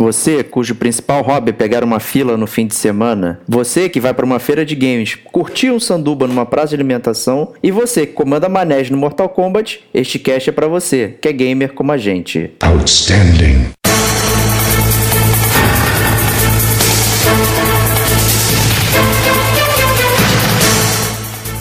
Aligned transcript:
Você, 0.00 0.42
cujo 0.42 0.74
principal 0.76 1.20
hobby 1.20 1.50
é 1.50 1.52
pegar 1.52 1.84
uma 1.84 2.00
fila 2.00 2.34
no 2.34 2.46
fim 2.46 2.66
de 2.66 2.74
semana. 2.74 3.38
Você 3.46 3.86
que 3.86 4.00
vai 4.00 4.14
para 4.14 4.24
uma 4.24 4.38
feira 4.38 4.64
de 4.64 4.74
games, 4.74 5.14
curtir 5.14 5.70
um 5.70 5.78
sanduba 5.78 6.26
numa 6.26 6.46
praça 6.46 6.68
de 6.68 6.76
alimentação. 6.76 7.52
E 7.62 7.70
você 7.70 8.06
que 8.06 8.14
comanda 8.14 8.48
manege 8.48 8.90
no 8.90 8.96
Mortal 8.96 9.28
Kombat, 9.28 9.84
este 9.92 10.18
cast 10.18 10.48
é 10.48 10.52
para 10.54 10.66
você, 10.66 11.18
que 11.20 11.28
é 11.28 11.32
gamer 11.34 11.74
como 11.74 11.92
a 11.92 11.98
gente. 11.98 12.50
Outstanding. 12.60 13.72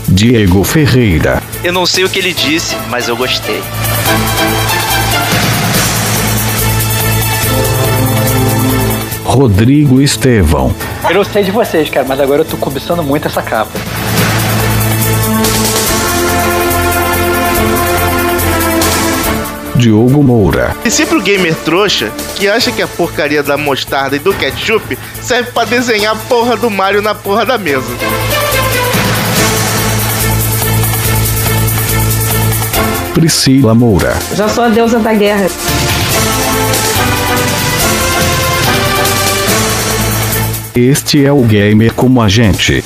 Diego 0.07 0.63
Ferreira. 0.63 1.43
Eu 1.61 1.73
não 1.73 1.85
sei 1.85 2.05
o 2.05 2.09
que 2.09 2.19
ele 2.19 2.33
disse, 2.33 2.77
mas 2.89 3.09
eu 3.09 3.17
gostei. 3.17 3.59
Rodrigo 9.29 10.01
Estevão. 10.01 10.73
Eu 11.07 11.13
não 11.13 11.23
sei 11.23 11.43
de 11.43 11.51
vocês, 11.51 11.87
cara, 11.87 12.05
mas 12.07 12.19
agora 12.19 12.41
eu 12.41 12.45
tô 12.45 12.57
cobiçando 12.57 13.03
muito 13.03 13.27
essa 13.27 13.43
capa. 13.43 13.71
Diogo 19.75 20.23
Moura. 20.23 20.75
E 20.83 20.89
sempre 20.89 21.15
o 21.15 21.21
gamer 21.21 21.55
trouxa 21.63 22.11
que 22.35 22.47
acha 22.47 22.71
que 22.71 22.81
a 22.81 22.87
porcaria 22.87 23.43
da 23.43 23.55
mostarda 23.55 24.15
e 24.15 24.19
do 24.19 24.33
ketchup 24.33 24.97
serve 25.21 25.51
para 25.51 25.69
desenhar 25.69 26.15
a 26.15 26.17
porra 26.27 26.57
do 26.57 26.69
Mario 26.71 27.01
na 27.01 27.13
porra 27.13 27.45
da 27.45 27.57
mesa. 27.57 27.85
Priscila 33.13 33.75
Moura. 33.75 34.17
Já 34.35 34.49
sou 34.49 34.63
a 34.63 34.69
deusa 34.69 34.97
da 34.97 35.13
guerra. 35.13 35.47
Este 40.79 41.25
é 41.25 41.31
o 41.31 41.41
Gamer 41.41 41.93
como 41.93 42.21
a 42.21 42.29
gente. 42.29 42.81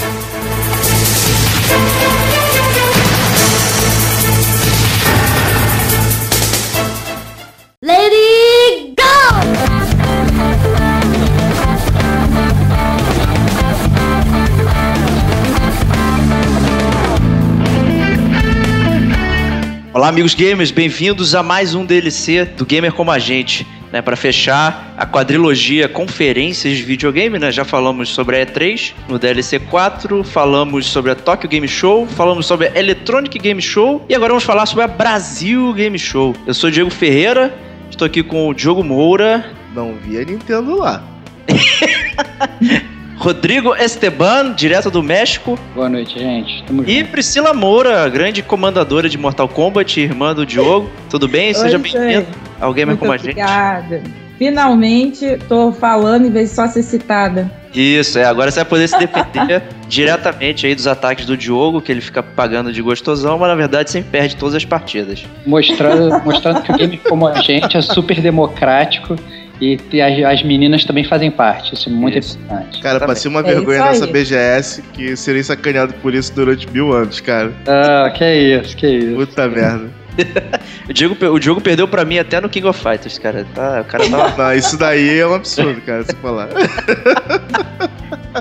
Olá, 19.93 20.09
amigos 20.09 20.33
gamers, 20.33 20.71
bem-vindos 20.71 21.35
a 21.35 21.43
mais 21.43 21.75
um 21.75 21.85
DLC 21.85 22.45
do 22.45 22.65
Gamer 22.65 22.91
Como 22.91 23.11
a 23.11 23.19
Gente. 23.19 23.67
Né, 23.93 24.01
para 24.01 24.15
fechar 24.15 24.95
a 24.97 25.05
quadrilogia 25.05 25.87
conferências 25.87 26.77
de 26.77 26.81
videogame, 26.81 27.37
né? 27.37 27.51
Já 27.51 27.63
falamos 27.63 28.09
sobre 28.09 28.41
a 28.41 28.43
E3 28.43 28.91
no 29.07 29.19
DLC 29.19 29.59
4, 29.59 30.23
falamos 30.23 30.87
sobre 30.87 31.11
a 31.11 31.15
Tokyo 31.15 31.47
Game 31.47 31.67
Show, 31.67 32.07
falamos 32.07 32.47
sobre 32.47 32.69
a 32.69 32.79
Electronic 32.79 33.37
Game 33.37 33.61
Show 33.61 34.03
e 34.09 34.15
agora 34.15 34.29
vamos 34.29 34.45
falar 34.45 34.65
sobre 34.65 34.85
a 34.85 34.87
Brasil 34.87 35.71
Game 35.73 35.99
Show. 35.99 36.35
Eu 36.47 36.55
sou 36.55 36.71
Diego 36.71 36.89
Ferreira, 36.89 37.55
estou 37.87 38.07
aqui 38.07 38.23
com 38.23 38.49
o 38.49 38.53
Diogo 38.55 38.83
Moura. 38.83 39.45
Não 39.75 39.93
vi 39.93 40.17
a 40.17 40.25
Nintendo 40.25 40.75
lá. 40.75 41.03
Rodrigo 43.17 43.75
Esteban, 43.75 44.53
direto 44.53 44.89
do 44.89 45.01
México. 45.01 45.57
Boa 45.73 45.89
noite, 45.89 46.17
gente. 46.19 46.63
Tamo 46.63 46.83
e 46.85 46.99
junto. 46.99 47.11
Priscila 47.11 47.53
Moura, 47.53 48.07
grande 48.09 48.41
comandadora 48.41 49.07
de 49.07 49.17
Mortal 49.17 49.47
Kombat, 49.47 49.99
irmã 49.99 50.33
do 50.33 50.45
Diogo. 50.45 50.89
Tudo 51.09 51.27
bem? 51.27 51.47
Oi, 51.49 51.53
Seja 51.53 51.77
bem-vindo 51.77 52.27
ao 52.59 52.73
Gamer 52.73 52.97
Como 52.97 53.11
a 53.11 53.17
Gente. 53.17 53.31
Obrigada. 53.31 54.01
Finalmente 54.37 55.37
tô 55.47 55.71
falando 55.71 56.25
em 56.25 56.31
vez 56.31 56.49
de 56.49 56.55
só 56.55 56.67
ser 56.67 56.83
citada. 56.83 57.49
Isso, 57.73 58.19
é. 58.19 58.25
Agora 58.25 58.51
você 58.51 58.59
vai 58.59 58.65
poder 58.65 58.87
se 58.87 58.97
defender 58.97 59.63
diretamente 59.87 60.67
aí 60.67 60.75
dos 60.75 60.85
ataques 60.85 61.25
do 61.25 61.37
Diogo, 61.37 61.81
que 61.81 61.91
ele 61.91 62.01
fica 62.01 62.21
pagando 62.21 62.73
de 62.73 62.81
gostosão, 62.81 63.37
mas 63.37 63.47
na 63.47 63.55
verdade 63.55 63.89
sempre 63.89 64.11
perde 64.11 64.35
todas 64.35 64.55
as 64.55 64.65
partidas. 64.65 65.23
Mostrando, 65.45 66.23
mostrando 66.23 66.61
que 66.61 66.71
o 66.71 66.77
game 66.77 66.97
como 66.97 67.27
a 67.27 67.39
gente 67.41 67.77
é 67.77 67.81
super 67.81 68.19
democrático 68.19 69.15
e, 69.61 69.79
e 69.91 70.01
as, 70.01 70.39
as, 70.39 70.43
meninas 70.43 70.83
também 70.83 71.03
fazem 71.03 71.31
parte, 71.31 71.73
isso 71.73 71.89
é 71.89 71.91
muito 71.91 72.17
isso. 72.17 72.37
importante. 72.37 72.81
Cara, 72.81 72.99
passei 73.05 73.29
uma 73.29 73.41
é 73.41 73.43
vergonha 73.43 73.85
nessa 73.85 74.07
BGS 74.07 74.81
que 74.93 75.15
serei 75.15 75.43
sacaneado 75.43 75.93
por 75.95 76.13
isso 76.13 76.33
durante 76.33 76.69
mil 76.69 76.91
anos, 76.93 77.19
cara. 77.19 77.53
Ah, 77.67 78.11
que 78.11 78.25
isso, 78.25 78.75
que 78.75 78.87
isso. 78.87 79.15
Puta 79.15 79.47
merda. 79.47 79.89
o, 80.87 80.93
Diogo, 80.93 81.25
o 81.25 81.39
Diogo 81.39 81.61
perdeu 81.61 81.87
pra 81.87 82.05
mim 82.05 82.19
até 82.19 82.39
no 82.39 82.49
King 82.49 82.67
of 82.67 82.79
Fighters, 82.79 83.17
cara. 83.17 83.45
Tá, 83.53 83.81
o 83.81 83.85
cara 83.85 84.09
tá... 84.09 84.35
Não, 84.37 84.53
isso 84.53 84.77
daí 84.77 85.19
é 85.19 85.27
um 85.27 85.33
absurdo, 85.33 85.81
cara, 85.81 86.03
se 86.03 86.15
falar. 86.15 86.49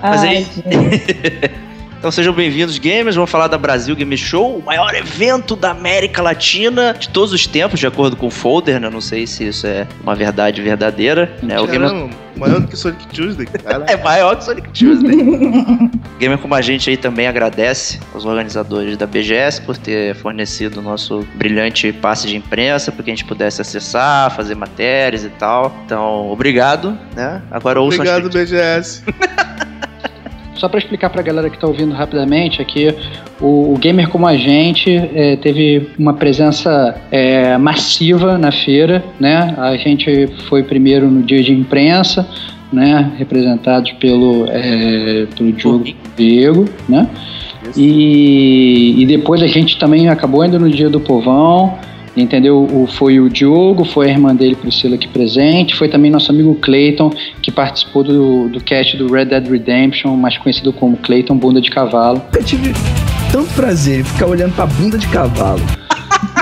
Mas 0.03 0.23
aí. 0.23 0.47
Então 2.03 2.11
sejam 2.11 2.35
bem-vindos, 2.35 2.79
gamers. 2.79 3.15
Vamos 3.15 3.31
falar 3.31 3.47
da 3.47 3.57
Brasil 3.57 3.95
Game 3.95 4.17
Show, 4.17 4.59
o 4.59 4.65
maior 4.65 4.93
evento 4.93 5.55
da 5.55 5.71
América 5.71 6.21
Latina 6.21 6.97
de 6.99 7.09
todos 7.09 7.33
os 7.33 7.47
tempos, 7.47 7.79
de 7.79 7.87
acordo 7.87 8.17
com 8.17 8.27
o 8.27 8.31
Folder, 8.31 8.81
né? 8.81 8.91
Não 8.91 9.01
sei 9.01 9.25
se 9.25 9.47
isso 9.47 9.69
é 9.69 9.87
uma 10.03 10.13
verdade 10.13 10.61
verdadeira. 10.61 11.33
Né? 11.41 11.61
O 11.61 11.67
Gamer... 11.69 12.11
maior 12.37 12.59
do 12.59 12.67
que 12.67 12.77
Sonic 12.77 13.07
Tuesday, 13.07 13.47
cara. 13.63 13.85
é 13.87 13.97
maior 14.03 14.35
que 14.35 14.43
Sonic 14.43 14.69
Tuesday. 14.71 15.17
Gamer 16.19 16.39
como 16.39 16.57
a 16.57 16.61
gente 16.61 16.91
aí 16.91 16.97
também 16.97 17.29
agradece 17.29 18.01
aos 18.13 18.25
organizadores 18.25 18.97
da 18.97 19.07
BGS 19.07 19.63
por 19.63 19.77
ter 19.77 20.17
fornecido 20.17 20.81
o 20.81 20.83
nosso 20.83 21.25
brilhante 21.37 21.93
passe 21.93 22.27
de 22.27 22.35
imprensa 22.35 22.91
para 22.91 23.05
que 23.05 23.13
a 23.13 23.15
gente 23.15 23.25
pudesse 23.25 23.61
acessar, 23.61 24.35
fazer 24.35 24.57
matérias 24.57 25.23
e 25.23 25.29
tal. 25.29 25.73
Então, 25.87 26.33
obrigado, 26.33 26.99
né? 27.15 27.41
Agora 27.49 27.81
ouçam 27.81 28.01
Obrigado, 28.01 28.29
BGS. 28.29 29.05
Só 30.55 30.69
para 30.69 30.79
explicar 30.79 31.11
para 31.11 31.21
a 31.21 31.25
galera 31.25 31.49
que 31.49 31.57
está 31.57 31.67
ouvindo 31.67 31.93
rapidamente, 31.95 32.61
aqui 32.61 32.95
o, 33.41 33.73
o, 33.73 33.79
Gamer 33.79 34.09
Como 34.09 34.27
a 34.27 34.37
Gente 34.37 34.91
é, 34.91 35.37
teve 35.37 35.89
uma 35.99 36.15
presença 36.15 36.95
é, 37.11 37.57
massiva 37.57 38.37
na 38.39 38.53
feira, 38.53 39.03
né? 39.19 39.55
A 39.59 39.77
gente 39.77 40.29
foi 40.49 40.63
primeiro 40.63 41.11
no 41.11 41.23
dia 41.23 41.43
de 41.43 41.53
imprensa, 41.53 42.29
né? 42.73 43.13
Representados 43.19 43.93
pelo, 43.93 44.47
é, 44.49 45.27
pelo 45.37 45.53
Diogo 45.53 45.85
Diego, 46.17 46.69
né? 46.89 47.09
E, 47.77 48.95
e 48.99 49.07
depois 49.07 49.43
a 49.43 49.47
gente 49.47 49.79
também 49.79 50.09
acabou 50.09 50.45
indo 50.45 50.59
no 50.59 50.69
dia 50.69 50.91
do 50.91 51.01
povão, 51.01 51.79
entendeu? 52.17 52.65
O, 52.65 52.87
foi 52.87 53.21
o 53.21 53.29
Diogo, 53.29 53.85
foi 53.85 54.09
a 54.09 54.11
irmã 54.11 54.35
dele, 54.35 54.55
Priscila, 54.55 54.95
aqui 54.95 55.09
presente, 55.09 55.75
foi 55.75 55.89
também 55.89 56.11
nosso 56.11 56.31
amigo 56.31 56.55
Clayton, 56.57 57.11
que 57.41 57.51
participou 57.51 58.05
do, 58.05 58.49
do 58.49 58.61
cast 58.61 58.97
do 58.97 59.13
Red 59.13 59.27
Dead 59.27 59.49
Redemption, 59.49 60.17
mais 60.17 60.37
conhecido 60.39 60.73
como 60.73 60.97
Clayton 60.97 61.37
Bunda 61.37 61.61
de 61.61 61.71
Cavalo. 61.71 62.23
Eu 62.35 62.45
tive 62.45 62.73
tanto 63.33 63.53
prazer 63.55 64.01
em 64.01 64.05
ficar 64.05 64.27
olhando 64.27 64.55
pra 64.55 64.67
bunda 64.67 64.99
de 64.99 65.09
cavalo. 65.09 65.63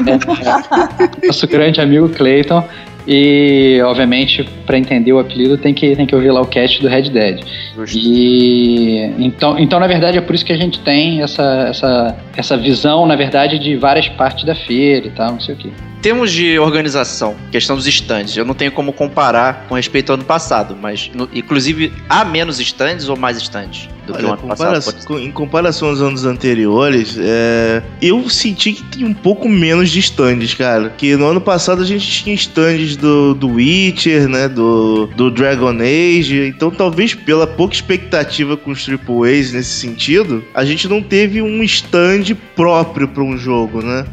É, 0.06 1.22
nosso 1.26 1.46
grande 1.46 1.80
amigo 1.80 2.08
Clayton. 2.08 2.64
E, 3.12 3.82
obviamente, 3.82 4.48
para 4.64 4.78
entender 4.78 5.12
o 5.12 5.18
apelido, 5.18 5.58
tem 5.58 5.74
que, 5.74 5.96
tem 5.96 6.06
que 6.06 6.14
ouvir 6.14 6.30
lá 6.30 6.40
o 6.40 6.46
cast 6.46 6.80
do 6.80 6.86
Red 6.86 7.10
Dead. 7.10 7.40
Justo. 7.76 7.98
E 7.98 9.00
então, 9.18 9.58
então, 9.58 9.80
na 9.80 9.88
verdade, 9.88 10.16
é 10.16 10.20
por 10.20 10.32
isso 10.32 10.44
que 10.44 10.52
a 10.52 10.56
gente 10.56 10.78
tem 10.78 11.20
essa, 11.20 11.66
essa, 11.68 12.16
essa 12.36 12.56
visão, 12.56 13.06
na 13.06 13.16
verdade, 13.16 13.58
de 13.58 13.74
várias 13.74 14.08
partes 14.08 14.44
da 14.44 14.54
feira 14.54 15.08
e 15.08 15.10
tal, 15.10 15.32
não 15.32 15.40
sei 15.40 15.56
o 15.56 15.58
quê 15.58 15.70
termos 16.00 16.32
de 16.32 16.58
organização, 16.58 17.36
questão 17.52 17.76
dos 17.76 17.86
estandes, 17.86 18.34
eu 18.34 18.42
não 18.42 18.54
tenho 18.54 18.72
como 18.72 18.90
comparar 18.90 19.66
com 19.68 19.74
respeito 19.74 20.10
ao 20.10 20.14
ano 20.14 20.24
passado, 20.24 20.74
mas 20.74 21.10
no, 21.12 21.28
inclusive 21.34 21.92
há 22.08 22.24
menos 22.24 22.58
estandes 22.58 23.10
ou 23.10 23.18
mais 23.18 23.36
estandes 23.36 23.86
do 24.12 24.26
Olha, 24.26 24.36
que 24.36 24.44
o 24.44 24.48
ano 24.50 24.56
passado? 24.56 25.18
Em 25.18 25.30
comparação 25.30 25.88
aos 25.88 26.00
anos 26.00 26.24
anteriores, 26.24 27.16
é, 27.18 27.82
eu 28.00 28.28
senti 28.28 28.72
que 28.72 28.82
tinha 28.84 29.06
um 29.06 29.14
pouco 29.14 29.48
menos 29.48 29.90
de 29.90 30.00
estandes, 30.00 30.54
cara. 30.54 30.90
Que 30.90 31.16
no 31.16 31.26
ano 31.26 31.40
passado 31.40 31.82
a 31.82 31.86
gente 31.86 32.10
tinha 32.10 32.34
estandes 32.34 32.96
do, 32.96 33.34
do 33.34 33.48
Witcher, 33.48 34.28
né? 34.28 34.48
Do, 34.48 35.06
do 35.16 35.30
Dragon 35.30 35.76
Age. 35.80 36.46
Então 36.46 36.70
talvez 36.70 37.14
pela 37.14 37.46
pouca 37.46 37.74
expectativa 37.74 38.56
com 38.56 38.70
os 38.70 38.84
Triple 38.84 39.28
A's 39.28 39.52
nesse 39.52 39.80
sentido, 39.80 40.44
a 40.54 40.64
gente 40.64 40.88
não 40.88 41.02
teve 41.02 41.42
um 41.42 41.62
stand 41.62 42.36
próprio 42.54 43.08
para 43.08 43.22
um 43.22 43.36
jogo, 43.36 43.82
né? 43.82 44.04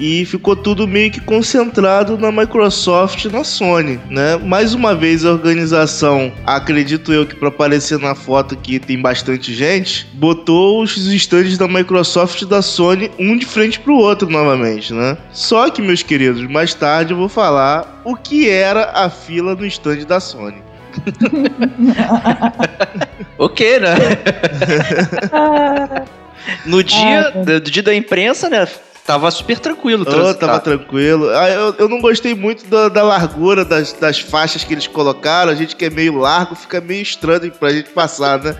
E 0.00 0.24
ficou 0.24 0.54
tudo 0.54 0.86
meio 0.86 1.10
que 1.10 1.20
concentrado 1.20 2.16
na 2.16 2.30
Microsoft 2.30 3.24
e 3.24 3.28
na 3.28 3.44
Sony, 3.44 4.00
né? 4.08 4.36
Mais 4.36 4.74
uma 4.74 4.94
vez 4.94 5.24
a 5.24 5.32
organização, 5.32 6.32
acredito 6.46 7.12
eu 7.12 7.26
que 7.26 7.34
para 7.34 7.48
aparecer 7.48 7.98
na 7.98 8.14
foto 8.14 8.54
aqui 8.54 8.78
tem 8.78 9.00
bastante 9.00 9.54
gente, 9.54 10.06
botou 10.14 10.82
os 10.82 10.96
stands 10.96 11.58
da 11.58 11.66
Microsoft 11.66 12.42
e 12.42 12.46
da 12.46 12.62
Sony 12.62 13.10
um 13.18 13.36
de 13.36 13.46
frente 13.46 13.80
pro 13.80 13.96
outro 13.96 14.28
novamente, 14.28 14.92
né? 14.92 15.16
Só 15.32 15.70
que, 15.70 15.82
meus 15.82 16.02
queridos, 16.02 16.48
mais 16.48 16.74
tarde 16.74 17.12
eu 17.12 17.16
vou 17.16 17.28
falar 17.28 18.02
o 18.04 18.16
que 18.16 18.48
era 18.48 18.92
a 18.94 19.10
fila 19.10 19.54
no 19.54 19.66
stand 19.66 20.04
da 20.06 20.20
Sony. 20.20 20.62
ok, 23.38 23.80
né? 23.80 23.94
no 26.66 26.82
dia, 26.82 27.30
do 27.44 27.70
dia 27.70 27.82
da 27.82 27.94
imprensa, 27.94 28.48
né? 28.48 28.66
Tava 29.08 29.30
super 29.30 29.58
tranquilo. 29.58 30.04
Oh, 30.06 30.34
tava 30.34 30.60
tranquilo. 30.60 31.30
Ah, 31.30 31.48
eu, 31.48 31.74
eu 31.78 31.88
não 31.88 31.98
gostei 31.98 32.34
muito 32.34 32.66
da, 32.68 32.90
da 32.90 33.02
largura 33.02 33.64
das, 33.64 33.94
das 33.94 34.20
faixas 34.20 34.62
que 34.64 34.74
eles 34.74 34.86
colocaram. 34.86 35.50
A 35.50 35.54
gente 35.54 35.74
que 35.74 35.86
é 35.86 35.90
meio 35.90 36.18
largo, 36.18 36.54
fica 36.54 36.78
meio 36.78 37.00
estranho 37.00 37.50
pra 37.52 37.70
gente 37.70 37.88
passar, 37.88 38.38
né? 38.38 38.54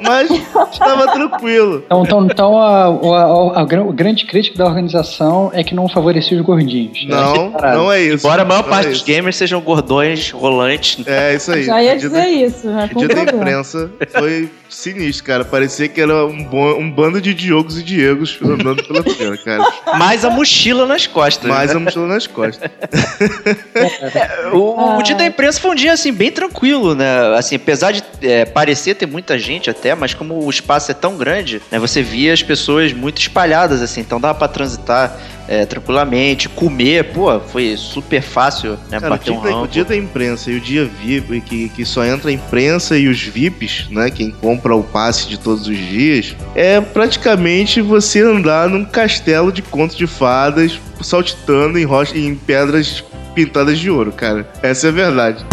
Mas 0.00 0.30
estava 0.72 1.12
tranquilo. 1.12 1.82
Então, 1.84 2.02
então, 2.02 2.24
então 2.24 2.58
a, 2.58 2.84
a, 2.86 3.60
a, 3.60 3.62
o 3.82 3.92
grande 3.92 4.24
crítico 4.24 4.56
da 4.56 4.64
organização 4.64 5.50
é 5.52 5.62
que 5.62 5.74
não 5.74 5.86
favorecia 5.86 6.38
os 6.40 6.44
gordinhos. 6.46 7.04
Não, 7.06 7.50
Parado. 7.52 7.76
não 7.78 7.92
é 7.92 8.00
isso. 8.00 8.26
Embora 8.26 8.40
a 8.40 8.44
maior 8.46 8.62
Não 8.62 8.70
parte 8.70 8.86
é 8.88 8.90
dos 8.92 9.02
gamers 9.02 9.36
sejam 9.36 9.60
gordões, 9.60 10.30
rolantes. 10.30 11.06
É 11.06 11.34
isso 11.34 11.52
aí. 11.52 11.64
Já 11.64 11.82
ia 11.82 11.94
O 11.94 11.98
dia 11.98 12.08
dizer 12.08 12.20
da- 12.22 12.28
isso, 12.30 12.66
né? 12.70 12.90
O 12.94 12.98
dia 12.98 13.08
da 13.08 13.22
imprensa 13.22 13.90
foi 14.16 14.50
sinistro, 14.70 15.24
cara. 15.26 15.44
Parecia 15.44 15.88
que 15.88 16.00
era 16.00 16.24
um, 16.24 16.42
bo- 16.44 16.78
um 16.78 16.90
bando 16.90 17.20
de 17.20 17.34
Diogos 17.34 17.78
e 17.78 17.82
Diegos 17.82 18.38
andando 18.42 18.82
pela 18.84 19.02
feira, 19.02 19.36
cara. 19.36 19.64
Mais 19.98 20.24
a 20.24 20.30
mochila 20.30 20.86
nas 20.86 21.06
costas. 21.06 21.48
Mais 21.48 21.70
né? 21.70 21.76
a 21.76 21.80
mochila 21.80 22.06
nas 22.06 22.26
costas. 22.26 22.70
O, 24.52 24.58
o 24.58 24.98
Ah. 24.98 25.02
dia 25.02 25.14
da 25.14 25.24
imprensa 25.26 25.60
foi 25.60 25.70
um 25.70 25.74
dia 25.74 25.92
assim 25.92 26.12
bem 26.12 26.30
tranquilo, 26.30 26.94
né? 26.94 27.36
Assim, 27.36 27.56
apesar 27.56 27.92
de 27.92 28.02
é, 28.22 28.44
parecer 28.44 28.94
ter 28.94 29.06
muita 29.06 29.38
gente 29.38 29.70
até, 29.70 29.94
mas 29.94 30.14
como 30.14 30.44
o 30.44 30.50
espaço 30.50 30.90
é 30.90 30.94
tão 30.94 31.16
grande, 31.16 31.60
né? 31.70 31.78
Você 31.78 32.02
via 32.02 32.32
as 32.32 32.42
pessoas 32.42 32.92
muito 32.92 33.18
espalhadas 33.20 33.82
assim, 33.82 34.00
então 34.00 34.20
dava 34.20 34.34
pra 34.38 34.48
transitar 34.48 35.16
é, 35.50 35.66
tranquilamente, 35.66 36.48
comer, 36.48 37.12
pô, 37.12 37.40
foi 37.40 37.76
super 37.76 38.22
fácil, 38.22 38.78
né? 38.88 39.00
Cara, 39.00 39.06
o 39.06 39.10
bater 39.10 39.32
dia, 39.32 39.40
um 39.40 39.42
da, 39.42 39.62
o 39.62 39.66
dia 39.66 39.84
da 39.84 39.96
imprensa 39.96 40.48
e 40.48 40.56
o 40.56 40.60
dia 40.60 40.84
VIP, 40.84 41.40
que, 41.40 41.68
que 41.70 41.84
só 41.84 42.04
entra 42.04 42.30
a 42.30 42.32
imprensa 42.32 42.96
e 42.96 43.08
os 43.08 43.20
VIPs, 43.20 43.88
né? 43.90 44.10
Quem 44.10 44.30
compra 44.30 44.76
o 44.76 44.84
passe 44.84 45.28
de 45.28 45.36
todos 45.36 45.66
os 45.66 45.76
dias, 45.76 46.36
é 46.54 46.80
praticamente 46.80 47.82
você 47.82 48.22
andar 48.22 48.68
num 48.68 48.84
castelo 48.84 49.50
de 49.50 49.60
contos 49.60 49.96
de 49.96 50.06
fadas, 50.06 50.78
saltitando 51.02 51.80
em, 51.80 51.84
rocha, 51.84 52.16
em 52.16 52.32
pedras 52.36 53.02
pintadas 53.34 53.76
de 53.76 53.90
ouro, 53.90 54.12
cara. 54.12 54.48
Essa 54.62 54.86
é 54.86 54.90
a 54.90 54.92
verdade. 54.92 55.44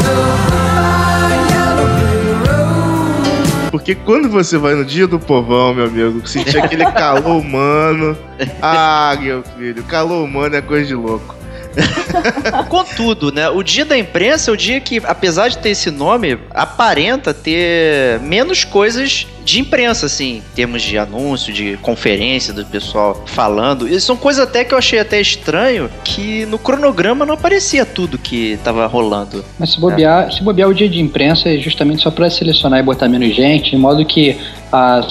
Porque 3.77 3.93
quando 3.93 4.27
você 4.27 4.57
vai 4.57 4.73
no 4.73 4.83
dia 4.83 5.05
do 5.05 5.19
povão, 5.19 5.71
meu 5.71 5.85
amigo, 5.85 6.27
sentir 6.27 6.57
aquele 6.57 6.83
calor 6.91 7.37
humano. 7.37 8.17
Ah, 8.61 9.17
meu 9.19 9.41
filho, 9.57 9.83
calor 9.83 10.23
humano 10.23 10.55
é 10.55 10.61
coisa 10.61 10.85
de 10.85 10.93
louco. 10.93 11.35
Contudo, 12.69 13.31
né, 13.31 13.49
o 13.49 13.63
dia 13.63 13.85
da 13.85 13.97
imprensa 13.97 14.51
é 14.51 14.53
o 14.53 14.57
dia 14.57 14.79
que, 14.79 15.01
apesar 15.05 15.49
de 15.49 15.57
ter 15.57 15.69
esse 15.69 15.91
nome, 15.91 16.37
aparenta 16.53 17.33
ter 17.33 18.19
menos 18.21 18.63
coisas 18.63 19.27
de 19.47 19.61
imprensa, 19.61 20.07
assim, 20.07 20.37
em 20.37 20.55
termos 20.55 20.81
de 20.81 20.97
anúncio, 20.97 21.53
de 21.53 21.77
conferência 21.77 22.53
do 22.53 22.65
pessoal 22.65 23.23
falando. 23.25 23.87
E 23.87 23.99
são 24.01 24.17
coisas 24.17 24.43
até 24.43 24.65
que 24.65 24.73
eu 24.73 24.77
achei 24.77 24.99
até 24.99 25.21
estranho, 25.21 25.89
que 26.03 26.45
no 26.47 26.59
cronograma 26.59 27.25
não 27.25 27.33
aparecia 27.33 27.85
tudo 27.85 28.17
que 28.17 28.59
tava 28.61 28.85
rolando. 28.87 29.45
Mas 29.57 29.71
se 29.71 29.79
bobear, 29.79 30.29
se 30.33 30.43
bobear 30.43 30.67
o 30.67 30.73
dia 30.73 30.89
de 30.89 30.99
imprensa 30.99 31.47
é 31.47 31.57
justamente 31.59 32.01
só 32.01 32.11
para 32.11 32.29
selecionar 32.29 32.81
e 32.81 32.83
botar 32.83 33.07
menos 33.07 33.33
gente, 33.33 33.71
de 33.71 33.77
modo 33.77 34.05
que 34.05 34.37
a 34.71 35.01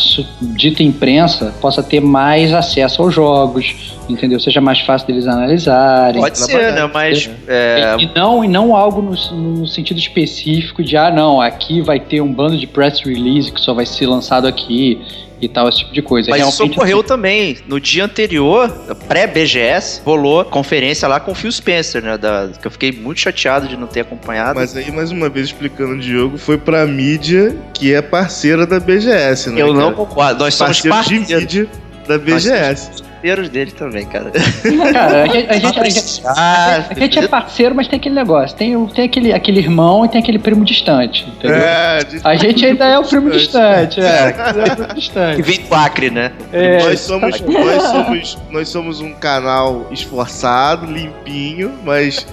dita 0.40 0.82
imprensa 0.82 1.54
possa 1.60 1.82
ter 1.82 2.00
mais 2.00 2.52
acesso 2.52 3.02
aos 3.02 3.14
jogos, 3.14 3.96
entendeu? 4.08 4.38
Seja 4.38 4.60
mais 4.60 4.80
fácil 4.80 5.06
deles 5.06 5.26
analisarem. 5.26 6.20
Pode 6.20 6.38
ser, 6.38 6.72
né, 6.72 6.90
mas... 6.92 7.30
é, 7.46 7.96
E, 7.98 8.04
e 8.04 8.10
não, 8.14 8.44
e 8.44 8.48
não 8.48 8.74
algo 8.74 9.02
no, 9.02 9.12
no 9.36 9.66
sentido 9.66 9.98
específico 9.98 10.82
de, 10.82 10.96
ah, 10.96 11.10
não, 11.10 11.40
aqui 11.40 11.80
vai 11.80 11.98
ter 11.98 12.20
um 12.20 12.32
bando 12.32 12.56
de 12.56 12.66
press 12.66 13.00
release 13.00 13.50
que 13.50 13.60
só 13.60 13.72
vai 13.72 13.86
ser 13.86 14.06
lançado 14.06 14.46
aqui 14.46 15.00
e 15.40 15.48
tal, 15.48 15.68
esse 15.68 15.78
tipo 15.78 15.92
de 15.92 16.02
coisa. 16.02 16.30
Mas 16.30 16.40
isso 16.40 16.58
Realmente, 16.58 16.76
ocorreu 16.76 17.02
também. 17.02 17.58
No 17.66 17.80
dia 17.80 18.04
anterior, 18.04 18.68
pré-BGS, 19.08 20.02
rolou 20.04 20.44
conferência 20.44 21.06
lá 21.06 21.20
com 21.20 21.32
o 21.32 21.34
Phil 21.34 21.52
Spencer, 21.52 22.02
né? 22.02 22.16
Da, 22.16 22.50
que 22.60 22.66
eu 22.66 22.70
fiquei 22.70 22.92
muito 22.92 23.20
chateado 23.20 23.68
de 23.68 23.76
não 23.76 23.86
ter 23.86 24.00
acompanhado. 24.00 24.58
Mas 24.58 24.76
aí, 24.76 24.90
mais 24.90 25.10
uma 25.10 25.28
vez, 25.28 25.46
explicando 25.46 25.94
o 25.94 25.98
Diogo, 25.98 26.38
foi 26.38 26.56
pra 26.56 26.86
mídia 26.86 27.56
que 27.74 27.92
é 27.92 28.00
parceira 28.00 28.66
da 28.66 28.80
BGS, 28.80 29.50
né? 29.50 29.60
eu 29.60 29.72
não 29.72 29.92
cara? 29.92 29.94
concordo. 29.94 30.44
Nós 30.44 30.54
somos 30.54 30.80
Parceiro 30.80 30.96
de 30.96 31.26
parceiros 31.26 31.42
mídia 31.42 31.68
da 32.06 32.18
BGS. 32.18 33.05
Parceiros 33.26 33.48
dele 33.48 33.70
também, 33.72 34.06
cara. 34.06 34.30
Cara, 34.92 35.22
a 35.22 35.26
gente, 35.32 35.48
a 35.50 35.54
gente- 35.58 35.78
a 35.80 35.84
gente- 35.88 36.22
a 36.26 36.94
gente 36.94 37.18
é 37.18 37.28
parceiro, 37.28 37.74
mas 37.74 37.88
tem 37.88 37.98
aquele 37.98 38.14
negócio. 38.14 38.56
Tem, 38.56 38.86
tem 38.88 39.04
aquele, 39.04 39.32
aquele 39.32 39.58
irmão 39.60 40.04
e 40.04 40.08
tem 40.08 40.20
aquele 40.20 40.38
primo 40.38 40.64
distante. 40.64 41.26
Entendeu? 41.28 41.56
É, 41.56 42.04
de- 42.04 42.20
A 42.22 42.34
gente 42.36 42.64
ainda 42.64 42.84
é 42.86 42.98
o 42.98 43.04
primo 43.04 43.30
distante, 43.30 44.00
é. 44.00 44.04
É 44.04 44.28
o 44.30 44.64
primo 44.74 44.86
que 44.88 44.94
distante. 44.94 45.42
vem 45.42 45.60
do 45.60 45.74
Acre, 45.74 46.10
né? 46.10 46.32
É, 46.52 46.82
nós, 46.82 47.00
somos, 47.00 47.40
nós, 47.40 47.82
somos, 47.82 48.38
nós 48.50 48.68
somos 48.68 49.00
um 49.00 49.12
canal 49.12 49.86
esforçado, 49.90 50.86
limpinho, 50.86 51.72
mas 51.84 52.26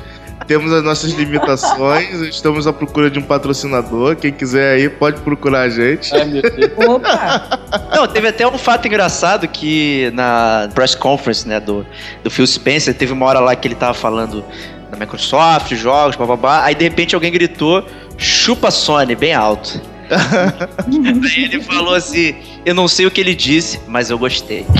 temos 0.47 0.71
as 0.71 0.83
nossas 0.83 1.11
limitações. 1.11 2.21
Estamos 2.21 2.67
à 2.67 2.73
procura 2.73 3.09
de 3.09 3.19
um 3.19 3.21
patrocinador. 3.21 4.15
Quem 4.15 4.31
quiser 4.31 4.75
aí, 4.75 4.89
pode 4.89 5.21
procurar 5.21 5.61
a 5.61 5.69
gente. 5.69 6.13
Ai, 6.15 6.25
meu 6.25 6.41
Deus. 6.41 6.71
Opa! 6.77 7.59
Não, 7.95 8.07
teve 8.07 8.27
até 8.27 8.47
um 8.47 8.57
fato 8.57 8.87
engraçado 8.87 9.47
que 9.47 10.11
na 10.13 10.69
press 10.73 10.95
conference, 10.95 11.47
né, 11.47 11.59
do, 11.59 11.85
do 12.23 12.29
Phil 12.29 12.45
Spencer, 12.45 12.93
teve 12.93 13.13
uma 13.13 13.25
hora 13.25 13.39
lá 13.39 13.55
que 13.55 13.67
ele 13.67 13.75
tava 13.75 13.93
falando 13.93 14.43
da 14.89 14.97
Microsoft, 14.97 15.73
jogos, 15.73 16.15
bababá. 16.15 16.63
Aí 16.63 16.75
de 16.75 16.83
repente 16.83 17.15
alguém 17.15 17.31
gritou: 17.31 17.85
chupa 18.17 18.71
Sony, 18.71 19.15
bem 19.15 19.33
alto. 19.33 19.92
Aí 21.35 21.43
ele 21.43 21.61
falou 21.61 21.95
assim: 21.95 22.35
Eu 22.65 22.73
não 22.75 22.87
sei 22.87 23.05
o 23.05 23.11
que 23.11 23.19
ele 23.21 23.35
disse, 23.35 23.79
mas 23.87 24.09
eu 24.09 24.17
gostei. 24.17 24.65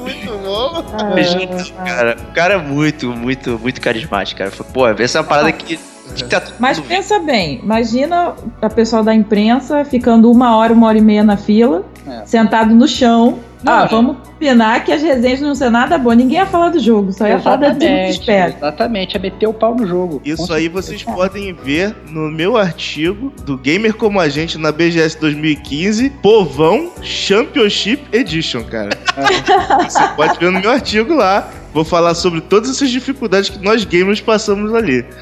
Muito 0.00 0.38
bom. 0.44 0.84
Ah, 0.92 1.84
Cara, 1.84 2.16
o 2.18 2.32
cara 2.34 2.54
é 2.54 2.58
muito, 2.58 3.08
muito, 3.12 3.58
muito 3.58 3.80
carismático, 3.80 4.38
cara. 4.38 4.50
Foi, 4.50 4.66
Pô, 4.66 4.86
essa 4.88 5.18
é 5.18 5.20
uma 5.20 5.26
parada 5.26 5.52
que, 5.52 5.78
que 6.14 6.24
tá 6.24 6.42
Mas 6.58 6.78
mundo 6.78 6.88
pensa 6.88 7.18
bem, 7.18 7.60
imagina 7.62 8.34
a 8.62 8.70
pessoal 8.70 9.02
da 9.02 9.14
imprensa 9.14 9.84
ficando 9.84 10.30
uma 10.30 10.56
hora, 10.56 10.72
uma 10.72 10.86
hora 10.86 10.98
e 10.98 11.00
meia 11.02 11.24
na 11.24 11.36
fila, 11.36 11.84
É. 12.06 12.24
sentado 12.24 12.74
no 12.74 12.86
chão. 12.88 13.38
Não, 13.66 13.80
ah, 13.80 13.84
é. 13.84 13.88
vamos 13.88 14.16
combinar 14.18 14.84
que 14.84 14.92
as 14.92 15.02
resenhas 15.02 15.40
não 15.40 15.52
são 15.52 15.68
nada 15.72 15.98
boas. 15.98 16.16
Ninguém 16.16 16.38
ia 16.38 16.46
falar 16.46 16.68
do 16.68 16.78
jogo, 16.78 17.12
só 17.12 17.26
ia 17.26 17.40
falar 17.40 17.56
da 17.56 17.74
que 17.74 17.84
espera. 17.84 18.54
exatamente, 18.56 19.16
é 19.16 19.18
meter 19.18 19.48
o 19.48 19.52
pau 19.52 19.74
no 19.74 19.84
jogo. 19.84 20.22
Isso 20.24 20.52
aí 20.52 20.68
vocês 20.68 21.02
podem 21.02 21.52
ver 21.52 21.92
no 22.08 22.30
meu 22.30 22.56
artigo 22.56 23.32
do 23.44 23.58
Gamer 23.58 23.92
Como 23.94 24.20
a 24.20 24.28
Gente 24.28 24.56
na 24.56 24.70
BGS 24.70 25.18
2015, 25.18 26.10
Povão 26.22 26.92
Championship 27.02 28.04
Edition, 28.12 28.62
cara. 28.62 28.90
Você 29.82 30.08
pode 30.14 30.38
ver 30.38 30.52
no 30.52 30.60
meu 30.60 30.70
artigo 30.70 31.12
lá. 31.12 31.50
Vou 31.76 31.84
falar 31.84 32.14
sobre 32.14 32.40
todas 32.40 32.70
essas 32.70 32.88
dificuldades 32.88 33.50
que 33.50 33.62
nós 33.62 33.84
gamers 33.84 34.18
passamos 34.18 34.72
ali. 34.74 35.04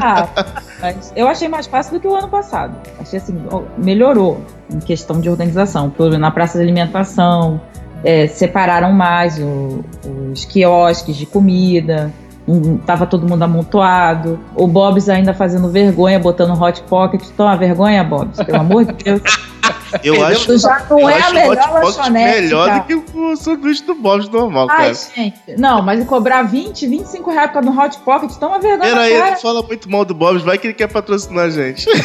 Ah, 0.00 0.28
mas 0.80 1.12
eu 1.16 1.26
achei 1.26 1.48
mais 1.48 1.66
fácil 1.66 1.94
do 1.94 2.00
que 2.00 2.06
o 2.06 2.14
ano 2.14 2.28
passado. 2.28 2.76
Achei 3.00 3.18
assim, 3.18 3.34
melhorou 3.76 4.40
em 4.70 4.78
questão 4.78 5.20
de 5.20 5.28
organização. 5.28 5.92
Na 6.20 6.30
praça 6.30 6.58
de 6.58 6.62
alimentação, 6.64 7.60
é, 8.04 8.28
separaram 8.28 8.92
mais 8.92 9.36
o- 9.38 9.84
os 10.32 10.44
quiosques 10.44 11.16
de 11.16 11.26
comida. 11.26 12.12
um- 12.46 12.76
Tava 12.78 13.04
todo 13.06 13.26
mundo 13.28 13.42
amontoado. 13.42 14.38
O 14.54 14.68
Bob's 14.68 15.08
ainda 15.08 15.34
fazendo 15.34 15.68
vergonha, 15.68 16.20
botando 16.20 16.52
hot 16.62 16.80
pocket. 16.82 17.20
Toma 17.36 17.56
vergonha, 17.56 18.04
Bob's, 18.04 18.36
pelo 18.44 18.60
amor 18.60 18.84
de 18.84 18.92
Deus. 19.02 19.22
Eu 20.02 20.24
acho, 20.24 20.52
Isso 20.52 20.58
já 20.58 20.84
não 20.90 20.98
eu 21.00 21.08
é 21.08 21.14
a 21.14 21.16
acho 21.18 21.30
o 21.30 21.34
melhor 21.34 21.84
lanchonete. 21.84 22.40
melhor 22.42 22.80
do 22.80 22.86
que 22.86 22.94
o 23.18 23.36
sanduíche 23.36 23.84
do 23.84 23.94
Bob's 23.94 24.28
normal, 24.28 24.66
Ai, 24.70 24.76
cara. 24.78 24.94
gente. 25.16 25.36
Não, 25.58 25.82
mas 25.82 26.04
cobrar 26.06 26.42
20, 26.42 26.86
25 26.86 27.30
reais 27.30 27.46
por 27.50 27.62
causa 27.62 27.70
do 27.70 27.78
hot 27.80 27.98
pocket, 28.00 28.30
toma 28.38 28.58
vergonha 28.58 28.80
Pera 28.90 28.94
na 28.96 29.00
aí, 29.02 29.12
cara. 29.18 29.30
não 29.32 29.36
fala 29.38 29.62
muito 29.62 29.90
mal 29.90 30.04
do 30.04 30.14
Bob's, 30.14 30.42
vai 30.42 30.58
que 30.58 30.66
ele 30.68 30.74
quer 30.74 30.88
patrocinar 30.88 31.46
a 31.46 31.50
gente. 31.50 31.86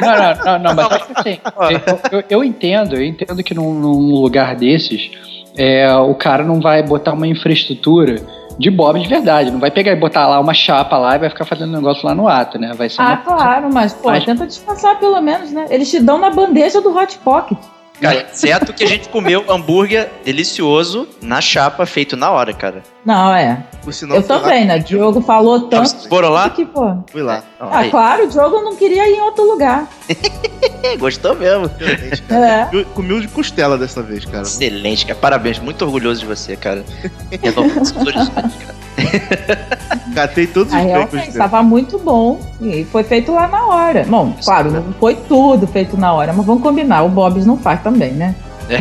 Não, 0.00 0.08
não, 0.16 0.58
não, 0.58 0.74
não, 0.74 0.74
mas 0.74 0.92
é 0.92 0.98
que 0.98 1.12
assim, 1.16 1.40
eu, 2.12 2.18
eu- 2.20 2.24
eu 2.30 2.44
entendo, 2.44 2.94
eu 2.96 3.04
entendo 3.04 3.42
que 3.42 3.52
num, 3.54 3.74
num 3.74 4.14
lugar 4.14 4.54
desses, 4.56 5.10
é, 5.56 5.92
o 5.94 6.14
cara 6.14 6.42
não 6.44 6.60
vai 6.60 6.82
botar 6.82 7.12
uma 7.12 7.26
infraestrutura 7.26 8.16
de 8.60 8.70
Bob 8.70 9.00
de 9.00 9.08
verdade, 9.08 9.50
não 9.50 9.58
vai 9.58 9.70
pegar 9.70 9.92
e 9.92 9.96
botar 9.96 10.26
lá 10.26 10.38
uma 10.38 10.52
chapa 10.52 10.98
lá 10.98 11.16
e 11.16 11.18
vai 11.18 11.30
ficar 11.30 11.46
fazendo 11.46 11.72
negócio 11.72 12.06
lá 12.06 12.14
no 12.14 12.28
ato, 12.28 12.58
né? 12.58 12.72
Vai 12.76 12.90
ser 12.90 13.00
Ah, 13.00 13.06
uma... 13.06 13.16
claro, 13.16 13.70
mas, 13.72 13.94
pô, 13.94 14.10
Mas- 14.10 14.24
tenta 14.24 14.46
disfarçar 14.46 14.98
pelo 15.00 15.18
menos, 15.22 15.50
né? 15.50 15.66
Eles 15.70 15.90
te 15.90 15.98
dão 15.98 16.18
na 16.18 16.28
bandeja 16.30 16.80
do 16.82 16.94
hot 16.94 17.18
pocket. 17.20 17.56
Cara, 18.00 18.28
certo 18.32 18.72
que 18.72 18.82
a 18.82 18.86
gente 18.86 19.08
comeu 19.08 19.44
hambúrguer 19.48 20.08
delicioso 20.24 21.06
na 21.20 21.40
chapa, 21.40 21.84
feito 21.84 22.16
na 22.16 22.30
hora, 22.30 22.52
cara. 22.54 22.82
Não, 23.04 23.34
é. 23.34 23.62
Eu 24.08 24.16
lá- 24.16 24.22
também, 24.22 24.64
né? 24.66 24.76
O 24.76 24.82
Diogo 24.82 25.20
falou 25.22 25.60
tanto 25.68 25.88
Vocês 25.88 26.06
foram 26.06 26.28
lá? 26.30 26.48
que, 26.50 26.64
pô. 26.64 26.96
Fui 27.10 27.22
lá. 27.22 27.42
Não, 27.58 27.68
Ah, 27.72 27.78
aí, 27.78 27.90
claro, 27.90 28.24
o 28.24 28.28
Diogo 28.28 28.60
não 28.62 28.76
queria 28.76 29.08
ir 29.08 29.14
em 29.16 29.20
outro 29.20 29.44
lugar. 29.44 29.88
Gostou 30.98 31.34
mesmo. 31.34 31.70
Excelente, 31.80 32.22
cara. 32.22 32.46
É. 32.46 32.64
Comi- 32.66 32.84
Comi 32.94 33.12
um 33.14 33.20
de 33.20 33.28
costela 33.28 33.76
dessa 33.78 34.02
vez, 34.02 34.24
cara. 34.24 34.42
Excelente, 34.42 35.06
cara. 35.06 35.18
Parabéns. 35.18 35.58
Muito 35.58 35.84
orgulhoso 35.84 36.20
de 36.20 36.26
você, 36.26 36.56
cara. 36.56 36.84
Renovando 37.42 37.84
seus 37.84 38.06
horizontes, 38.06 38.32
cara. 38.34 38.74
Catei 40.14 40.46
todos 40.46 40.72
os 40.72 40.78
Aí 40.78 40.86
realmente 40.86 41.28
estava 41.28 41.62
muito 41.62 41.98
bom 41.98 42.40
e 42.60 42.84
foi 42.84 43.02
feito 43.02 43.32
lá 43.32 43.48
na 43.48 43.66
hora. 43.66 44.04
Bom, 44.08 44.34
claro, 44.44 44.70
não 44.70 44.92
foi 44.98 45.14
tudo 45.14 45.66
feito 45.66 45.96
na 45.96 46.12
hora, 46.12 46.32
mas 46.32 46.44
vamos 46.44 46.62
combinar, 46.62 47.02
o 47.02 47.08
Bob's 47.08 47.46
não 47.46 47.56
faz 47.56 47.82
também, 47.82 48.12
né? 48.12 48.34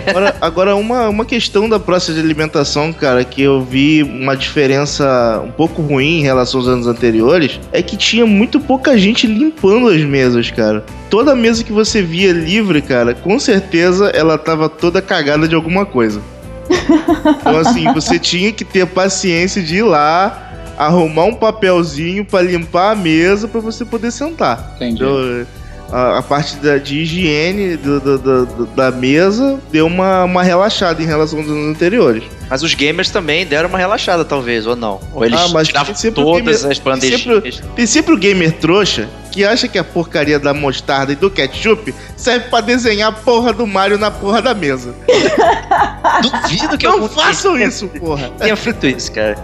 Agora, 0.08 0.36
agora 0.40 0.76
uma, 0.76 1.10
uma 1.10 1.26
questão 1.26 1.68
da 1.68 1.80
praça 1.80 2.14
de 2.14 2.20
alimentação, 2.20 2.94
cara, 2.94 3.24
que 3.24 3.42
eu 3.42 3.62
vi 3.62 4.04
uma 4.04 4.38
diferença 4.38 5.42
um 5.44 5.52
pouco 5.52 5.82
ruim 5.82 6.20
em 6.20 6.22
relação 6.22 6.60
aos 6.60 6.70
anos 6.70 6.88
anteriores, 6.88 7.60
é 7.72 7.82
que 7.82 7.98
tinha 7.98 8.26
muito 8.26 8.60
pouca 8.60 8.98
gente 8.98 9.26
limpando 9.26 9.88
as 9.88 10.02
mesas, 10.02 10.52
cara. 10.52 10.86
Toda 11.10 11.36
mesa 11.36 11.64
que 11.64 11.72
você 11.72 12.04
via 12.04 12.32
livre, 12.32 12.82
cara, 12.82 13.16
com 13.16 13.40
certeza 13.40 14.10
ela 14.10 14.38
tava 14.38 14.70
toda 14.70 15.02
cagada 15.02 15.48
de 15.48 15.56
alguma 15.56 15.86
coisa. 15.86 16.22
Então, 16.70 17.58
assim, 17.58 17.92
você 17.94 18.20
tinha 18.20 18.52
que 18.52 18.64
ter 18.64 18.86
paciência 18.88 19.62
de 19.62 19.78
ir 19.78 19.84
lá, 19.84 20.74
arrumar 20.78 21.26
um 21.26 21.34
papelzinho 21.36 22.24
pra 22.24 22.42
limpar 22.42 22.92
a 22.92 22.96
mesa 22.96 23.48
pra 23.48 23.60
você 23.60 23.84
poder 23.84 24.12
sentar. 24.12 24.74
Entendi. 24.76 25.04
Então, 25.04 25.46
a, 25.92 26.20
a 26.20 26.22
parte 26.22 26.56
da, 26.58 26.78
de 26.78 27.00
higiene 27.00 27.76
do- 27.78 28.00
do- 28.00 28.18
do- 28.46 28.66
da 28.68 28.92
mesa 28.92 29.60
deu 29.72 29.88
uma, 29.88 30.24
uma 30.24 30.44
relaxada 30.44 31.02
em 31.02 31.06
relação 31.06 31.40
aos 31.40 31.48
anos 31.50 31.76
anteriores. 31.76 32.24
Mas 32.50 32.63
os 32.63 32.74
gamers 32.74 33.10
também 33.12 33.46
deram 33.46 33.70
uma 33.70 33.77
relaxada, 33.77 34.25
talvez, 34.25 34.65
ou 34.65 34.75
não. 34.75 35.00
Ou 35.13 35.24
eles 35.24 35.39
Ah, 35.39 35.48
mas 35.50 35.68
tiravam 35.68 35.94
sempre 35.94 36.24
todas 36.24 36.62
gamer- 36.62 36.72
as 36.72 36.79
tem 36.79 36.84
bandejinhas. 36.94 37.62
Tem 37.75 37.86
sempre 37.86 38.13
o 38.13 38.18
gamer 38.18 38.51
trouxa 38.53 39.08
que 39.32 39.46
acha 39.46 39.68
que 39.68 39.77
a 39.77 39.84
porcaria 39.84 40.39
da 40.39 40.51
mostarda 40.53 41.12
e 41.12 41.15
do 41.15 41.29
ketchup 41.29 41.94
serve 42.18 42.48
pra 42.50 42.62
desenhar 42.62 43.10
a 43.10 43.12
porra 43.12 43.53
do 43.53 43.68
Mario 43.68 44.00
na 44.00 44.10
porra 44.10 44.41
da 44.41 44.53
mesa. 44.56 44.96
Duvido 46.44 46.77
que 46.77 46.86
Não 46.88 46.94
algum 46.94 47.08
façam 47.08 47.53
gamer 47.53 47.68
isso, 47.68 47.88
porra. 47.88 48.29
tenha 48.39 48.56
feito 48.56 48.88
isso, 48.88 49.12
cara. 49.12 49.38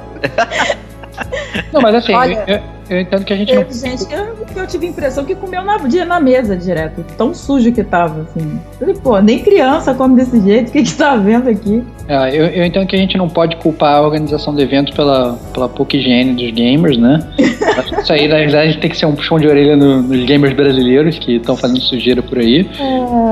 Não, 1.71 1.81
mas 1.81 1.95
assim, 1.95 2.13
Olha- 2.13 2.43
eu, 2.47 2.61
eu 2.89 2.99
entendo 3.01 3.23
que 3.25 3.33
a 3.33 3.35
gente 3.37 3.53
não. 3.53 3.63
Teve 3.63 3.79
gente 3.79 4.05
que 4.05 4.13
eu, 4.13 4.25
que 4.53 4.59
eu 4.59 4.67
tive 4.67 4.85
a 4.85 4.89
impressão 4.89 5.25
que 5.25 5.35
comeu 5.35 5.63
na, 5.63 5.77
dia 5.77 6.05
na 6.05 6.19
mesa 6.19 6.55
direto, 6.55 7.03
tão 7.17 7.33
sujo 7.33 7.71
que 7.71 7.83
tava, 7.83 8.21
assim. 8.21 8.59
Falei, 8.79 8.95
pô, 8.95 9.19
nem 9.19 9.39
criança 9.39 9.93
come 9.93 10.15
desse 10.15 10.39
jeito, 10.41 10.69
o 10.69 10.71
que 10.71 10.83
que 10.83 10.93
tá 10.93 11.15
vendo 11.15 11.49
aqui? 11.49 11.83
É, 12.07 12.29
eu, 12.35 12.45
eu 12.47 12.65
entendo 12.65 12.85
que 12.85 12.95
a 12.95 12.99
gente 12.99 13.17
não 13.17 13.27
pode 13.27 13.55
culpar 13.57 13.95
a 13.95 14.01
organização 14.01 14.53
do 14.53 14.61
evento 14.61 14.93
pela, 14.95 15.33
pela 15.53 15.67
pouca 15.67 15.97
higiene 15.97 16.33
dos 16.33 16.51
gamers, 16.51 16.97
né? 16.97 17.19
Isso 18.01 18.13
aí, 18.13 18.27
na 18.27 18.35
verdade, 18.35 18.77
tem 18.77 18.89
que 18.89 18.97
ser 18.97 19.05
um 19.07 19.15
puxão 19.15 19.39
de 19.39 19.47
orelha 19.47 19.75
no- 19.75 20.01
nos 20.03 20.23
gamers 20.25 20.53
brasileiros 20.53 21.17
que 21.17 21.37
estão 21.37 21.57
fazendo 21.57 21.81
sujeira 21.81 22.21
por 22.21 22.37
aí. 22.37 22.69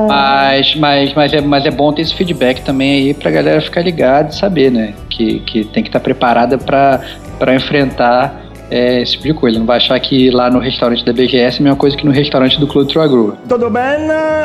Mas, 0.07 0.75
mas, 0.75 1.13
mas, 1.13 1.33
é, 1.33 1.41
mas 1.41 1.65
é 1.65 1.71
bom 1.71 1.91
ter 1.93 2.01
esse 2.01 2.15
feedback 2.15 2.61
também 2.63 2.91
aí 3.07 3.13
pra 3.13 3.29
galera 3.31 3.61
ficar 3.61 3.81
ligada 3.81 4.29
e 4.29 4.35
saber, 4.35 4.71
né? 4.71 4.93
Que, 5.09 5.39
que 5.41 5.63
tem 5.65 5.83
que 5.83 5.89
estar 5.89 5.99
preparada 5.99 6.57
pra, 6.57 6.99
pra 7.39 7.55
enfrentar 7.55 8.42
é, 8.73 9.03
esse 9.03 9.11
tipo 9.11 9.25
de 9.25 9.33
coisa. 9.35 9.59
Não 9.59 9.67
vai 9.67 9.77
achar 9.77 9.99
que 9.99 10.31
lá 10.31 10.49
no 10.49 10.57
restaurante 10.57 11.05
da 11.05 11.13
BGS 11.13 11.57
é 11.57 11.59
a 11.59 11.63
mesma 11.63 11.75
coisa 11.75 11.95
que 11.95 12.03
no 12.03 12.11
restaurante 12.11 12.59
do 12.59 12.65
Clube 12.65 12.91
Troagro. 12.91 13.37
Tudo 13.47 13.69
bem? 13.69 13.83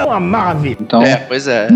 Uma 0.06 0.20
maravilha. 0.20 0.76
Então 0.78 1.02
É, 1.02 1.16
pois 1.16 1.49
é. 1.49 1.66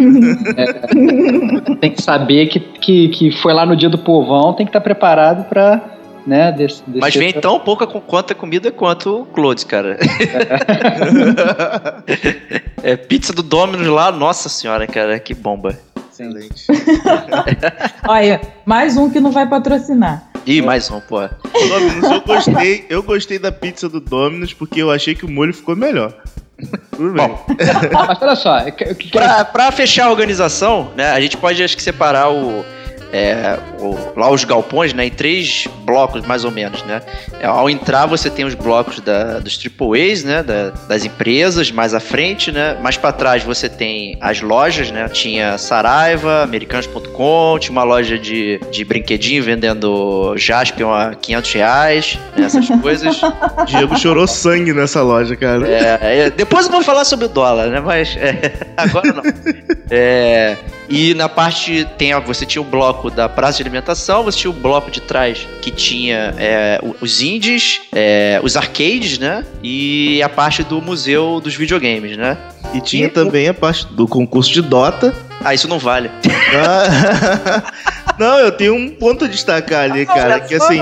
tem 1.80 1.92
que 1.92 2.02
saber 2.02 2.49
que, 2.49 2.61
que, 2.61 3.09
que 3.09 3.32
foi 3.32 3.54
lá 3.54 3.64
no 3.64 3.75
dia 3.75 3.88
do 3.88 3.97
povão, 3.97 4.52
tem 4.52 4.66
que 4.66 4.71
estar 4.71 4.82
preparado 4.82 5.49
pra. 5.49 5.80
Né, 6.25 6.52
desse, 6.52 6.85
desse 6.87 7.00
Mas 7.00 7.16
vem 7.16 7.32
tão 7.32 7.59
pouca 7.59 7.85
com 7.85 8.00
quanta 8.00 8.32
comida 8.32 8.71
quanto 8.71 9.23
o 9.23 9.26
Clodes, 9.26 9.64
cara. 9.64 9.99
é, 12.80 12.94
pizza 12.94 13.32
do 13.32 13.42
Domino's 13.42 13.88
lá, 13.88 14.12
nossa 14.12 14.49
senhora, 14.49 14.87
cara, 14.87 15.18
que 15.18 15.35
bomba. 15.35 15.76
Excelente. 16.12 16.66
Olha, 18.06 18.40
mais 18.64 18.97
um 18.97 19.11
que 19.11 19.18
não 19.18 19.32
vai 19.32 19.49
patrocinar. 19.49 20.30
Ih, 20.46 20.61
mais 20.62 20.90
um, 20.90 21.00
pô. 21.00 21.20
Dominus, 21.52 22.11
eu 22.11 22.20
gostei, 22.22 22.87
eu 22.88 23.02
gostei 23.02 23.38
da 23.38 23.52
pizza 23.52 23.88
do 23.88 24.00
Domino's 24.00 24.52
porque 24.52 24.82
eu 24.82 24.90
achei 24.90 25.14
que 25.14 25.25
o 25.25 25.30
molho 25.30 25.54
ficou 25.54 25.76
melhor. 25.76 26.12
Tudo 26.96 27.12
bem. 27.12 27.28
Mas 27.92 28.22
olha 28.22 28.37
só, 28.37 28.58
eu 28.61 28.72
que- 28.72 28.84
eu 28.84 28.96
Pra, 29.11 29.44
pra 29.44 29.72
fechar 29.72 30.06
a 30.06 30.11
organização, 30.11 30.92
né, 30.96 31.11
a 31.11 31.20
gente 31.20 31.37
pode 31.37 31.62
acho 31.62 31.76
que 31.76 31.82
separar 31.82 32.30
o, 32.30 32.64
é, 33.12 33.59
o- 33.78 34.19
lá 34.19 34.31
os 34.31 34.42
galpões, 34.45 34.92
né, 34.95 35.07
em 35.07 35.11
três 35.11 35.66
blocos 35.85 36.25
mais 36.26 36.45
ou 36.45 36.50
menos, 36.50 36.83
né. 36.85 37.02
É, 37.40 37.47
Ao 37.47 37.69
entrar 37.69 38.07
você 38.07 38.31
tem 38.31 38.45
os 38.45 38.54
blocos 38.54 39.00
da, 39.00 39.38
dos 39.38 39.59
AAAs, 39.59 40.25
né, 40.25 40.42
da- 40.42 40.71
das 40.88 41.04
empresas, 41.04 41.71
mais 41.71 41.92
à 41.95 42.00
frente, 42.00 42.50
né, 42.50 42.76
mais 42.83 42.97
pra 42.97 43.12
trás 43.12 43.42
você 43.42 43.69
tem 43.69 44.16
as 44.21 44.40
lojas, 44.40 44.90
né, 44.90 45.09
tinha 45.09 45.59
Saraiva, 45.59 46.42
Americanos.com, 46.42 47.59
tinha 47.61 47.73
uma 47.73 47.85
loja 47.85 48.19
de, 48.19 48.59
de 48.71 48.85
brinquedinho 48.85 49.42
vendendo 49.42 50.35
Jaspion 50.37 50.90
a 50.92 51.14
500 51.14 51.52
reais, 51.52 52.19
né, 52.37 52.47
essas 52.47 52.69
coisas. 52.81 53.21
Diego 53.66 53.99
chorou 53.99 54.26
sangue 54.26 54.73
nessa 54.73 55.02
loja, 55.02 55.37
cara. 55.37 55.66
É, 55.69 55.99
é, 56.26 56.31
depois 56.31 56.66
eu 56.66 56.73
vou 56.73 56.83
falar 56.83 57.04
sobre 57.04 57.26
o 57.26 57.28
dólar, 57.28 57.69
né? 57.69 57.81
Mas 57.81 58.16
é, 58.16 58.52
agora 58.76 59.12
não. 59.12 59.23
É, 59.90 60.57
e 60.88 61.14
na 61.14 61.28
parte 61.28 61.86
tem, 61.96 62.12
você 62.20 62.44
tinha 62.44 62.60
o 62.60 62.64
bloco 62.64 63.10
da 63.10 63.28
praça 63.28 63.56
de 63.58 63.62
alimentação, 63.62 64.22
você 64.24 64.38
tinha 64.38 64.50
o 64.50 64.54
bloco 64.54 64.90
de 64.90 65.00
trás 65.00 65.46
que 65.60 65.70
tinha 65.70 66.34
é, 66.38 66.80
os 67.00 67.22
indies, 67.22 67.80
é, 67.92 68.40
os 68.42 68.56
arcades, 68.56 69.18
né? 69.18 69.44
E 69.62 70.22
a 70.22 70.28
parte 70.28 70.62
do 70.62 70.80
museu 70.82 71.40
dos 71.40 71.54
videogames, 71.54 72.16
né? 72.16 72.36
E 72.74 72.80
tinha 72.80 73.08
também 73.08 73.48
a 73.48 73.54
parte 73.54 73.86
do 73.86 74.06
concurso 74.08 74.52
de 74.52 74.60
Dota. 74.62 75.14
Ah, 75.44 75.54
isso 75.54 75.68
não 75.68 75.78
vale. 75.78 76.10
Ah, 76.54 77.72
Não, 78.18 78.38
eu 78.38 78.52
tenho 78.52 78.74
um 78.74 78.90
ponto 78.90 79.24
a 79.24 79.28
destacar 79.28 79.90
ali, 79.90 80.04
cara, 80.04 80.38
que 80.40 80.54
assim, 80.54 80.80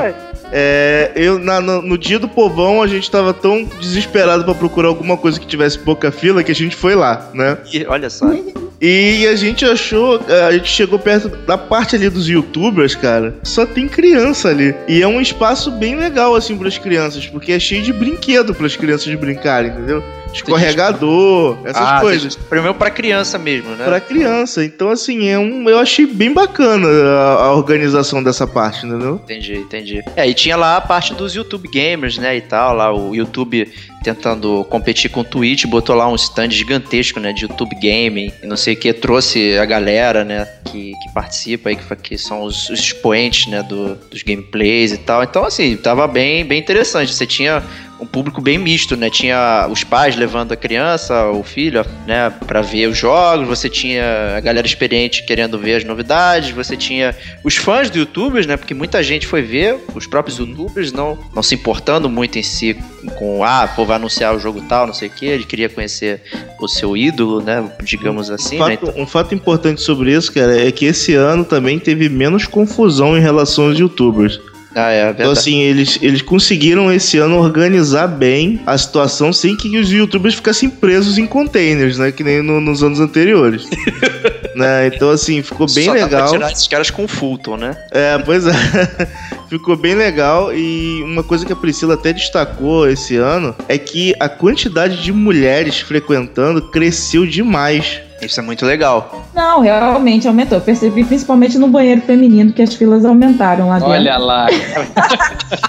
é, 0.53 1.13
eu 1.15 1.39
na- 1.39 1.61
no, 1.61 1.81
no 1.81 1.97
dia 1.97 2.19
do 2.19 2.29
povão 2.29 2.83
a 2.83 2.87
gente 2.87 3.09
tava 3.11 3.33
tão 3.33 3.65
desesperado 3.81 4.45
pra 4.45 4.55
procurar 4.55 4.89
alguma 4.89 5.17
coisa 5.17 5.39
que 5.39 5.47
tivesse 5.47 5.79
pouca 5.79 6.11
fila 6.11 6.43
que 6.43 6.51
a 6.51 6.55
gente 6.55 6.75
foi 6.75 6.95
lá, 6.95 7.31
né? 7.33 7.57
Ih, 7.73 7.87
olha 7.89 8.11
só. 8.11 8.27
E 8.81 9.27
a 9.27 9.37
gente 9.37 9.63
achou, 9.65 10.19
a 10.49 10.53
gente 10.53 10.69
chegou 10.69 10.99
perto 10.99 11.29
da 11.29 11.59
parte 11.59 11.97
ali 11.97 12.09
dos 12.09 12.27
youtubers, 12.27 12.95
cara, 12.95 13.35
só 13.43 13.67
tem 13.67 13.87
criança 13.87 14.49
ali. 14.49 14.75
E 14.89 15.03
é 15.03 15.07
um 15.07 15.21
espaço 15.21 15.71
bem 15.71 15.97
legal, 15.97 16.35
assim, 16.35 16.57
pras 16.57 16.79
crianças, 16.79 17.27
porque 17.27 17.53
é 17.53 17.61
cheio 17.61 17.83
de 17.83 17.93
brinquedo 17.93 18.55
pras 18.55 18.77
crianças 18.77 19.15
brincarem, 19.15 19.71
entendeu? 19.71 20.03
Escorregador, 20.33 21.59
essas 21.65 21.89
ah, 21.89 22.01
coisas. 22.01 22.37
Primeiro 22.37 22.75
pra 22.75 22.91
criança 22.91 23.39
mesmo, 23.39 23.71
né? 23.71 23.85
Pra 23.85 24.01
criança. 24.01 24.65
Então, 24.65 24.91
assim, 24.91 25.29
é 25.29 25.39
um, 25.39 25.69
eu 25.69 25.79
achei 25.79 26.07
bem 26.07 26.33
bacana 26.33 26.87
a, 26.87 27.45
a 27.45 27.53
organização 27.55 28.23
dessa 28.23 28.47
parte, 28.47 28.87
entendeu? 28.87 29.21
Entendi, 29.25 29.57
entendi. 29.57 30.05
É, 30.17 30.29
e 30.29 30.35
tinha 30.35 30.57
lá 30.57 30.77
a 30.77 30.81
parte 30.81 31.15
dos 31.15 31.35
YouTube 31.35 31.69
gamers, 31.69 32.19
né, 32.19 32.37
e 32.37 32.41
tal, 32.41 32.75
lá 32.75 32.93
o 32.93 33.15
YouTube 33.15 33.71
tentando 34.03 34.65
competir 34.71 35.11
com 35.11 35.21
o 35.21 35.25
Twitch, 35.25 35.67
botou 35.67 35.95
lá 35.95 36.09
um 36.09 36.15
stand 36.15 36.51
gigantesco, 36.51 37.21
né, 37.21 37.33
de 37.33 37.43
YouTube 37.43 37.75
Gaming, 37.75 38.33
e 38.43 38.47
não 38.47 38.57
sei 38.57 38.75
o 38.75 38.77
que, 38.77 38.93
trouxe 38.93 39.59
a 39.59 39.65
galera, 39.65 40.25
né, 40.25 40.47
que, 40.65 40.93
que 40.93 41.15
participa 41.15 41.69
aí, 41.69 41.77
que, 41.77 41.97
que 41.97 42.19
são 42.19 42.43
os, 42.43 42.69
os 42.71 42.81
expoentes, 42.81 43.47
né, 43.49 43.63
do, 43.63 43.95
dos 44.11 44.23
gameplays 44.23 44.93
e 44.93 44.99
tal. 44.99 45.23
Então, 45.23 45.45
assim, 45.45 45.77
tava 45.77 46.07
bem, 46.07 46.45
bem 46.45 46.59
interessante. 46.59 47.13
Você 47.13 47.27
tinha 47.27 47.63
um 48.01 48.07
público 48.07 48.41
bem 48.41 48.59
misto, 48.59 48.97
né? 48.97 49.11
Tinha 49.11 49.69
os 49.71 49.85
pais 49.85 50.17
levando 50.17 50.53
a 50.53 50.57
criança, 50.57 51.27
o 51.31 51.43
filho, 51.43 51.85
né, 52.07 52.31
para 52.47 52.63
ver 52.63 52.89
os 52.89 52.97
jogos, 52.97 53.47
você 53.47 53.69
tinha 53.69 54.37
a 54.37 54.41
galera 54.41 54.67
experiente 54.67 55.23
querendo 55.25 55.59
ver 55.59 55.77
as 55.77 55.85
novidades, 55.85 56.51
você 56.51 56.77
tinha 56.77 57.15
os 57.45 57.57
fãs 57.57 57.91
do 57.91 57.99
YouTubers, 57.99 58.47
né? 58.47 58.57
Porque 58.57 58.75
muita 58.75 59.03
gente 59.03 59.27
foi 59.27 59.43
ver, 59.43 59.77
os 59.95 60.07
próprios 60.07 60.39
YouTubers 60.39 60.93
não, 60.93 61.19
não 61.35 61.43
se 61.43 61.55
importando 61.55 62.09
muito 62.09 62.39
em 62.39 62.43
si 62.43 62.77
com, 63.17 63.45
ah, 63.45 63.69
pô, 63.75 63.85
vai 63.85 63.97
anunciar 63.97 64.35
o 64.35 64.39
jogo 64.39 64.63
tal, 64.69 64.87
não 64.87 64.95
sei 64.95 65.09
o 65.09 65.11
que, 65.11 65.27
ele 65.27 65.45
queria 65.45 65.69
conhecer 65.69 66.23
o 66.61 66.69
seu 66.69 66.97
ídolo, 66.97 67.43
né? 67.43 67.71
Digamos 67.83 68.31
assim, 68.31 68.61
Um 68.61 68.67
né? 68.67 68.77
fato, 68.77 69.01
um 69.01 69.07
fato 69.07 69.35
importante 69.35 69.81
sobre 69.81 70.13
isso, 70.13 70.33
cara, 70.33 70.59
é 70.59 70.71
que 70.71 70.87
esse 70.87 71.15
ano 71.15 71.45
também 71.45 71.79
teve 71.79 72.09
menos 72.09 72.47
confusão 72.47 73.17
em 73.17 73.21
relação 73.21 73.69
aos 73.69 73.79
youtubers. 73.79 74.41
Ah, 74.75 74.91
é 74.93 75.01
Então, 75.03 75.15
verdade. 75.17 75.39
assim, 75.39 75.61
eles, 75.63 75.99
eles 76.01 76.23
conseguiram 76.23 76.93
esse 76.93 77.19
ano 77.19 77.39
organizar 77.39 78.07
bem 78.07 78.61
a 78.67 78.79
situação 78.79 79.33
sem 79.33 79.57
que 79.57 79.77
os 79.79 79.91
youtubers 79.91 80.35
ficassem 80.37 80.71
presos 80.71 81.19
em 81.19 81.27
containers, 81.27 81.99
né? 81.99 82.13
Que 82.13 82.23
nem 82.23 82.41
no- 82.43 82.61
nos 82.61 82.83
anos 82.83 83.01
anteriores. 83.01 83.65
né? 84.55 84.87
Então, 84.95 85.11
assim, 85.11 85.43
ficou 85.43 85.67
bem 85.73 85.85
Só 85.87 85.95
dá 85.95 86.07
pra 86.07 86.19
legal. 86.19 86.33
tirar 86.33 86.53
esses 86.53 86.69
caras 86.69 86.91
com 86.91 87.09
Fulton, 87.09 87.57
né? 87.57 87.77
É, 87.91 88.19
pois 88.19 88.47
é. 88.47 88.53
Ficou 89.51 89.77
bem 89.77 89.97
legal 89.97 90.55
e 90.55 91.03
uma 91.03 91.25
coisa 91.25 91.45
que 91.45 91.53
a 91.53 91.57
Priscila 91.57 91.95
até 91.95 92.13
destacou 92.13 92.89
esse 92.89 93.17
ano 93.17 93.53
é 93.69 93.77
que 93.77 94.15
a 94.21 94.29
quantidade 94.29 95.03
de 95.03 95.13
mulheres 95.13 95.81
frequentando 95.81 96.63
cresceu 96.71 97.27
demais. 97.27 98.01
Isso 98.23 98.41
é 98.41 98.43
muito 98.43 98.65
legal. 98.67 99.27
Não, 99.35 99.61
realmente 99.61 100.29
aumentou. 100.29 100.59
Eu 100.59 100.63
percebi 100.63 101.05
principalmente 101.05 101.59
no 101.59 101.69
banheiro 101.69 102.01
feminino 102.03 102.53
que 102.53 102.63
as 102.63 102.75
filas 102.75 103.05
aumentaram 103.05 103.69
lá 103.69 103.79
dentro. 103.79 103.93
Olha 103.93 104.19
lá. 104.19 104.47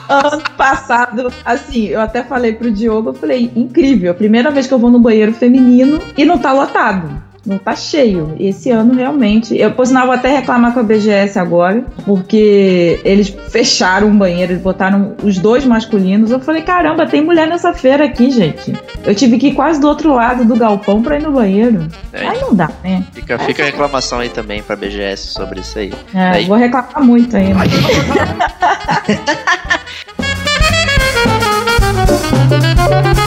Ano 0.08 0.42
passado, 0.58 1.34
assim, 1.46 1.88
eu 1.88 2.02
até 2.02 2.22
falei 2.22 2.52
pro 2.52 2.70
Diogo, 2.70 3.10
eu 3.10 3.14
falei, 3.14 3.50
incrível, 3.56 4.14
primeira 4.14 4.52
vez 4.52 4.68
que 4.68 4.74
eu 4.74 4.78
vou 4.78 4.92
no 4.92 5.00
banheiro 5.00 5.34
feminino 5.34 6.02
e 6.18 6.26
não 6.26 6.38
tá 6.38 6.52
lotado. 6.52 7.31
Não 7.46 7.58
tá 7.58 7.76
cheio. 7.76 8.36
Esse 8.40 8.70
ano 8.70 8.94
realmente. 8.94 9.58
Eu, 9.58 9.72
por 9.72 9.88
sinal, 9.88 10.06
vou 10.06 10.14
até 10.14 10.30
reclamar 10.30 10.74
com 10.74 10.80
a 10.80 10.84
BGS 10.84 11.40
agora, 11.40 11.84
porque 12.06 13.00
eles 13.04 13.30
fecharam 13.50 14.08
um 14.08 14.16
banheiro, 14.18 14.54
eles 14.54 14.62
botaram 14.62 15.16
os 15.24 15.40
dois 15.40 15.66
masculinos. 15.66 16.30
Eu 16.30 16.40
falei, 16.40 16.62
caramba, 16.62 17.08
tem 17.08 17.22
mulher 17.22 17.48
nessa 17.48 17.74
feira 17.74 18.06
aqui, 18.06 18.30
gente. 18.30 18.74
Eu 19.04 19.16
tive 19.16 19.40
que 19.40 19.48
ir 19.48 19.54
quase 19.56 19.82
do 19.82 19.88
outro 19.88 20.14
lado 20.14 20.46
do 20.46 20.56
galpão 20.56 21.02
pra 21.02 21.18
ir 21.18 21.24
no 21.24 21.32
banheiro. 21.32 21.88
É. 22.14 22.28
Aí 22.28 22.40
não 22.42 22.54
dá, 22.54 22.70
né? 22.84 23.04
Fica, 23.12 23.40
fica 23.40 23.64
a 23.64 23.66
reclamação 23.66 24.20
aí 24.20 24.30
também 24.30 24.62
pra 24.62 24.76
BGS 24.76 25.30
sobre 25.30 25.62
isso 25.62 25.80
aí. 25.80 25.92
É, 26.14 26.30
Aí- 26.30 26.46
vou 26.46 26.58
reclamar 26.58 27.04
muito 27.04 27.36
ainda. 27.36 27.60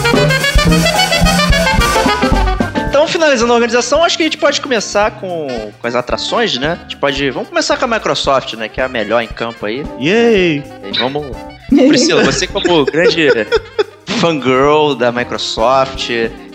finalizando 3.15 3.53
a 3.53 3.55
organização, 3.55 4.03
acho 4.03 4.17
que 4.17 4.25
a 4.25 4.27
gente 4.27 4.39
pode 4.39 4.61
começar 4.61 5.13
com, 5.13 5.47
com 5.81 5.87
as 5.87 5.95
atrações, 5.95 6.59
né? 6.59 6.79
A 6.81 6.83
gente 6.83 6.97
pode. 6.97 7.31
Vamos 7.31 7.49
começar 7.49 7.77
com 7.77 7.85
a 7.85 7.89
Microsoft, 7.89 8.55
né? 8.55 8.69
Que 8.69 8.81
é 8.81 8.85
a 8.85 8.89
melhor 8.89 9.23
em 9.23 9.29
campo 9.29 9.67
aí. 9.67 9.85
Yay! 10.01 10.65
E 10.93 10.99
vamos. 10.99 11.25
Priscila, 11.69 12.25
você 12.25 12.47
como 12.47 12.85
grande 12.91 13.29
fangirl 14.21 14.95
da 14.95 15.13
Microsoft, 15.13 16.11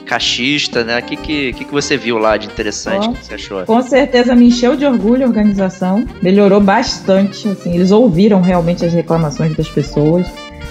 cachista, 0.05 0.83
né? 0.83 0.99
O 0.99 1.03
que, 1.03 1.15
que, 1.15 1.53
que, 1.53 1.71
você 1.71 1.95
viu 1.95 2.17
lá 2.17 2.35
de 2.35 2.47
interessante? 2.47 3.07
O 3.07 3.13
que 3.13 3.25
você 3.25 3.35
achou? 3.35 3.63
Com 3.65 3.81
certeza 3.81 4.35
me 4.35 4.47
encheu 4.47 4.75
de 4.75 4.85
orgulho 4.85 5.23
a 5.23 5.27
organização. 5.27 6.05
Melhorou 6.21 6.59
bastante. 6.59 7.47
Assim, 7.47 7.73
eles 7.73 7.91
ouviram 7.91 8.41
realmente 8.41 8.83
as 8.83 8.91
reclamações 8.91 9.55
das 9.55 9.69
pessoas. 9.69 10.27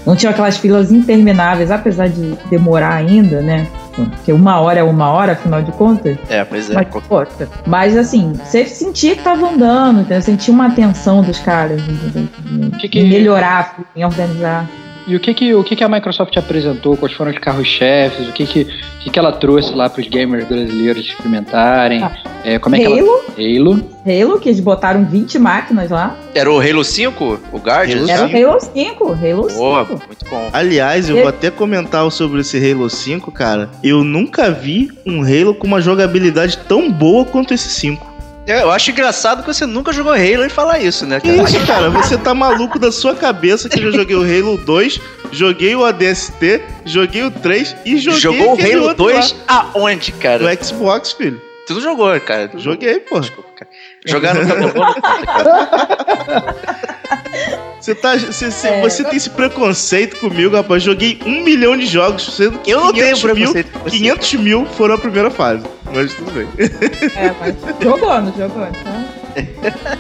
Não 0.07 0.17
tinha 0.17 0.31
aquelas 0.31 0.57
filas 0.57 0.91
intermináveis, 0.93 1.71
apesar 1.71 2.09
de 2.09 2.35
demorar 2.51 2.95
ainda, 2.95 3.41
né? 3.41 3.67
Porque 3.95 4.33
uma 4.33 4.61
hora 4.61 4.79
é 4.81 4.83
uma 4.83 5.09
hora, 5.11 5.33
afinal 5.33 5.61
de 5.61 5.73
contas. 5.73 6.17
É, 6.31 6.45
pois 6.45 6.71
é. 6.71 6.75
Mas, 6.75 6.87
poxa, 7.09 7.49
mas 7.67 7.97
assim, 7.97 8.33
você 8.33 8.65
sentia 8.65 9.17
que 9.17 9.23
tava 9.23 9.51
andando, 9.51 10.01
entendeu? 10.01 10.23
Sentia 10.23 10.55
uma 10.55 10.67
atenção 10.69 11.21
dos 11.23 11.39
caras, 11.41 11.83
entendeu? 11.83 12.29
Em 12.51 12.71
Que 12.71 12.89
que- 12.89 13.03
melhorar, 13.03 13.77
em 13.97 14.05
organizar. 14.05 14.67
E 15.09 15.17
o 15.17 15.21
que 15.21 15.33
que, 15.33 15.55
o 15.55 15.65
que 15.65 15.75
que 15.75 15.83
a 15.83 15.89
Microsoft 15.89 16.37
apresentou? 16.37 16.95
Quais 16.95 17.15
foram 17.15 17.31
os 17.33 17.39
carros-chefes? 17.39 18.29
O 18.29 18.33
que 18.33 18.45
que, 18.47 18.61
o 18.61 18.99
que 19.01 19.09
que 19.09 19.19
ela 19.19 19.33
trouxe 19.33 19.75
lá 19.75 19.89
para 19.89 20.03
os 20.03 20.07
gamers 20.07 20.47
brasileiros 20.47 21.07
experimentarem? 21.07 22.03
Ah. 22.03 22.13
É, 22.45 22.59
como 22.59 22.77
é 22.77 22.79
que 22.79 22.85
ela... 22.85 22.97
Halo, 22.99 23.25
Halo. 23.39 23.85
Halo, 24.07 24.39
que 24.39 24.51
eles 24.51 24.61
botaram 24.61 25.07
20 25.07 25.39
máquinas 25.39 25.91
lá. 25.91 26.15
Era 26.35 26.53
o 26.53 26.61
Halo 26.61 26.85
5? 26.85 27.41
O 27.53 27.59
Guardians? 27.59 28.03
Halo 28.03 28.11
Era 28.11 28.27
o. 28.27 28.51
Halo 28.51 28.61
5, 28.61 29.05
Halo 29.13 29.49
5. 29.51 29.59
Boa, 29.59 29.85
muito 29.85 30.25
bom. 30.29 30.51
Aliás, 30.53 31.09
eu 31.09 31.17
Eu- 31.17 31.23
vou 31.23 31.31
até 31.31 31.51
comentar 31.51 32.09
sobre 32.11 32.43
esse 32.43 32.59
Halo 32.59 32.91
5, 32.91 33.33
cara. 33.33 33.71
Eu 33.83 34.05
nunca 34.05 34.51
vi 34.51 34.91
um 35.07 35.23
Halo 35.23 35.55
com 35.55 35.67
uma 35.67 35.81
jogabilidade 35.81 36.59
tão 36.69 36.93
boa 36.93 37.25
quanto 37.25 37.55
esse 37.55 37.71
5. 37.71 38.07
É, 38.49 38.63
Eu 38.63 38.71
acho 38.71 38.91
engraçado 38.91 39.43
que 39.43 39.53
você 39.53 39.67
nunca 39.67 39.93
jogou 39.93 40.13
Halo 40.13 40.45
e 40.45 40.49
falar 40.49 40.79
isso, 40.81 41.05
né, 41.07 41.21
Que 41.21 41.37
cara? 41.37 41.49
isso, 41.49 41.67
cara? 41.67 41.91
Você 41.91 42.17
tá 42.17 42.33
maluco 42.35 42.79
da 42.79 42.91
sua 42.91 43.15
cabeça 43.15 43.69
que 43.69 43.79
eu 43.79 43.93
já 43.93 43.99
joguei 43.99 44.17
o 44.17 44.23
Halo 44.23 44.57
2, 44.57 45.01
joguei 45.31 45.77
o 45.77 45.85
ADST, 45.85 46.63
joguei 46.85 47.23
o 47.25 47.31
3 47.31 47.77
e 47.85 47.99
joguei 47.99 48.21
Jogou 48.21 48.57
o 48.57 48.61
Halo 48.61 48.83
outro 48.89 49.05
2 49.05 49.37
aonde, 49.47 50.13
lá, 50.13 50.19
cara? 50.19 50.43
no 50.57 50.65
Xbox, 50.65 51.13
filho. 51.13 51.41
Tu 51.67 51.75
não 51.75 51.81
jogou, 51.83 52.19
cara. 52.21 52.51
Joguei, 52.57 53.01
pô. 53.01 53.21
Desculpa, 53.21 53.51
cara. 53.55 53.71
Jogar 54.07 54.35
no 54.35 54.49
cabelo. 54.49 54.73
Você, 57.81 57.95
tá, 57.95 58.17
você, 58.17 58.47
É. 58.67 58.81
você 58.83 59.05
tem 59.05 59.17
esse 59.17 59.31
preconceito 59.31 60.17
comigo, 60.17 60.57
rapaz. 60.57 60.83
Joguei 60.83 61.19
um 61.25 61.43
milhão 61.45 61.77
de 61.77 61.87
jogos, 61.87 62.35
sendo 62.35 62.59
que 62.59 62.71
Eu 62.71 62.81
não 62.81 62.93
tenho 62.93 63.07
500 63.17 63.23
mil, 63.25 63.35
preconceito 63.35 63.73
com 63.73 63.79
você. 63.81 63.97
500 63.97 64.35
mil 64.35 64.67
foram 64.67 64.95
a 64.97 64.99
primeira 64.99 65.31
fase. 65.31 65.65
Mas 65.95 66.13
tudo 66.15 66.31
bem. 66.33 66.47
É, 67.17 67.33
mas 67.41 67.55
jogou, 67.83 68.21
não 68.21 68.33
jogou? 68.37 68.67
Então. 68.69 69.19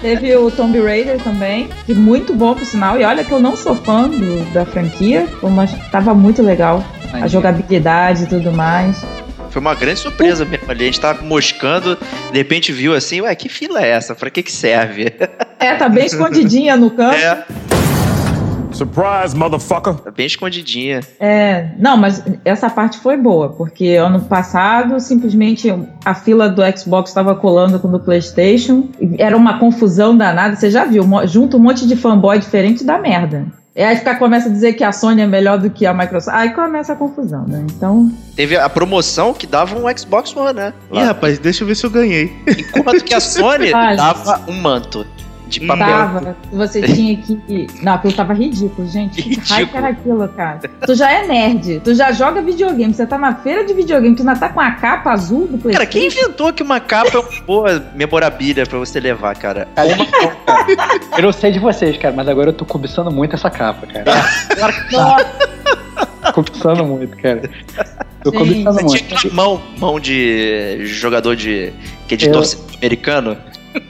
Teve 0.02 0.34
o 0.36 0.50
Tomb 0.50 0.80
Raider 0.80 1.18
também, 1.22 1.68
que 1.86 1.94
muito 1.94 2.34
bom 2.34 2.54
por 2.54 2.64
sinal. 2.66 3.00
E 3.00 3.04
olha 3.04 3.22
que 3.24 3.30
eu 3.32 3.38
não 3.40 3.56
sou 3.56 3.74
fã 3.76 4.08
do- 4.08 4.52
da 4.52 4.66
franquia, 4.66 5.26
mas 5.54 5.70
tava 5.90 6.12
muito 6.12 6.42
legal. 6.42 6.84
A 7.12 7.26
jogabilidade 7.28 8.24
e 8.24 8.26
tudo 8.26 8.52
mais. 8.52 9.02
Foi 9.50 9.60
uma 9.62 9.74
grande 9.74 10.00
surpresa 10.00 10.44
mesmo 10.44 10.70
ali. 10.70 10.82
A 10.82 10.86
gente 10.86 11.00
tava 11.00 11.22
moscando, 11.22 11.96
de 12.32 12.36
repente 12.36 12.70
viu 12.72 12.94
assim, 12.94 13.20
ué, 13.22 13.34
que 13.34 13.48
fila 13.48 13.82
é 13.82 13.88
essa? 13.90 14.14
Pra 14.14 14.28
que 14.28 14.42
que 14.42 14.52
serve? 14.52 15.12
É, 15.58 15.74
tá 15.74 15.88
bem 15.88 16.06
escondidinha 16.06 16.76
no 16.76 16.90
canto. 16.90 17.16
É, 17.16 17.44
Surprise, 18.78 19.34
motherfucker. 19.34 19.94
tá 19.94 20.10
bem 20.10 20.26
escondidinha. 20.26 21.00
É, 21.18 21.70
não, 21.78 21.96
mas 21.96 22.22
essa 22.44 22.70
parte 22.70 22.98
foi 22.98 23.16
boa, 23.16 23.48
porque 23.48 23.96
ano 23.96 24.20
passado 24.20 25.00
simplesmente 25.00 25.72
a 26.04 26.14
fila 26.14 26.48
do 26.48 26.62
Xbox 26.78 27.10
estava 27.10 27.34
colando 27.34 27.80
com 27.80 27.88
o 27.88 27.90
do 27.90 28.00
PlayStation, 28.00 28.88
era 29.18 29.36
uma 29.36 29.58
confusão 29.58 30.16
danada. 30.16 30.54
Você 30.54 30.70
já 30.70 30.84
viu, 30.84 31.04
junta 31.26 31.56
um 31.56 31.60
monte 31.60 31.88
de 31.88 31.96
fanboy 31.96 32.38
diferente 32.38 32.84
da 32.84 32.98
merda. 32.98 33.46
E 33.74 33.82
aí 33.82 33.96
fica, 33.96 34.16
começa 34.16 34.48
a 34.48 34.52
dizer 34.52 34.72
que 34.72 34.82
a 34.82 34.90
Sony 34.90 35.22
é 35.22 35.26
melhor 35.26 35.58
do 35.58 35.70
que 35.70 35.86
a 35.86 35.94
Microsoft. 35.94 36.36
Aí 36.36 36.50
começa 36.50 36.92
a 36.92 36.96
confusão, 36.96 37.44
né? 37.46 37.64
Então, 37.76 38.10
Teve 38.34 38.56
a 38.56 38.68
promoção 38.68 39.32
que 39.32 39.46
dava 39.46 39.76
um 39.76 39.96
Xbox 39.96 40.36
One, 40.36 40.52
né? 40.52 40.72
Ih, 40.92 41.02
rapaz, 41.02 41.38
deixa 41.38 41.62
eu 41.62 41.68
ver 41.68 41.76
se 41.76 41.86
eu 41.86 41.90
ganhei. 41.90 42.32
Enquanto 42.46 43.04
que 43.04 43.14
a 43.14 43.18
Sony 43.20 43.70
dava 43.70 44.42
um 44.48 44.54
manto 44.54 45.06
de 45.48 45.60
papel. 45.66 45.86
tava. 45.86 46.36
Você 46.52 46.82
tinha 46.86 47.16
que. 47.16 47.66
Não, 47.82 47.94
aquilo 47.94 48.12
tava 48.12 48.32
ridículo, 48.34 48.86
gente. 48.88 49.20
Que 49.22 49.28
Ridículo. 49.30 49.48
raio 49.54 49.66
que 49.68 49.76
era 49.76 49.88
aquilo, 49.88 50.28
cara? 50.28 50.60
Tu 50.86 50.94
já 50.94 51.10
é 51.12 51.26
nerd, 51.26 51.80
tu 51.84 51.94
já 51.94 52.12
joga 52.12 52.40
videogame, 52.42 52.92
você 52.94 53.06
tá 53.06 53.18
na 53.18 53.34
feira 53.34 53.64
de 53.64 53.72
videogame, 53.74 54.14
tu 54.14 54.20
ainda 54.20 54.36
tá 54.36 54.48
com 54.48 54.60
a 54.60 54.70
capa 54.72 55.10
azul 55.12 55.46
do 55.48 55.58
PlayStation. 55.58 55.72
Cara, 55.78 55.86
quem 55.86 56.06
inventou 56.06 56.52
que 56.52 56.62
uma 56.62 56.80
capa 56.80 57.10
é 57.16 57.18
uma 57.18 57.40
boa 57.46 57.84
memorabilha 57.94 58.66
pra 58.66 58.78
você 58.78 59.00
levar, 59.00 59.34
cara? 59.36 59.66
Cara, 59.74 59.88
eu 61.16 61.22
não 61.22 61.32
sei 61.32 61.52
de 61.52 61.58
vocês, 61.58 61.96
cara, 61.96 62.14
mas 62.14 62.28
agora 62.28 62.50
eu 62.50 62.52
tô 62.54 62.64
cobiçando 62.64 63.10
muito 63.10 63.34
essa 63.34 63.50
capa, 63.50 63.86
cara. 63.86 64.04
Nossa, 64.92 65.48
Tô 66.24 66.32
cobiçando 66.32 66.84
muito, 66.84 67.16
cara. 67.16 67.48
Tô 68.22 68.32
cobiçando 68.32 68.74
Você 68.74 68.82
muito. 68.84 69.04
tinha 69.06 69.18
aquela 69.18 69.34
mão, 69.34 69.62
mão 69.78 69.98
de 70.00 70.84
jogador 70.86 71.34
de. 71.34 71.72
que 72.06 72.14
é 72.14 72.16
de 72.16 72.26
Eu- 72.26 72.32
torcedor 72.32 72.66
americano? 72.76 73.36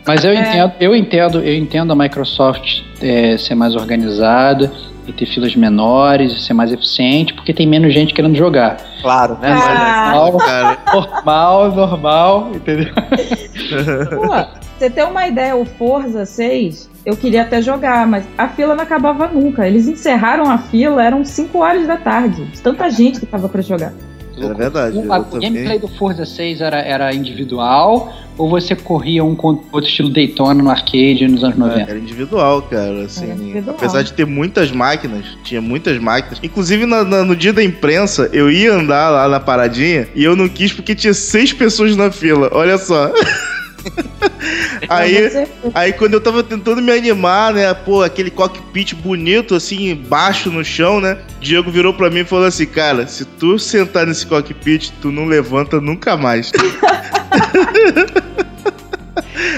Mas 0.06 0.24
eu 0.24 0.30
É. 0.32 0.34
entendo, 0.40 0.72
eu 0.80 0.94
entendo, 0.96 1.40
eu 1.42 1.54
entendo 1.56 1.92
a 1.92 1.96
Microsoft 1.96 2.82
é, 3.00 3.36
ser 3.36 3.54
mais 3.54 3.74
organizada 3.74 4.70
e 5.06 5.12
ter 5.12 5.26
filas 5.26 5.54
menores 5.56 6.32
e 6.32 6.40
ser 6.40 6.52
mais 6.52 6.72
eficiente, 6.72 7.32
porque 7.32 7.52
tem 7.54 7.66
menos 7.66 7.92
gente 7.94 8.12
querendo 8.12 8.34
jogar. 8.36 8.76
Claro, 9.00 9.38
né? 9.40 9.50
Ah. 9.52 10.12
Normal, 10.14 10.38
Cara, 10.38 10.78
normal, 10.92 11.72
normal, 11.74 12.50
entendeu? 12.54 12.92
Pô, 12.94 14.58
você 14.78 14.90
tem 14.90 15.04
uma 15.04 15.26
ideia, 15.26 15.56
o 15.56 15.64
Forza 15.64 16.24
6, 16.26 16.90
eu 17.06 17.16
queria 17.16 17.42
até 17.42 17.60
jogar, 17.62 18.06
mas 18.06 18.24
a 18.36 18.48
fila 18.48 18.74
não 18.74 18.82
acabava 18.82 19.26
nunca. 19.28 19.66
Eles 19.66 19.88
encerraram 19.88 20.50
a 20.50 20.58
fila, 20.58 21.02
eram 21.02 21.24
5 21.24 21.58
horas 21.58 21.86
da 21.86 21.96
tarde. 21.96 22.44
De 22.44 22.60
tanta 22.60 22.90
gente 22.90 23.18
que 23.18 23.26
tava 23.26 23.48
pra 23.48 23.62
jogar. 23.62 23.92
É 24.46 24.54
verdade. 24.54 24.98
O, 24.98 25.12
a- 25.12 25.18
gameplay 25.20 25.78
do 25.78 25.88
Forza 25.88 26.24
6 26.24 26.60
era, 26.60 26.78
era 26.80 27.14
individual 27.14 28.12
ou 28.36 28.48
você 28.48 28.76
corria 28.76 29.24
um 29.24 29.34
com 29.34 29.48
outro 29.72 29.88
estilo 29.88 30.10
Daytona 30.10 30.62
no 30.62 30.70
arcade 30.70 31.26
nos 31.26 31.42
anos 31.42 31.56
90? 31.58 31.80
Era 31.90 31.98
individual, 31.98 32.62
cara. 32.62 33.02
Assim, 33.04 33.24
Era 33.30 33.34
individual. 33.34 33.76
Apesar 33.76 34.02
de 34.02 34.12
ter 34.12 34.24
muitas 34.26 34.70
máquinas, 34.70 35.24
tinha 35.42 35.60
muitas 35.60 35.98
máquinas. 35.98 36.38
Inclusive, 36.42 36.86
na- 36.86 37.02
na- 37.04 37.24
no 37.24 37.34
dia 37.34 37.52
da 37.52 37.62
imprensa, 37.64 38.30
eu 38.32 38.50
ia 38.50 38.72
andar 38.74 39.10
lá 39.10 39.28
na 39.28 39.40
paradinha 39.40 40.06
e 40.14 40.22
eu 40.22 40.36
não 40.36 40.48
quis 40.48 40.72
porque 40.72 40.94
tinha 40.94 41.12
seis 41.14 41.52
pessoas 41.52 41.96
na 41.96 42.10
fila. 42.12 42.48
Olha 42.52 42.78
só. 42.78 43.12
aí, 44.88 45.46
aí, 45.74 45.92
quando 45.92 46.14
eu 46.14 46.20
tava 46.20 46.42
tentando 46.42 46.82
me 46.82 46.92
animar, 46.92 47.54
né? 47.54 47.72
Pô, 47.74 48.02
aquele 48.02 48.30
cockpit 48.30 48.94
bonito, 48.94 49.54
assim, 49.54 49.94
baixo 49.94 50.50
no 50.50 50.64
chão, 50.64 51.00
né? 51.00 51.18
Diego 51.40 51.70
virou 51.70 51.94
pra 51.94 52.10
mim 52.10 52.20
e 52.20 52.24
falou 52.24 52.46
assim: 52.46 52.66
Cara, 52.66 53.06
se 53.06 53.24
tu 53.24 53.58
sentar 53.58 54.06
nesse 54.06 54.26
cockpit, 54.26 54.92
tu 55.00 55.10
não 55.10 55.26
levanta 55.26 55.80
nunca 55.80 56.16
mais. 56.16 56.52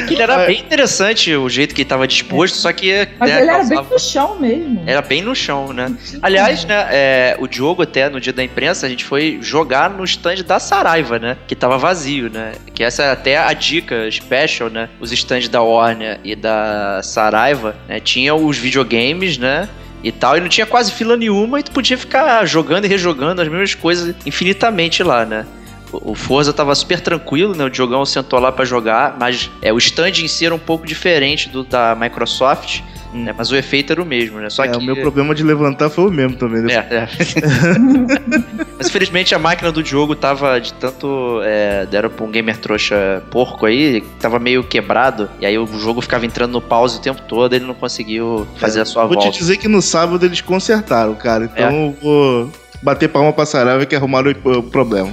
Que 0.07 0.15
ele 0.15 0.23
era 0.23 0.47
bem 0.47 0.59
interessante 0.61 1.35
o 1.35 1.49
jeito 1.49 1.75
que 1.75 1.83
ele 1.83 1.89
tava 1.89 2.07
disposto, 2.07 2.57
só 2.57 2.73
que. 2.73 3.09
Mas 3.19 3.31
né, 3.31 3.41
ele 3.41 3.51
era 3.51 3.59
bem 3.59 3.69
causava- 3.69 3.89
no 3.95 3.99
chão 3.99 4.39
mesmo. 4.39 4.83
Era 4.87 5.03
bem 5.03 5.23
no 5.23 5.35
chão, 5.35 5.73
né? 5.73 5.95
Aliás, 6.23 6.65
né, 6.65 6.87
é, 6.91 7.37
o 7.39 7.47
Diogo 7.47 7.83
até 7.83 8.09
no 8.09 8.21
dia 8.21 8.33
da 8.33 8.43
imprensa, 8.45 8.87
a 8.87 8.89
gente 8.89 9.05
foi 9.05 9.39
jogar 9.41 9.89
no 9.91 10.05
stand 10.05 10.43
da 10.47 10.59
Saraiva, 10.59 11.19
né? 11.19 11.37
Que 11.47 11.55
tava 11.55 11.79
vazio, 11.79 12.31
né? 12.31 12.53
Que 12.75 12.83
essa 12.85 13.03
é 13.05 13.11
até 13.11 13.39
a 13.39 13.53
dica 13.53 14.11
special, 14.11 14.69
né? 14.71 14.89
Os 15.01 15.13
stands 15.13 15.49
da 15.49 15.63
Warner 15.63 16.19
e 16.25 16.35
da 16.37 17.01
Saraiva, 17.03 17.77
né? 17.89 18.01
Tinham 18.01 18.45
os 18.45 18.59
videogames, 18.59 19.39
né? 19.39 19.69
E 20.03 20.11
tal, 20.11 20.37
e 20.39 20.41
não 20.41 20.49
tinha 20.49 20.65
quase 20.67 20.93
fila 20.93 21.15
nenhuma, 21.15 21.61
e 21.61 21.63
tu 21.63 21.71
podia 21.73 21.97
ficar 21.99 22.45
jogando 22.47 22.87
e 22.87 22.89
rejogando 22.89 23.43
as 23.43 23.49
mesmas 23.49 23.75
coisas 23.75 24.15
infinitamente 24.25 25.03
lá, 25.03 25.27
né? 25.27 25.45
O 25.93 26.15
Forza 26.15 26.53
tava 26.53 26.75
super 26.75 27.01
tranquilo, 27.01 27.55
né? 27.55 27.65
O 27.65 27.71
Diogão 27.71 28.05
sentou 28.05 28.39
lá 28.39 28.53
pra 28.53 28.65
jogar, 28.65 29.17
mas 29.19 29.51
é, 29.63 29.73
o 29.73 29.79
stand 29.79 30.11
em 30.23 30.29
si 30.29 30.47
era 30.47 30.55
um 30.55 30.59
pouco 30.59 30.87
diferente 30.87 31.49
do 31.49 31.65
da 31.65 31.95
Microsoft, 31.99 32.81
Hum. 33.13 33.25
né? 33.25 33.35
Mas 33.37 33.51
o 33.51 33.57
efeito 33.57 33.93
era 33.93 34.01
o 34.01 34.07
mesmo, 34.07 34.39
né? 34.39 34.49
Só 34.49 34.63
É, 34.65 34.69
que 34.69 34.77
o 34.77 34.81
meu 34.81 34.95
problema 34.95 35.35
de 35.35 35.43
levantar 35.43 35.91
foi 35.91 36.07
o 36.07 36.13
mesmo 36.13 36.37
também. 36.37 36.63
né? 36.63 36.73
é, 36.75 36.95
é. 36.95 37.09
Mas 38.79 38.87
infelizmente 38.89 39.35
a 39.35 39.39
máquina 39.39 39.73
do 39.73 39.83
Diogo 39.83 40.15
tava 40.15 40.61
de 40.61 40.73
tanto. 40.75 41.41
É, 41.43 41.87
deram 41.87 42.09
pra 42.09 42.25
um 42.25 42.31
gamer 42.31 42.57
trouxa 42.59 43.23
porco 43.31 43.67
aí, 43.67 44.01
tava 44.21 44.39
meio 44.39 44.63
quebrado. 44.63 45.29
E 45.41 45.47
aí 45.47 45.59
o 45.59 45.67
jogo 45.79 46.01
ficava 46.01 46.25
entrando 46.25 46.53
no 46.53 46.61
pause 46.61 46.99
o 46.99 47.01
tempo 47.03 47.21
todo, 47.23 47.53
ele 47.55 47.65
não 47.65 47.75
conseguiu 47.75 48.47
fazer 48.57 48.81
a 48.81 48.85
sua 48.85 49.05
Vou 49.07 49.15
volta. 49.15 49.31
te 49.33 49.39
dizer 49.39 49.57
que 49.57 49.67
no 49.69 49.83
sábado 49.83 50.25
eles 50.25 50.41
consertaram, 50.41 51.15
cara. 51.15 51.45
Então 51.53 51.73
eu 51.73 51.97
vou 52.01 52.53
bater 52.83 53.09
palma 53.09 53.33
pra 53.33 53.45
Saraiva 53.45 53.85
que 53.85 53.95
arrumaram 53.95 54.33
o 54.45 54.63
problema. 54.63 55.13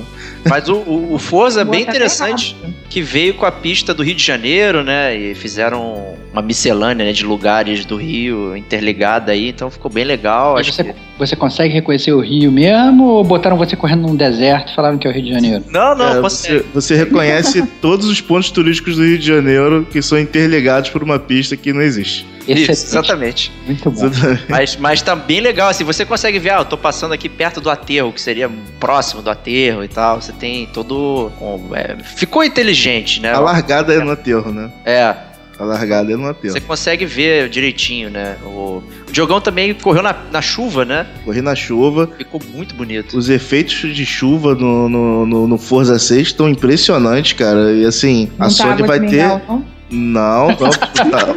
Mas 0.49 0.69
o, 0.69 0.75
o, 0.75 1.13
o 1.15 1.19
Forza 1.19 1.61
é 1.61 1.65
bem 1.65 1.81
interessante. 1.81 2.55
rápido. 2.55 2.75
que 2.89 3.01
veio 3.01 3.33
com 3.33 3.45
a 3.45 3.51
pista 3.51 3.93
do 3.93 4.03
Rio 4.03 4.15
de 4.15 4.23
Janeiro, 4.23 4.83
né? 4.83 5.15
E 5.15 5.35
fizeram 5.35 6.15
uma 6.31 6.41
miscelânea 6.41 7.05
né, 7.05 7.11
de 7.11 7.25
lugares 7.25 7.85
do 7.85 7.97
Rio 7.97 8.55
interligada 8.55 9.31
aí, 9.31 9.49
então 9.49 9.69
ficou 9.69 9.91
bem 9.91 10.05
legal. 10.05 10.53
Mas 10.53 10.67
Acho 10.67 10.73
você, 10.73 10.83
que... 10.85 10.95
você 11.17 11.35
consegue 11.35 11.73
reconhecer 11.73 12.13
o 12.13 12.21
Rio 12.21 12.51
mesmo 12.51 13.05
ou 13.05 13.23
botaram 13.23 13.57
você 13.57 13.75
correndo 13.75 14.03
num 14.03 14.15
deserto 14.15 14.71
e 14.71 14.75
falaram 14.75 14.97
que 14.97 15.07
é 15.07 15.09
o 15.09 15.13
Rio 15.13 15.23
de 15.23 15.33
Janeiro? 15.33 15.63
Não, 15.69 15.95
não, 15.95 16.21
consegue. 16.21 16.59
você, 16.59 16.65
você 16.73 16.95
reconhece 16.95 17.65
todos 17.81 18.07
os 18.07 18.21
pontos 18.21 18.49
turísticos 18.51 18.95
do 18.95 19.03
Rio 19.03 19.17
de 19.17 19.27
Janeiro 19.27 19.85
que 19.91 20.01
são 20.01 20.17
interligados 20.17 20.89
por 20.89 21.03
uma 21.03 21.19
pista 21.19 21.57
que 21.57 21.73
não 21.73 21.81
existe. 21.81 22.25
Isso, 22.47 22.71
exatamente. 22.71 23.51
Muito 23.65 23.89
bom. 23.91 24.09
Mas, 24.49 24.75
mas 24.77 25.01
tá 25.01 25.15
bem 25.15 25.39
legal, 25.41 25.69
assim, 25.69 25.83
você 25.83 26.05
consegue 26.05 26.39
ver, 26.39 26.51
ah, 26.51 26.59
eu 26.59 26.65
tô 26.65 26.77
passando 26.77 27.13
aqui 27.13 27.27
perto 27.29 27.59
do 27.59 27.69
aterro, 27.69 28.11
que 28.13 28.21
seria 28.21 28.49
próximo 28.79 29.21
do 29.21 29.29
aterro 29.29 29.83
e 29.83 29.87
tal. 29.87 30.21
Você 30.21 30.31
tem 30.31 30.65
todo. 30.67 31.31
um, 31.41 31.75
é, 31.75 31.97
ficou 32.03 32.43
inteligente, 32.43 33.21
né? 33.21 33.33
A 33.33 33.39
largada 33.39 33.93
é 33.93 33.99
no 33.99 34.11
aterro, 34.11 34.51
né? 34.53 34.71
É, 34.85 35.13
A 35.59 35.63
largada 35.63 36.11
é 36.11 36.15
no 36.15 36.27
aterro. 36.29 36.53
você 36.53 36.61
consegue 36.61 37.05
ver 37.05 37.49
direitinho, 37.49 38.09
né? 38.09 38.37
O, 38.45 38.83
o 39.07 39.11
Diogão 39.11 39.41
também 39.41 39.73
correu 39.73 40.03
na, 40.03 40.15
na 40.31 40.41
chuva, 40.41 40.85
né? 40.85 41.05
Corri 41.25 41.41
na 41.41 41.55
chuva. 41.55 42.09
Ficou 42.17 42.41
muito 42.53 42.75
bonito. 42.75 43.17
Os 43.17 43.27
efeitos 43.29 43.95
de 43.95 44.05
chuva 44.05 44.53
no, 44.55 44.87
no, 44.87 45.25
no, 45.25 45.47
no 45.47 45.57
Forza 45.57 45.97
6 45.97 46.27
estão 46.27 46.47
impressionantes, 46.47 47.33
cara. 47.33 47.71
E 47.73 47.85
assim, 47.85 48.29
a 48.37 48.43
Não 48.47 48.49
tá 48.55 48.63
Sony 48.63 48.83
vai 48.83 48.99
ter. 48.99 49.23
não? 49.47 49.65
Não, 49.89 50.49
não. 50.49 50.55
tá. 50.55 51.35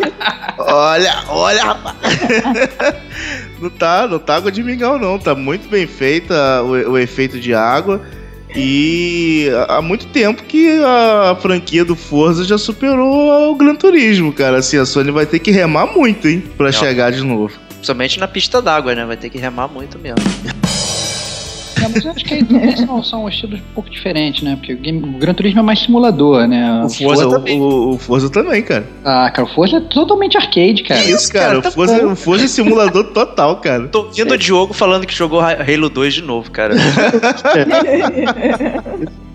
Olha, 0.58 1.24
olha, 1.28 1.64
rapaz. 1.64 1.96
Não 3.60 3.70
tá, 3.70 4.08
não 4.08 4.18
tá 4.18 4.36
água 4.36 4.50
de 4.50 4.62
mingau, 4.62 4.98
não. 4.98 5.18
Tá 5.18 5.34
muito 5.34 5.68
bem 5.68 5.86
feita 5.86 6.62
o, 6.62 6.92
o 6.92 6.98
efeito 6.98 7.38
de 7.38 7.54
água. 7.54 8.00
E 8.56 9.48
há 9.68 9.80
muito 9.80 10.06
tempo 10.06 10.42
que 10.42 10.80
a 10.82 11.36
franquia 11.40 11.84
do 11.84 11.94
Forza 11.94 12.44
já 12.44 12.58
superou 12.58 13.52
o 13.52 13.54
Gran 13.54 13.76
Turismo, 13.76 14.32
cara. 14.32 14.58
Assim, 14.58 14.76
a 14.76 14.84
Sony 14.84 15.10
vai 15.12 15.26
ter 15.26 15.38
que 15.38 15.50
remar 15.52 15.86
muito, 15.86 16.26
hein, 16.26 16.42
pra 16.56 16.66
Não. 16.66 16.72
chegar 16.72 17.12
de 17.12 17.22
novo. 17.22 17.52
Principalmente 17.68 18.18
na 18.18 18.26
pista 18.26 18.60
d'água, 18.60 18.94
né? 18.94 19.04
Vai 19.04 19.16
ter 19.16 19.30
que 19.30 19.38
remar 19.38 19.68
muito 19.68 19.98
mesmo. 19.98 20.18
Não, 21.80 21.90
mas 21.90 22.04
eu 22.04 22.10
acho 22.10 22.24
que 22.24 22.76
são, 22.76 23.02
são 23.02 23.28
estilos 23.28 23.60
um 23.60 23.74
pouco 23.74 23.90
diferentes, 23.90 24.42
né? 24.42 24.56
Porque 24.56 24.74
o, 24.74 24.76
game, 24.76 25.02
o 25.02 25.18
Gran 25.18 25.34
Turismo 25.34 25.60
é 25.60 25.62
mais 25.62 25.80
simulador, 25.80 26.46
né? 26.46 26.84
O 26.84 26.88
Forza 26.88 27.26
o, 27.26 27.30
também. 27.30 27.60
o, 27.60 27.90
o 27.90 27.98
Forza 27.98 28.30
também, 28.30 28.62
cara. 28.62 28.86
Ah, 29.04 29.30
cara, 29.30 29.48
o 29.48 29.54
Forza 29.54 29.78
é 29.78 29.80
totalmente 29.80 30.36
arcade, 30.36 30.82
cara. 30.82 31.02
Que 31.02 31.10
isso, 31.10 31.32
cara. 31.32 31.46
cara, 31.46 31.58
o, 31.58 31.62
tá 31.62 31.70
Forza, 31.70 32.06
o 32.06 32.16
Forza 32.16 32.44
é 32.44 32.48
simulador 32.48 33.04
total, 33.12 33.56
cara. 33.56 33.88
Tô 33.88 34.00
ouvindo 34.00 34.34
o 34.34 34.38
Diogo 34.38 34.74
falando 34.74 35.06
que 35.06 35.14
jogou 35.14 35.40
Halo 35.40 35.88
2 35.88 36.14
de 36.14 36.22
novo, 36.22 36.50
cara. 36.50 36.74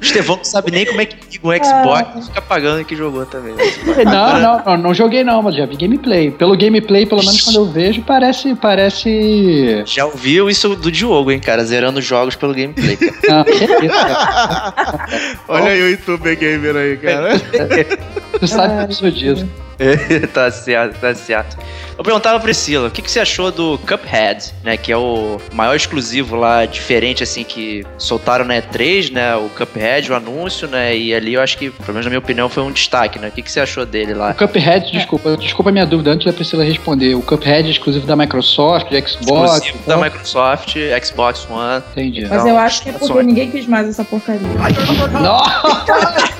O 0.00 0.04
Estevão 0.04 0.36
não 0.36 0.44
sabe 0.44 0.70
nem 0.70 0.86
como 0.86 1.00
é 1.00 1.06
que 1.06 1.16
liga 1.30 1.48
um 1.48 1.64
Xbox 1.64 2.24
e 2.24 2.28
fica 2.28 2.40
pagando 2.42 2.84
que 2.84 2.94
jogou 2.94 3.26
também. 3.26 3.54
Não, 4.04 4.40
não, 4.40 4.62
não, 4.64 4.76
não 4.78 4.94
joguei 4.94 5.24
não, 5.24 5.42
mas 5.42 5.56
já 5.56 5.66
vi 5.66 5.76
gameplay. 5.76 6.30
Pelo 6.30 6.56
gameplay, 6.56 7.04
pelo 7.04 7.20
menos 7.20 7.42
quando 7.42 7.56
eu 7.56 7.66
vejo, 7.66 8.02
parece. 8.02 8.54
Parece. 8.54 9.82
Já 9.86 10.06
ouviu 10.06 10.48
isso 10.48 10.74
do 10.76 10.90
Diogo, 10.90 11.30
hein, 11.30 11.40
cara? 11.40 11.64
Zerando 11.64 12.00
jogos 12.00 12.36
pelo 12.36 12.54
gameplay. 12.54 12.96
cara. 12.96 13.38
Não, 13.38 13.44
que 13.44 13.64
isso, 13.64 13.88
cara. 13.88 15.04
Olha 15.48 15.70
aí 15.70 15.82
o 15.82 15.90
YouTube 15.90 16.36
Gamer 16.36 16.76
aí, 16.76 16.96
cara. 16.96 17.28
Tu 18.38 18.46
sabe 18.46 18.84
que 18.86 18.92
eu 18.92 18.96
sou 18.96 19.10
disso. 19.10 19.48
tá 20.34 20.50
certo, 20.50 20.98
tá 21.00 21.14
certo. 21.14 21.56
Eu 21.96 22.04
perguntava 22.04 22.36
pra 22.36 22.44
Priscila, 22.44 22.88
o 22.88 22.90
que, 22.90 23.00
que 23.02 23.10
você 23.10 23.20
achou 23.20 23.50
do 23.50 23.78
Cuphead, 23.78 24.52
né? 24.64 24.76
Que 24.76 24.90
é 24.92 24.96
o 24.96 25.38
maior 25.52 25.74
exclusivo 25.74 26.36
lá, 26.36 26.64
diferente, 26.64 27.22
assim, 27.22 27.44
que 27.44 27.84
soltaram 27.96 28.44
na 28.44 28.54
E3, 28.54 29.12
né? 29.12 29.36
O 29.36 29.48
Cuphead, 29.50 30.10
o 30.10 30.14
anúncio, 30.16 30.66
né? 30.68 30.96
E 30.96 31.14
ali 31.14 31.34
eu 31.34 31.40
acho 31.40 31.56
que, 31.58 31.70
pelo 31.70 31.92
menos 31.92 32.06
na 32.06 32.10
minha 32.10 32.18
opinião, 32.18 32.48
foi 32.48 32.62
um 32.62 32.72
destaque, 32.72 33.18
né? 33.18 33.28
O 33.28 33.30
que, 33.32 33.42
que 33.42 33.50
você 33.50 33.60
achou 33.60 33.86
dele 33.86 34.14
lá? 34.14 34.30
O 34.30 34.34
Cuphead, 34.34 34.90
desculpa, 34.92 35.36
desculpa 35.36 35.70
a 35.70 35.72
minha 35.72 35.86
dúvida 35.86 36.10
antes 36.10 36.26
da 36.26 36.32
Priscila 36.32 36.64
responder. 36.64 37.14
O 37.14 37.22
Cuphead 37.22 37.68
é 37.68 37.70
exclusivo 37.70 38.06
da 38.06 38.16
Microsoft, 38.16 38.88
de 38.90 38.96
Xbox. 39.08 39.52
Exclusivo 39.52 39.78
da 39.78 39.94
então- 39.94 40.00
Microsoft, 40.02 40.76
Xbox 41.04 41.46
One. 41.50 41.82
Entendi. 41.92 42.26
Mas 42.28 42.42
Não, 42.42 42.48
eu 42.50 42.58
acho 42.58 42.82
que 42.82 42.88
é 42.88 42.92
porque 42.92 43.06
Sony. 43.06 43.26
ninguém 43.26 43.50
quis 43.50 43.66
mais 43.66 43.88
essa 43.88 44.04
porcaria. 44.04 44.40
Nossa! 45.20 46.38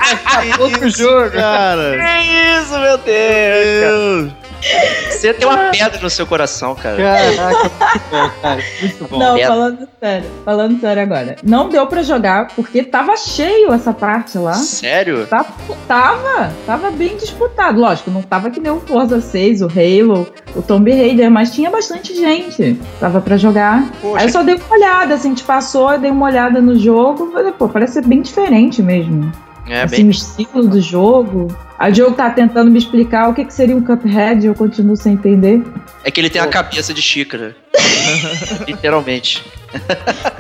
Outro 0.61 0.89
jogo. 0.89 1.31
Cara. 1.33 1.78
Que 1.79 2.61
isso, 2.63 2.79
meu 2.79 2.99
Deus! 2.99 4.33
Deus. 4.33 4.33
Você 5.09 5.33
tem 5.33 5.47
uma 5.49 5.71
pedra 5.71 6.01
no 6.01 6.11
seu 6.11 6.27
coração, 6.27 6.75
cara. 6.75 6.97
Caraca, 6.97 7.59
muito 7.91 8.11
bom, 8.11 8.31
cara. 8.43 8.63
Muito 8.81 9.05
bom. 9.09 9.19
Não, 9.19 9.35
merda. 9.35 9.49
falando 9.49 9.89
sério, 10.01 10.31
falando 10.45 10.81
sério 10.81 11.03
agora. 11.03 11.37
Não 11.45 11.69
deu 11.69 11.87
pra 11.87 12.03
jogar 12.03 12.49
porque 12.49 12.83
tava 12.83 13.17
cheio 13.17 13.73
essa 13.73 13.93
parte 13.93 14.37
lá. 14.37 14.55
Sério? 14.55 15.27
Tá- 15.27 15.47
Tava, 15.87 16.53
tava 16.67 16.91
bem 16.91 17.17
disputado. 17.17 17.81
Lógico, 17.81 18.11
não 18.11 18.21
tava 18.23 18.51
que 18.51 18.59
nem 18.61 18.71
o 18.73 18.81
Forza 18.81 19.21
6, 19.21 19.63
o 19.63 19.67
Halo, 19.69 20.27
o 20.57 20.61
Tomb 20.63 20.91
Raider, 20.93 21.31
mas 21.31 21.51
tinha 21.53 21.71
bastante 21.71 22.15
gente. 22.15 22.79
Tava 23.01 23.21
pra 23.21 23.37
jogar. 23.37 23.85
Poxa, 24.03 24.19
Aí 24.21 24.27
eu 24.27 24.33
só 24.33 24.43
dei 24.43 24.57
uma 24.57 24.77
olhada, 24.77 25.15
assim, 25.15 25.29
a 25.29 25.31
gente 25.31 25.45
passou, 25.45 25.97
dei 25.99 26.11
uma 26.11 26.27
olhada 26.27 26.61
no 26.61 26.77
jogo, 26.79 27.31
falei, 27.33 27.53
pô, 27.53 27.69
parece 27.69 27.95
ser 27.95 28.05
bem 28.07 28.21
diferente 28.23 28.83
mesmo. 28.83 29.33
É 29.71 29.83
assim, 29.83 29.97
bem. 29.97 30.07
o 30.07 30.11
estilo 30.11 30.67
do 30.69 30.81
jogo. 30.81 31.49
Aí 31.79 31.93
o 31.93 31.95
jogo 31.95 32.13
tá 32.17 32.29
tentando 32.31 32.71
me 32.71 32.79
explicar 32.79 33.29
o 33.29 33.35
que, 33.35 33.45
que 33.45 33.55
seria 33.55 33.77
um 33.77 33.83
Cuphead 33.83 34.45
e 34.45 34.47
eu 34.49 34.55
continuo 34.55 34.97
sem 34.97 35.13
entender. 35.15 35.63
É 36.03 36.11
que 36.11 36.21
ele 36.21 36.29
tem 36.31 36.41
a 36.43 36.47
cabeça 36.49 36.93
de 36.93 37.01
xícara. 37.01 37.55
Literalmente. 38.67 39.45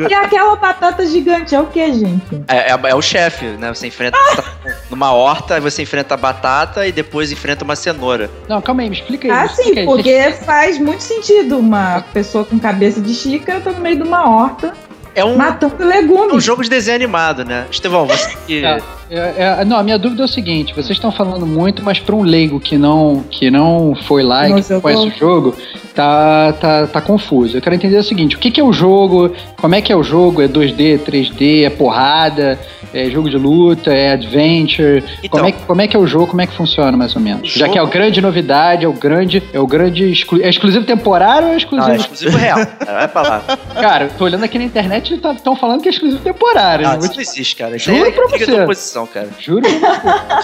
E 0.09 0.15
aquela 0.15 0.57
batata 0.57 1.05
gigante 1.07 1.55
é 1.55 1.61
o 1.61 1.67
que, 1.67 1.93
gente? 1.93 2.43
É, 2.49 2.73
é- 2.73 2.79
é 2.91 2.95
o 2.95 3.03
chefe, 3.03 3.45
né? 3.45 3.69
Você 3.73 3.87
enfrenta 3.87 4.17
tá 4.35 4.45
numa 4.91 5.13
horta, 5.13 5.55
aí 5.55 5.61
você 5.61 5.83
enfrenta 5.83 6.15
a 6.15 6.17
batata 6.17 6.87
e 6.87 6.93
depois 6.93 7.31
enfrenta 7.31 7.63
uma 7.65 7.77
cenoura. 7.77 8.31
Não, 8.49 8.61
calma 8.63 8.83
aí, 8.83 8.89
me 8.91 8.97
explica 8.97 9.29
me 9.29 9.35
Ah, 9.35 9.49
sim, 9.49 9.85
porque 9.85 10.33
faz 10.45 10.79
muito 10.79 11.03
sentido 11.03 11.59
uma 11.59 12.01
pessoa 12.13 12.45
com 12.45 12.59
cabeça 12.59 13.01
de 13.01 13.15
xícara 13.15 13.61
tá 13.61 13.71
no 13.71 13.81
meio 13.81 13.97
de 13.97 14.03
uma 14.03 14.29
horta 14.29 14.73
É 15.15 15.23
um, 15.25 15.37
matando 15.37 15.77
é 15.83 15.85
um 15.85 15.89
legumes. 15.89 16.43
jogo 16.43 16.63
de 16.65 16.71
desenho 16.71 16.97
animado, 16.97 17.45
né? 17.45 17.67
Estevão, 17.71 18.07
você 18.07 18.35
que. 18.47 18.63
É, 19.11 19.17
é, 19.17 19.57
é, 19.61 19.65
não, 19.65 19.79
a 19.79 19.83
minha 19.83 19.99
dúvida 19.99 20.23
é 20.23 20.25
o 20.25 20.29
seguinte: 20.29 20.73
vocês 20.75 20.91
estão 20.91 21.11
falando 21.11 21.47
muito, 21.47 21.83
mas 21.83 21.99
para 21.99 22.15
um 22.15 22.23
leigo 22.23 22.61
que 22.61 22.77
não, 22.77 23.25
que 23.31 23.51
não 23.51 23.95
foi 24.07 24.23
lá 24.23 24.47
e 24.47 24.51
Não 24.51 24.61
que 24.63 24.73
não 24.73 24.81
conhece 24.81 25.07
o 25.07 25.11
jogo, 25.19 25.57
tá, 25.95 26.53
tá, 26.61 26.87
tá 26.87 27.01
confuso. 27.01 27.57
Eu 27.57 27.63
quero 27.63 27.75
entender 27.75 27.97
o 27.97 28.03
seguinte: 28.03 28.37
o 28.37 28.39
que, 28.39 28.51
que 28.51 28.61
é 28.61 28.65
o 28.65 28.73
jogo? 28.73 29.33
Como 29.61 29.75
é 29.75 29.81
que 29.81 29.93
é 29.93 29.97
o 29.97 30.03
jogo? 30.03 30.43
É 30.43 30.47
2D, 30.49 30.99
3D? 31.01 31.65
É 31.65 31.71
porrada? 31.71 32.59
É 32.93 33.09
jogo 33.11 33.29
de 33.29 33.37
luta? 33.37 33.93
É 33.93 34.13
adventure? 34.13 35.05
Então. 35.23 35.31
Como, 35.41 35.47
é, 35.47 35.53
que- 35.53 35.63
como 35.67 35.83
é 35.83 35.87
que 35.89 35.95
é 35.97 35.99
o 35.99 36.07
jogo? 36.07 36.27
Como 36.29 36.41
é 36.41 36.47
que 36.47 36.55
funciona 36.55 36.97
mais 36.97 37.15
ou 37.15 37.21
menos? 37.21 37.55
O 37.55 37.59
Já 37.59 37.67
que 37.69 37.77
é 37.77 37.81
a 37.81 37.85
jogo- 37.85 37.93
grande 37.93 38.21
novidade, 38.21 38.85
é 38.85 38.89
o 38.89 38.93
grande. 38.95 39.43
É 39.53 39.61
o 39.61 39.67
grande. 39.67 40.11
exclu- 40.11 40.41
É 40.43 40.49
exclusivo 40.49 40.85
temporário 40.87 41.49
ou 41.49 41.49
é 41.49 41.53
Não, 41.53 41.59
exclusivo. 41.59 41.93
é 41.93 41.97
exclusivo 41.97 42.37
real. 42.37 42.59
Cara, 42.59 42.93
vai 42.99 43.09
pra 43.09 43.23
lá. 43.23 43.43
Cara, 43.75 44.05
eu 44.07 44.11
tô 44.17 44.25
olhando 44.25 44.45
aqui 44.45 44.59
na 44.59 44.65
internet 44.65 45.13
e 45.13 45.17
estão 45.17 45.55
falando 45.57 45.83
que 45.83 45.89
é 45.89 45.91
exclusivo 45.93 46.23
temporário. 46.23 46.85
Não, 46.85 46.93
Não 46.93 46.99
vou 47.01 47.07
isso 47.07 47.17
não 47.17 47.23
existe, 47.23 47.57
cara. 47.57 47.77
Isso 47.77 47.91
Juro 47.93 48.07
é 48.07 48.11
pra 48.11 48.27
você. 48.29 48.67
Cara. 49.07 49.29
Juro. 49.39 49.63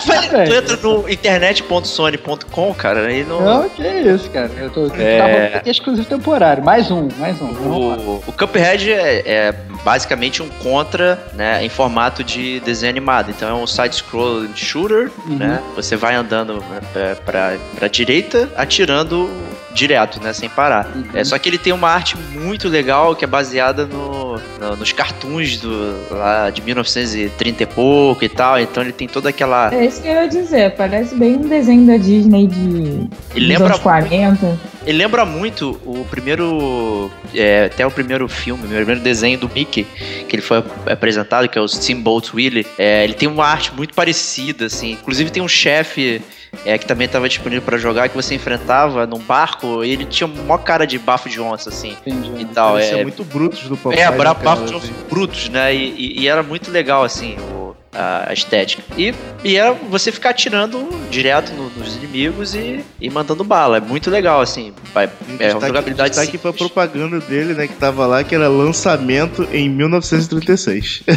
Tu 0.05 0.31
velho. 0.31 0.55
entra 0.55 0.77
no 0.77 1.09
internet.sony.com, 1.09 2.75
cara, 2.75 3.07
aí 3.07 3.25
não. 3.25 3.41
Não, 3.41 3.69
que 3.69 3.83
isso, 3.83 4.29
cara. 4.31 4.51
Eu 4.59 4.71
tô, 4.71 4.87
É. 4.97 5.57
aqui 5.57 5.71
exclusivo 5.71 6.07
temporário. 6.09 6.63
Mais 6.65 6.91
um, 6.91 7.09
mais 7.19 7.41
um. 7.41 7.47
O, 7.47 8.23
o 8.27 8.33
Cuphead 8.33 8.93
é, 8.93 9.23
é 9.27 9.55
basicamente 9.85 10.43
um 10.43 10.49
contra, 10.63 11.19
né, 11.35 11.65
em 11.65 11.69
formato 11.69 12.23
de 12.25 12.61
desenho 12.61 12.91
animado. 12.91 13.31
Então 13.31 13.49
é 13.49 13.55
um 13.55 13.67
side-scroll 13.67 14.47
shooter, 14.55 15.11
Uhum. 15.27 15.37
né? 15.37 15.63
Você 15.77 15.97
vai 15.97 16.15
andando 16.15 16.63
é, 16.95 17.15
pra, 17.15 17.57
pra 17.77 17.89
direita, 17.89 18.49
atirando 18.57 19.31
direto, 19.75 20.23
né, 20.23 20.33
sem 20.33 20.49
parar. 20.49 20.87
Uhum. 20.95 21.05
É, 21.13 21.25
só 21.25 21.37
que 21.39 21.49
ele 21.49 21.59
tem 21.59 21.73
uma 21.73 21.89
arte 21.89 22.17
muito 22.33 22.69
legal 22.69 23.15
que 23.17 23.25
é 23.25 23.27
baseada 23.27 23.85
no, 23.87 24.39
no- 24.61 24.77
nos 24.77 24.93
cartoons 24.93 25.59
do, 25.59 25.97
lá 26.11 26.49
de 26.51 26.63
1930 26.63 27.63
e 27.63 27.67
pouco 27.67 28.25
e 28.25 28.29
tal. 28.29 28.59
Então 28.61 28.83
ele 28.83 28.93
tem 28.93 29.09
toda 29.09 29.29
aquela... 29.29 29.75
É 29.75 29.85
isso 29.85 30.01
que 30.01 30.09
eu 30.09 30.15
ia 30.15 30.29
dizer, 30.29 30.75
parece 30.77 31.15
bem 31.15 31.35
um 31.37 31.49
desenho 31.49 31.87
da 31.87 31.97
Disney 31.97 32.47
de 32.47 32.61
Ele 32.61 33.09
dos 33.35 33.49
lembra 33.49 33.67
anos 33.67 33.79
40. 33.81 34.59
Ele 34.87 34.99
lembra 34.99 35.25
muito 35.25 35.81
o 35.85 36.05
primeiro. 36.05 37.11
é, 37.35 37.65
até 37.65 37.87
o 37.87 37.91
primeiro 37.91 38.29
filme, 38.29 38.65
o 38.65 38.69
primeiro 38.69 39.01
desenho 39.01 39.39
do 39.39 39.49
Mickey, 39.53 39.85
que 40.29 40.37
ele 40.37 40.43
foi 40.43 40.63
apresentado, 40.87 41.49
que 41.49 41.59
é 41.59 41.61
o 41.61 41.67
Steamboat 41.67 42.31
Willie. 42.37 42.67
É, 42.79 43.03
ele 43.03 43.15
tem 43.15 43.27
uma 43.29 43.47
arte 43.47 43.73
muito 43.75 43.95
parecida, 43.95 44.67
assim. 44.67 44.93
Inclusive 44.93 45.31
tem 45.31 45.43
um 45.43 45.49
chefe 45.49 46.21
é, 46.65 46.77
que 46.79 46.87
também 46.87 47.09
tava 47.09 47.29
disponível 47.29 47.63
pra 47.63 47.77
jogar, 47.79 48.09
que 48.09 48.15
você 48.17 48.35
enfrentava 48.35 49.07
num 49.07 49.19
barco 49.19 49.85
e 49.85 49.91
ele 49.91 50.05
tinha 50.05 50.27
uma 50.27 50.59
cara 50.59 50.87
de 50.87 50.99
bafo 50.99 51.29
de 51.29 51.41
onça, 51.41 51.69
assim. 51.69 51.97
Entendi. 52.07 52.43
E 52.43 52.45
tal, 52.47 52.79
é, 52.79 53.03
muito 53.03 53.25
brutos 53.25 53.63
do 53.69 53.77
papai. 53.77 53.99
é, 54.01 54.11
bra- 54.11 54.35
né, 54.35 54.41
bafo 54.43 54.61
cara, 54.63 54.67
de 54.67 54.75
onça 54.75 54.87
assim. 54.87 54.95
brutos, 55.09 55.49
né? 55.49 55.75
E, 55.75 55.95
e- 55.97 56.21
e 56.23 56.29
era 56.29 56.43
muito 56.43 56.71
legal, 56.71 57.03
assim, 57.05 57.37
o- 57.39 57.65
a, 57.97 58.31
a 58.31 58.33
estética. 58.33 58.83
E, 58.99 59.15
e 59.45 59.57
era 59.57 59.73
você 59.73 60.11
ficar 60.11 60.31
atirando 60.31 60.89
direto 61.11 61.53
no- 61.53 61.71
nos 61.71 61.95
inimigos 61.95 62.53
e, 62.55 62.85
e 63.01 63.09
mandando 63.09 63.45
bala. 63.45 63.77
É 63.77 63.81
muito 63.81 64.11
legal, 64.11 64.41
assim. 64.41 64.73
Vai, 64.93 65.09
é 65.39 65.53
uma 65.53 65.61
jogabilidade 65.69 66.11
destaque 66.11 66.37
pra 66.37 66.53
propaganda 66.53 67.21
dele, 67.21 67.55
né, 67.55 67.69
que 67.69 67.75
tava 67.75 68.05
lá, 68.05 68.25
que 68.25 68.35
era 68.35 68.49
lançamento 68.49 69.47
em 69.53 69.69
1936. 69.69 71.03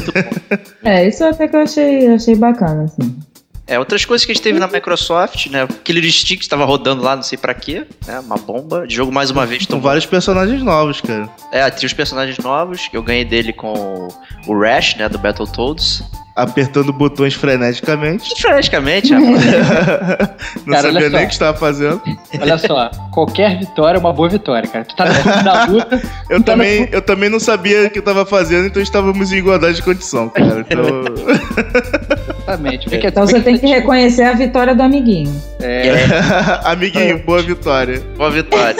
É, 0.84 1.06
isso 1.08 1.23
até 1.26 1.47
que 1.50 1.56
eu 1.56 1.62
achei, 1.62 2.08
achei 2.08 2.36
bacana, 2.36 2.84
assim. 2.84 3.17
É, 3.68 3.78
outras 3.78 4.06
coisas 4.06 4.26
que 4.26 4.32
a 4.32 4.36
gente 4.36 4.44
teve 4.44 4.60
na 4.60 4.68
Microsoft, 4.68 5.48
né? 5.48 5.68
Killer 5.84 6.06
Instinct 6.06 6.42
estava 6.46 6.64
rodando 6.64 7.04
lá, 7.04 7.16
não 7.18 7.24
sei 7.24 7.38
pra 7.38 7.54
quê, 7.54 7.86
né? 8.08 8.20
Uma 8.22 8.38
bomba. 8.38 8.88
De 8.88 8.96
jogo 8.96 9.12
mais 9.12 9.30
uma 9.30 9.46
vez 9.46 9.64
Com 9.66 9.74
tomou. 9.74 9.84
vários 9.84 10.06
personagens 10.06 10.62
novos, 10.64 11.02
cara. 11.02 11.30
É, 11.52 11.70
tinha 11.70 11.88
os 11.88 11.94
personagens 11.94 12.38
novos. 12.38 12.88
Eu 12.94 13.04
ganhei 13.04 13.26
dele 13.26 13.52
com 13.52 14.08
o 14.48 14.60
Rash, 14.60 14.96
né? 14.96 15.10
Do 15.10 15.18
Battletoads. 15.20 16.02
Apertando 16.34 16.94
botões 16.94 17.34
freneticamente. 17.34 18.30
Freneticamente, 18.40 19.12
é. 19.12 19.18
Não 20.66 20.74
Cara, 20.76 20.94
sabia 20.94 21.10
nem 21.10 21.24
o 21.24 21.28
que 21.28 21.34
estava 21.34 21.58
fazendo. 21.58 22.00
Olha 22.40 22.58
só, 22.60 22.92
qualquer 23.12 23.58
vitória 23.58 23.98
é 23.98 24.00
uma 24.00 24.14
boa 24.14 24.30
vitória, 24.30 24.70
cara. 24.70 24.86
Tu 24.86 24.96
tá 24.96 25.08
fundo 25.08 25.44
da 25.44 25.66
luta, 25.68 25.96
Eu 26.30 26.38
Então, 26.38 26.44
também, 26.54 26.88
eu 26.92 27.02
também 27.02 27.28
não 27.30 27.40
sabia 27.40 27.88
o 27.88 27.90
que 27.90 27.98
eu 27.98 28.04
tava 28.04 28.24
fazendo, 28.24 28.68
então 28.68 28.80
estávamos 28.82 29.32
em 29.32 29.38
igualdade 29.38 29.78
de 29.78 29.82
condição, 29.82 30.30
cara. 30.30 30.64
Então, 30.70 32.37
exatamente. 32.48 32.90
Vê 32.90 32.98
que- 32.98 33.08
Então 33.08 33.26
vê 33.26 33.34
você 33.34 33.42
tem 33.42 33.58
que 33.58 33.68
reconhecer 33.68 34.24
a 34.24 34.34
vitória 34.34 34.74
do 34.74 34.82
amiguinho. 34.84 35.34
É, 35.62 35.92
amiguinho, 36.66 37.20
boa 37.26 37.42
vitória. 37.42 38.02
Boa 38.18 38.32
vitória. 38.32 38.76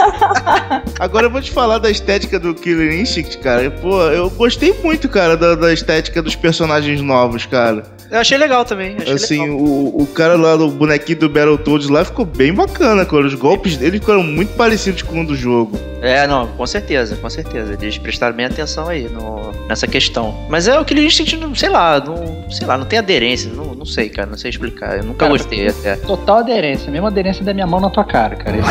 Agora 0.99 1.25
eu 1.27 1.30
vou 1.32 1.41
te 1.41 1.51
falar 1.51 1.77
da 1.77 1.89
estética 1.89 2.39
do 2.39 2.53
Killer 2.53 2.93
Instinct, 2.99 3.38
cara. 3.39 3.69
Pô, 3.69 4.01
eu 4.03 4.30
gostei 4.30 4.73
muito, 4.84 5.08
cara, 5.10 5.36
da, 5.36 5.56
da 5.56 5.73
estética 5.73 6.21
dos 6.21 6.36
personagens 6.36 7.01
novos, 7.01 7.45
cara. 7.45 7.84
Eu 8.09 8.19
achei 8.19 8.37
legal 8.37 8.63
também. 8.63 8.95
Achei 8.99 9.13
Assim, 9.13 9.41
legal. 9.41 9.57
o, 9.57 10.01
o 10.03 10.07
cara 10.07 10.35
lá 10.35 10.55
do 10.55 10.69
bonequinho 10.69 11.19
do 11.19 11.29
Battletoads 11.29 11.89
lá 11.89 12.05
ficou 12.05 12.25
bem 12.25 12.53
bacana, 12.53 13.05
cara. 13.05 13.25
Os 13.25 13.33
golpes 13.33 13.75
dele 13.77 13.99
ficaram 13.99 14.23
muito 14.23 14.53
parecidos 14.55 15.01
com 15.01 15.21
o 15.21 15.25
do 15.27 15.35
jogo. 15.35 15.77
É, 16.01 16.25
não, 16.27 16.47
com 16.47 16.65
certeza, 16.65 17.15
com 17.17 17.29
certeza. 17.29 17.73
Eles 17.81 17.97
prestaram 17.97 18.35
bem 18.35 18.45
atenção 18.45 18.87
aí 18.87 19.09
no, 19.09 19.51
nessa 19.67 19.87
questão. 19.87 20.33
Mas 20.49 20.67
é 20.67 20.79
o 20.79 20.85
Killer 20.85 21.05
Instinct, 21.05 21.35
não, 21.37 21.53
sei 21.55 21.69
lá, 21.69 21.99
não, 21.99 22.49
sei 22.51 22.65
lá, 22.67 22.77
não 22.77 22.85
tem 22.85 22.99
aderência. 22.99 23.51
Não, 23.51 23.73
não 23.75 23.85
sei, 23.85 24.07
cara, 24.09 24.29
não 24.29 24.37
sei 24.37 24.51
explicar. 24.51 24.97
Eu 24.97 25.03
nunca 25.03 25.19
Cara, 25.25 25.31
gostei 25.31 25.67
até. 25.67 25.95
total 25.97 26.37
aderência, 26.39 26.89
mesma 26.91 27.07
aderência 27.07 27.43
da 27.43 27.53
minha 27.53 27.67
mão 27.67 27.79
na 27.81 27.89
tua 27.89 28.03
cara, 28.05 28.35
cara. 28.35 28.57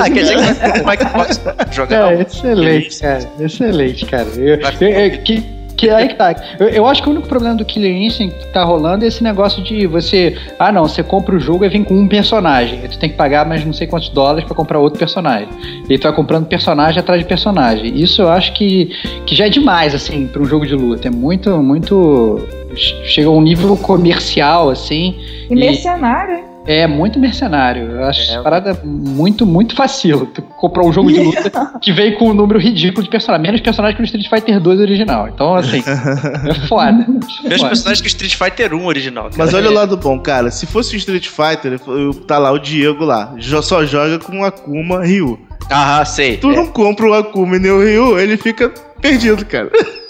Ah, 0.00 0.10
quer 0.10 0.20
dizer 0.22 0.36
que 0.36 0.78
como 0.80 0.90
é 0.92 0.96
que 0.96 1.04
pode 1.06 1.76
jogar? 1.76 2.12
É, 2.12 2.22
excelente, 2.22 3.00
cara. 3.00 3.28
Excelente, 3.40 4.06
cara. 4.06 4.26
Eu, 4.36 4.56
eu- 4.56 4.88
eu- 4.88 5.22
que, 5.22 5.44
que 5.78 5.88
aí 5.88 6.08
que 6.08 6.16
tá. 6.16 6.34
Eu, 6.58 6.68
eu 6.68 6.86
acho 6.86 7.00
que 7.00 7.08
o 7.08 7.12
único 7.12 7.28
problema 7.28 7.54
do 7.54 7.64
Killer 7.64 7.96
Instinct 7.96 8.36
que 8.36 8.52
tá 8.52 8.64
rolando 8.64 9.04
é 9.04 9.08
esse 9.08 9.22
negócio 9.22 9.62
de 9.62 9.86
você. 9.86 10.36
Ah, 10.58 10.72
não, 10.72 10.88
você 10.88 11.04
compra 11.04 11.36
o 11.36 11.40
jogo 11.40 11.64
e 11.64 11.68
vem 11.68 11.84
com 11.84 11.94
um 11.94 12.08
personagem. 12.08 12.80
Aí 12.82 12.88
tu 12.88 12.98
tem 12.98 13.08
que 13.08 13.16
pagar 13.16 13.46
mais 13.46 13.64
não 13.64 13.72
sei 13.72 13.86
quantos 13.86 14.08
dólares 14.08 14.44
pra 14.44 14.54
comprar 14.54 14.80
outro 14.80 14.98
personagem. 14.98 15.48
E 15.88 15.96
tu 15.96 16.02
vai 16.02 16.12
comprando 16.12 16.46
personagem 16.46 16.98
atrás 16.98 17.20
de 17.20 17.26
personagem. 17.26 17.96
Isso 17.96 18.22
eu 18.22 18.28
acho 18.28 18.52
que, 18.54 18.90
que 19.24 19.36
já 19.36 19.46
é 19.46 19.48
demais, 19.48 19.94
assim, 19.94 20.26
pra 20.26 20.42
um 20.42 20.44
jogo 20.44 20.66
de 20.66 20.74
luta. 20.74 21.06
É 21.06 21.10
muito, 21.10 21.62
muito. 21.62 22.44
Chega 22.74 23.28
a 23.28 23.32
um 23.32 23.40
nível 23.40 23.76
comercial, 23.76 24.68
assim. 24.68 25.16
E 25.48 25.54
mercenário, 25.54 26.38
hein? 26.38 26.47
É 26.68 26.86
muito 26.86 27.18
mercenário. 27.18 27.90
Eu 27.92 28.04
acho 28.04 28.30
É. 28.30 28.42
parada 28.42 28.78
muito, 28.84 29.46
muito 29.46 29.74
facil. 29.74 30.26
Tu 30.26 30.42
comprar 30.42 30.84
um 30.84 30.92
jogo 30.92 31.10
de 31.10 31.18
luta 31.18 31.50
que 31.80 31.90
vem 31.92 32.14
com 32.16 32.28
um 32.30 32.34
número 32.34 32.58
ridículo 32.58 33.02
de 33.02 33.08
personagens. 33.08 33.46
Menos 33.46 33.60
personagens 33.62 33.96
que 33.96 34.02
no 34.02 34.04
Street 34.06 34.28
Fighter 34.28 34.60
2 34.60 34.80
original. 34.80 35.28
Então, 35.28 35.54
assim, 35.54 35.78
é 35.78 36.54
foda. 36.68 37.06
Foda. 37.06 37.68
personagens 37.68 38.00
que 38.02 38.06
o 38.06 38.08
Street 38.08 38.34
Fighter 38.34 38.74
1 38.74 38.84
original. 38.86 39.24
cara. 39.24 39.34
Mas 39.38 39.54
olha 39.54 39.70
o 39.70 39.72
lado 39.72 39.96
bom, 39.96 40.18
cara. 40.20 40.50
Se 40.50 40.66
fosse 40.66 40.94
o 40.94 40.98
Street 40.98 41.26
Fighter, 41.28 41.80
eu- 41.86 42.12
tá 42.12 42.36
lá 42.38 42.52
o 42.52 42.58
Diego 42.58 43.04
lá. 43.04 43.34
Só 43.62 43.84
joga 43.86 44.18
com 44.18 44.40
o 44.40 44.44
Akuma 44.44 45.02
Ryu. 45.04 45.38
Aham, 45.70 46.04
sei. 46.04 46.36
Tu 46.36 46.48
não 46.48 46.66
compra 46.66 47.06
o 47.08 47.14
Akuma 47.14 47.56
e 47.56 47.58
nem 47.58 47.70
o 47.70 47.80
Ryu, 47.82 48.18
ele 48.18 48.36
fica 48.36 48.72
perdido, 49.00 49.44
cara. 49.46 49.70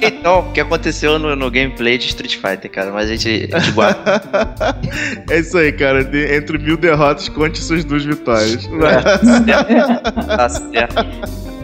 Então, 0.00 0.40
o 0.40 0.52
que 0.52 0.60
aconteceu 0.60 1.18
no, 1.18 1.34
no 1.34 1.50
gameplay 1.50 1.98
de 1.98 2.06
Street 2.06 2.36
Fighter, 2.36 2.70
cara, 2.70 2.92
mas 2.92 3.10
a 3.10 3.16
gente, 3.16 3.50
a 3.52 3.58
gente 3.58 3.72
guarda. 3.72 4.22
É 5.30 5.38
isso 5.38 5.56
aí, 5.58 5.72
cara. 5.72 6.04
De- 6.04 6.34
entre 6.36 6.58
mil 6.58 6.76
derrotas, 6.76 7.28
conte 7.28 7.58
suas 7.58 7.84
duas 7.84 8.04
vitórias. 8.04 8.68
tá 10.36 10.48
certo. 10.48 10.94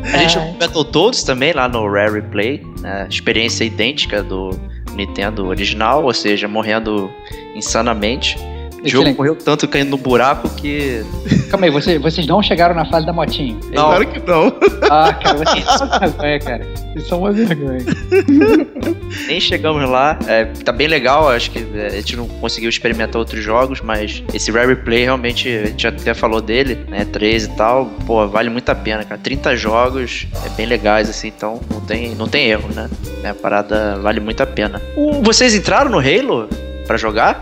A 0.03 0.17
gente 0.19 0.35
jogou 0.35 0.55
Battletoads 0.55 1.23
também 1.23 1.53
lá 1.53 1.69
no 1.69 1.89
Rare 1.91 2.15
Replay, 2.15 2.63
né? 2.81 3.07
experiência 3.09 3.65
idêntica 3.65 4.23
do 4.23 4.59
Nintendo 4.95 5.47
original, 5.47 6.05
ou 6.05 6.15
seja, 6.15 6.49
morrendo 6.49 7.11
insanamente. 7.55 8.37
O 8.83 8.89
jogo 8.89 9.13
morreu 9.17 9.35
tanto 9.37 9.67
caindo 9.67 9.91
no 9.91 9.97
buraco 9.99 10.49
que. 10.51 11.03
Calma 11.51 11.67
aí, 11.67 11.71
você- 11.73 11.99
vocês 11.99 12.27
não 12.27 12.43
chegaram 12.43 12.75
na 12.75 12.85
fase 12.85 13.05
da 13.07 13.13
motinho? 13.13 13.59
Não, 13.73 13.87
Claro 13.87 14.07
que 14.07 14.21
não. 14.21 14.53
Ah, 14.91 15.13
cara, 15.13 15.39
vocês 15.39 15.65
são 15.65 15.87
uma 15.87 15.99
vergonha, 15.99 16.39
cara. 16.41 16.67
Vocês 16.93 17.07
são 17.09 17.19
uma 17.19 17.33
vergonha. 17.33 17.79
nem 19.27 19.41
chegamos 19.41 19.89
lá. 19.89 20.19
É, 20.27 20.45
tá 20.65 20.73
bem 20.73 20.87
legal, 20.87 21.29
acho 21.29 21.51
que 21.51 21.67
é, 21.75 21.87
a 21.87 21.91
gente 21.91 22.17
não 22.17 22.27
conseguiu 22.29 22.69
experimentar 22.69 23.17
outros 23.17 23.43
jogos, 23.43 23.81
mas 23.81 24.23
esse 24.33 24.51
Rare 24.51 24.69
Replay 24.69 25.05
realmente, 25.05 25.49
a 25.49 25.67
gente 25.67 25.87
até 25.87 26.15
falou 26.15 26.41
dele, 26.41 26.79
né? 26.89 27.05
13 27.05 27.47
e 27.47 27.57
tal, 27.57 27.87
pô, 28.07 28.27
vale 28.29 28.51
muito 28.51 28.71
a 28.71 28.75
pena, 28.75 29.05
cara. 29.05 29.21
30 29.21 29.57
jogos, 29.57 30.27
é 30.47 30.49
bem 30.51 30.67
legais, 30.67 31.09
assim, 31.09 31.29
então 31.29 31.61
não 31.71 31.81
tem, 31.81 32.15
não 32.15 32.29
tem 32.29 32.47
erro, 32.49 32.69
né? 32.75 32.89
É, 33.23 33.29
a 33.31 33.35
parada 33.35 33.99
vale 34.01 34.21
muito 34.21 34.43
a 34.43 34.47
pena. 34.47 34.81
O- 34.97 35.23
vocês 35.23 35.55
entraram 35.55 35.91
no 35.91 35.99
Halo 35.99 36.49
pra 36.87 36.97
jogar? 36.97 37.41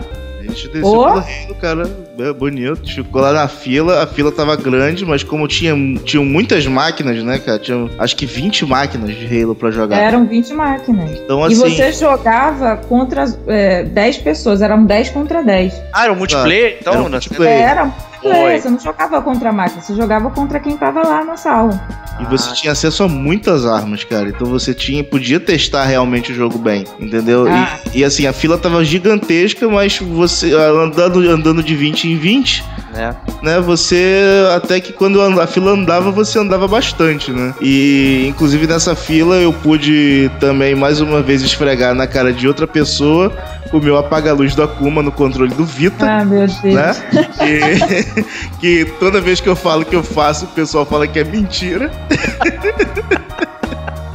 A 0.57 0.59
gente 0.59 0.69
desceu 0.73 0.91
pelo 1.05 1.19
reino, 1.21 1.55
cara. 1.57 1.91
É 2.19 2.33
bonito. 2.33 2.91
Ficou 2.91 3.21
lá 3.21 3.33
na 3.33 3.47
fila. 3.47 4.03
A 4.03 4.07
fila 4.07 4.33
tava 4.33 4.57
grande, 4.57 5.05
mas 5.05 5.23
como 5.23 5.47
tinha, 5.47 5.75
tinham 6.03 6.25
muitas 6.25 6.67
máquinas, 6.67 7.23
né, 7.23 7.39
cara? 7.39 7.59
Tinha 7.59 7.91
acho 7.99 8.17
que 8.17 8.25
20 8.25 8.65
máquinas 8.65 9.15
de 9.15 9.27
Halo 9.43 9.55
pra 9.55 9.71
jogar. 9.71 9.99
Eram 9.99 10.27
20 10.27 10.55
máquinas. 10.55 11.11
Então, 11.11 11.41
E 11.43 11.53
assim. 11.53 11.57
você 11.57 11.93
jogava 11.93 12.77
contra 12.89 13.25
é, 13.47 13.85
10 13.85 14.19
pessoas, 14.19 14.63
eram 14.63 14.85
10 14.85 15.11
contra 15.11 15.43
10. 15.43 15.75
Ah, 15.93 16.05
era 16.05 16.13
um 16.13 16.17
multiplayer, 16.17 16.79
então? 16.81 16.95
era 16.95 17.03
um 17.03 17.09
multiplayer. 17.11 17.61
Era 17.61 17.95
multiplayer, 18.27 18.63
você 18.63 18.69
não 18.71 18.79
jogava 18.79 19.23
contra 19.23 19.49
a 19.49 19.53
máquina, 19.53 19.83
você 19.83 19.95
jogava 19.95 20.31
contra 20.31 20.61
quem 20.61 20.77
tava 20.77 21.07
lá 21.07 21.25
na 21.25 21.37
sala. 21.37 21.81
E 22.19 22.25
você 22.25 22.55
tinha 22.55 22.73
acesso 22.73 23.03
a 23.03 23.09
muitas 23.09 23.67
armas, 23.67 24.03
cara. 24.05 24.29
Então 24.29 24.47
você 24.47 24.73
tinha, 24.73 25.05
podia 25.05 25.39
testar 25.39 25.85
realmente 25.85 26.33
o 26.33 26.35
jogo 26.35 26.59
bem, 26.59 26.85
entendeu? 26.99 27.47
Ah. 27.47 27.79
E, 27.93 28.01
e, 28.01 28.05
assim, 28.05 28.27
a 28.27 28.33
fila 28.33 28.57
tava 28.57 28.83
gigantesca, 28.85 29.69
mas 29.69 29.99
você 29.99 30.55
ah, 30.55 30.85
andando, 30.85 31.21
andando 31.29 31.63
de 31.63 31.77
20 31.77 32.09
em 32.09 32.17
20, 32.17 32.65
né? 32.95 33.17
né? 33.43 33.61
Você 33.61 34.25
até 34.55 34.81
que 34.81 34.93
quando 34.93 35.21
a 35.21 35.47
fila 35.47 35.73
andava, 35.73 36.11
você 36.11 36.39
andava 36.39 36.67
bastante, 36.67 37.31
né? 37.31 37.55
E 37.61 38.27
inclusive 38.29 38.67
nessa 38.67 38.95
fila 38.95 39.37
eu 39.37 39.53
pude 39.53 40.31
também 40.41 40.75
mais 40.75 41.01
uma 41.01 41.21
vez 41.21 41.43
esfregar 41.43 41.95
na 41.95 42.07
cara 42.07 42.33
de 42.33 42.49
outra 42.49 42.67
pessoa 42.67 43.33
o 43.73 43.81
meu 43.81 43.97
apaga-luz 43.97 44.55
do 44.55 44.63
Akuma 44.63 45.03
no 45.03 45.13
controle 45.13 45.55
do 45.55 45.65
Vita. 45.65 46.07
Ah, 46.07 46.25
meu 46.25 46.47
Deus. 46.47 46.63
Né? 46.63 46.95
Que, 47.39 48.85
que 48.85 48.93
toda 48.99 49.21
vez 49.21 49.41
que 49.41 49.49
eu 49.49 49.57
falo 49.57 49.85
que 49.85 49.97
eu 49.97 50.03
faço, 50.03 50.45
o 50.45 50.49
pessoal 50.49 50.85
fala 50.87 51.07
que 51.07 51.19
é 51.19 51.25
mentira. 51.25 51.91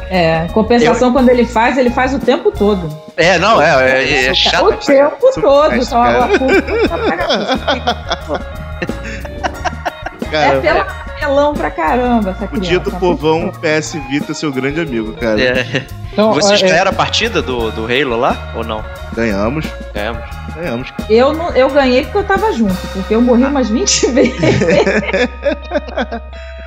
É, 0.09 0.47
compensação 0.53 1.13
quando 1.13 1.29
ele 1.29 1.45
faz, 1.45 1.77
ele 1.77 1.89
faz 1.89 2.13
o 2.13 2.19
tempo 2.19 2.51
todo. 2.51 2.89
É, 3.15 3.37
não, 3.37 3.61
é, 3.61 4.03
é, 4.03 4.25
é 4.25 4.33
chato. 4.33 4.65
o 4.65 4.73
tempo 4.73 5.31
todo. 5.39 5.71
Mas, 5.71 5.87
Só 5.87 6.03
cara. 6.03 6.25
a 6.25 6.27
culpa 6.37 6.61
Cara, 10.29 10.57
É 10.57 10.61
pela 10.61 11.10
apelão 11.21 11.53
pra 11.53 11.69
caramba 11.69 12.31
essa 12.31 12.45
o 12.45 12.47
criança. 12.47 12.69
dia 12.69 12.79
do 12.79 12.91
povão 12.91 13.51
PS 13.61 13.97
Vita, 14.09 14.33
seu 14.33 14.51
grande 14.51 14.79
amigo, 14.81 15.13
cara. 15.13 15.39
É. 15.41 15.85
Então, 16.11 16.33
Vocês 16.33 16.61
é, 16.61 16.67
ganharam 16.67 16.91
a 16.91 16.93
partida 16.93 17.41
do, 17.41 17.71
do 17.71 17.85
Halo 17.85 18.17
lá? 18.19 18.51
Ou 18.55 18.63
não? 18.65 18.83
Ganhamos, 19.15 19.65
Ganhamos. 19.93 20.21
ganhamos. 20.55 20.93
Eu, 21.09 21.33
não, 21.33 21.49
eu 21.55 21.69
ganhei 21.69 22.03
porque 22.03 22.17
eu 22.17 22.23
tava 22.25 22.51
junto, 22.51 22.75
porque 22.93 23.15
eu 23.15 23.21
morri 23.21 23.43
umas 23.45 23.69
20 23.69 24.07
vezes. 24.11 24.41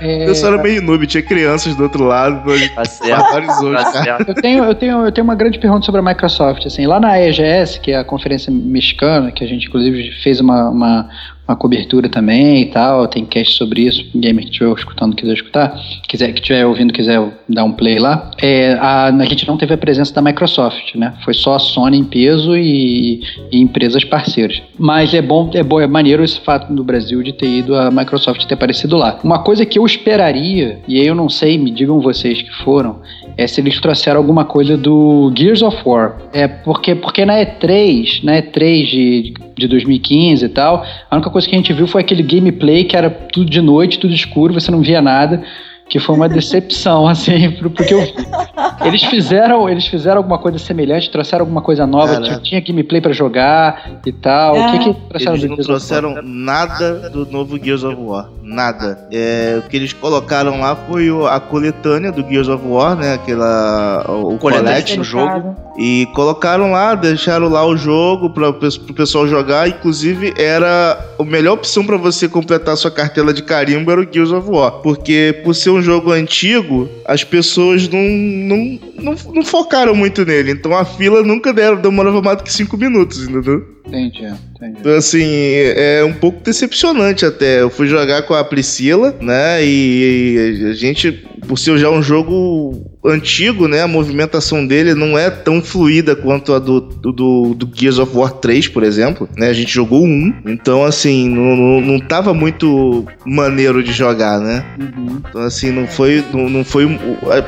é, 0.00 0.28
Eu 0.28 0.34
só 0.34 0.48
era 0.48 0.62
meio 0.62 0.80
noob, 0.82 1.06
tinha 1.06 1.22
crianças 1.22 1.74
do 1.76 1.82
outro 1.82 2.04
lado, 2.04 2.42
Tá 2.74 2.84
certo. 2.84 3.20
barbarizou, 3.20 3.72
Tá 3.74 3.84
cara. 3.92 4.04
certo. 4.04 4.28
Eu 4.30 4.34
tenho, 4.34 4.64
eu, 4.64 4.74
tenho, 4.74 5.04
eu 5.06 5.12
tenho 5.12 5.24
uma 5.24 5.34
grande 5.34 5.58
pergunta 5.58 5.84
sobre 5.84 6.00
a 6.00 6.04
Microsoft. 6.04 6.64
Assim, 6.66 6.86
lá 6.86 6.98
na 6.98 7.18
EGS, 7.20 7.78
que 7.80 7.92
é 7.92 7.98
a 7.98 8.04
conferência 8.04 8.50
mexicana, 8.52 9.30
que 9.30 9.44
a 9.44 9.46
gente 9.46 9.66
inclusive 9.68 10.10
fez 10.22 10.40
uma, 10.40 10.68
uma, 10.70 11.08
uma 11.46 11.57
cobertura 11.57 12.09
também 12.09 12.62
e 12.62 12.66
tal, 12.66 13.07
tem 13.07 13.24
cast 13.24 13.57
sobre 13.57 13.83
isso, 13.83 14.04
gamer 14.14 14.44
que 14.44 14.50
estiver 14.50 14.72
escutando 14.72 15.14
quiser 15.14 15.35
escutar, 15.35 15.80
quiser, 16.09 16.33
que 16.33 16.40
estiver 16.40 16.66
ouvindo 16.66 16.92
quiser 16.92 17.20
dar 17.48 17.64
um 17.64 17.72
play 17.72 17.98
lá, 17.98 18.30
é, 18.40 18.72
a, 18.74 19.07
a 19.07 19.24
gente 19.24 19.46
não 19.46 19.57
teve 19.57 19.74
a 19.74 19.78
presença 19.78 20.12
da 20.14 20.22
Microsoft, 20.22 20.94
né? 20.94 21.14
Foi 21.24 21.35
só 21.35 21.54
a 21.54 21.59
Sony 21.59 21.98
em 21.98 22.04
peso 22.04 22.57
e, 22.57 23.20
e 23.52 23.61
empresas 23.61 24.04
parceiras. 24.04 24.62
Mas 24.78 25.12
é 25.12 25.20
bom, 25.20 25.50
é 25.54 25.62
bom, 25.62 25.80
é 25.80 25.87
maneiro 25.87 26.24
esse 26.24 26.40
fato 26.40 26.72
do 26.72 26.83
Brasil 26.83 27.22
de 27.22 27.33
ter 27.33 27.48
ido 27.48 27.76
a 27.76 27.90
Microsoft 27.90 28.44
ter 28.44 28.54
aparecido 28.54 28.96
lá. 28.96 29.18
Uma 29.22 29.40
coisa 29.40 29.66
que 29.66 29.78
eu 29.78 29.85
esperaria, 29.85 30.80
e 30.88 31.00
aí 31.00 31.07
eu 31.07 31.14
não 31.14 31.28
sei, 31.28 31.59
me 31.59 31.70
digam 31.70 32.00
vocês 32.00 32.40
que 32.40 32.52
foram, 32.64 33.00
é 33.37 33.46
se 33.46 33.61
eles 33.61 33.80
trouxeram 33.80 34.18
alguma 34.18 34.44
coisa 34.44 34.76
do 34.76 35.33
Gears 35.37 35.62
of 35.62 35.76
War. 35.85 36.16
É 36.33 36.46
porque, 36.46 36.94
porque 36.94 37.24
na 37.24 37.35
E3, 37.35 38.22
na 38.22 38.40
E3 38.40 38.85
de, 38.87 39.35
de 39.57 39.68
2015 39.68 40.44
e 40.44 40.48
tal, 40.48 40.85
a 41.11 41.16
única 41.16 41.30
coisa 41.35 41.49
que 41.49 41.55
a 41.57 41.59
gente 41.59 41.73
viu 41.73 41.88
foi 41.88 42.01
aquele 42.01 42.23
gameplay 42.23 42.85
que 42.85 42.97
era 42.97 43.11
tudo 43.11 43.51
de 43.51 43.61
noite, 43.61 43.99
tudo 43.99 44.14
escuro, 44.14 44.55
você 44.55 44.70
não 44.70 44.81
via 44.81 45.03
nada 45.03 45.42
que 45.88 46.01
foi 46.01 46.14
uma 46.14 46.29
decepção, 46.29 47.07
assim, 47.09 47.51
porque 47.53 47.94
eu, 47.94 48.01
eles 48.85 49.03
fizeram, 49.05 49.68
eles 49.68 49.87
fizeram 49.87 50.18
alguma 50.18 50.38
coisa 50.38 50.59
semelhante, 50.59 51.11
trouxeram 51.11 51.42
alguma 51.42 51.62
coisa 51.62 51.87
nova, 51.87 52.20
tinha, 52.20 52.38
tinha 52.40 52.61
gameplay 52.61 53.01
para 53.01 53.12
jogar 53.12 54.01
e 54.05 54.12
tal. 54.12 54.57
É. 54.57 54.66
O 54.66 54.73
que 54.73 54.79
que 54.79 54.94
trouxeram 55.09 55.35
Eles 55.37 55.51
não 55.51 55.57
trouxeram 55.57 56.23
nada 56.23 57.11
do 57.11 57.27
novo 57.27 57.62
Gears 57.62 57.85
of 57.85 57.97
War, 58.01 58.29
nada. 58.42 59.07
É, 59.12 59.61
o 59.64 59.68
que 59.68 59.77
eles 59.77 59.92
colocaram 59.92 60.61
lá 60.61 60.75
foi 60.75 61.09
a 61.29 61.40
coletânea 61.40 62.11
do 62.11 62.27
Gears 62.29 62.49
of 62.49 62.66
War, 62.66 62.97
né, 62.97 63.14
aquela 63.14 64.05
o, 64.09 64.35
o 64.35 64.38
collection 64.38 64.99
do 64.99 65.05
jogo 65.05 65.57
e 65.77 66.07
colocaram 66.14 66.70
lá, 66.70 66.94
deixaram 66.94 67.49
lá 67.49 67.66
o 67.66 67.77
jogo 67.77 68.31
para 68.31 68.51
o 68.51 68.94
pessoal 68.94 69.27
jogar, 69.27 69.68
inclusive 69.68 70.33
era 70.37 70.99
a 71.18 71.25
melhor 71.25 71.55
opção 71.55 71.85
para 71.85 71.97
você 71.97 72.29
completar 72.29 72.77
sua 72.77 72.90
cartela 72.90 73.33
de 73.33 73.42
carimbo 73.42 73.90
era 73.90 74.01
o 74.01 74.09
Gears 74.11 74.31
of 74.31 74.49
War, 74.49 74.70
porque 74.83 75.40
por 75.42 75.55
ser 75.55 75.70
um 75.74 75.82
jogo 75.82 76.12
antigo, 76.12 76.88
as 77.04 77.24
pessoas 77.24 77.88
não, 77.88 78.00
não, 78.00 78.80
não, 78.94 79.14
não 79.34 79.44
focaram 79.44 79.94
muito 79.94 80.24
nele. 80.24 80.52
Então 80.52 80.76
a 80.76 80.84
fila 80.84 81.22
nunca 81.22 81.52
demorava 81.52 82.22
mais 82.22 82.38
do 82.38 82.44
que 82.44 82.52
5 82.52 82.76
minutos, 82.76 83.22
entendeu? 83.28 83.64
Entendi, 83.87 84.25
entendi. 84.25 84.79
Então, 84.81 84.94
assim, 84.94 85.25
é 85.25 86.03
um 86.05 86.14
pouco 86.14 86.42
decepcionante 86.42 87.27
até. 87.27 87.61
Eu 87.61 87.70
fui 87.70 87.87
jogar 87.87 88.23
com 88.23 88.35
a 88.35 88.42
Priscila, 88.42 89.14
né? 89.20 89.64
E 89.64 90.68
a 90.70 90.73
gente, 90.73 91.12
por 91.47 91.59
ser 91.59 91.77
já 91.79 91.90
um 91.90 92.03
jogo 92.03 92.94
antigo, 93.05 93.68
né? 93.68 93.83
A 93.83 93.88
movimentação 93.88 94.66
dele 94.66 94.94
não 94.94 95.18
é 95.18 95.29
tão 95.29 95.61
fluida 95.61 96.16
quanto 96.16 96.55
a 96.55 96.59
do, 96.59 96.81
do, 96.81 97.55
do 97.55 97.70
Gears 97.75 97.99
of 97.99 98.16
War 98.16 98.33
3, 98.33 98.68
por 98.68 98.83
exemplo. 98.83 99.29
Né? 99.37 99.49
A 99.49 99.53
gente 99.53 99.73
jogou 99.73 100.03
um, 100.03 100.35
então 100.47 100.83
assim, 100.83 101.29
não, 101.29 101.57
não, 101.57 101.81
não 101.81 102.01
tava 102.01 102.33
muito 102.33 103.05
maneiro 103.27 103.83
de 103.83 103.92
jogar, 103.92 104.40
né? 104.40 104.64
Uhum. 104.81 105.20
Então 105.29 105.42
assim, 105.42 105.70
não 105.70 105.87
foi, 105.87 106.25
não, 106.33 106.49
não 106.49 106.64
foi, 106.64 106.87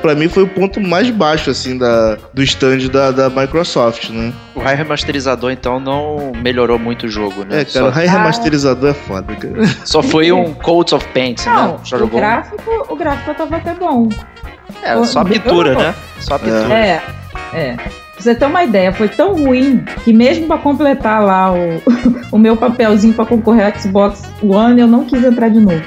para 0.03 0.15
mim 0.15 0.29
foi 0.29 0.43
o 0.43 0.49
ponto 0.49 0.81
mais 0.81 1.09
baixo 1.11 1.51
assim 1.51 1.79
da, 1.79 2.19
do 2.35 2.43
stand 2.43 2.89
da, 2.93 3.11
da 3.11 3.31
Microsoft, 3.31 4.11
né? 4.11 4.33
O 4.55 4.61
Remasterizador 4.61 5.53
então 5.53 5.81
não 5.81 6.26
melhorou 6.35 6.79
muito 6.79 7.07
o 7.07 7.09
jogo, 7.09 7.45
né? 7.45 7.61
É, 7.61 7.65
cara, 7.65 7.71
Só... 7.71 7.87
o 7.89 7.91
High 7.91 8.07
Remasterizador 8.07 8.91
é 8.91 8.95
foda, 8.95 9.35
cara. 9.35 9.67
Só 9.85 10.03
foi 10.03 10.33
um 10.33 10.55
Coats 10.55 10.93
of 10.93 11.07
Paint, 11.09 11.45
não, 11.47 11.73
né? 11.73 11.79
o 12.03 12.07
gráfico, 12.07 12.87
o 12.89 12.97
gráfico 12.97 13.35
tava 13.35 13.57
até 13.57 13.75
bom. 13.75 14.09
É, 14.83 15.05
só 15.05 15.21
a 15.21 15.25
pintura, 15.25 15.75
né? 15.75 15.95
Só 16.21 16.35
a 16.35 16.39
pintura. 16.39 16.75
É, 16.75 17.03
é. 17.55 17.77
Pra 18.17 18.23
você 18.23 18.35
ter 18.35 18.47
uma 18.47 18.65
ideia, 18.65 18.91
foi 18.95 19.09
tão 19.09 19.35
ruim 19.35 19.85
que 20.03 20.11
mesmo 20.11 20.47
para 20.47 20.57
completar 20.57 21.23
lá 21.23 21.53
o, 21.53 21.83
o 22.33 22.39
meu 22.39 22.57
papelzinho 22.57 23.13
para 23.13 23.27
concorrer 23.27 23.67
ao 23.67 23.79
Xbox 23.79 24.23
One, 24.43 24.81
eu 24.81 24.87
não 24.87 25.05
quis 25.05 25.23
entrar 25.23 25.51
de 25.51 25.61
novo. 25.61 25.83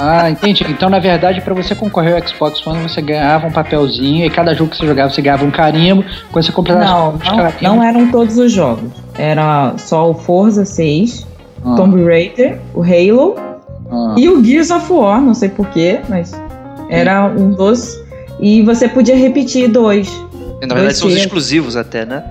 Ah, 0.00 0.28
entendi. 0.28 0.66
Então, 0.68 0.90
na 0.90 0.98
verdade, 0.98 1.40
para 1.40 1.54
você 1.54 1.72
concorrer 1.72 2.16
ao 2.16 2.28
Xbox 2.28 2.66
One, 2.66 2.82
você 2.82 3.00
ganhava 3.00 3.46
um 3.46 3.52
papelzinho 3.52 4.26
e 4.26 4.30
cada 4.30 4.52
jogo 4.52 4.72
que 4.72 4.78
você 4.78 4.86
jogava, 4.86 5.10
você 5.10 5.22
ganhava 5.22 5.44
um 5.44 5.50
carimbo. 5.52 6.04
Quando 6.32 6.44
você 6.44 6.50
completava 6.50 7.18
não, 7.24 7.36
não, 7.36 7.76
não 7.76 7.82
eram 7.82 8.10
todos 8.10 8.36
os 8.36 8.50
jogos. 8.50 8.90
Era 9.16 9.74
só 9.78 10.10
o 10.10 10.14
Forza 10.14 10.64
6, 10.64 11.24
ah. 11.64 11.76
Tomb 11.76 12.02
Raider, 12.04 12.58
o 12.74 12.82
Halo 12.82 13.36
ah. 13.88 14.16
e 14.18 14.28
o 14.28 14.42
Gears 14.44 14.72
of 14.72 14.92
War, 14.92 15.20
não 15.20 15.34
sei 15.34 15.48
porquê, 15.48 16.00
mas 16.08 16.32
era 16.90 17.26
um 17.26 17.52
dos 17.52 18.02
e 18.40 18.62
você 18.62 18.88
podia 18.88 19.16
repetir 19.16 19.68
dois. 19.68 20.23
Na 20.66 20.74
verdade, 20.74 20.96
são 20.96 21.08
os 21.08 21.16
exclusivos 21.16 21.76
até, 21.76 22.04
né? 22.04 22.22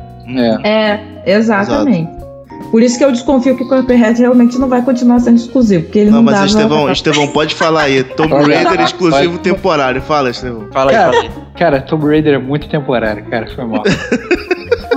É, 0.64 1.00
é 1.26 1.38
exatamente. 1.38 2.10
Exato. 2.10 2.24
Por 2.72 2.82
isso 2.82 2.98
que 2.98 3.04
eu 3.04 3.12
desconfio 3.12 3.56
que 3.56 3.64
o 3.64 3.68
Cuphead 3.68 4.20
realmente 4.20 4.58
não 4.58 4.68
vai 4.68 4.82
continuar 4.82 5.20
sendo 5.20 5.38
exclusivo, 5.38 5.84
porque 5.84 6.00
ele 6.00 6.10
não, 6.10 6.24
não 6.24 6.24
mas 6.24 6.50
Estevão, 6.50 6.92
Estevão, 6.92 7.28
pode 7.28 7.54
falar 7.54 7.84
aí. 7.84 8.04
Tomb 8.04 8.34
Raider 8.34 8.80
é 8.80 8.84
exclusivo 8.84 9.38
temporário. 9.38 10.02
Fala, 10.02 10.32
Estevão. 10.32 10.68
Fala 10.72 10.90
aí, 10.90 10.98
cara, 10.98 11.14
fala 11.14 11.24
aí. 11.24 11.32
Cara, 11.56 11.82
Tomb 11.82 12.08
Raider 12.08 12.34
é 12.34 12.40
muito 12.40 12.68
temporário, 12.68 13.24
cara. 13.26 13.48
Foi 13.54 13.64
mal. 13.64 13.84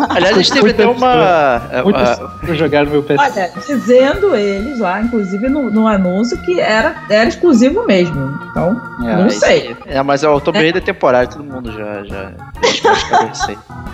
Aliás, 0.09 0.37
a 0.37 0.43
gente 0.43 0.53
teve 0.53 0.71
até 0.71 0.87
uma. 0.87 1.63
Muito 1.85 1.99
uh, 1.99 2.55
jogar 2.55 2.85
no 2.85 2.93
meu 2.93 3.03
PC. 3.03 3.23
Olha, 3.23 3.51
dizendo 3.67 4.35
eles 4.35 4.79
lá, 4.79 5.03
inclusive 5.03 5.49
no, 5.49 5.71
no 5.71 5.87
anúncio, 5.87 6.39
que 6.43 6.61
era, 6.61 6.97
era 7.09 7.29
exclusivo 7.29 7.87
mesmo. 7.87 8.39
Então, 8.51 8.81
é, 9.05 9.17
não 9.17 9.31
sei. 9.31 9.77
É, 9.87 10.03
mas 10.03 10.23
o 10.23 10.41
Tomb 10.41 10.59
Raider 10.59 10.83
é 10.83 10.85
temporário, 10.85 11.29
todo 11.31 11.45
mundo 11.45 11.73
já. 11.73 12.05
já... 12.05 12.33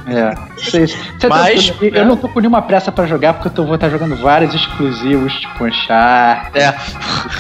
É. 0.07 0.35
Vocês, 0.57 0.97
Mas, 1.29 1.71
tá, 1.71 1.77
eu 1.81 2.05
não 2.05 2.17
tô 2.17 2.29
com 2.29 2.41
nenhuma 2.41 2.63
pressa 2.63 2.91
pra 2.91 3.07
jogar, 3.07 3.35
porque 3.35 3.49
eu 3.49 3.53
tô, 3.53 3.65
vou 3.65 3.77
estar 3.77 3.89
jogando 3.89 4.17
vários 4.17 4.55
exclusivos, 4.55 5.33
tipo 5.35 5.65
Uncharted. 5.65 6.59
É. 6.59 6.73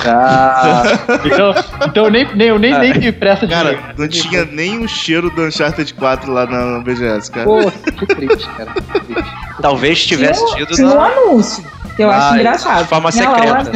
Tá. 0.03 0.83
então, 1.25 1.55
então 1.87 2.05
eu 2.05 2.11
nem, 2.11 2.37
nem, 2.37 2.49
eu 2.49 2.59
nem, 2.59 2.79
nem 2.79 2.93
tive 2.93 3.13
pressa 3.13 3.47
de 3.47 3.53
Cara, 3.53 3.95
não 3.97 4.09
tinha 4.09 4.45
nem 4.45 4.85
o 4.85 4.89
cheiro 4.89 5.31
do 5.31 5.43
Uncharted 5.43 5.93
4 5.95 6.33
lá 6.33 6.47
na 6.47 6.81
BGS, 6.81 7.31
cara. 7.31 7.47
Pô, 7.47 7.71
que 7.71 8.07
triste, 8.07 8.49
cara. 8.51 8.73
Que 8.73 9.01
triste. 9.01 9.33
Talvez 9.61 10.05
tivesse 10.05 10.45
tido 10.55 10.77
no 10.83 11.01
anúncio. 11.01 11.65
Que 11.97 12.03
eu 12.03 12.11
ah, 12.11 12.17
acho 12.17 12.37
engraçado. 12.37 12.83
De 12.83 12.89
forma 12.89 13.13
secreta. 13.13 13.71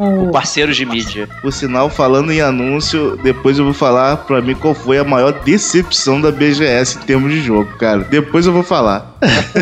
O 0.00 0.30
parceiro 0.30 0.72
de 0.72 0.84
mídia. 0.84 1.28
Por 1.40 1.52
sinal, 1.52 1.88
falando 1.88 2.32
em 2.32 2.40
anúncio, 2.40 3.16
depois 3.22 3.58
eu 3.58 3.64
vou 3.64 3.74
falar 3.74 4.16
pra 4.18 4.40
mim 4.40 4.54
qual 4.54 4.74
foi 4.74 4.98
a 4.98 5.04
maior 5.04 5.32
decepção 5.44 6.20
da 6.20 6.32
BGS 6.32 6.81
em 6.82 7.00
termos 7.06 7.32
de 7.32 7.40
jogo, 7.40 7.76
cara. 7.78 8.04
Depois 8.04 8.46
eu 8.46 8.52
vou 8.52 8.62
falar. 8.62 9.16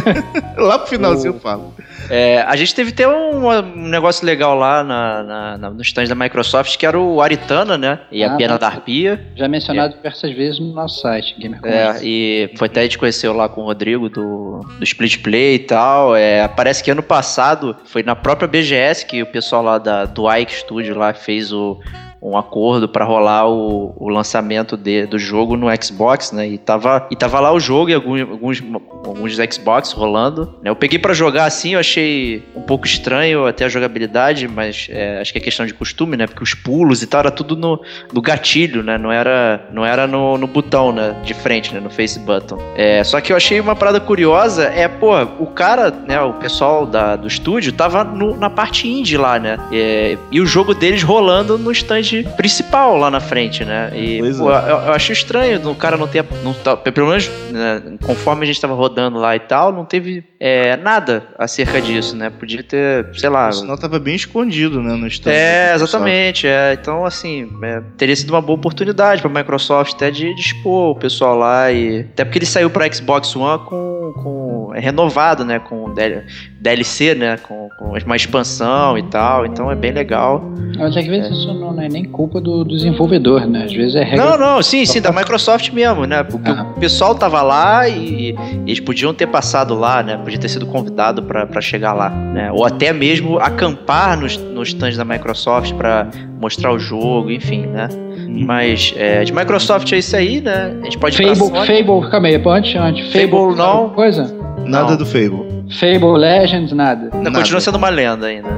Lá 0.56 0.78
pro 0.78 0.88
finalzinho 0.88 1.34
eu 1.34 1.40
falo. 1.40 1.74
É, 2.08 2.42
a 2.42 2.56
gente 2.56 2.74
teve 2.74 2.90
até 2.90 3.06
um, 3.06 3.48
um 3.48 3.88
negócio 3.88 4.26
legal 4.26 4.56
lá 4.56 4.82
na, 4.82 5.22
na, 5.22 5.58
na, 5.58 5.70
no 5.70 5.82
stand 5.82 6.06
da 6.06 6.14
Microsoft, 6.14 6.76
que 6.76 6.84
era 6.84 6.98
o 6.98 7.20
Aritana, 7.20 7.78
né? 7.78 8.00
E 8.10 8.24
ah, 8.24 8.32
a 8.32 8.36
Pena 8.36 8.58
da 8.58 8.66
Arpia. 8.66 9.24
Já 9.36 9.46
mencionado 9.46 9.94
é. 9.94 9.96
diversas 9.96 10.32
vezes 10.32 10.58
no 10.58 10.72
nosso 10.72 11.00
site, 11.00 11.36
Gamer 11.38 11.60
É, 11.64 12.00
e 12.02 12.50
foi 12.56 12.66
até 12.66 12.80
a 12.80 12.82
gente 12.82 12.98
conheceu 12.98 13.32
lá 13.32 13.48
com 13.48 13.60
o 13.60 13.64
Rodrigo 13.64 14.08
do, 14.08 14.60
do 14.78 14.84
Split 14.84 15.22
Play 15.22 15.56
e 15.56 15.58
tal. 15.60 16.16
É, 16.16 16.48
parece 16.48 16.82
que 16.82 16.90
ano 16.90 17.02
passado 17.02 17.76
foi 17.84 18.02
na 18.02 18.16
própria 18.16 18.48
BGS 18.48 19.06
que 19.06 19.22
o 19.22 19.26
pessoal 19.26 19.62
lá 19.62 19.78
da, 19.78 20.04
do 20.04 20.30
Ike 20.32 20.52
Studio 20.52 20.98
lá 20.98 21.14
fez 21.14 21.52
o, 21.52 21.78
um 22.22 22.36
acordo 22.36 22.88
para 22.88 23.04
rolar 23.04 23.48
o, 23.48 23.94
o 23.96 24.08
lançamento 24.08 24.76
de, 24.76 25.06
do 25.06 25.18
jogo 25.18 25.56
no 25.56 25.68
Xbox, 25.82 26.32
né? 26.32 26.46
E 26.46 26.58
tava, 26.58 27.06
e 27.10 27.16
tava 27.16 27.40
lá 27.40 27.52
o 27.52 27.58
jogo 27.58 27.90
e 27.90 27.94
alguns, 27.94 28.20
alguns, 28.20 28.62
alguns 29.06 29.36
Xbox 29.52 29.92
rolando. 29.92 30.54
Né? 30.62 30.70
Eu 30.70 30.76
peguei 30.76 30.98
para 30.98 31.14
jogar 31.14 31.46
assim, 31.46 31.74
eu 31.74 31.80
achei 31.80 32.42
um 32.54 32.60
pouco 32.60 32.86
estranho 32.86 33.46
até 33.46 33.64
a 33.64 33.68
jogabilidade, 33.68 34.46
mas 34.46 34.88
é, 34.90 35.20
acho 35.20 35.32
que 35.32 35.38
é 35.38 35.40
questão 35.40 35.64
de 35.64 35.72
costume, 35.72 36.16
né? 36.16 36.26
Porque 36.26 36.42
os 36.42 36.52
pulos 36.52 37.02
e 37.02 37.06
tal 37.06 37.20
era 37.20 37.30
tudo 37.30 37.56
no, 37.56 37.80
no 38.12 38.20
gatilho, 38.20 38.82
né? 38.82 38.98
Não 38.98 39.10
era, 39.10 39.68
não 39.72 39.84
era 39.84 40.06
no, 40.06 40.36
no 40.36 40.46
botão, 40.46 40.92
né? 40.92 41.16
De 41.24 41.32
frente, 41.32 41.72
né? 41.72 41.80
No 41.80 41.88
face 41.88 42.18
button. 42.18 42.58
É, 42.76 43.02
só 43.02 43.18
que 43.20 43.32
eu 43.32 43.36
achei 43.36 43.58
uma 43.60 43.74
parada 43.74 43.98
curiosa, 43.98 44.64
é, 44.64 44.86
pô, 44.88 45.10
o 45.38 45.46
cara, 45.46 45.90
né? 45.90 46.20
O 46.20 46.34
pessoal 46.34 46.84
da, 46.84 47.16
do 47.16 47.26
estúdio 47.26 47.72
tava 47.72 48.04
no, 48.04 48.36
na 48.36 48.50
parte 48.50 48.86
indie 48.86 49.16
lá, 49.16 49.38
né? 49.38 49.58
É, 49.72 50.18
e 50.30 50.38
o 50.38 50.44
jogo 50.44 50.74
deles 50.74 51.02
rolando 51.02 51.56
no 51.56 51.72
stand 51.72 52.09
principal 52.36 52.96
lá 52.96 53.10
na 53.10 53.20
frente, 53.20 53.64
né? 53.64 53.90
E 53.94 54.20
pô, 54.38 54.52
é. 54.52 54.70
eu, 54.70 54.76
eu, 54.76 54.92
acho 54.92 55.12
estranho 55.12 55.70
o 55.70 55.74
cara 55.74 55.96
não 55.96 56.06
ter. 56.06 56.24
Não, 56.42 56.52
tá, 56.52 56.76
pelo 56.76 57.08
menos, 57.08 57.28
né, 57.50 57.82
conforme 58.02 58.44
a 58.44 58.46
gente 58.46 58.60
tava 58.60 58.74
rodando 58.74 59.18
lá 59.18 59.34
e 59.36 59.40
tal, 59.40 59.72
não 59.72 59.84
teve 59.84 60.24
é, 60.42 60.74
nada 60.78 61.22
acerca 61.38 61.82
disso, 61.82 62.16
né? 62.16 62.30
Podia 62.30 62.62
ter, 62.62 63.06
sei 63.14 63.28
lá. 63.28 63.52
Senão 63.52 63.76
tava 63.76 63.98
bem 63.98 64.14
escondido, 64.14 64.80
né? 64.82 64.94
No 64.94 65.06
é, 65.30 65.74
exatamente. 65.74 66.46
É. 66.46 66.72
Então, 66.80 67.04
assim, 67.04 67.46
é, 67.62 67.82
teria 67.98 68.16
sido 68.16 68.30
uma 68.30 68.40
boa 68.40 68.56
oportunidade 68.56 69.20
pra 69.20 69.30
Microsoft 69.30 69.92
até 69.94 70.10
de, 70.10 70.34
de 70.34 70.40
expor 70.40 70.92
o 70.92 70.94
pessoal 70.94 71.36
lá. 71.36 71.70
E, 71.70 72.00
até 72.12 72.24
porque 72.24 72.38
ele 72.38 72.46
saiu 72.46 72.70
pra 72.70 72.90
Xbox 72.90 73.36
One 73.36 73.58
com 73.66 74.00
com, 74.10 74.72
é 74.74 74.80
renovado, 74.80 75.44
né? 75.44 75.58
Com 75.60 75.92
DL- 75.94 76.24
DLC, 76.60 77.14
né? 77.14 77.36
Com, 77.36 77.68
com 77.78 77.84
uma 77.96 78.16
expansão 78.16 78.98
e 78.98 79.02
tal. 79.04 79.46
Então 79.46 79.70
é 79.70 79.74
bem 79.76 79.92
legal. 79.92 80.42
Mas 80.76 80.96
às 80.96 81.06
vezes 81.06 81.30
isso 81.38 81.54
não 81.54 81.80
é 81.80 81.88
nem 81.88 82.04
culpa 82.04 82.40
do, 82.40 82.64
do 82.64 82.74
desenvolvedor, 82.74 83.46
né? 83.46 83.64
Às 83.66 83.72
vezes 83.72 83.94
é 83.94 84.02
regra. 84.02 84.24
Não, 84.24 84.38
não, 84.38 84.62
sim, 84.62 84.84
sim, 84.86 85.00
da 85.00 85.12
Microsoft 85.12 85.70
mesmo, 85.70 86.06
né? 86.06 86.22
Porque 86.24 86.50
Ah. 86.50 86.62
o 86.76 86.80
pessoal 86.80 87.14
tava 87.14 87.40
lá 87.42 87.88
e, 87.88 88.30
e 88.32 88.36
eles 88.66 88.80
podiam 88.80 89.12
ter 89.14 89.26
passado 89.28 89.74
lá, 89.74 90.02
né? 90.02 90.16
Podia 90.30 90.42
ter 90.42 90.48
sido 90.48 90.66
convidado 90.66 91.24
pra 91.24 91.44
pra 91.44 91.60
chegar 91.60 91.92
lá, 91.92 92.08
né? 92.08 92.52
Ou 92.52 92.64
até 92.64 92.92
mesmo 92.92 93.38
acampar 93.40 94.16
nos, 94.16 94.36
nos 94.36 94.68
stands 94.68 94.96
da 94.96 95.04
Microsoft 95.04 95.72
pra 95.74 96.06
mostrar 96.40 96.72
o 96.72 96.78
jogo, 96.78 97.32
enfim, 97.32 97.66
né? 97.66 97.88
Mas 98.28 98.94
é, 98.96 99.24
de 99.24 99.32
Microsoft 99.32 99.90
é 99.92 99.98
isso 99.98 100.14
aí, 100.16 100.40
né? 100.40 100.76
A 100.80 100.84
gente 100.84 100.98
pode 100.98 101.16
Fable. 101.16 101.66
Fable, 101.66 102.10
calma 102.10 102.28
aí, 102.28 102.40
antes, 102.46 102.76
antes. 102.76 103.12
Fable 103.12 103.56
não. 103.56 103.64
alguma 103.64 103.94
Coisa? 103.94 104.32
Nada 104.64 104.90
Não. 104.90 104.96
do 104.96 105.04
Fable. 105.04 105.59
Fable 105.78 106.18
Legends, 106.18 106.72
nada. 106.72 107.10
Não, 107.12 107.22
Nada. 107.22 107.38
continua 107.38 107.60
sendo 107.60 107.76
uma 107.76 107.88
lenda 107.88 108.26
ainda. 108.26 108.48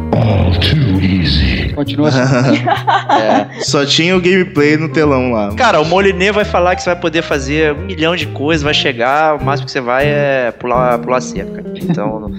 Continua 1.75 2.09
assim. 2.09 2.23
É. 3.13 3.61
Só 3.61 3.85
tinha 3.85 4.17
o 4.17 4.21
gameplay 4.21 4.77
no 4.77 4.89
telão 4.89 5.33
lá. 5.33 5.55
Cara, 5.55 5.81
o 5.81 5.85
Moliné 5.85 6.33
vai 6.33 6.45
falar 6.45 6.75
que 6.75 6.83
você 6.83 6.91
vai 6.91 6.99
poder 6.99 7.23
fazer 7.23 7.75
um 7.75 7.83
milhão 7.85 8.17
de 8.17 8.27
coisas, 8.29 8.63
vai 8.63 8.73
chegar, 8.73 9.37
o 9.37 9.45
máximo 9.45 9.67
que 9.67 9.73
você 9.73 9.81
vai 9.81 10.07
é 10.07 10.51
pular, 10.51 10.99
pular 10.99 11.21
cerca. 11.21 11.63
Então, 11.77 12.21
não... 12.21 12.31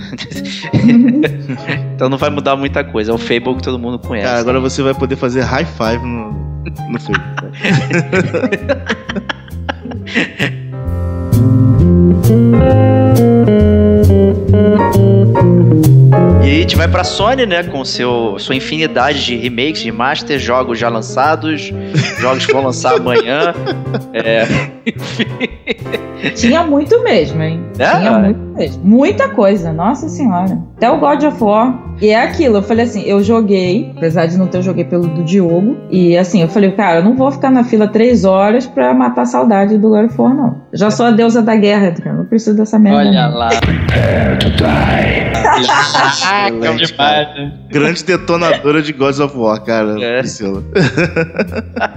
então 1.94 2.10
não 2.10 2.18
vai 2.18 2.30
mudar 2.32 2.56
muita 2.56 2.84
coisa. 2.84 3.12
É 3.12 3.14
o 3.14 3.18
Fable 3.18 3.56
que 3.56 3.64
todo 3.64 3.78
mundo 3.78 4.00
conhece. 4.00 4.28
Cara, 4.28 4.40
agora 4.40 4.60
você 4.60 4.82
vai 4.82 4.94
poder 4.94 5.16
fazer 5.16 5.42
high 5.42 5.66
five 5.66 6.04
no, 6.04 6.32
no 6.90 7.00
Fable. 7.00 7.22
E 16.44 16.46
aí 16.46 16.58
a 16.58 16.62
gente 16.62 16.76
vai 16.76 16.90
pra 16.90 17.06
Sony, 17.06 17.46
né, 17.46 17.64
com 17.64 17.86
seu, 17.86 18.36
sua 18.38 18.54
infinidade 18.54 19.24
de 19.24 19.38
remakes, 19.38 19.82
de 19.82 19.94
master, 19.94 20.38
jogos 20.38 20.78
já 20.78 20.90
lançados, 20.90 21.72
jogos 22.20 22.46
que 22.46 22.52
vão 22.52 22.64
lançar 22.66 22.98
amanhã. 22.98 23.54
É, 24.14 24.46
Tinha 26.36 26.64
muito 26.64 27.02
mesmo, 27.02 27.42
hein? 27.42 27.64
É? 27.80 27.98
Tinha 27.98 28.20
muito 28.20 28.40
mesmo. 28.58 28.84
Muita 28.84 29.30
coisa, 29.30 29.72
nossa 29.72 30.10
senhora. 30.10 30.62
Até 30.76 30.92
o 30.92 31.00
God 31.00 31.24
of 31.24 31.42
War. 31.42 31.80
E 32.04 32.10
é 32.10 32.22
aquilo, 32.22 32.58
eu 32.58 32.62
falei 32.62 32.84
assim, 32.84 33.02
eu 33.04 33.24
joguei, 33.24 33.94
apesar 33.96 34.26
de 34.26 34.38
não 34.38 34.46
ter, 34.46 34.58
eu 34.58 34.62
joguei 34.62 34.84
pelo 34.84 35.08
do 35.08 35.24
Diogo. 35.24 35.78
E 35.90 36.18
assim, 36.18 36.42
eu 36.42 36.50
falei, 36.50 36.70
cara, 36.74 37.00
eu 37.00 37.04
não 37.06 37.16
vou 37.16 37.32
ficar 37.32 37.50
na 37.50 37.64
fila 37.64 37.88
três 37.88 38.26
horas 38.26 38.68
pra 38.68 38.94
matar 38.94 39.22
a 39.22 39.26
saudade 39.26 39.78
do 39.78 39.88
God 39.88 40.08
of 40.08 40.22
War, 40.22 40.36
não. 40.36 40.64
Já 40.74 40.92
sou 40.92 41.06
a 41.06 41.12
deusa 41.12 41.42
da 41.42 41.56
guerra, 41.56 41.94
cara. 41.94 42.18
Não 42.18 42.26
preciso 42.26 42.58
dessa 42.58 42.78
merda. 42.78 43.00
Olha 43.00 43.30
não. 43.30 43.38
lá. 43.38 43.50
Excelente, 46.10 46.94
cara. 46.94 47.54
Grande 47.70 48.04
detonadora 48.04 48.82
de 48.82 48.92
Gods 48.92 49.20
of 49.20 49.38
War, 49.38 49.62
cara. 49.64 49.96
É. 50.04 50.20
Priscila. 50.20 50.62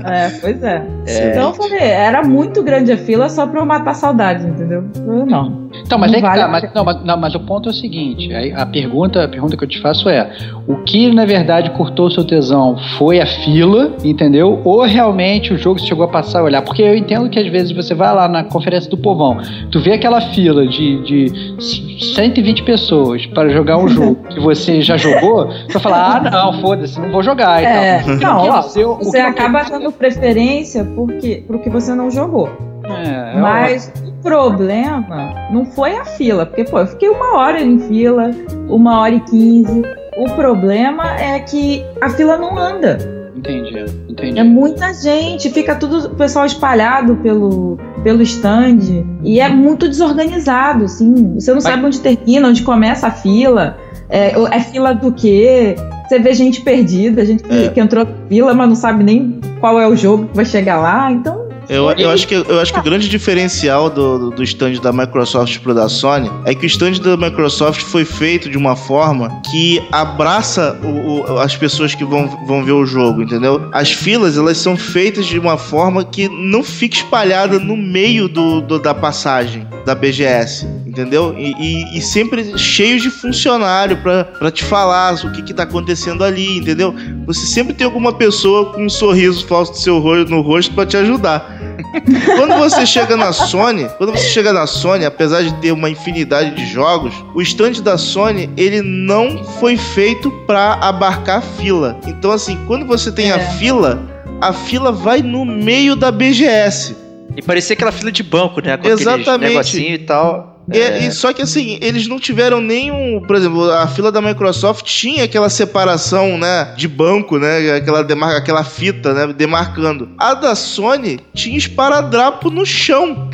É, 0.05 0.29
pois 0.41 0.63
é. 0.63 0.87
É. 1.07 1.31
Então 1.31 1.49
eu 1.49 1.55
falei, 1.55 1.81
era 1.81 2.23
muito 2.23 2.63
grande 2.63 2.93
a 2.93 2.97
fila 2.97 3.29
só 3.29 3.47
pra 3.47 3.61
eu 3.61 3.67
matar 3.67 3.91
a 3.91 3.95
saudade, 3.95 4.47
entendeu? 4.47 4.85
Eu 4.97 5.27
não. 5.27 5.69
Então, 5.85 5.99
mas 5.99 6.11
Não 6.11 6.19
é 6.19 6.23
que 6.23 6.27
vale 6.27 6.41
tá, 6.41 6.47
a 6.47 6.49
mas, 6.49 6.75
não, 6.75 6.85
mas, 6.85 7.05
não, 7.05 7.17
mas 7.17 7.35
o 7.35 7.41
ponto 7.41 7.69
é 7.69 7.73
o 7.73 7.75
seguinte: 7.75 8.33
a 8.55 8.67
pergunta, 8.67 9.25
a 9.25 9.29
pergunta 9.29 9.57
que 9.57 9.65
eu 9.65 9.69
te 9.69 9.81
faço 9.81 9.96
é: 10.09 10.31
o 10.67 10.77
que 10.79 11.13
na 11.13 11.25
verdade 11.25 11.71
cortou 11.71 12.07
o 12.07 12.11
seu 12.11 12.25
tesão 12.25 12.77
foi 12.99 13.21
a 13.21 13.27
fila, 13.27 13.93
entendeu? 14.05 14.61
Ou 14.65 14.83
realmente 14.83 15.53
o 15.53 15.59
jogo 15.59 15.81
chegou 15.81 16.05
a 16.05 16.09
passar 16.09 16.41
a 16.41 16.45
olhar? 16.45 16.63
Porque 16.63 16.83
eu 16.83 16.97
entendo 16.97 17.29
que 17.31 17.39
às 17.39 17.47
vezes 17.47 17.73
você 17.73 17.95
vai 17.95 18.15
lá 18.15 18.29
na 18.29 18.45
conferência 18.45 18.91
do 18.91 18.97
povão, 18.97 19.39
tu 19.71 19.81
vê 19.81 19.93
aquela 19.93 20.21
fila 20.21 20.67
de, 20.67 21.03
de 21.03 22.15
120 22.15 22.63
pessoas 22.65 23.27
para 23.27 23.49
jogar 23.49 23.79
um 23.79 23.89
jogo 23.89 24.17
que 24.29 24.41
você 24.41 24.81
já 24.81 24.97
jogou, 24.97 25.49
vai 25.73 25.83
falar, 25.83 26.17
ah, 26.17 26.31
não, 26.31 26.61
foda-se, 26.61 27.01
não 27.01 27.11
vou 27.11 27.23
jogar 27.23 27.63
É, 27.63 28.03
não, 28.07 28.63
Porque 28.63 28.85
ó, 28.85 28.97
Você 28.99 29.23
não 29.23 29.29
acaba 29.29 29.63
dando 29.65 29.93
preferência 29.93 30.85
porque, 30.85 31.45
pro 31.47 31.59
que 31.59 31.71
você 31.71 31.95
não 31.95 32.11
jogou. 32.11 32.49
É, 32.85 33.37
é 33.37 33.41
Mas 33.41 33.93
o 34.05 34.16
problema 34.27 35.33
não 35.53 35.65
foi 35.65 35.97
a 35.97 36.05
fila, 36.05 36.45
porque 36.45 36.65
pô, 36.65 36.81
eu 36.81 36.87
fiquei 36.89 37.09
uma 37.09 37.39
hora 37.39 37.63
em 37.63 37.79
fila, 37.79 38.33
uma 38.69 39.01
hora 39.01 39.15
e 39.15 39.21
quinze. 39.21 39.83
O 40.19 40.29
problema 40.35 41.17
é 41.17 41.39
que 41.39 41.85
a 42.01 42.09
fila 42.09 42.37
não 42.37 42.59
anda. 42.59 42.99
Entendi, 43.37 43.85
entendi. 44.09 44.39
É 44.39 44.43
muita 44.43 44.93
gente, 44.95 45.49
fica 45.51 45.77
tudo 45.77 46.07
o 46.09 46.11
pessoal 46.17 46.45
espalhado 46.45 47.17
pelo, 47.17 47.79
pelo 48.03 48.21
stand 48.23 48.79
e 49.23 49.39
é 49.39 49.49
muito 49.49 49.89
desorganizado, 49.89 50.87
assim. 50.87 51.35
Você 51.35 51.53
não 51.53 51.61
sabe 51.61 51.85
onde 51.85 52.01
termina, 52.01 52.49
onde 52.49 52.63
começa 52.63 53.07
a 53.07 53.11
fila. 53.11 53.77
É, 54.09 54.33
é 54.51 54.61
fila 54.61 54.93
do 54.95 55.13
quê? 55.13 55.77
Você 56.09 56.19
vê 56.19 56.33
gente 56.33 56.63
perdida, 56.63 57.25
gente 57.25 57.43
que, 57.45 57.67
É. 57.67 57.69
que 57.69 57.79
entrou 57.81 58.05
na 58.05 58.11
fila, 58.29 58.55
mas 58.55 58.69
não 58.69 58.77
sabe 58.77 59.05
nem 59.05 59.41
qual 59.61 59.81
é 59.81 59.87
o 59.87 59.95
jogo 59.95 60.27
que 60.27 60.37
vai 60.37 60.45
chegar 60.45 60.79
lá. 60.81 61.13
Então, 61.13 61.46
Eu, 61.69 61.91
eu, 61.93 62.11
acho 62.11 62.29
que, 62.29 62.35
eu 62.35 62.61
acho 62.61 62.73
que 62.73 62.79
o 62.79 62.83
grande 62.83 63.09
diferencial 63.09 63.91
do, 63.91 64.19
do, 64.19 64.31
do 64.31 64.43
stand 64.45 64.75
da 64.81 64.93
Microsoft 64.93 65.59
pro 65.61 65.75
da 65.75 65.89
Sony 65.89 66.31
é 66.45 66.55
que 66.55 66.65
o 66.65 66.67
stand 66.69 66.93
da 67.01 67.17
Microsoft 67.17 67.81
foi 67.83 68.05
feito 68.05 68.49
de 68.49 68.57
uma 68.57 68.77
forma 68.77 69.43
que 69.51 69.83
abraça 69.91 70.79
o- 70.83 71.33
o- 71.33 71.39
as 71.39 71.57
pessoas 71.57 71.95
que 71.95 72.05
vão, 72.05 72.29
vão 72.47 72.65
ver 72.65 72.73
o 72.73 72.87
jogo, 72.87 73.23
entendeu? 73.23 73.69
As 73.73 73.91
filas, 73.91 74.39
elas 74.39 74.59
são 74.59 74.77
feitas 74.77 75.27
de 75.27 75.39
uma 75.39 75.57
forma 75.57 76.05
que 76.05 76.29
não 76.29 76.63
fica 76.63 76.97
espalhada 76.97 77.59
no 77.59 77.77
meio 77.77 78.29
do, 78.29 78.61
do- 78.61 78.79
da 78.79 78.95
passagem 78.95 79.67
da 79.85 79.95
BGS, 79.95 80.67
entendeu? 80.87 81.35
E, 81.37 81.53
e- 81.59 81.99
e 81.99 82.01
sempre 82.01 82.57
cheios 82.59 83.03
de 83.03 83.11
funcionário 83.11 83.97
pra, 83.99 84.25
pra 84.25 84.51
te 84.51 84.65
falar 84.65 85.15
o 85.15 85.33
que 85.33 85.43
que 85.43 85.55
tá 85.55 85.65
acontecendo 85.65 86.23
ali, 86.23 86.59
entendeu? 86.59 86.95
Você 87.27 87.45
sempre 87.47 87.75
tem 87.75 87.85
alguma 87.85 88.13
pessoa 88.13 88.73
com 88.73 88.85
um 88.85 88.89
sorriso 88.91 89.45
falso 89.47 89.73
do 89.73 89.79
seu 89.79 89.99
rosto, 89.99 90.31
no 90.31 90.41
rosto 90.43 90.73
pra 90.75 90.87
te 90.87 90.97
ajudar. 90.97 91.56
Quando 92.37 92.55
você 92.59 92.85
chega 92.87 93.17
na 93.17 93.33
Sony, 93.33 93.89
quando 93.99 94.13
você 94.13 94.29
chega 94.29 94.53
na 94.53 94.67
Sony, 94.67 95.05
apesar 95.05 95.43
de 95.43 95.53
ter 95.61 95.73
uma 95.73 95.89
infinidade 95.91 96.55
de 96.55 96.67
jogos, 96.67 97.15
o 97.35 97.41
stand 97.43 97.83
da 97.83 97.97
Sony, 97.99 98.51
ele 98.57 98.83
não 98.83 99.43
foi 99.45 99.77
feito 99.77 100.31
pra 100.47 100.75
abarcar 100.75 101.39
a 101.39 101.41
fila. 101.41 101.99
Então 102.07 102.31
assim, 102.33 102.59
quando 102.67 102.87
você 102.87 103.11
tem 103.13 103.33
a 103.33 103.37
É. 103.37 103.51
fila, 103.53 104.03
a 104.41 104.53
fila 104.53 104.93
vai 104.93 105.23
no 105.23 105.45
meio 105.45 105.97
da 105.97 106.11
BGS. 106.11 106.97
E 107.37 107.43
parecia 107.43 107.75
aquela 107.75 107.93
fila 107.93 108.11
de 108.11 108.23
banco, 108.23 108.61
né? 108.61 108.77
Com 108.77 108.89
Exatamente. 108.89 109.51
negocinho 109.53 109.95
e 109.95 109.99
tal. 109.99 110.56
É, 110.71 110.99
e 110.99 111.13
só 111.13 111.33
que 111.33 111.43
assim, 111.43 111.79
eles 111.81 112.09
não 112.09 112.19
tiveram 112.19 112.61
nenhum. 112.61 113.21
Por 113.21 113.37
exemplo, 113.37 113.71
a 113.71 113.87
fila 113.87 114.11
da 114.11 114.21
Microsoft 114.21 114.85
tinha 114.85 115.25
aquela 115.25 115.49
separação, 115.49 116.37
né? 116.37 116.75
De 116.77 116.89
banco, 116.89 117.39
né? 117.39 117.77
Aquela, 117.77 118.03
demar, 118.03 118.37
aquela 118.37 118.65
fita, 118.65 119.13
né? 119.13 119.33
Demarcando. 119.33 120.09
A 120.19 120.35
da 120.35 120.55
Sony 120.55 121.21
tinha 121.33 121.57
esparadrapo 121.57 122.51
no 122.51 122.67
chão. 122.67 123.31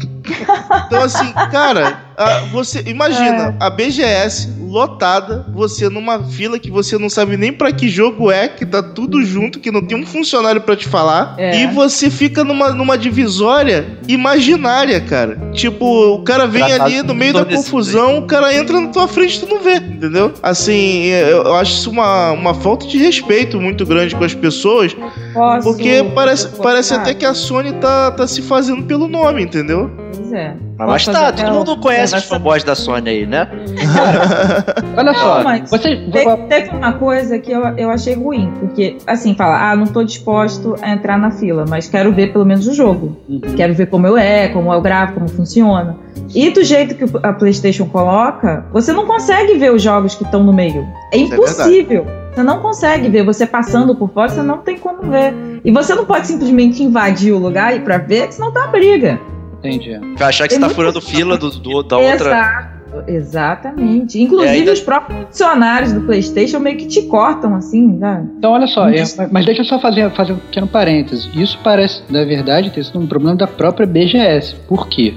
Então, 0.86 1.02
assim, 1.02 1.32
cara, 1.50 2.11
a- 2.24 2.40
você 2.52 2.82
imagina 2.86 3.56
a 3.60 3.70
BGS 3.70 4.50
lotada, 4.68 5.44
você 5.52 5.88
numa 5.90 6.22
fila 6.24 6.58
que 6.58 6.70
você 6.70 6.96
não 6.96 7.10
sabe 7.10 7.36
nem 7.36 7.52
pra 7.52 7.70
que 7.72 7.88
jogo 7.88 8.30
é, 8.30 8.48
que 8.48 8.64
tá 8.64 8.82
tudo 8.82 9.22
junto, 9.22 9.60
que 9.60 9.70
não 9.70 9.82
tem 9.82 9.98
um 9.98 10.06
funcionário 10.06 10.62
pra 10.62 10.74
te 10.74 10.88
falar, 10.88 11.34
É. 11.38 11.62
e 11.62 11.66
você 11.66 12.08
fica 12.08 12.42
numa, 12.42 12.70
numa 12.72 12.96
divisória 12.96 13.98
imaginária, 14.08 15.00
cara. 15.00 15.38
Tipo, 15.52 16.14
o 16.14 16.22
cara 16.22 16.46
vem 16.46 16.62
Tratado 16.64 16.84
ali 16.84 17.02
no 17.02 17.14
meio 17.14 17.34
da 17.34 17.44
confusão, 17.44 18.18
o 18.18 18.22
cara 18.26 18.54
entra 18.56 18.80
na 18.80 18.88
tua 18.88 19.06
frente 19.08 19.36
e 19.36 19.40
tu 19.40 19.46
não 19.46 19.60
vê, 19.62 19.74
entendeu? 19.76 20.32
Assim, 20.42 21.04
eu, 21.06 21.54
acho 21.56 21.72
isso 21.72 21.90
uma, 21.90 22.30
uma 22.32 22.54
falta 22.54 22.86
de 22.86 22.96
respeito 22.98 23.60
muito 23.60 23.84
grande 23.84 24.14
com 24.16 24.24
as 24.24 24.34
pessoas, 24.34 24.96
posso. 25.34 25.68
porque 25.68 26.02
parece, 26.14 26.48
parece 26.62 26.94
até 26.94 27.12
que 27.12 27.26
a 27.26 27.34
Sony 27.34 27.72
tá, 27.74 28.10
tá 28.12 28.26
se 28.26 28.40
fazendo 28.40 28.82
pelo 28.84 29.06
nome, 29.06 29.42
entendeu? 29.42 29.90
Pois 30.14 30.32
é. 30.32 30.54
Mas 30.86 31.04
Posso 31.04 31.12
tá, 31.16 31.24
fazer 31.26 31.32
todo 31.36 31.46
até 31.46 31.58
mundo 31.58 31.72
um- 31.72 31.80
conhece 31.80 32.14
os 32.14 32.22
essa- 32.22 32.28
fanboys 32.34 32.64
da 32.64 32.74
Sony 32.74 33.08
aí, 33.10 33.26
né? 33.26 33.48
Olha 34.96 35.14
só, 35.14 35.36
Não, 35.38 35.44
mas 35.44 35.70
você. 35.70 35.96
Te- 35.96 36.36
Teve 36.48 36.70
uma 36.76 36.92
coisa 36.94 37.38
que 37.38 37.50
eu, 37.50 37.60
eu 37.78 37.90
achei 37.90 38.14
ruim, 38.14 38.52
porque, 38.60 38.96
assim, 39.06 39.34
fala, 39.34 39.70
ah, 39.70 39.76
não 39.76 39.86
tô 39.86 40.02
disposto 40.04 40.76
a 40.82 40.90
entrar 40.92 41.18
na 41.18 41.30
fila, 41.30 41.64
mas 41.68 41.88
quero 41.88 42.12
ver 42.12 42.32
pelo 42.32 42.44
menos 42.44 42.66
o 42.68 42.74
jogo. 42.74 43.16
Uhum. 43.28 43.40
Quero 43.56 43.74
ver 43.74 43.86
como 43.86 44.06
eu 44.06 44.16
é, 44.16 44.48
como 44.48 44.72
eu 44.72 44.80
gravo, 44.80 45.14
como 45.14 45.28
funciona. 45.28 45.96
E 46.34 46.50
do 46.50 46.62
jeito 46.64 46.94
que 46.94 47.04
a 47.26 47.32
PlayStation 47.32 47.86
coloca, 47.86 48.64
você 48.72 48.92
não 48.92 49.06
consegue 49.06 49.54
ver 49.58 49.72
os 49.72 49.82
jogos 49.82 50.14
que 50.14 50.24
estão 50.24 50.42
no 50.42 50.52
meio. 50.52 50.86
É 51.12 51.16
Isso 51.16 51.32
é 51.32 51.36
impossível. 51.36 52.06
você 52.34 52.42
não 52.42 52.60
consegue 52.60 53.08
ver. 53.08 53.24
Você 53.24 53.46
passando 53.46 53.94
por 53.94 54.10
fora, 54.10 54.28
você 54.28 54.42
não 54.42 54.58
tem 54.58 54.78
como 54.78 55.02
ver. 55.10 55.34
E 55.64 55.70
você 55.70 55.94
não 55.94 56.04
pode 56.04 56.26
simplesmente 56.26 56.82
invadir 56.82 57.32
o 57.32 57.38
lugar 57.38 57.74
e 57.76 57.80
pra 57.80 57.98
ver, 57.98 58.28
que 58.28 58.34
senão 58.34 58.52
tá 58.52 58.60
uma 58.60 58.68
briga. 58.68 59.18
Entendi. 59.64 59.98
Vai 60.16 60.28
achar 60.28 60.44
que 60.48 60.54
Tem 60.54 60.60
você 60.60 60.68
tá 60.68 60.74
furando 60.74 61.00
fila 61.00 61.38
do, 61.38 61.50
do- 61.50 61.82
da 61.82 61.96
outra. 61.98 62.30
Exato. 62.30 62.82
Exatamente. 63.06 64.20
Inclusive, 64.20 64.48
É, 64.50 64.54
ainda- 64.58 64.72
os 64.72 64.80
próprios 64.80 65.18
funcionários 65.28 65.92
do 65.92 66.02
PlayStation 66.02 66.58
meio 66.58 66.76
que 66.76 66.86
te 66.86 67.02
cortam, 67.02 67.54
assim, 67.54 67.86
né? 67.86 68.26
Então, 68.36 68.52
olha 68.52 68.66
só, 68.66 68.88
é, 68.88 69.02
mas 69.30 69.46
deixa 69.46 69.62
eu 69.62 69.64
só 69.64 69.78
fazer, 69.78 70.10
fazer 70.10 70.34
um 70.34 70.36
pequeno 70.38 70.66
parênteses. 70.66 71.28
Isso 71.34 71.58
parece, 71.64 72.02
na 72.10 72.24
verdade, 72.24 72.68
ter 72.70 72.84
sido 72.84 72.98
um 72.98 73.06
problema 73.06 73.36
da 73.36 73.46
própria 73.46 73.86
BGS. 73.86 74.54
Por 74.68 74.88
quê? 74.88 75.14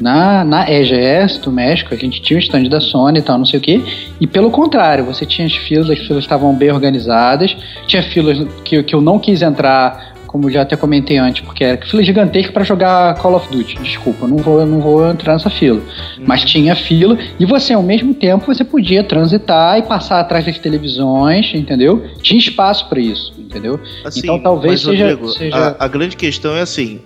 Na, 0.00 0.44
na 0.44 0.70
EGS 0.70 1.38
do 1.38 1.50
México, 1.50 1.94
a 1.94 1.96
gente 1.96 2.20
tinha 2.20 2.36
o 2.36 2.40
stand 2.40 2.64
da 2.68 2.80
Sony 2.82 3.18
e 3.18 3.22
tal, 3.22 3.38
não 3.38 3.46
sei 3.46 3.58
o 3.58 3.62
quê. 3.62 3.80
E 4.20 4.26
pelo 4.26 4.50
contrário, 4.50 5.04
você 5.06 5.24
tinha 5.24 5.46
as 5.46 5.54
filas, 5.56 5.88
as 5.88 5.98
filas 6.06 6.22
estavam 6.22 6.54
bem 6.54 6.70
organizadas. 6.70 7.56
Tinha 7.86 8.02
filas 8.02 8.46
que, 8.62 8.82
que 8.82 8.94
eu 8.94 9.00
não 9.00 9.18
quis 9.18 9.40
entrar, 9.40 10.14
como 10.36 10.50
já 10.50 10.62
até 10.62 10.76
comentei 10.76 11.16
antes, 11.16 11.42
porque 11.42 11.64
era 11.64 11.86
fila 11.86 12.02
gigantesca 12.02 12.52
para 12.52 12.62
jogar 12.62 13.14
Call 13.14 13.34
of 13.34 13.48
Duty. 13.50 13.78
Desculpa, 13.82 14.28
não 14.28 14.36
vou, 14.36 14.66
não 14.66 14.80
vou 14.80 15.10
entrar 15.10 15.32
nessa 15.32 15.48
fila. 15.48 15.80
Mas 16.18 16.44
tinha 16.44 16.76
fila 16.76 17.18
e 17.40 17.46
você, 17.46 17.72
ao 17.72 17.82
mesmo 17.82 18.12
tempo, 18.12 18.44
você 18.44 18.62
podia 18.62 19.02
transitar 19.02 19.78
e 19.78 19.82
passar 19.82 20.20
atrás 20.20 20.44
das 20.44 20.58
televisões, 20.58 21.54
entendeu? 21.54 22.04
Tinha 22.20 22.38
espaço 22.38 22.86
para 22.86 23.00
isso, 23.00 23.32
entendeu? 23.38 23.80
Assim, 24.04 24.20
então 24.20 24.38
talvez 24.38 24.84
mas, 24.84 24.92
seja. 24.92 25.08
Rodrigo, 25.08 25.28
seja... 25.30 25.56
A, 25.56 25.86
a 25.86 25.88
grande 25.88 26.16
questão 26.16 26.54
é 26.54 26.60
assim: 26.60 27.00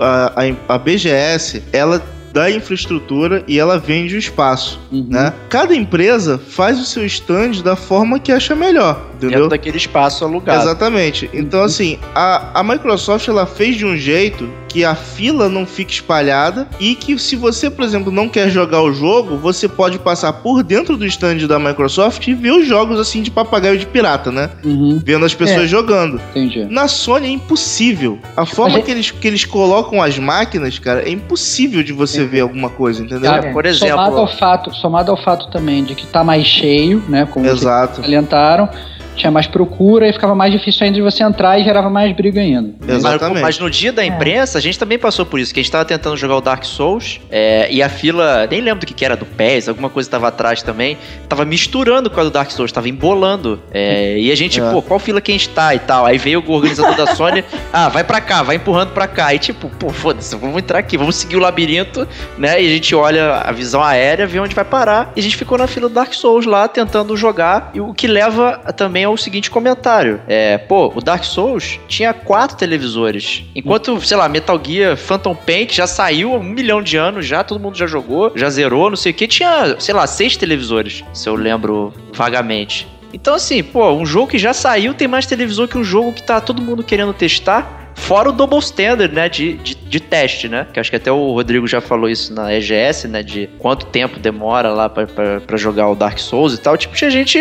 a, 0.00 0.32
a, 0.34 0.74
a 0.74 0.78
BGS, 0.78 1.62
ela 1.74 2.02
dá 2.32 2.50
infraestrutura 2.50 3.44
e 3.46 3.58
ela 3.58 3.78
vende 3.78 4.14
o 4.14 4.18
espaço, 4.18 4.80
Uhum. 4.90 5.06
né? 5.08 5.32
Cada 5.48 5.74
empresa 5.74 6.38
faz 6.38 6.80
o 6.80 6.84
seu 6.84 7.04
stand 7.06 7.62
da 7.62 7.76
forma 7.76 8.18
que 8.18 8.32
acha 8.32 8.54
melhor, 8.54 9.00
entendeu? 9.14 9.30
Dentro 9.30 9.48
daquele 9.48 9.76
espaço 9.76 10.24
alugado. 10.24 10.62
Exatamente. 10.62 11.28
Então, 11.32 11.62
assim, 11.62 11.98
a, 12.14 12.60
a 12.60 12.62
Microsoft 12.62 13.28
ela 13.28 13.46
fez 13.46 13.76
de 13.76 13.84
um 13.84 13.96
jeito 13.96 14.48
que 14.72 14.84
a 14.84 14.94
fila 14.94 15.48
não 15.50 15.66
fique 15.66 15.92
espalhada 15.92 16.66
e 16.80 16.94
que 16.94 17.18
se 17.18 17.36
você, 17.36 17.68
por 17.68 17.84
exemplo, 17.84 18.10
não 18.10 18.26
quer 18.28 18.48
jogar 18.48 18.80
o 18.82 18.92
jogo, 18.92 19.36
você 19.36 19.68
pode 19.68 19.98
passar 19.98 20.32
por 20.32 20.62
dentro 20.62 20.96
do 20.96 21.04
stand 21.06 21.46
da 21.46 21.58
Microsoft 21.58 22.26
e 22.26 22.32
ver 22.34 22.52
os 22.52 22.66
jogos 22.66 22.98
assim 22.98 23.20
de 23.22 23.30
papagaio 23.30 23.76
de 23.78 23.84
pirata, 23.86 24.32
né? 24.32 24.48
Uhum, 24.64 25.00
Vendo 25.04 25.24
as 25.26 25.34
pessoas 25.34 25.64
É. 25.64 25.66
jogando. 25.66 26.20
entendi. 26.30 26.64
Na 26.70 26.88
Sony 26.88 27.26
é 27.26 27.30
impossível. 27.30 28.18
A 28.36 28.46
forma 28.46 28.78
é- 28.78 28.82
que, 28.82 28.90
eles, 28.90 29.10
que 29.10 29.28
eles 29.28 29.44
colocam 29.44 30.00
as 30.02 30.18
máquinas, 30.18 30.78
cara, 30.78 31.02
é 31.02 31.10
impossível 31.10 31.82
de 31.82 31.92
você 31.92 32.24
ver 32.24 32.40
alguma 32.40 32.70
coisa, 32.70 33.02
entendeu? 33.02 33.30
Cara, 33.30 33.52
por 33.52 33.66
exemplo, 33.66 33.96
somado 33.96 34.16
ao 34.16 34.28
fato, 34.38 34.74
somado 34.74 35.10
ao 35.10 35.22
fato 35.22 35.50
também 35.50 35.84
de 35.84 35.94
que 35.94 36.06
tá 36.06 36.24
mais 36.24 36.46
cheio, 36.46 37.02
né? 37.08 37.26
Como 37.30 37.44
vocês 37.44 37.60
Exato. 37.60 38.00
salientaram, 38.00 38.68
tinha 39.16 39.30
mais 39.30 39.46
procura 39.46 40.08
e 40.08 40.12
ficava 40.12 40.34
mais 40.34 40.52
difícil 40.52 40.84
ainda 40.84 40.96
de 40.96 41.02
você 41.02 41.22
entrar 41.22 41.58
e 41.58 41.64
gerava 41.64 41.90
mais 41.90 42.14
briga 42.14 42.40
ainda. 42.40 42.70
Mas, 42.80 42.96
Exatamente. 42.96 43.42
mas 43.42 43.58
no 43.58 43.70
dia 43.70 43.92
da 43.92 44.04
imprensa, 44.04 44.58
a 44.58 44.60
gente 44.60 44.78
também 44.78 44.98
passou 44.98 45.24
por 45.26 45.38
isso, 45.38 45.52
que 45.52 45.60
a 45.60 45.62
gente 45.62 45.72
tava 45.72 45.84
tentando 45.84 46.16
jogar 46.16 46.36
o 46.36 46.40
Dark 46.40 46.64
Souls, 46.64 47.20
é, 47.30 47.68
e 47.70 47.82
a 47.82 47.88
fila, 47.88 48.46
nem 48.50 48.60
lembro 48.60 48.80
do 48.80 48.86
que, 48.86 48.94
que 48.94 49.04
era, 49.04 49.16
do 49.16 49.26
PES, 49.26 49.68
alguma 49.68 49.88
coisa 49.90 50.08
tava 50.08 50.28
atrás 50.28 50.62
também, 50.62 50.96
tava 51.28 51.44
misturando 51.44 52.08
com 52.10 52.20
a 52.20 52.24
do 52.24 52.30
Dark 52.30 52.50
Souls, 52.50 52.72
tava 52.72 52.88
embolando. 52.88 53.60
É, 53.72 54.18
e 54.18 54.30
a 54.30 54.34
gente, 54.34 54.60
É. 54.60 54.70
pô, 54.70 54.80
qual 54.82 54.98
fila 54.98 55.20
que 55.20 55.30
a 55.30 55.34
gente 55.34 55.48
tá 55.50 55.74
e 55.74 55.78
tal? 55.78 56.06
Aí 56.06 56.18
veio 56.18 56.42
o 56.46 56.52
organizador 56.52 56.96
da 56.96 57.14
Sony, 57.14 57.44
ah, 57.72 57.88
vai 57.88 58.04
pra 58.04 58.20
cá, 58.20 58.42
vai 58.42 58.56
empurrando 58.56 58.90
pra 58.90 59.06
cá. 59.06 59.34
E 59.34 59.38
tipo, 59.38 59.68
pô, 59.78 59.90
foda-se, 59.90 60.34
vamos 60.36 60.56
entrar 60.58 60.78
aqui, 60.78 60.96
vamos 60.96 61.16
seguir 61.16 61.36
o 61.36 61.40
labirinto, 61.40 62.06
né? 62.38 62.62
E 62.62 62.66
a 62.66 62.70
gente 62.70 62.94
olha 62.94 63.34
a 63.36 63.52
visão 63.52 63.82
aérea, 63.82 64.26
vê 64.26 64.38
onde 64.38 64.54
vai 64.54 64.64
parar. 64.64 65.12
E 65.16 65.20
a 65.20 65.22
gente 65.22 65.36
ficou 65.36 65.58
na 65.58 65.66
fila 65.66 65.88
do 65.88 65.94
Dark 65.94 66.12
Souls 66.14 66.46
lá, 66.46 66.66
tentando 66.68 67.16
jogar, 67.16 67.70
e 67.74 67.80
o 67.80 67.92
que 67.92 68.06
leva 68.06 68.58
também 68.76 69.01
ao 69.04 69.16
seguinte 69.16 69.50
comentário. 69.50 70.20
É, 70.26 70.58
pô, 70.58 70.92
o 70.94 71.00
Dark 71.00 71.24
Souls 71.24 71.78
tinha 71.88 72.12
quatro 72.12 72.56
televisores. 72.56 73.44
Enquanto, 73.54 74.00
sei 74.00 74.16
lá, 74.16 74.28
Metal 74.28 74.60
Gear 74.64 74.96
Phantom 74.96 75.34
Paint 75.34 75.72
já 75.74 75.86
saiu 75.86 76.34
há 76.34 76.38
um 76.38 76.42
milhão 76.42 76.82
de 76.82 76.96
anos 76.96 77.26
já, 77.26 77.42
todo 77.42 77.60
mundo 77.60 77.76
já 77.76 77.86
jogou, 77.86 78.32
já 78.34 78.48
zerou, 78.50 78.90
não 78.90 78.96
sei 78.96 79.12
o 79.12 79.14
que, 79.14 79.26
tinha, 79.26 79.76
sei 79.78 79.94
lá, 79.94 80.06
seis 80.06 80.36
televisores, 80.36 81.04
se 81.12 81.28
eu 81.28 81.34
lembro 81.34 81.92
vagamente. 82.12 82.86
Então, 83.12 83.34
assim, 83.34 83.62
pô, 83.62 83.92
um 83.92 84.06
jogo 84.06 84.28
que 84.28 84.38
já 84.38 84.54
saiu 84.54 84.94
tem 84.94 85.06
mais 85.06 85.26
televisor 85.26 85.68
que 85.68 85.76
um 85.76 85.84
jogo 85.84 86.12
que 86.12 86.22
tá 86.22 86.40
todo 86.40 86.62
mundo 86.62 86.82
querendo 86.82 87.12
testar. 87.12 87.81
Fora 87.94 88.28
o 88.28 88.32
double 88.32 88.58
standard, 88.58 89.14
né, 89.14 89.28
de, 89.28 89.54
de, 89.54 89.74
de 89.74 90.00
teste, 90.00 90.48
né? 90.48 90.66
Que 90.72 90.80
acho 90.80 90.90
que 90.90 90.96
até 90.96 91.10
o 91.10 91.32
Rodrigo 91.32 91.66
já 91.66 91.80
falou 91.80 92.08
isso 92.08 92.34
na 92.34 92.54
EGS, 92.54 93.08
né? 93.08 93.22
De 93.22 93.48
quanto 93.58 93.86
tempo 93.86 94.18
demora 94.18 94.70
lá 94.70 94.88
pra 94.88 95.56
jogar 95.56 95.88
o 95.88 95.94
Dark 95.94 96.18
Souls 96.18 96.54
e 96.54 96.58
tal. 96.58 96.76
Tipo, 96.76 96.94
tinha 96.94 97.10
gente 97.10 97.38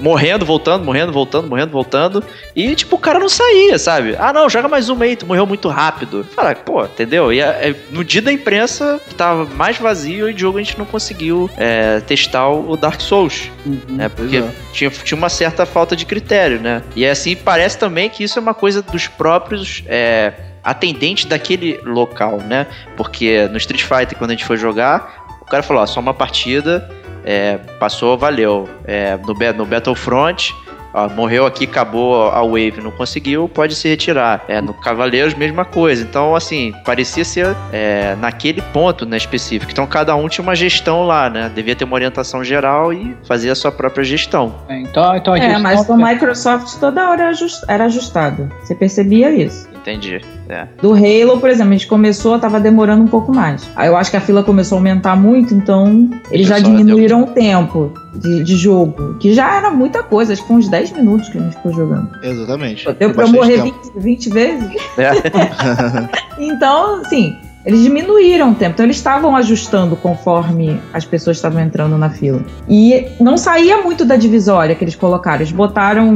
morrendo, 0.00 0.44
voltando, 0.44 0.84
morrendo, 0.84 1.12
voltando, 1.12 1.48
morrendo, 1.48 1.70
voltando. 1.70 2.24
E, 2.54 2.74
tipo, 2.74 2.96
o 2.96 2.98
cara 2.98 3.18
não 3.18 3.28
saía, 3.28 3.78
sabe? 3.78 4.16
Ah, 4.18 4.32
não, 4.32 4.48
joga 4.48 4.68
mais 4.68 4.88
uma 4.88 5.04
aí, 5.04 5.16
tu 5.16 5.26
morreu 5.26 5.46
muito 5.46 5.68
rápido. 5.68 6.26
Fala, 6.34 6.54
pô, 6.54 6.84
entendeu? 6.84 7.32
E 7.32 7.40
é, 7.40 7.74
no 7.90 8.04
dia 8.04 8.22
da 8.22 8.32
imprensa, 8.32 9.00
tava 9.16 9.44
mais 9.44 9.78
vazio 9.78 10.28
e 10.28 10.34
o 10.34 10.38
jogo 10.38 10.58
a 10.58 10.62
gente 10.62 10.78
não 10.78 10.84
conseguiu 10.84 11.48
é, 11.56 12.00
testar 12.00 12.48
o 12.48 12.76
Dark 12.76 13.00
Souls. 13.00 13.50
né? 13.88 14.08
Porque 14.08 14.38
é. 14.38 14.50
tinha, 14.72 14.90
tinha 14.90 15.16
uma 15.16 15.28
certa 15.28 15.64
falta 15.64 15.94
de 15.94 16.04
critério, 16.04 16.60
né? 16.60 16.82
E 16.94 17.04
é 17.04 17.10
assim, 17.10 17.36
parece 17.36 17.78
também 17.78 18.10
que 18.10 18.24
isso 18.24 18.38
é 18.38 18.42
uma 18.42 18.54
coisa 18.54 18.82
dos 18.82 19.06
próprios 19.06 19.75
é, 19.86 20.32
atendentes 20.62 21.24
daquele 21.24 21.78
local, 21.84 22.38
né? 22.38 22.66
Porque 22.96 23.48
no 23.48 23.56
Street 23.56 23.82
Fighter, 23.82 24.16
quando 24.16 24.30
a 24.30 24.34
gente 24.34 24.44
foi 24.44 24.56
jogar, 24.56 25.24
o 25.40 25.44
cara 25.44 25.62
falou, 25.62 25.82
ó, 25.82 25.86
só 25.86 26.00
uma 26.00 26.14
partida, 26.14 26.90
é, 27.24 27.58
passou, 27.78 28.16
valeu. 28.16 28.68
É, 28.84 29.16
no, 29.16 29.34
no 29.52 29.66
Battlefront, 29.66 30.54
ó, 30.96 31.08
morreu 31.08 31.46
aqui, 31.46 31.64
acabou 31.64 32.28
a 32.30 32.42
wave, 32.42 32.80
não 32.82 32.90
conseguiu, 32.90 33.48
pode 33.48 33.74
se 33.74 33.88
retirar. 33.88 34.44
É, 34.48 34.60
no 34.60 34.72
Cavaleiros, 34.74 35.34
mesma 35.34 35.64
coisa. 35.64 36.02
Então, 36.02 36.34
assim, 36.34 36.72
parecia 36.84 37.24
ser 37.24 37.54
é, 37.72 38.16
naquele 38.16 38.62
ponto, 38.62 39.04
né, 39.06 39.16
específico. 39.16 39.70
Então, 39.70 39.86
cada 39.86 40.14
um 40.16 40.28
tinha 40.28 40.42
uma 40.42 40.54
gestão 40.56 41.04
lá, 41.06 41.28
né? 41.30 41.50
Devia 41.54 41.76
ter 41.76 41.84
uma 41.84 41.94
orientação 41.94 42.42
geral 42.42 42.92
e 42.92 43.16
fazer 43.26 43.50
a 43.50 43.54
sua 43.54 43.70
própria 43.70 44.02
gestão. 44.04 44.54
É, 44.68 44.80
Então, 44.80 45.14
então 45.16 45.34
a 45.34 45.38
É, 45.38 45.50
gente 45.50 45.60
mas 45.62 45.86
não- 45.86 45.96
o 45.96 46.02
Microsoft 46.02 46.78
toda 46.80 47.10
hora 47.10 47.22
era 47.22 47.30
ajust- 47.30 47.64
era 47.68 47.84
ajustado. 47.84 48.50
Você 48.62 48.74
percebia 48.74 49.30
isso. 49.30 49.68
Entendi. 49.86 50.20
É. 50.48 50.66
Do 50.82 50.92
Halo, 50.94 51.38
por 51.38 51.48
exemplo, 51.48 51.72
a 51.72 51.76
gente 51.76 51.86
começou, 51.86 52.36
tava 52.40 52.58
demorando 52.58 53.04
um 53.04 53.06
pouco 53.06 53.32
mais. 53.32 53.70
Aí 53.76 53.86
eu 53.86 53.96
acho 53.96 54.10
que 54.10 54.16
a 54.16 54.20
fila 54.20 54.42
começou 54.42 54.76
a 54.76 54.78
aumentar 54.80 55.14
muito, 55.14 55.54
então 55.54 56.10
eles 56.28 56.48
já 56.48 56.58
diminuíram 56.58 57.22
o 57.22 57.26
tempo 57.28 57.94
de, 58.16 58.42
de 58.42 58.56
jogo. 58.56 59.14
Que 59.20 59.32
já 59.32 59.56
era 59.56 59.70
muita 59.70 60.02
coisa, 60.02 60.32
acho 60.32 60.42
que 60.42 60.48
foi 60.48 60.56
uns 60.56 60.68
10 60.68 60.90
minutos 60.90 61.28
que 61.28 61.38
a 61.38 61.40
gente 61.40 61.54
ficou 61.54 61.72
jogando. 61.72 62.10
Exatamente. 62.20 62.92
Deu 62.94 63.14
pra 63.14 63.26
eu 63.26 63.32
morrer 63.32 63.62
tempo. 63.62 63.92
20, 63.94 64.02
20 64.02 64.30
vezes. 64.30 64.70
É. 64.98 66.16
Então, 66.38 67.00
assim, 67.00 67.34
eles 67.66 67.82
diminuíram 67.82 68.52
o 68.52 68.54
tempo. 68.54 68.72
Então, 68.74 68.86
eles 68.86 68.96
estavam 68.96 69.34
ajustando 69.36 69.96
conforme 69.96 70.80
as 70.94 71.04
pessoas 71.04 71.36
estavam 71.36 71.60
entrando 71.60 71.98
na 71.98 72.08
fila. 72.08 72.40
E 72.68 73.08
não 73.20 73.36
saía 73.36 73.78
muito 73.82 74.04
da 74.04 74.16
divisória 74.16 74.74
que 74.74 74.84
eles 74.84 74.94
colocaram. 74.94 75.38
Eles 75.38 75.50
botaram 75.52 76.08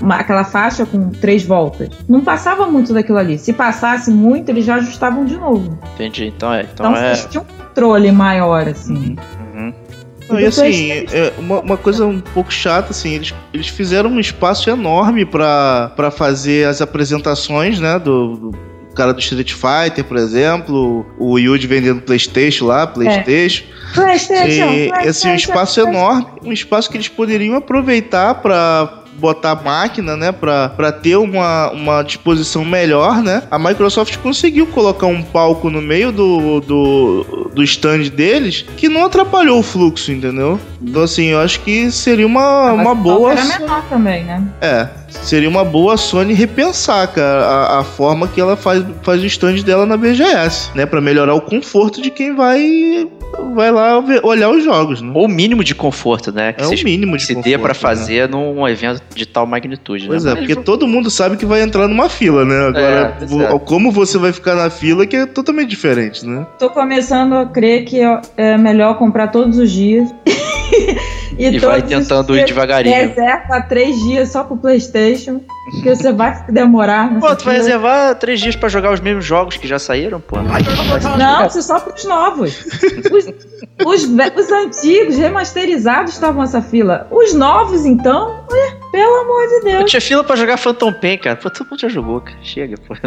uma- 0.00 0.16
aquela 0.16 0.44
faixa 0.44 0.84
com 0.84 1.08
três 1.10 1.42
voltas. 1.44 1.88
Não 2.08 2.20
passava 2.20 2.66
muito 2.66 2.92
daquilo 2.92 3.18
ali. 3.18 3.38
Se 3.38 3.52
passasse 3.52 4.10
muito, 4.10 4.50
eles 4.50 4.64
já 4.66 4.74
ajustavam 4.76 5.24
de 5.24 5.36
novo. 5.36 5.78
Entendi. 5.94 6.26
Então 6.36 6.52
é. 6.52 6.62
Então, 6.72 6.90
Então, 6.92 6.96
é. 7.02 7.14
um 7.38 7.64
controle 7.66 8.12
maior, 8.12 8.68
assim. 8.68 9.16
Uhum. 9.54 9.72
Não, 10.28 10.38
E 10.38 10.42
e 10.42 10.50
depois 10.50 10.58
assim, 10.58 10.90
é 11.10 11.32
uma, 11.38 11.60
uma 11.60 11.76
coisa 11.78 12.04
um 12.04 12.20
pouco 12.20 12.52
chata, 12.52 12.90
assim, 12.90 13.14
eles, 13.14 13.34
eles 13.54 13.68
fizeram 13.68 14.10
um 14.10 14.20
espaço 14.20 14.68
enorme 14.68 15.24
pra 15.24 15.90
pra 15.96 16.10
fazer 16.10 16.66
as 16.66 16.82
apresentações, 16.82 17.80
né, 17.80 17.98
do, 17.98 18.36
do 18.36 18.50
cara 18.98 19.14
do 19.14 19.20
Street 19.20 19.52
Fighter, 19.52 20.04
por 20.04 20.16
exemplo, 20.16 21.06
o 21.16 21.38
Yuji 21.38 21.68
vendendo 21.68 22.02
Playstation 22.02 22.66
lá, 22.66 22.84
Playstation. 22.84 23.64
PlayStation, 23.94 24.72
E, 24.72 24.88
PlayStation, 24.88 25.08
assim, 25.08 25.28
um 25.28 25.34
espaço 25.36 25.80
enorme, 25.80 26.26
um 26.44 26.52
espaço 26.52 26.90
que 26.90 26.96
eles 26.96 27.08
poderiam 27.08 27.54
aproveitar 27.54 28.34
pra 28.34 29.04
botar 29.14 29.56
máquina, 29.56 30.16
né, 30.16 30.32
Pra 30.32 30.68
pra 30.68 30.92
ter 30.92 31.16
uma, 31.16 31.70
uma 31.70 32.02
disposição 32.02 32.64
melhor, 32.64 33.22
né? 33.22 33.42
A 33.50 33.58
Microsoft 33.58 34.16
conseguiu 34.18 34.66
colocar 34.66 35.06
um 35.06 35.22
palco 35.22 35.70
no 35.70 35.80
meio 35.80 36.12
do, 36.12 36.60
do, 36.60 37.50
do 37.54 37.62
stand 37.64 38.10
deles 38.10 38.64
que 38.76 38.88
não 38.88 39.04
atrapalhou 39.04 39.58
o 39.58 39.62
fluxo, 39.62 40.12
entendeu? 40.12 40.60
Então, 40.80 41.02
assim, 41.02 41.26
eu 41.26 41.40
acho 41.40 41.60
que 41.60 41.90
seria 41.90 42.26
uma, 42.26 42.74
Mas 42.74 42.86
uma 42.86 42.94
boa... 42.94 43.32
Era 43.32 43.44
menor 43.44 43.82
também, 43.88 44.24
né? 44.24 44.42
É, 44.60 44.88
seria 45.22 45.48
uma 45.48 45.64
boa 45.64 45.96
Sony 45.96 46.32
repensar, 46.34 47.06
cara, 47.08 47.44
a, 47.44 47.80
a 47.80 47.84
forma 47.84 48.26
que 48.28 48.40
ela 48.40 48.56
faz, 48.56 48.84
faz 49.02 49.22
o 49.22 49.26
stand 49.26 49.56
dela 49.62 49.84
na 49.86 49.96
BGS, 49.96 50.70
né? 50.74 50.86
Pra 50.86 51.00
melhorar 51.00 51.34
o 51.34 51.40
conforto 51.40 52.00
de 52.00 52.10
quem 52.10 52.34
vai, 52.34 53.06
vai 53.54 53.70
lá 53.70 54.00
ver- 54.00 54.20
olhar 54.24 54.48
os 54.50 54.64
jogos, 54.64 55.02
né? 55.02 55.10
Ou 55.14 55.26
o 55.26 55.28
mínimo 55.28 55.62
de 55.62 55.74
conforto, 55.74 56.32
né? 56.32 56.52
Que 56.54 56.62
É 56.62 56.66
o 56.66 56.76
se, 56.76 56.82
mínimo 56.84 57.16
de 57.16 57.24
se 57.24 57.34
conforto, 57.34 57.50
dê 57.50 57.58
pra 57.58 57.68
né? 57.68 57.74
fazer 57.74 58.28
num 58.28 58.66
evento 58.66 59.02
de 59.14 59.26
tal 59.26 59.46
magnitude, 59.46 60.06
Pois 60.06 60.24
né? 60.24 60.30
é, 60.30 60.34
Mas 60.34 60.46
porque 60.46 60.56
todo 60.62 60.86
mundo 60.88 61.10
sabe 61.10 61.36
que 61.36 61.44
vai 61.46 61.60
entrar 61.62 61.86
numa 61.88 62.08
fila, 62.08 62.44
né? 62.44 62.68
Agora, 62.68 63.16
vo- 63.26 63.42
é. 63.42 63.58
como 63.58 63.92
você 63.92 64.16
vai 64.18 64.32
ficar 64.32 64.54
na 64.54 64.70
fila 64.70 65.06
que 65.06 65.16
é 65.16 65.26
totalmente 65.26 65.68
diferente, 65.68 66.24
né? 66.26 66.46
Tô 66.58 66.70
começando 66.70 67.34
a 67.34 67.44
crer 67.46 67.84
que 67.84 68.00
é 68.36 68.56
melhor 68.56 68.96
comprar 68.98 69.28
todos 69.28 69.58
os 69.58 69.70
dias. 69.70 70.08
E 71.36 71.58
vai 71.58 71.82
todos 71.82 71.84
os 71.84 72.08
tentando 72.08 72.36
ir 72.36 72.44
devagarinho. 72.44 72.94
Reserva 72.94 73.60
três 73.62 73.98
dias 74.00 74.30
só 74.30 74.44
pro 74.44 74.56
Playstation, 74.56 75.40
que 75.82 75.94
você 75.94 76.12
vai 76.12 76.44
demorar. 76.48 77.18
Pô, 77.18 77.34
tu 77.34 77.44
vai 77.44 77.56
reservar 77.56 78.14
três 78.16 78.40
dias 78.40 78.56
pra 78.56 78.68
jogar 78.68 78.92
os 78.92 79.00
mesmos 79.00 79.24
jogos 79.24 79.56
que 79.56 79.66
já 79.66 79.78
saíram, 79.78 80.20
pô. 80.20 80.36
Não, 80.36 81.46
isso 81.46 81.58
é 81.58 81.62
só 81.62 81.80
pros 81.80 82.04
novos. 82.04 82.64
Os, 83.12 83.26
os, 83.86 84.04
os 84.04 84.52
antigos, 84.52 85.16
remasterizados, 85.16 86.12
estavam 86.12 86.42
nessa 86.42 86.62
fila. 86.62 87.06
Os 87.10 87.34
novos, 87.34 87.84
então, 87.84 88.44
ué, 88.50 88.78
Pelo 88.90 89.20
amor 89.20 89.46
de 89.46 89.54
Eu 89.54 89.78
Deus. 89.78 89.90
tinha 89.90 90.00
fila 90.00 90.24
pra 90.24 90.34
jogar 90.34 90.56
Phantom 90.56 90.92
Pain, 90.92 91.18
cara. 91.18 91.36
Pô, 91.36 91.50
todo 91.50 91.68
mundo 91.68 91.80
já 91.80 91.88
jogou, 91.88 92.20
cara. 92.20 92.38
Chega, 92.42 92.76
pô. 92.86 92.96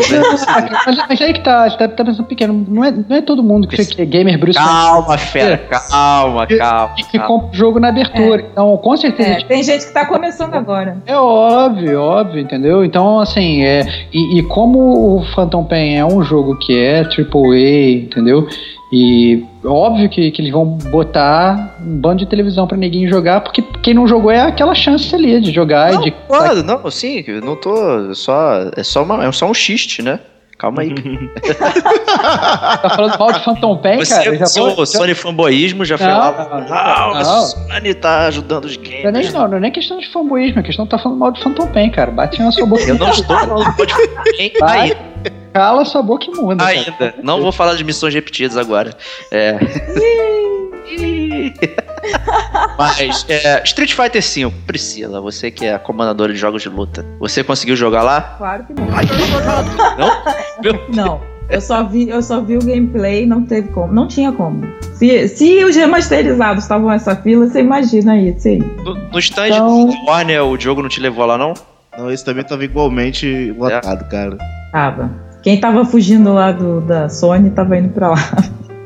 mas, 0.85 0.97
mas 1.09 1.21
aí 1.21 1.33
que 1.33 1.43
tá, 1.43 1.69
tá, 1.71 1.87
tá 1.87 2.05
pensando 2.05 2.27
pequeno. 2.27 2.65
Não 2.67 2.85
é, 2.85 2.91
não 2.91 3.15
é 3.15 3.21
todo 3.21 3.41
mundo 3.41 3.67
que, 3.67 3.83
que 3.83 4.01
é 4.01 4.05
gamer 4.05 4.39
Bruce 4.39 4.59
calma, 4.59 5.17
fera. 5.17 5.57
Calma, 5.57 6.45
calma. 6.45 6.95
que, 6.95 7.03
que 7.05 7.19
compra 7.19 7.49
o 7.49 7.53
jogo 7.53 7.79
na 7.79 7.89
abertura. 7.89 8.10
Então, 8.51 8.77
com 8.77 8.97
certeza. 8.97 9.29
É, 9.29 9.43
tem 9.43 9.63
gente 9.63 9.85
que 9.85 9.93
tá 9.93 10.05
começando 10.05 10.53
agora. 10.53 10.97
É 11.05 11.15
óbvio, 11.15 11.99
óbvio, 12.01 12.39
entendeu? 12.39 12.83
Então, 12.83 13.19
assim, 13.19 13.63
é, 13.63 13.81
e, 14.13 14.39
e 14.39 14.43
como 14.43 15.17
o 15.17 15.25
Phantom 15.33 15.63
Pain 15.63 15.95
é 15.95 16.05
um 16.05 16.23
jogo 16.23 16.57
que 16.57 16.77
é 16.77 17.01
AAA, 17.01 18.03
entendeu? 18.03 18.47
E 18.91 19.45
óbvio 19.63 20.09
que, 20.09 20.31
que 20.31 20.41
eles 20.41 20.51
vão 20.51 20.65
botar 20.65 21.77
um 21.81 21.97
bando 21.97 22.17
de 22.17 22.25
televisão 22.25 22.67
pra 22.67 22.75
neguinho 22.75 23.07
jogar, 23.07 23.39
porque 23.39 23.61
quem 23.81 23.93
não 23.93 24.05
jogou 24.05 24.29
é 24.29 24.41
aquela 24.41 24.75
chance 24.75 25.15
ali 25.15 25.39
de 25.39 25.51
jogar 25.51 25.93
Não, 25.93 26.01
e 26.01 26.03
de. 26.05 26.11
pode, 26.11 26.63
não, 26.63 26.91
sim, 26.91 27.23
eu 27.25 27.39
não 27.39 27.55
tô. 27.55 28.13
Só, 28.13 28.69
é, 28.75 28.83
só 28.83 29.03
uma, 29.03 29.23
é 29.23 29.31
só 29.31 29.49
um 29.49 29.53
xiste, 29.53 30.01
né? 30.01 30.19
Calma 30.61 30.83
aí. 30.83 30.93
Tá 32.81 32.89
falando 32.95 33.17
mal 33.17 33.31
de 33.31 33.43
Phantom 33.43 33.77
Pain, 33.77 33.97
Você, 33.97 34.13
cara? 34.13 34.25
Eu 34.27 34.35
já 34.37 34.45
seu 34.45 34.75
vou- 34.75 34.85
Sony 34.85 35.15
fanboísmo 35.15 35.83
já 35.83 35.97
foi 35.97 36.05
Não, 36.07 36.17
lá. 36.19 36.31
não, 36.31 36.67
Não, 36.67 37.15
a 37.15 37.23
não. 37.23 37.41
Sony 37.45 37.93
tá 37.95 38.27
ajudando 38.27 38.65
os 38.65 38.77
Não 38.77 38.83
é, 38.83 38.87
games. 39.01 39.13
nem, 39.25 39.31
não, 39.31 39.47
não 39.47 39.57
é 39.57 39.59
nem 39.59 39.71
questão 39.71 39.97
de 39.97 40.07
fanboísmo, 40.11 40.59
é 40.59 40.63
questão 40.63 40.85
de 40.85 40.91
tá 40.91 40.99
falando 40.99 41.17
mal 41.17 41.31
de 41.31 41.41
Phantom 41.43 41.65
Pain, 41.67 41.89
cara. 41.89 42.11
Bate 42.11 42.39
na 42.41 42.51
sua 42.51 42.65
boca. 42.67 42.83
Eu 42.83 42.95
não 42.95 43.09
estou 43.09 43.37
falando 43.39 43.75
pode 43.75 43.93
nem 44.37 44.51
Vai. 44.59 44.79
ainda. 44.81 44.97
Cala 45.53 45.83
sua 45.85 46.03
boca 46.03 46.25
imunda. 46.29 46.63
cara. 46.63 46.77
ainda. 46.77 47.15
Não 47.23 47.41
vou 47.41 47.51
falar 47.51 47.73
de 47.75 47.83
missões 47.83 48.13
repetidas 48.13 48.55
agora. 48.55 48.95
É. 49.31 49.57
Mas, 52.77 53.25
é, 53.29 53.61
Street 53.63 53.93
Fighter 53.93 54.21
V, 54.21 54.51
Priscila, 54.65 55.21
você 55.21 55.51
que 55.51 55.65
é 55.65 55.73
a 55.75 55.79
comandadora 55.79 56.33
de 56.33 56.39
jogos 56.39 56.61
de 56.61 56.69
luta, 56.69 57.05
você 57.19 57.43
conseguiu 57.43 57.75
jogar 57.75 58.01
lá? 58.03 58.35
Claro 58.37 58.63
que 58.65 58.73
não. 58.73 58.85
Não? 59.97 60.21
Meu 60.63 60.81
Não. 60.93 61.31
Eu 61.49 61.59
só 61.59 61.83
vi, 61.83 62.07
eu 62.07 62.21
só 62.21 62.39
vi 62.39 62.55
o 62.55 62.59
gameplay, 62.63 63.25
não 63.25 63.43
teve 63.43 63.67
como. 63.69 63.91
Não 63.91 64.07
tinha 64.07 64.31
como. 64.31 64.63
Se, 64.93 65.27
se 65.27 65.63
os 65.65 65.75
remasterizados 65.75 66.63
estavam 66.63 66.87
nessa 66.89 67.13
fila, 67.13 67.45
você 67.45 67.59
imagina 67.59 68.15
isso 68.17 68.47
aí. 68.47 68.59
No, 68.59 68.95
no 68.95 69.19
stand 69.19 69.47
Então- 69.49 69.85
do 69.87 70.05
Warner, 70.05 70.45
o 70.45 70.57
jogo 70.57 70.81
não 70.81 70.87
te 70.87 71.01
levou 71.01 71.25
lá, 71.25 71.37
não? 71.37 71.53
Não, 71.97 72.09
esse 72.09 72.23
também 72.23 72.45
tava 72.45 72.63
igualmente 72.63 73.53
lotado, 73.57 74.07
cara. 74.09 74.37
Tava. 74.71 75.11
Quem 75.43 75.59
tava 75.59 75.83
fugindo 75.83 76.31
lá 76.33 76.53
do, 76.53 76.79
da 76.79 77.09
Sony 77.09 77.49
tava 77.49 77.77
indo 77.77 77.89
pra 77.89 78.11
lá. 78.11 78.17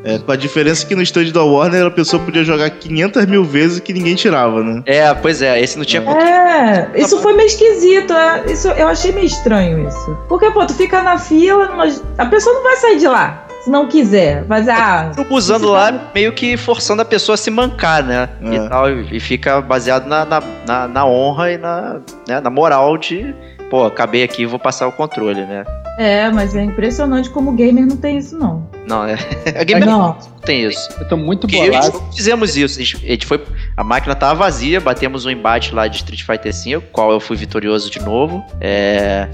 É, 0.05 0.19
com 0.19 0.31
a 0.31 0.35
diferença 0.35 0.85
que 0.85 0.95
no 0.95 1.01
stand 1.01 1.31
da 1.31 1.43
Warner 1.43 1.87
a 1.87 1.91
pessoa 1.91 2.21
podia 2.21 2.43
jogar 2.43 2.69
500 2.69 3.25
mil 3.25 3.43
vezes 3.43 3.79
que 3.79 3.91
ninguém 3.91 4.13
tirava, 4.13 4.63
né? 4.63 4.83
É, 4.85 5.11
pois 5.15 5.41
é, 5.41 5.59
esse 5.59 5.77
não 5.77 5.83
tinha. 5.83 6.03
É, 6.03 6.91
isso 6.95 7.19
foi 7.21 7.33
meio 7.33 7.47
esquisito. 7.47 8.13
é, 8.13 8.45
Isso, 8.51 8.67
eu 8.67 8.87
achei 8.87 9.11
meio 9.11 9.25
estranho 9.25 9.87
isso. 9.87 10.17
Porque, 10.29 10.51
pô, 10.51 10.63
tu 10.65 10.75
fica 10.75 11.01
na 11.01 11.17
fila, 11.17 11.73
mas 11.75 12.03
a 12.19 12.25
pessoa 12.27 12.53
não 12.55 12.63
vai 12.63 12.75
sair 12.75 12.99
de 12.99 13.07
lá. 13.07 13.45
Se 13.63 13.71
não 13.71 13.87
quiser. 13.87 14.43
Vai 14.43 14.59
dizer, 14.59 14.73
ah. 14.73 15.11
usando 15.31 15.71
lá, 15.71 16.11
meio 16.13 16.31
que 16.33 16.55
forçando 16.55 17.01
a 17.01 17.05
pessoa 17.05 17.33
a 17.33 17.37
se 17.37 17.49
mancar, 17.49 18.03
né? 18.03 18.29
É. 18.43 18.53
E, 18.53 18.69
tal, 18.69 18.91
e 18.91 19.19
fica 19.19 19.59
baseado 19.59 20.05
na, 20.05 20.23
na, 20.23 20.43
na, 20.67 20.87
na 20.87 21.05
honra 21.07 21.51
e 21.51 21.57
na, 21.57 21.99
né, 22.27 22.39
na 22.39 22.51
moral 22.51 22.95
de, 22.95 23.33
pô, 23.69 23.85
acabei 23.85 24.23
aqui 24.23 24.43
e 24.43 24.45
vou 24.45 24.59
passar 24.59 24.87
o 24.87 24.91
controle, 24.91 25.45
né? 25.45 25.63
É, 25.97 26.29
mas 26.29 26.55
é 26.55 26.63
impressionante 26.63 27.29
como 27.29 27.51
o 27.51 27.53
gamer 27.53 27.85
não 27.85 27.95
tem 27.95 28.17
isso, 28.17 28.37
não. 28.37 28.69
Não, 28.85 29.05
é. 29.05 29.15
A 29.59 29.63
Gamer 29.63 29.85
não 29.85 29.99
Não. 29.99 30.17
tem 30.43 30.65
isso. 30.65 30.89
Eu 30.99 31.07
tô 31.07 31.17
muito 31.17 31.41
Porque 31.41 31.55
eu 31.55 31.71
bolado. 31.71 31.97
eu 31.97 32.11
fizemos 32.13 32.55
isso. 32.57 32.79
A 32.79 32.83
gente, 32.83 33.25
foi. 33.25 33.41
A 33.75 33.83
máquina 33.83 34.13
tava 34.13 34.35
vazia, 34.35 34.79
batemos 34.79 35.25
um 35.25 35.29
embate 35.31 35.73
lá 35.73 35.87
de 35.87 35.95
Street 35.97 36.21
Fighter 36.23 36.53
V, 36.53 36.81
qual 36.91 37.11
eu 37.11 37.19
fui 37.19 37.35
vitorioso 37.35 37.89
de 37.89 37.99
novo. 37.99 38.43
É. 38.61 39.27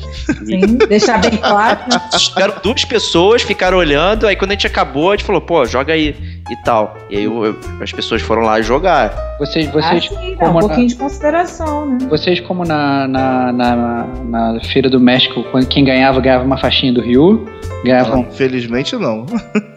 Sim, 0.46 0.78
deixar 0.88 1.20
bem 1.20 1.36
claro. 1.38 1.80
Ficaram 2.18 2.54
duas 2.64 2.86
pessoas, 2.86 3.42
ficaram 3.42 3.78
olhando, 3.78 4.28
aí 4.28 4.36
quando 4.36 4.52
a 4.52 4.54
gente 4.54 4.68
acabou, 4.68 5.12
a 5.12 5.16
gente 5.16 5.26
falou, 5.26 5.42
pô, 5.42 5.66
joga 5.66 5.94
aí 5.94 6.16
e 6.52 6.56
tal. 6.58 6.96
E 7.10 7.18
aí 7.18 7.24
eu- 7.24 7.46
eu- 7.46 7.60
as 7.82 7.92
pessoas 7.92 8.22
foram 8.22 8.42
lá 8.44 8.62
jogar. 8.62 9.14
Vocês, 9.40 9.68
Ah, 9.70 9.72
vocês, 9.72 10.08
sim, 10.10 10.36
dá 10.36 10.46
como 10.46 10.52
um 10.52 10.54
na- 10.56 10.60
pouquinho 10.68 10.88
de 10.88 10.96
consideração, 10.96 11.86
né? 11.86 11.98
vocês 12.10 12.40
como 12.42 12.64
na, 12.66 13.08
na, 13.08 13.52
na, 13.52 14.08
na 14.54 14.60
Feira 14.62 14.90
do 14.90 15.00
México, 15.00 15.44
quando 15.52 15.66
quem 15.68 15.84
ganhava, 15.86 16.20
ganhava 16.20 16.44
uma 16.44 16.58
faixinha 16.58 16.94
do 16.94 17.02
Rio. 17.02 17.46
Ganhava 17.84 18.16
um. 18.18 18.22
Infelizmente 18.22 18.96
não. 18.96 19.26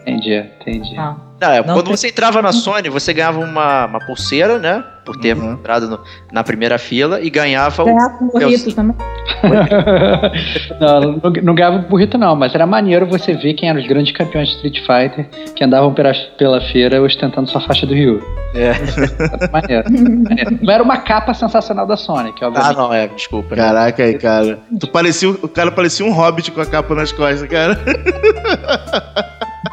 Entendi, 0.01 0.35
entendi. 0.61 0.95
Não. 0.95 1.24
Não, 1.41 1.51
é, 1.51 1.57
Não 1.57 1.73
quando 1.73 1.87
tem- 1.87 1.97
você 1.97 2.07
entrava 2.07 2.41
na 2.41 2.53
Sony, 2.53 2.89
você 2.89 3.13
ganhava 3.13 3.39
uma, 3.39 3.85
uma 3.87 3.99
pulseira, 3.99 4.57
né? 4.57 4.83
Por 5.05 5.17
ter 5.19 5.35
Uhum. 5.37 5.51
entrado 5.53 5.87
no- 5.89 5.99
na 6.31 6.43
primeira 6.43 6.77
fila 6.79 7.21
e 7.21 7.29
ganhava 7.29 7.83
o. 7.83 7.85
Ganhar 7.85 8.09
com 8.17 8.27
burrito 8.27 8.73
também. 8.73 8.95
não, 10.79 11.01
não, 11.01 11.31
não 11.43 11.53
ganhava 11.55 11.77
burrito 11.79 12.17
não, 12.17 12.35
mas 12.35 12.55
era 12.55 12.65
maneiro 12.65 13.05
você 13.05 13.33
ver 13.33 13.53
quem 13.53 13.69
eram 13.69 13.79
os 13.79 13.87
grandes 13.87 14.15
campeões 14.15 14.47
de 14.49 14.55
Street 14.55 14.79
Fighter 14.79 15.27
que 15.53 15.63
andavam 15.63 15.93
pela, 15.93 16.11
pela 16.37 16.61
feira 16.61 17.01
ostentando 17.01 17.49
sua 17.49 17.61
faixa 17.61 17.85
do 17.85 17.93
Rio. 17.93 18.19
É. 18.55 18.69
Era 18.69 19.51
maneiro, 19.51 19.83
maneiro. 20.23 20.57
Não 20.61 20.73
era 20.73 20.81
uma 20.83 20.97
capa 20.97 21.33
sensacional 21.33 21.85
da 21.85 21.97
Sonic, 21.97 22.43
Ah, 22.43 22.47
obviamente. 22.47 22.77
não, 22.77 22.93
é, 22.93 23.07
desculpa. 23.07 23.55
né? 23.55 23.61
Caraca 23.61 24.03
aí, 24.03 24.17
cara. 24.17 24.57
Tu 24.79 24.87
parecia, 24.87 25.29
o 25.29 25.47
cara 25.49 25.71
parecia 25.71 26.05
um 26.05 26.11
hobbit 26.13 26.51
com 26.51 26.61
a 26.61 26.65
capa 26.65 26.95
nas 26.95 27.11
costas, 27.11 27.47
cara. 27.49 27.77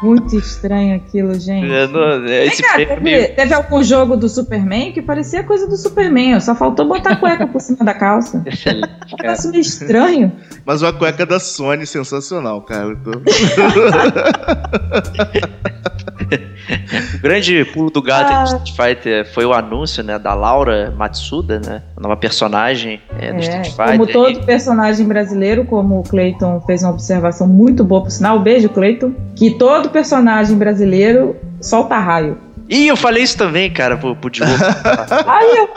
Muito 0.01 0.35
estranho 0.37 0.95
aquilo, 0.95 1.33
gente. 1.39 1.71
É, 1.71 1.87
não, 1.87 2.25
é, 2.25 2.45
esse 2.47 2.61
Vem 2.61 2.69
cá, 2.69 2.73
prêmio 2.75 2.87
teve, 2.89 3.01
meio- 3.01 3.35
teve 3.35 3.53
algum 3.53 3.83
jogo 3.83 4.17
do 4.17 4.27
Superman 4.27 4.91
que 4.91 5.01
parecia 5.01 5.43
coisa 5.43 5.67
do 5.67 5.77
Superman. 5.77 6.39
Só 6.39 6.55
faltou 6.55 6.87
botar 6.87 7.11
a 7.11 7.15
cueca 7.15 7.45
por 7.47 7.61
cima 7.61 7.85
da 7.85 7.93
calça. 7.93 8.41
Excelente, 8.45 8.89
Um 9.13 9.17
cara. 9.17 9.37
meio 9.49 9.61
estranho. 9.61 10.31
Mas 10.65 10.81
uma 10.81 10.93
cueca 10.93 11.25
da 11.25 11.39
Sony 11.39 11.85
sensacional, 11.85 12.61
cara. 12.61 12.95
Tô- 12.95 13.11
O 13.11 13.23
grande 17.23 17.65
pulo 17.65 17.89
do 17.89 18.01
gato 18.01 18.31
Ah. 18.31 18.41
em 18.41 18.43
Street 18.43 18.71
Fighter 18.75 19.33
foi 19.33 19.45
o 19.45 19.53
anúncio, 19.53 20.03
né, 20.03 20.19
da 20.19 20.33
Laura 20.33 20.93
Matsuda, 20.95 21.59
né? 21.65 21.81
A 21.97 22.01
nova 22.01 22.17
personagem 22.17 23.01
é, 23.17 23.31
do 23.31 23.37
É, 23.37 23.39
Street 23.39 23.69
Fighter. 23.69 23.91
como 23.97 24.07
todo 24.07 24.45
personagem 24.45 25.07
brasileiro, 25.07 25.65
como 25.65 25.99
o 25.99 26.03
Clayton 26.03 26.61
fez 26.67 26.83
uma 26.83 26.91
observação 26.91 27.47
muito 27.47 27.83
boa, 27.83 28.03
por 28.03 28.11
sinal, 28.11 28.37
beijo, 28.39 28.67
Clayton, 28.69 29.13
que 29.35 29.51
todo 29.51 29.89
personagem 29.89 30.57
brasileiro 30.57 31.35
solta 31.61 31.97
raio. 31.97 32.37
Ih, 32.69 32.87
eu 32.87 32.97
falei 32.97 33.23
isso 33.23 33.37
também, 33.37 33.71
cara, 33.71 33.97
pro, 33.97 34.15
pro 34.15 34.29
Diogo. 34.29 34.51
Aí 35.27 35.57
eu, 35.57 35.69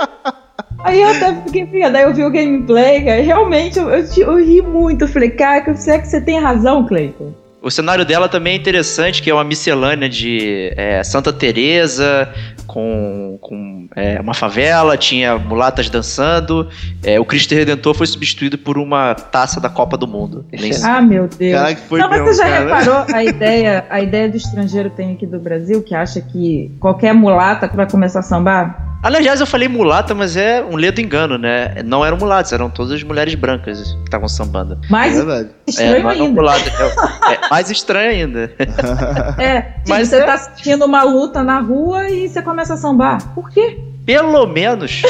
aí 0.84 1.02
eu 1.02 1.08
até 1.10 1.34
fiquei 1.46 1.66
fria, 1.66 1.90
daí 1.90 2.02
eu 2.04 2.14
vi 2.14 2.24
o 2.24 2.30
gameplay, 2.30 3.04
cara, 3.04 3.18
e 3.20 3.22
realmente 3.22 3.78
eu, 3.78 3.88
eu, 3.90 4.04
eu 4.16 4.36
ri 4.36 4.62
muito. 4.62 5.02
Eu 5.04 5.08
falei, 5.08 5.30
cara, 5.30 5.74
será 5.74 5.98
que 5.98 6.06
você 6.08 6.20
tem 6.20 6.38
razão, 6.40 6.86
Clayton? 6.86 7.32
O 7.66 7.70
cenário 7.70 8.04
dela 8.04 8.28
também 8.28 8.52
é 8.52 8.56
interessante, 8.56 9.20
que 9.20 9.28
é 9.28 9.34
uma 9.34 9.42
miscelânea 9.42 10.08
de 10.08 10.72
é, 10.76 11.02
Santa 11.02 11.32
Teresa 11.32 12.32
com, 12.64 13.36
com 13.40 13.88
é, 13.96 14.20
uma 14.20 14.34
favela, 14.34 14.96
tinha 14.96 15.36
mulatas 15.36 15.90
dançando. 15.90 16.68
é, 17.02 17.18
o 17.18 17.24
Cristo 17.24 17.56
Redentor 17.56 17.92
foi 17.92 18.06
substituído 18.06 18.56
por 18.56 18.78
uma 18.78 19.16
taça 19.16 19.60
da 19.60 19.68
Copa 19.68 19.96
do 19.96 20.06
Mundo. 20.06 20.46
Ah, 20.84 21.02
meu 21.02 21.26
Deus. 21.26 21.60
Caraca, 21.60 21.80
foi 21.88 21.98
Não, 21.98 22.08
mas 22.08 22.20
mesmo, 22.20 22.34
você 22.34 22.38
já 22.40 22.48
cara. 22.48 22.64
reparou 22.64 23.04
a 23.12 23.24
ideia, 23.24 23.84
a 23.90 24.00
ideia 24.00 24.28
do 24.28 24.36
estrangeiro 24.36 24.90
tem 24.90 25.14
aqui 25.14 25.26
do 25.26 25.40
Brasil, 25.40 25.82
que 25.82 25.92
acha 25.92 26.20
que 26.20 26.70
qualquer 26.78 27.12
mulata 27.12 27.68
que 27.68 27.74
vai 27.74 27.90
começar 27.90 28.20
a 28.20 28.22
sambar? 28.22 28.95
Aliás, 29.06 29.40
eu 29.40 29.46
falei 29.46 29.68
mulata, 29.68 30.14
mas 30.16 30.36
é 30.36 30.60
um 30.64 30.74
ledo 30.74 31.00
engano, 31.00 31.38
né? 31.38 31.76
Não 31.84 32.04
eram 32.04 32.16
mulatas, 32.16 32.52
eram 32.52 32.68
todas 32.68 33.00
mulheres 33.04 33.36
brancas 33.36 33.92
que 33.92 34.02
estavam 34.04 34.26
sambando. 34.26 34.78
É 34.84 34.90
Mais. 34.90 35.16
É, 35.16 35.48
estranho 35.66 35.96
eram 35.96 36.08
ainda. 36.10 36.28
mulatas. 36.28 36.72
É, 36.80 37.34
é 37.34 37.48
mais 37.48 37.70
estranho 37.70 38.10
ainda. 38.10 38.50
É, 39.38 39.60
tipo, 39.60 39.88
Mas 39.90 40.08
você 40.08 40.16
é- 40.16 40.24
tá 40.24 40.34
assistindo 40.34 40.84
uma 40.84 41.02
luta 41.02 41.42
na 41.44 41.60
rua 41.60 42.08
e 42.08 42.28
você 42.28 42.42
começa 42.42 42.74
a 42.74 42.76
sambar. 42.76 43.18
Por 43.34 43.48
quê? 43.50 43.78
Pelo 44.06 44.46
menos, 44.46 45.02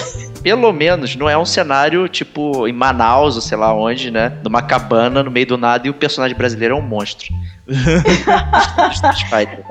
pelo 0.42 0.72
menos, 0.72 1.14
não 1.16 1.28
é 1.28 1.36
um 1.36 1.44
cenário 1.44 2.08
tipo 2.08 2.66
em 2.66 2.72
Manaus 2.72 3.36
ou 3.36 3.42
sei 3.42 3.58
lá 3.58 3.74
onde, 3.74 4.10
né? 4.10 4.32
Numa 4.42 4.62
cabana 4.62 5.22
no 5.22 5.30
meio 5.30 5.46
do 5.46 5.58
nada 5.58 5.86
e 5.86 5.90
o 5.90 5.94
personagem 5.94 6.34
brasileiro 6.34 6.74
é 6.74 6.78
um 6.78 6.82
monstro. 6.82 7.28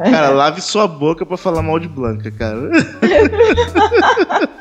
Cara, 0.03 0.29
lave 0.29 0.61
sua 0.61 0.87
boca 0.87 1.25
pra 1.25 1.37
falar 1.37 1.63
mal 1.63 1.79
de 1.79 1.87
Blanca, 1.87 2.29
cara. 2.29 2.69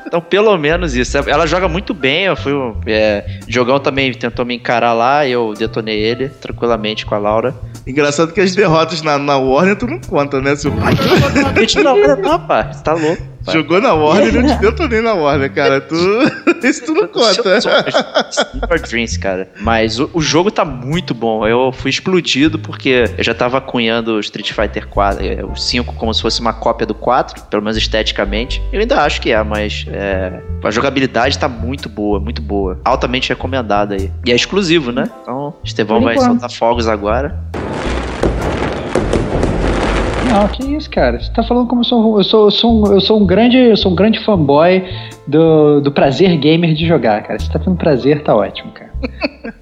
Então, 0.07 0.21
pelo 0.21 0.57
menos 0.57 0.95
isso. 0.95 1.17
Ela 1.17 1.45
joga 1.45 1.67
muito 1.67 1.93
bem. 1.93 2.23
Eu 2.23 2.35
fui, 2.37 2.53
é, 2.87 3.39
Diogão 3.45 3.79
também 3.79 4.13
tentou 4.13 4.45
me 4.45 4.55
encarar 4.55 4.93
lá. 4.93 5.27
Eu 5.27 5.53
detonei 5.53 5.99
ele 5.99 6.29
tranquilamente 6.29 7.05
com 7.05 7.13
a 7.13 7.17
Laura. 7.17 7.53
Engraçado 7.85 8.31
que 8.31 8.39
as 8.39 8.55
derrotas 8.55 9.01
na, 9.01 9.17
na 9.17 9.37
Warner 9.37 9.75
tu 9.75 9.85
não 9.85 9.99
conta, 9.99 10.39
né, 10.39 10.55
seu 10.55 10.71
pai? 10.71 10.93
Não, 11.83 11.97
não, 11.97 12.15
não, 12.15 12.47
pá, 12.47 12.63
tá 12.63 12.93
louco. 12.93 13.34
Jogou 13.51 13.81
na 13.81 13.93
Warner 13.93 14.33
e 14.33 14.41
não 14.41 14.47
te 14.47 14.59
detonei 14.59 15.01
na 15.01 15.13
Warner, 15.13 15.51
cara. 15.53 15.81
Tu... 15.81 15.95
Isso 16.63 16.85
tu 16.85 16.93
não 16.93 17.07
conta. 17.07 17.61
Super 18.31 18.79
Dreams, 18.81 19.19
cara. 19.19 19.47
Mas 19.61 19.99
o, 19.99 20.09
o 20.13 20.21
jogo 20.21 20.49
tá 20.49 20.65
muito 20.65 21.13
bom. 21.13 21.45
Eu 21.45 21.71
fui 21.71 21.89
explodido 21.89 22.57
porque 22.57 23.05
eu 23.17 23.23
já 23.23 23.33
tava 23.33 23.61
cunhando 23.61 24.13
o 24.13 24.19
Street 24.19 24.51
Fighter 24.51 24.87
4, 24.87 25.23
é, 25.25 25.45
o 25.45 25.55
5 25.55 25.93
como 25.93 26.13
se 26.13 26.21
fosse 26.21 26.41
uma 26.41 26.53
cópia 26.53 26.87
do 26.87 26.93
4, 26.95 27.43
pelo 27.43 27.61
menos 27.63 27.77
esteticamente. 27.77 28.61
Eu 28.71 28.79
ainda 28.79 29.01
acho 29.01 29.21
que 29.21 29.31
é, 29.31 29.43
mas 29.43 29.85
é, 29.89 30.41
a 30.63 30.71
jogabilidade 30.71 31.37
tá 31.37 31.47
muito 31.47 31.87
boa, 31.87 32.19
muito 32.19 32.41
boa. 32.41 32.79
Altamente 32.83 33.29
recomendada 33.29 33.95
aí. 33.95 34.11
E 34.25 34.31
é 34.31 34.35
exclusivo, 34.35 34.91
né? 34.91 35.09
Então, 35.21 35.53
Estevão 35.63 35.99
Por 35.99 36.05
vai 36.05 36.15
enquanto. 36.15 36.31
soltar 36.31 36.51
fogos 36.51 36.87
agora. 36.87 37.39
Não, 40.35 40.47
que 40.49 40.63
isso, 40.75 40.89
cara. 40.89 41.19
Você 41.19 41.31
tá 41.31 41.41
falando 41.43 41.67
como 41.67 41.81
eu 41.81 41.85
sou, 41.85 42.17
eu 42.17 42.23
sou, 42.23 42.45
eu 42.45 42.51
sou, 42.51 42.73
um, 42.73 42.93
eu 42.93 43.01
sou 43.01 43.21
um 43.21 43.25
grande, 43.25 43.57
eu 43.57 43.77
sou 43.77 43.91
um 43.91 43.95
grande 43.95 44.19
fanboy 44.23 44.83
do, 45.25 45.79
do 45.81 45.91
prazer 45.91 46.35
gamer 46.37 46.73
de 46.73 46.85
jogar, 46.85 47.23
cara. 47.23 47.39
Você 47.39 47.51
tá 47.51 47.57
tendo 47.59 47.75
prazer, 47.77 48.21
tá 48.23 48.35
ótimo, 48.35 48.71
cara. 48.71 48.91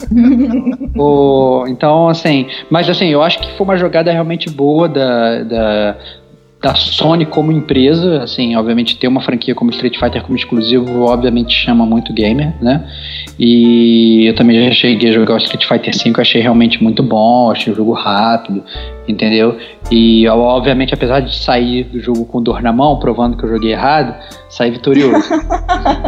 O- 0.95 1.65
então, 1.67 2.07
assim, 2.07 2.47
mas 2.69 2.89
assim, 2.89 3.07
eu 3.07 3.21
acho 3.21 3.39
que 3.39 3.51
foi 3.57 3.65
uma 3.65 3.77
jogada 3.77 4.11
realmente 4.11 4.49
boa 4.49 4.87
da, 4.87 5.43
da, 5.43 5.95
da 6.63 6.73
Sony 6.75 7.25
como 7.25 7.51
empresa, 7.51 8.23
assim, 8.23 8.55
obviamente 8.55 8.97
ter 8.97 9.09
uma 9.09 9.19
franquia 9.19 9.53
como 9.53 9.69
Street 9.71 9.99
Fighter 9.99 10.23
como 10.23 10.37
exclusivo, 10.37 11.01
obviamente 11.01 11.53
chama 11.53 11.85
muito 11.85 12.13
gamer, 12.13 12.53
né? 12.61 12.87
E 13.37 14.25
eu 14.27 14.33
também 14.33 14.65
já 14.69 14.71
cheguei 14.73 15.09
a 15.09 15.13
jogar 15.13 15.33
o 15.33 15.37
Street 15.37 15.67
Fighter 15.67 15.93
V, 15.93 16.21
achei 16.21 16.41
realmente 16.41 16.81
muito 16.81 17.03
bom, 17.03 17.51
achei 17.51 17.73
o 17.73 17.75
jogo 17.75 17.91
rápido, 17.91 18.63
entendeu? 19.05 19.57
E 19.91 20.25
obviamente, 20.29 20.93
apesar 20.93 21.19
de 21.19 21.35
sair 21.35 21.83
do 21.83 21.99
jogo 21.99 22.23
com 22.23 22.41
dor 22.41 22.61
na 22.61 22.71
mão, 22.71 22.97
provando 22.97 23.35
que 23.35 23.43
eu 23.43 23.49
joguei 23.49 23.73
errado, 23.73 24.15
saí 24.47 24.71
vitorioso. 24.71 25.33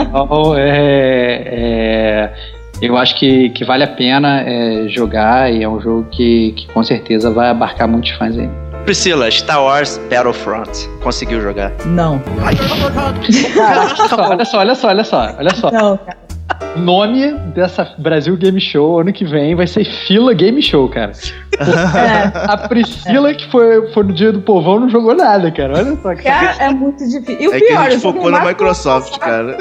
então, 0.08 0.56
é, 0.56 1.42
é, 1.46 2.34
eu 2.82 2.96
acho 2.96 3.20
que, 3.20 3.50
que 3.50 3.66
vale 3.66 3.84
a 3.84 3.88
pena 3.88 4.40
é, 4.40 4.88
jogar 4.88 5.54
e 5.54 5.64
é 5.64 5.68
um 5.68 5.82
jogo 5.82 6.08
que, 6.10 6.54
que 6.54 6.68
com 6.68 6.82
certeza 6.82 7.30
vai 7.30 7.50
abarcar 7.50 7.90
muitos 7.90 8.12
fãs 8.12 8.38
aí. 8.38 8.50
Priscila, 8.86 9.32
Star 9.32 9.62
Wars 9.64 10.00
Battlefront. 10.10 10.88
Conseguiu 11.02 11.42
jogar? 11.42 11.72
Não. 11.86 12.22
olha 14.30 14.46
só, 14.46 14.60
olha 14.60 14.76
só, 14.76 14.88
olha 14.90 15.04
só, 15.04 15.36
olha 15.40 15.56
só. 15.56 15.72
Não, 15.72 15.98
cara. 15.98 16.25
O 16.76 16.80
nome 16.80 17.34
dessa 17.56 17.96
Brasil 17.98 18.36
Game 18.38 18.60
Show 18.60 19.00
ano 19.00 19.12
que 19.12 19.26
vem 19.26 19.56
vai 19.56 19.66
ser 19.66 19.84
Fila 20.06 20.34
Game 20.34 20.62
Show, 20.62 20.88
cara. 20.90 21.12
É, 21.58 22.38
A 22.52 22.58
Priscila, 22.58 23.34
que 23.34 23.50
foi, 23.50 23.92
foi 23.94 24.04
no 24.04 24.14
dia 24.14 24.32
do 24.32 24.42
povão, 24.42 24.82
não 24.82 24.90
jogou 24.90 25.16
nada, 25.16 25.50
cara. 25.52 25.78
Olha 25.78 25.98
só. 26.02 26.14
cara, 26.16 26.56
é 26.60 26.70
muito 26.70 27.04
difícil. 27.04 27.38
E 27.40 27.48
o 27.48 27.54
É 27.54 27.60
que 27.60 27.66
pior, 27.66 27.80
a 27.82 27.86
eu 27.86 27.92
gente 27.92 28.02
focou 28.02 28.30
na 28.30 28.40
que 28.40 28.46
o 28.46 28.48
Microsoft, 28.50 29.18
cara. 29.20 29.58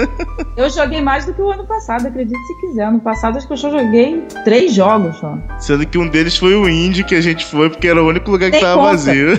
Eu 0.56 0.68
joguei 0.70 1.00
mais 1.02 1.24
do 1.26 1.34
que 1.34 1.40
o 1.40 1.50
ano 1.50 1.64
passado, 1.66 2.06
acredite 2.08 2.38
se 2.38 2.60
quiser. 2.60 2.84
Ano 2.86 2.98
passado 3.00 3.36
acho 3.36 3.46
que 3.46 3.52
eu 3.52 3.56
só 3.58 3.70
joguei 3.70 4.24
três 4.42 4.72
jogos 4.72 5.16
só. 5.18 5.36
Sendo 5.58 5.86
que 5.86 5.98
um 5.98 6.08
deles 6.08 6.36
foi 6.38 6.54
o 6.54 6.66
Indie 6.66 7.04
que 7.04 7.14
a 7.14 7.20
gente 7.20 7.44
foi, 7.44 7.68
porque 7.68 7.86
era 7.86 8.02
o 8.02 8.08
único 8.08 8.30
lugar 8.30 8.50
que 8.50 8.56
Nem 8.56 8.64
tava 8.64 8.76
conta. 8.80 8.90
vazio. 8.92 9.38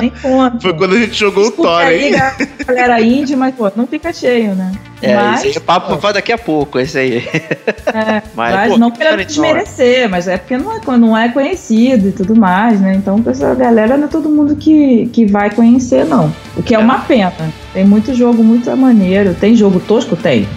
Nem 0.00 0.10
conta. 0.22 0.60
Foi 0.60 0.72
quando 0.74 0.94
a 0.94 0.98
gente 1.00 1.14
jogou 1.14 1.42
o 1.42 1.46
Desculpa 1.48 1.70
Thor, 1.70 1.80
aí, 1.80 2.14
hein? 2.14 2.20
galera 2.64 3.00
indie, 3.00 3.34
mas 3.34 3.54
pô, 3.56 3.70
não 3.74 3.86
fica 3.88 4.12
cheio, 4.12 4.54
né? 4.54 4.70
É, 5.02 5.14
mas, 5.16 5.44
esse 5.44 5.58
papo 5.60 5.96
vai 5.96 6.12
daqui 6.12 6.32
a 6.32 6.38
pouco, 6.38 6.78
esse 6.78 6.96
aí. 6.98 7.18
é, 7.26 8.22
Mas, 8.34 8.54
mas 8.54 8.72
pô, 8.72 8.78
não 8.78 8.90
que 8.90 8.98
querendo 8.98 9.18
não. 9.18 9.24
desmerecer, 9.26 10.08
mas 10.08 10.28
é 10.28 10.38
porque 10.38 10.56
não 10.56 10.72
é, 10.72 10.96
não 10.98 11.16
é 11.18 11.28
conhecido 11.28 12.08
e 12.08 12.12
tudo 12.12 12.36
mais, 12.36 12.80
né? 12.80 12.94
Então, 12.94 13.22
essa 13.26 13.54
galera 13.54 13.96
não 13.96 14.04
é 14.04 14.08
todo 14.08 14.28
mundo 14.28 14.54
que, 14.56 15.06
que 15.12 15.26
vai 15.26 15.50
conhecer, 15.50 16.04
não. 16.04 16.32
O 16.56 16.62
que 16.62 16.74
é, 16.74 16.78
É. 16.78 16.80
uma 16.80 17.00
pena. 17.00 17.32
Tem 17.72 17.84
muito 17.84 18.14
jogo 18.14 18.42
muito 18.44 18.74
maneiro. 18.76 19.34
Tem 19.34 19.54
jogo 19.56 19.80
tosco? 19.80 20.14
Tem. 20.16 20.48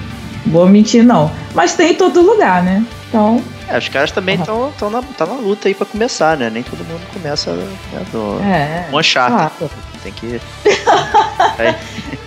Vou 0.46 0.68
mentir, 0.68 1.04
não. 1.04 1.32
Mas 1.54 1.74
tem 1.74 1.92
em 1.92 1.96
todo 1.96 2.22
lugar, 2.22 2.62
né? 2.64 2.86
Então, 3.10 3.42
É, 3.68 3.78
os 3.80 3.88
caras 3.90 4.12
também 4.12 4.36
estão 4.36 4.72
na, 4.92 5.02
tá 5.02 5.26
na 5.26 5.34
luta 5.34 5.68
aí 5.68 5.74
pra 5.74 5.88
começar, 5.88 6.38
né? 6.38 6.52
Nem 6.54 6.62
todo 6.62 6.84
mundo 6.86 7.02
começa 7.12 7.52
né, 7.52 7.68
do 8.12 8.40
é. 8.44 8.86
um 8.94 9.00
Uncharted. 9.00 9.52
claro. 9.58 9.72
Tem 10.06 10.14
que, 10.14 10.38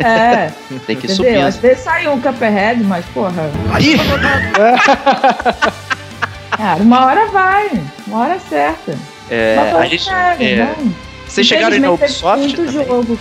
É, 0.01 0.51
tem 0.85 0.97
que 0.97 1.07
entendeu? 1.07 1.17
subir. 1.17 1.37
Às 1.37 1.57
vezes 1.59 1.85
sai 1.85 2.09
um 2.09 2.21
Cuphead, 2.21 2.83
mas, 2.83 3.05
porra, 3.07 3.49
Aí! 3.73 3.97
cara, 6.57 6.83
uma 6.83 7.07
hora 7.07 7.27
vai. 7.27 7.71
Uma 8.09 8.19
hora 8.21 8.41
certa. 8.41 8.99
É, 9.31 9.57
a 9.79 9.87
gente, 9.87 10.05
sério, 10.05 10.45
é, 10.45 10.75
não. 10.77 10.93
vocês 11.27 11.47
chegaram 11.47 11.75
aí 11.75 11.81
na 11.81 11.93
Ubisoft 11.93 12.39
muito 12.39 12.57
também? 12.57 12.73
jogo 12.73 13.19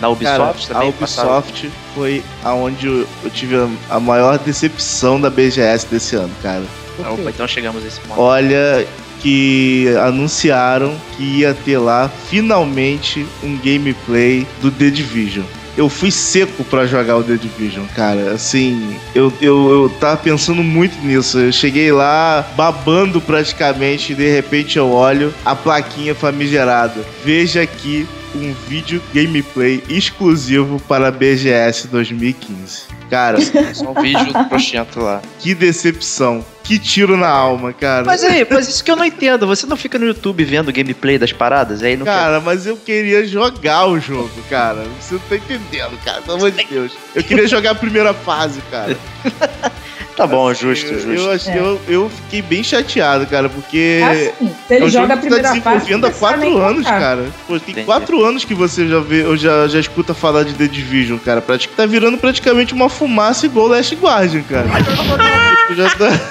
Cara, 0.00 0.10
Ubisoft 0.10 0.70
a 0.70 0.74
também? 0.74 0.92
passaram? 0.92 1.38
Ubisoft 1.38 1.70
foi 1.94 2.24
aonde 2.42 2.86
eu, 2.86 3.06
eu 3.22 3.30
tive 3.30 3.56
a, 3.56 3.68
a 3.96 4.00
maior 4.00 4.38
decepção 4.38 5.20
da 5.20 5.30
BGS 5.30 5.86
desse 5.86 6.16
ano, 6.16 6.34
cara. 6.42 6.64
Opa, 6.98 7.30
então 7.30 7.46
chegamos 7.46 7.84
a 7.84 7.86
esse 7.86 8.00
ponto. 8.00 8.20
Olha 8.20 8.84
que 9.20 9.86
anunciaram 10.02 10.94
que 11.16 11.22
ia 11.22 11.54
ter 11.54 11.78
lá 11.78 12.10
finalmente 12.28 13.26
um 13.42 13.56
gameplay 13.56 14.46
do 14.60 14.70
The 14.70 14.90
Division. 14.90 15.44
Eu 15.76 15.88
fui 15.88 16.10
seco 16.10 16.64
pra 16.64 16.86
jogar 16.86 17.18
o 17.18 17.22
The 17.22 17.36
Division, 17.36 17.84
cara. 17.94 18.32
Assim, 18.32 18.96
eu, 19.14 19.32
eu, 19.40 19.70
eu 19.70 19.88
tava 20.00 20.16
pensando 20.16 20.60
muito 20.60 20.98
nisso. 21.06 21.38
Eu 21.38 21.52
cheguei 21.52 21.92
lá 21.92 22.44
babando 22.56 23.20
praticamente 23.20 24.12
e 24.12 24.16
de 24.16 24.28
repente 24.28 24.76
eu 24.76 24.90
olho 24.90 25.32
a 25.44 25.54
plaquinha 25.54 26.16
famigerada. 26.16 27.00
Veja 27.24 27.62
aqui 27.62 28.08
um 28.34 28.52
vídeo 28.68 29.02
gameplay 29.12 29.82
exclusivo 29.88 30.80
para 30.80 31.10
BGS 31.10 31.88
2015. 31.88 32.82
Cara, 33.10 33.38
Só 33.74 33.90
um 33.90 34.02
vídeo 34.02 34.32
proxento 34.48 35.00
lá. 35.00 35.22
que 35.38 35.54
decepção. 35.54 36.44
Que 36.62 36.78
tiro 36.78 37.16
na 37.16 37.28
alma, 37.30 37.72
cara. 37.72 38.04
Mas 38.04 38.22
aí, 38.22 38.46
mas 38.50 38.68
isso 38.68 38.84
que 38.84 38.90
eu 38.90 38.96
não 38.96 39.04
entendo. 39.04 39.46
Você 39.46 39.64
não 39.64 39.74
fica 39.76 39.98
no 39.98 40.04
YouTube 40.04 40.44
vendo 40.44 40.70
gameplay 40.70 41.16
das 41.16 41.32
paradas? 41.32 41.82
Aí 41.82 41.96
não 41.96 42.04
quer... 42.04 42.12
Cara, 42.12 42.40
mas 42.40 42.66
eu 42.66 42.76
queria 42.76 43.26
jogar 43.26 43.86
o 43.86 43.98
jogo, 43.98 44.30
cara. 44.50 44.84
Você 45.00 45.14
não 45.14 45.20
tá 45.20 45.36
entendendo, 45.36 45.98
cara. 46.04 46.20
Pelo 46.20 46.36
amor 46.36 46.50
de 46.50 46.62
Deus. 46.66 46.92
Eu 47.14 47.24
queria 47.24 47.48
jogar 47.48 47.70
a 47.70 47.74
primeira 47.74 48.12
fase, 48.12 48.60
cara. 48.70 48.94
Tá 50.18 50.26
bom, 50.26 50.52
justo, 50.52 50.86
eu, 50.86 50.94
justo. 50.94 51.10
Eu, 51.12 51.30
acho- 51.30 51.48
É. 51.50 51.58
eu, 51.58 51.80
eu 51.88 52.10
fiquei 52.10 52.42
bem 52.42 52.62
chateado, 52.62 53.24
cara, 53.26 53.48
porque. 53.48 54.00
Assim, 54.04 54.52
se 54.66 54.74
ele 54.74 54.84
é 54.84 54.86
um 54.86 54.90
joga 54.90 54.90
jogo 54.90 55.04
a 55.04 55.08
tá 55.14 55.16
primeira 55.20 55.48
fase. 55.48 55.60
desenvolvendo 55.60 55.88
há 55.88 55.92
não 55.92 56.00
precisa 56.10 56.18
quatro 56.18 56.58
anos, 56.58 56.84
contar. 56.84 56.98
cara. 57.00 57.24
Pô, 57.46 57.60
tem 57.60 57.70
Entendi. 57.72 57.86
quatro 57.86 58.24
anos 58.24 58.44
que 58.44 58.52
você 58.54 58.88
já 58.88 58.98
vê, 58.98 59.22
eu 59.22 59.36
já, 59.36 59.68
já 59.68 59.78
escuta 59.78 60.12
falar 60.14 60.42
de 60.42 60.54
The 60.54 60.66
Division, 60.66 61.18
cara. 61.18 61.40
Pratica- 61.40 61.72
Tá 61.76 61.86
virando 61.86 62.18
praticamente 62.18 62.74
uma 62.74 62.88
fumaça 62.88 63.46
igual 63.46 63.66
o 63.66 63.68
Last 63.68 63.94
Guardian, 63.94 64.42
cara. 64.42 64.66
Tipo, 64.68 65.74
já 65.76 65.88
tá... 65.90 66.10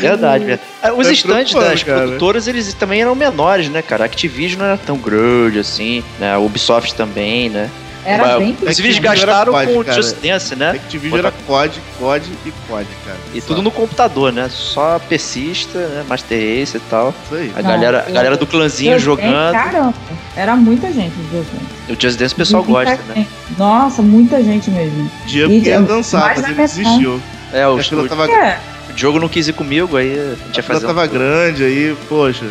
Verdade, 0.00 0.44
verdade. 0.44 0.60
Ah, 0.82 0.92
Os 0.92 1.06
Tá 1.06 1.12
estandes 1.12 1.50
preocupando, 1.52 1.70
das 1.70 1.82
cara. 1.82 1.98
produtoras, 2.02 2.46
eles 2.46 2.72
também 2.74 3.00
eram 3.02 3.14
menores, 3.14 3.68
né, 3.68 3.82
cara? 3.82 4.04
A 4.04 4.06
Activision 4.06 4.60
não 4.60 4.66
era 4.66 4.76
tão 4.78 4.96
grande 4.96 5.58
assim, 5.58 6.04
né? 6.20 6.32
A 6.34 6.38
Ubisoft 6.38 6.94
também, 6.94 7.48
né? 7.50 7.68
Era 8.04 8.26
Mas- 8.26 8.38
bem 8.38 8.56
eles 8.60 8.98
gastaram 8.98 9.52
COD, 9.52 9.72
com 9.72 9.78
o 9.80 9.84
cara. 9.84 10.02
Just 10.02 10.16
Dance, 10.20 10.54
né? 10.56 10.70
Activision 10.72 11.18
era 11.18 11.32
COD, 11.46 11.80
COD 11.98 12.24
e 12.44 12.52
COD, 12.68 12.86
cara. 13.06 13.18
E 13.34 13.40
Só. 13.40 13.46
tudo 13.48 13.62
no 13.62 13.70
computador, 13.70 14.32
né? 14.32 14.48
Só 14.50 14.98
PCista, 14.98 15.78
né? 15.78 16.04
Master 16.08 16.38
Race 16.38 16.76
e 16.76 16.80
tal. 16.80 17.14
Isso 17.24 17.34
aí. 17.34 17.52
A 17.56 17.62
Não, 17.62 17.70
galera, 17.70 18.04
a 18.06 18.08
eu- 18.10 18.14
galera 18.14 18.36
do 18.36 18.46
clãzinho 18.46 18.92
tem, 18.92 19.00
jogando. 19.00 19.52
Caramba, 19.52 19.94
era 20.36 20.54
muita 20.56 20.92
gente 20.92 21.14
no 21.16 21.24
Deus 21.30 21.46
tem. 21.86 21.96
O 21.96 22.00
Just 22.00 22.18
Dance 22.18 22.34
o 22.34 22.36
pessoal 22.36 22.64
Muita 22.64 22.90
gosta, 22.90 23.04
né? 23.08 23.14
gente. 23.14 23.28
Nossa, 23.58 24.02
muita 24.02 24.42
gente 24.42 24.70
mesmo. 24.70 25.10
Diego 25.26 25.50
queria 25.52 25.80
dançar, 25.80 26.20
mas 26.28 26.42
na 26.42 26.48
ele 26.48 26.56
desistiu. 26.56 27.20
É, 27.52 27.66
o, 27.68 27.78
A 27.78 27.82
fila 27.82 28.02
o, 28.02 28.08
tava, 28.08 28.26
É, 28.30 28.58
Diogo 28.94 29.18
não 29.18 29.28
quis 29.28 29.48
ir 29.48 29.52
comigo, 29.52 29.96
aí 29.96 30.18
a 30.18 30.34
gente 30.46 30.56
ia 30.56 30.62
fazer. 30.62 30.86
tava 30.86 31.04
um... 31.04 31.08
grande 31.08 31.64
aí, 31.64 31.96
poxa. 32.08 32.44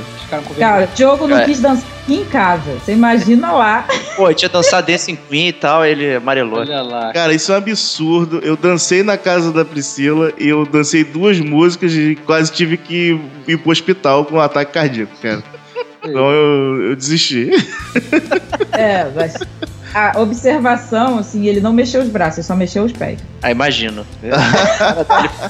Cara, 0.57 0.89
o 0.91 0.95
Diogo 0.95 1.27
não 1.27 1.37
É. 1.37 1.45
quis 1.45 1.59
dançar 1.59 1.85
aqui 2.03 2.15
em 2.15 2.25
casa. 2.25 2.71
Você 2.83 2.91
imagina 2.93 3.51
lá. 3.51 3.85
Pô, 4.15 4.29
eu 4.29 4.33
tinha 4.33 4.49
dançado 4.49 4.87
Dancing 4.87 5.15
Queen 5.29 5.49
e 5.49 5.53
tal, 5.53 5.85
ele 5.85 6.15
amarelou. 6.15 6.59
Olha 6.59 6.81
lá. 6.81 7.13
Cara, 7.13 7.33
isso 7.33 7.51
é 7.51 7.55
um 7.55 7.57
absurdo. 7.59 8.39
Eu 8.43 8.57
dancei 8.57 9.03
na 9.03 9.17
casa 9.17 9.51
da 9.51 9.63
Priscila 9.63 10.33
e 10.37 10.49
eu 10.49 10.65
dancei 10.65 11.03
duas 11.03 11.39
músicas 11.39 11.93
e 11.93 12.15
quase 12.25 12.51
tive 12.51 12.77
que 12.77 13.19
ir 13.47 13.57
pro 13.57 13.71
hospital 13.71 14.25
com 14.25 14.35
um 14.35 14.39
ataque 14.41 14.71
cardíaco, 14.73 15.13
cara. 15.21 15.43
Então 16.05 16.29
eu, 16.31 16.89
eu 16.89 16.95
desisti. 16.97 17.49
É, 18.73 19.07
mas 19.15 19.35
a 19.93 20.19
observação, 20.19 21.19
assim, 21.19 21.45
ele 21.47 21.61
não 21.61 21.71
mexeu 21.71 22.01
os 22.01 22.09
braços, 22.09 22.39
ele 22.39 22.47
só 22.47 22.55
mexeu 22.55 22.83
os 22.83 22.91
pés. 22.91 23.19
Ah, 23.41 23.51
imagino. 23.51 24.05
Ele 24.21 24.33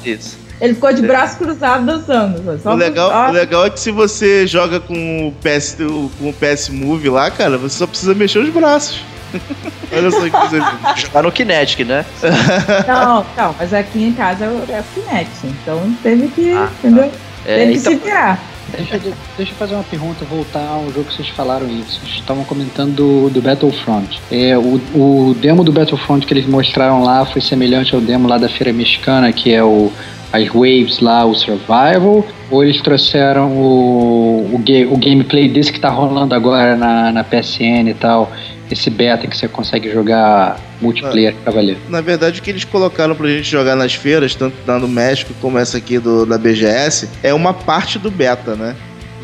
fez 0.04 0.26
isso. 0.26 0.38
Ele 0.64 0.74
ficou 0.76 0.94
de 0.94 1.02
braço 1.02 1.38
cruzado 1.38 1.86
dançando. 1.86 2.60
Só 2.64 2.72
O 2.72 2.76
legal, 2.76 3.10
só- 3.12 3.30
o 3.30 3.32
legal 3.34 3.66
é 3.66 3.70
que 3.70 3.80
se 3.80 3.92
você 3.92 4.48
joga 4.48 4.80
com 4.80 5.28
o 5.28 5.32
PS, 5.44 5.76
com 6.18 6.30
o 6.30 6.34
PS 6.34 6.70
Move 6.70 7.10
lá, 7.10 7.30
cara, 7.30 7.58
você 7.58 7.78
só 7.80 7.86
precisa 7.86 8.16
mexer 8.16 8.40
os 8.40 8.50
braços. 8.50 9.02
Olha 9.92 10.10
só 10.10 10.22
que 10.22 10.30
coisa. 10.30 10.74
Jogar 10.96 11.24
no 11.24 11.32
Kinetic, 11.34 11.86
né? 11.86 12.06
Não, 12.88 13.26
não, 13.36 13.56
mas 13.60 13.74
aqui 13.74 14.04
em 14.06 14.14
casa 14.14 14.46
é 14.46 14.48
o 14.48 14.84
Kinect. 14.94 15.32
Então 15.44 15.94
teve 16.02 16.28
que, 16.30 16.52
Ah, 16.54 16.70
entendeu? 16.80 17.12
É, 17.46 17.58
teve 17.58 17.74
que 17.74 17.80
então, 17.80 17.92
se 17.94 17.98
virar. 18.00 18.40
Deixa, 18.78 18.98
de- 19.00 19.14
deixa 19.38 19.52
eu 19.52 19.56
fazer 19.58 19.74
uma 19.76 19.84
pergunta, 19.84 20.24
voltar 20.26 20.62
ao 20.66 20.86
jogo 20.92 21.04
que 21.06 21.16
vocês 21.16 21.28
falaram 21.30 21.66
aí. 21.68 21.84
Vocês 21.86 22.14
estavam 22.20 22.44
comentando 22.46 22.96
do, 22.96 23.30
do 23.30 23.42
Battlefront. 23.42 24.22
É, 24.32 24.58
o, 24.58 24.80
o 24.96 25.36
demo 25.40 25.64
do 25.64 25.72
Battlefront 25.74 26.26
que 26.26 26.34
eles 26.34 26.46
mostraram 26.48 27.04
lá 27.04 27.26
foi 27.26 27.42
semelhante 27.42 27.94
ao 27.94 28.00
demo 28.02 28.28
lá 28.28 28.38
da 28.38 28.48
Feira 28.48 28.72
Mexicana, 28.72 29.32
que 29.34 29.54
é 29.54 29.64
o 29.64 29.92
as 30.34 30.48
waves 30.50 31.00
lá, 31.00 31.24
o 31.26 31.34
survival, 31.36 32.26
ou 32.50 32.64
eles 32.64 32.82
trouxeram 32.82 33.52
o, 33.52 34.50
o, 34.52 34.94
o 34.94 34.98
gameplay 34.98 35.48
desse 35.48 35.72
que 35.72 35.80
tá 35.80 35.90
rolando 35.90 36.34
agora 36.36 36.76
na, 36.76 37.12
na 37.12 37.24
PSN 37.24 37.88
e 37.90 37.94
tal, 37.94 38.32
esse 38.72 38.90
beta 38.90 39.28
que 39.28 39.38
você 39.38 39.48
consegue 39.48 39.92
jogar 39.92 40.60
multiplayer 40.82 41.36
pra 41.44 41.54
valer. 41.54 41.78
Na 41.88 42.02
verdade, 42.02 42.40
o 42.40 42.44
que 42.44 42.50
eles 42.50 42.64
colocaram 42.64 43.14
pra 43.16 43.28
gente 43.28 43.44
jogar 43.50 43.76
nas 43.76 43.94
feiras, 43.94 44.34
tanto 44.34 44.56
no 44.80 44.88
México 44.88 45.34
como 45.40 45.58
essa 45.60 45.78
aqui 45.78 46.00
do, 46.00 46.26
da 46.26 46.38
BGS, 46.38 47.08
é 47.22 47.34
uma 47.34 47.54
parte 47.54 48.00
do 48.00 48.10
beta, 48.10 48.56
né? 48.56 48.76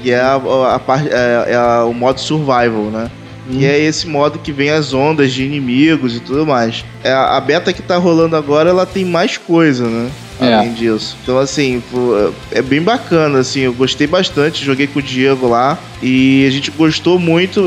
E 0.03 0.11
é, 0.11 0.19
a, 0.19 0.35
a, 0.35 0.75
a 0.77 0.99
é- 1.05 1.51
é 1.53 1.55
a- 1.55 1.85
o 1.85 1.93
modo 1.93 2.19
survival, 2.21 2.91
né? 2.91 3.09
E 3.49 3.65
é 3.65 3.79
esse 3.79 4.07
modo 4.07 4.37
que 4.37 4.51
vem 4.51 4.69
as 4.69 4.93
ondas 4.93 5.33
de 5.33 5.43
inimigos 5.43 6.15
e 6.15 6.19
tudo 6.19 6.45
mais. 6.45 6.85
É, 7.03 7.11
a 7.11 7.41
beta 7.41 7.73
que 7.73 7.81
tá 7.81 7.97
rolando 7.97 8.35
agora, 8.35 8.69
ela 8.69 8.85
tem 8.85 9.03
mais 9.03 9.37
coisa, 9.37 9.87
né? 9.87 10.11
É. 10.39 10.53
Além 10.53 10.73
disso. 10.73 11.17
Então, 11.21 11.37
assim, 11.37 11.83
é 12.51 12.61
bem 12.61 12.81
bacana, 12.81 13.39
assim, 13.39 13.61
eu 13.61 13.73
gostei 13.73 14.07
bastante, 14.07 14.63
joguei 14.63 14.87
com 14.87 14.99
o 14.99 15.01
Diego 15.01 15.47
lá 15.47 15.77
e 16.01 16.45
a 16.47 16.51
gente 16.51 16.71
gostou 16.71 17.19
muito, 17.19 17.59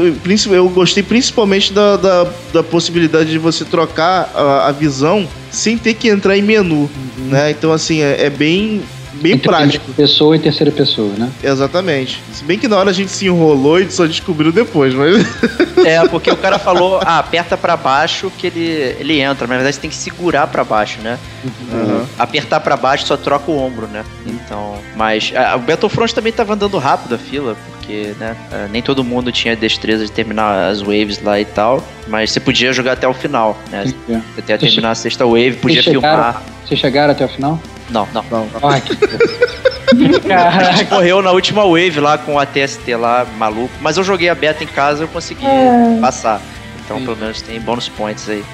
eu 0.50 0.68
gostei 0.70 1.02
principalmente 1.02 1.72
da, 1.72 1.96
da, 1.96 2.26
da 2.52 2.62
possibilidade 2.62 3.30
de 3.30 3.38
você 3.38 3.64
trocar 3.64 4.30
a, 4.34 4.68
a 4.68 4.72
visão 4.72 5.28
sem 5.50 5.76
ter 5.76 5.94
que 5.94 6.08
entrar 6.08 6.36
em 6.36 6.42
menu, 6.42 6.90
né? 7.28 7.50
Então, 7.50 7.72
assim, 7.72 8.00
é, 8.00 8.24
é 8.24 8.30
bem, 8.30 8.82
bem 9.20 9.32
Entre 9.32 9.48
prático. 9.48 9.84
primeira 9.84 10.08
pessoa 10.08 10.36
e 10.36 10.38
terceira 10.38 10.72
pessoa, 10.72 11.12
né? 11.18 11.30
Exatamente. 11.42 12.22
Se 12.32 12.42
bem 12.42 12.58
que 12.58 12.68
na 12.68 12.78
hora 12.78 12.90
a 12.90 12.94
gente 12.94 13.10
se 13.10 13.26
enrolou 13.26 13.78
e 13.78 13.90
só 13.90 14.06
descobriu 14.06 14.50
depois, 14.50 14.94
mas... 14.94 15.26
É, 15.84 16.06
porque 16.08 16.30
o 16.30 16.36
cara 16.36 16.58
falou, 16.58 17.00
ah, 17.04 17.18
aperta 17.18 17.56
pra 17.56 17.76
baixo 17.76 18.30
que 18.38 18.46
ele, 18.46 18.96
ele 18.98 19.20
entra. 19.20 19.46
Mas 19.46 19.50
na 19.50 19.56
verdade 19.56 19.74
você 19.76 19.80
tem 19.82 19.90
que 19.90 19.96
segurar 19.96 20.46
pra 20.46 20.64
baixo, 20.64 21.00
né? 21.00 21.18
Aham. 21.72 22.06
Apertar 22.18 22.60
pra 22.60 22.76
baixo 22.76 23.06
só 23.06 23.16
troca 23.16 23.50
o 23.50 23.58
ombro, 23.58 23.86
né? 23.86 24.04
Então, 24.26 24.76
mas 24.96 25.32
ah, 25.36 25.56
o 25.56 25.60
Battlefront 25.60 26.14
também 26.14 26.32
tava 26.32 26.54
andando 26.54 26.78
rápido 26.78 27.14
a 27.14 27.18
fila, 27.18 27.56
porque, 27.70 28.14
né, 28.18 28.36
ah, 28.52 28.68
nem 28.70 28.82
todo 28.82 29.02
mundo 29.02 29.32
tinha 29.32 29.56
destreza 29.56 30.04
de 30.04 30.12
terminar 30.12 30.70
as 30.70 30.80
waves 30.80 31.22
lá 31.22 31.40
e 31.40 31.44
tal, 31.44 31.82
mas 32.08 32.30
você 32.30 32.40
podia 32.40 32.72
jogar 32.72 32.92
até 32.92 33.08
o 33.08 33.14
final, 33.14 33.58
né? 33.70 33.84
É. 34.08 34.12
Você 34.12 34.40
até 34.40 34.58
terminar 34.58 34.90
a 34.90 34.94
sexta 34.94 35.24
wave, 35.26 35.52
podia 35.54 35.82
Vocês 35.82 35.94
chegaram- 35.96 36.22
filmar. 36.22 36.42
Vocês 36.66 36.80
chegaram 36.80 37.12
até 37.12 37.24
o 37.24 37.28
final? 37.28 37.58
Não, 37.90 38.06
não. 38.12 38.24
Não. 38.30 38.80
Que... 38.80 38.96
A 39.92 39.94
gente 39.94 40.20
Caraca. 40.20 40.84
correu 40.86 41.22
na 41.22 41.30
última 41.32 41.62
wave 41.64 42.00
lá 42.00 42.16
com 42.18 42.38
a 42.38 42.46
TST 42.46 42.94
lá, 42.96 43.26
maluco. 43.38 43.72
Mas 43.80 43.96
eu 43.96 44.04
joguei 44.04 44.28
a 44.28 44.34
beta 44.34 44.64
em 44.64 44.66
casa 44.66 45.02
e 45.02 45.04
eu 45.04 45.08
consegui 45.08 45.44
É. 45.46 45.98
passar. 46.00 46.40
Então, 46.84 46.98
Sim. 46.98 47.04
pelo 47.04 47.16
menos 47.16 47.40
tem 47.40 47.60
bônus 47.60 47.88
points 47.88 48.28
aí. 48.28 48.44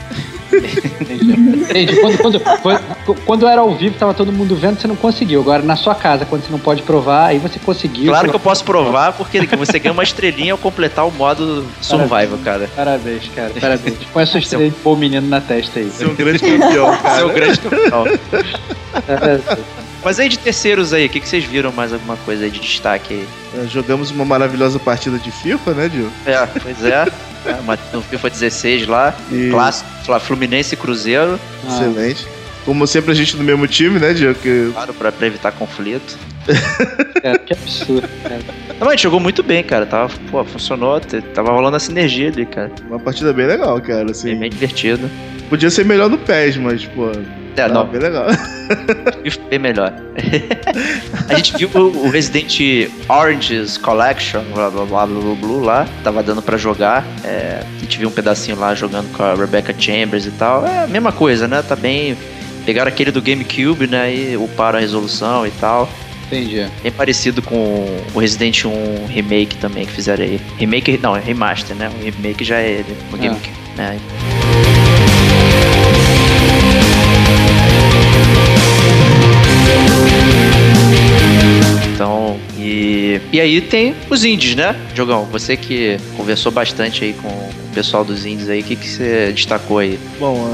Entendi. 0.52 1.96
Quando, 2.00 2.18
quando, 2.18 2.40
quando, 2.60 3.14
quando 3.24 3.48
era 3.48 3.60
ao 3.60 3.74
vivo, 3.74 3.96
tava 3.98 4.12
todo 4.14 4.32
mundo 4.32 4.54
vendo, 4.56 4.80
você 4.80 4.86
não 4.86 4.96
conseguiu. 4.96 5.40
Agora, 5.40 5.62
na 5.62 5.76
sua 5.76 5.94
casa, 5.94 6.24
quando 6.24 6.42
você 6.44 6.50
não 6.52 6.58
pode 6.58 6.82
provar, 6.82 7.26
aí 7.26 7.38
você 7.38 7.58
conseguiu. 7.58 8.10
Claro 8.12 8.28
que 8.28 8.36
eu 8.36 8.40
posso 8.40 8.64
provar, 8.64 9.12
porque 9.12 9.40
você 9.56 9.78
ganha 9.78 9.92
uma 9.92 10.02
estrelinha 10.02 10.52
ao 10.52 10.58
completar 10.58 11.06
o 11.06 11.10
modo 11.10 11.66
survival, 11.80 12.38
cara. 12.44 12.68
Parabéns, 12.74 13.30
cara. 13.34 13.52
Parabéns. 13.60 13.96
Põe 14.12 14.22
a 14.22 14.26
sua 14.26 14.40
estrela 14.40 14.64
de 14.64 14.74
bom 14.82 14.96
menino 14.96 15.26
na 15.26 15.40
testa 15.40 15.78
aí. 15.80 15.86
Você 15.90 16.04
é 16.04 16.06
um 16.08 16.14
grande 16.14 16.38
campeão, 16.38 16.96
cara. 16.98 17.16
Seu 17.16 17.28
grande 17.30 17.60
campeão. 17.60 18.04
Mas 20.04 20.20
aí 20.20 20.28
de 20.28 20.38
terceiros 20.38 20.92
aí, 20.92 21.06
o 21.06 21.08
que, 21.08 21.20
que 21.20 21.28
vocês 21.28 21.44
viram 21.44 21.72
mais 21.72 21.92
alguma 21.92 22.16
coisa 22.18 22.44
aí 22.44 22.50
de 22.50 22.60
destaque 22.60 23.14
aí? 23.14 23.28
É, 23.62 23.66
Jogamos 23.66 24.10
uma 24.10 24.24
maravilhosa 24.24 24.78
partida 24.78 25.18
de 25.18 25.30
FIFA, 25.30 25.74
né, 25.74 25.88
Dil? 25.88 26.10
É, 26.26 26.46
pois 26.46 26.84
é. 26.84 27.06
É, 27.46 27.56
no 27.96 28.02
FIFA 28.02 28.30
16 28.30 28.86
lá, 28.88 29.14
E- 29.30 29.48
clássico, 29.50 29.88
Fluminense 30.20 30.74
e 30.74 30.76
Cruzeiro, 30.76 31.38
Ah, 31.66 31.68
Excelente. 31.76 32.26
Como 32.64 32.84
sempre, 32.86 33.12
a 33.12 33.14
gente 33.14 33.36
no 33.36 33.44
mesmo 33.44 33.66
time, 33.66 33.98
né, 33.98 34.12
Dil? 34.12 34.34
Que... 34.34 34.70
claro, 34.72 34.92
pra, 34.92 35.12
pra 35.12 35.26
evitar 35.28 35.52
conflito. 35.52 36.18
cara, 37.22 37.38
que 37.46 37.52
absurdo, 37.54 38.08
cara. 38.22 38.40
Não, 38.70 38.76
mas 38.80 38.88
a 38.88 38.90
gente 38.90 39.02
jogou 39.04 39.20
muito 39.20 39.42
bem, 39.42 39.62
cara. 39.62 39.86
Tava, 39.86 40.12
pô, 40.30 40.44
funcionou, 40.44 41.00
tava 41.32 41.50
rolando 41.52 41.76
a 41.76 41.80
sinergia 41.80 42.28
ali, 42.28 42.44
cara. 42.44 42.70
Uma 42.88 42.98
partida 42.98 43.32
bem 43.32 43.46
legal, 43.46 43.80
cara. 43.80 44.02
Bem, 44.02 44.10
Assim. 44.10 44.36
bem 44.36 44.50
divertido. 44.50 45.08
Podia 45.48 45.70
ser 45.70 45.84
melhor 45.84 46.10
no 46.10 46.18
PES, 46.18 46.56
mas, 46.58 46.84
pô. 46.84 47.10
É, 47.60 47.68
tava 47.68 47.74
não, 47.74 47.86
Bem 47.86 48.00
legal. 48.00 48.26
bem 49.50 49.58
melhor. 49.58 49.92
a 51.28 51.34
gente 51.34 51.56
viu 51.56 51.68
o 51.74 52.06
o 52.06 52.10
Resident 52.10 52.58
Oranges 53.08 53.76
Collection, 53.76 54.42
blá 54.54 54.70
blá 54.70 54.84
blá 54.84 55.06
blá 55.06 55.20
blá, 55.20 55.34
blá 55.34 55.64
lá, 55.64 55.88
tava 56.04 56.22
dando 56.22 56.42
pra 56.42 56.56
jogar. 56.56 57.04
É, 57.24 57.62
a 57.76 57.80
gente 57.80 57.98
viu 57.98 58.08
um 58.08 58.12
pedacinho 58.12 58.58
lá 58.58 58.74
jogando 58.74 59.10
com 59.16 59.22
a 59.22 59.34
Rebecca 59.34 59.74
Chambers 59.78 60.26
e 60.26 60.30
tal. 60.32 60.66
É 60.66 60.84
a 60.84 60.86
mesma 60.86 61.12
coisa, 61.12 61.46
né? 61.48 61.62
Tá 61.62 61.74
bem. 61.76 62.16
Pegaram 62.64 62.88
aquele 62.88 63.10
do 63.10 63.22
GameCube, 63.22 63.86
né? 63.86 64.14
E 64.14 64.36
uparam 64.36 64.78
a 64.78 64.80
resolução 64.80 65.46
e 65.46 65.50
tal. 65.52 65.88
Entendi. 66.26 66.66
Bem 66.82 66.92
parecido 66.92 67.40
com 67.40 67.56
o 68.14 68.18
Resident 68.18 68.64
1 68.66 69.06
Remake 69.06 69.56
também 69.56 69.86
que 69.86 69.92
fizeram 69.92 70.22
aí. 70.24 70.38
Remake, 70.58 70.98
não, 71.02 71.16
é 71.16 71.20
remaster, 71.20 71.74
né? 71.74 71.90
O 71.98 72.04
remake 72.04 72.44
já 72.44 72.56
é 72.60 72.68
ele 72.70 72.96
no 73.10 73.16
Ah. 73.16 73.20
GameCube. 73.22 73.56
né? 73.76 73.98
Então, 81.94 82.38
e, 82.56 83.20
e 83.32 83.40
aí 83.40 83.60
tem 83.60 83.94
os 84.08 84.24
indies, 84.24 84.54
né? 84.54 84.76
Jogão, 84.94 85.24
você 85.24 85.56
que 85.56 85.96
conversou 86.16 86.52
bastante 86.52 87.04
aí 87.04 87.12
com 87.12 87.28
o 87.28 87.50
pessoal 87.74 88.04
dos 88.04 88.24
indies 88.24 88.48
aí, 88.48 88.60
o 88.60 88.64
que, 88.64 88.76
que 88.76 88.88
você 88.88 89.32
destacou 89.34 89.78
aí? 89.78 89.98
Bom, 90.20 90.48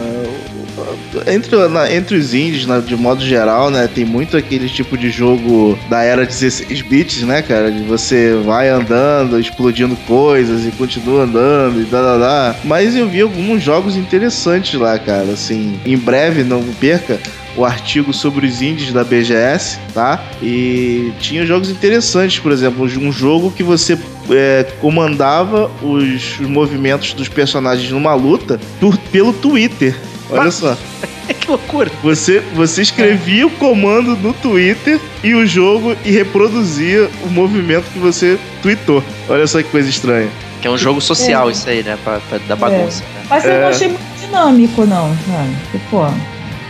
é, 1.26 1.34
entre, 1.34 1.54
na- 1.68 1.92
entre 1.92 2.16
os 2.16 2.32
indies, 2.32 2.66
de 2.86 2.96
modo 2.96 3.22
geral, 3.24 3.70
né, 3.70 3.88
tem 3.94 4.04
muito 4.06 4.36
aquele 4.38 4.68
tipo 4.70 4.96
de 4.96 5.10
jogo 5.10 5.78
da 5.90 6.02
era 6.02 6.24
16 6.24 6.80
bits, 6.82 7.22
né, 7.22 7.42
cara? 7.42 7.70
De 7.70 7.82
você 7.82 8.34
vai 8.44 8.70
andando, 8.70 9.38
explodindo 9.38 9.94
coisas 10.06 10.66
e 10.66 10.70
continua 10.72 11.24
andando 11.24 11.80
e 11.80 11.84
dá. 11.84 12.56
Mas 12.64 12.96
eu 12.96 13.06
vi 13.06 13.20
alguns 13.20 13.62
jogos 13.62 13.96
interessantes 13.96 14.74
lá, 14.80 14.98
cara. 14.98 15.30
Assim, 15.32 15.78
em 15.84 15.96
breve, 15.98 16.42
não 16.42 16.62
perca 16.80 17.18
o 17.56 17.64
artigo 17.64 18.12
sobre 18.12 18.46
os 18.46 18.60
indies 18.62 18.92
da 18.92 19.04
BGS, 19.04 19.78
tá? 19.92 20.22
E 20.42 21.12
tinha 21.20 21.46
jogos 21.46 21.70
interessantes, 21.70 22.38
por 22.40 22.50
exemplo, 22.52 22.84
um 22.84 23.12
jogo 23.12 23.50
que 23.50 23.62
você 23.62 23.98
é, 24.30 24.64
comandava 24.80 25.70
os, 25.82 26.38
os 26.40 26.46
movimentos 26.48 27.12
dos 27.12 27.28
personagens 27.28 27.90
numa 27.90 28.14
luta 28.14 28.60
por- 28.80 28.96
pelo 29.12 29.32
Twitter. 29.32 29.94
Olha 30.30 30.50
só. 30.50 30.76
que 31.40 31.48
loucura! 31.48 31.90
Você, 32.02 32.42
você 32.54 32.82
escrevia 32.82 33.46
o 33.46 33.50
comando 33.50 34.16
no 34.16 34.32
Twitter 34.32 34.98
e 35.22 35.34
o 35.34 35.46
jogo 35.46 35.94
e 36.04 36.10
reproduzia 36.10 37.08
o 37.24 37.28
movimento 37.28 37.84
que 37.92 37.98
você 37.98 38.38
tweetou. 38.62 39.02
Olha 39.28 39.46
só 39.46 39.62
que 39.62 39.68
coisa 39.68 39.88
estranha. 39.88 40.28
Que 40.60 40.66
é 40.68 40.70
um 40.70 40.78
jogo 40.78 41.00
social 41.00 41.48
É. 41.48 41.52
isso 41.52 41.68
aí, 41.68 41.82
né? 41.82 41.98
Pra, 42.02 42.18
pra 42.20 42.38
dar 42.48 42.56
bagunça, 42.56 43.04
né? 43.14 43.26
Mas 43.28 43.44
eu 43.44 43.52
É. 43.52 43.60
não 43.60 43.68
achei 43.68 43.88
muito 43.88 44.20
dinâmico, 44.20 44.86
não, 44.86 45.14
cara. 45.26 45.48
Tipo, 45.70 46.14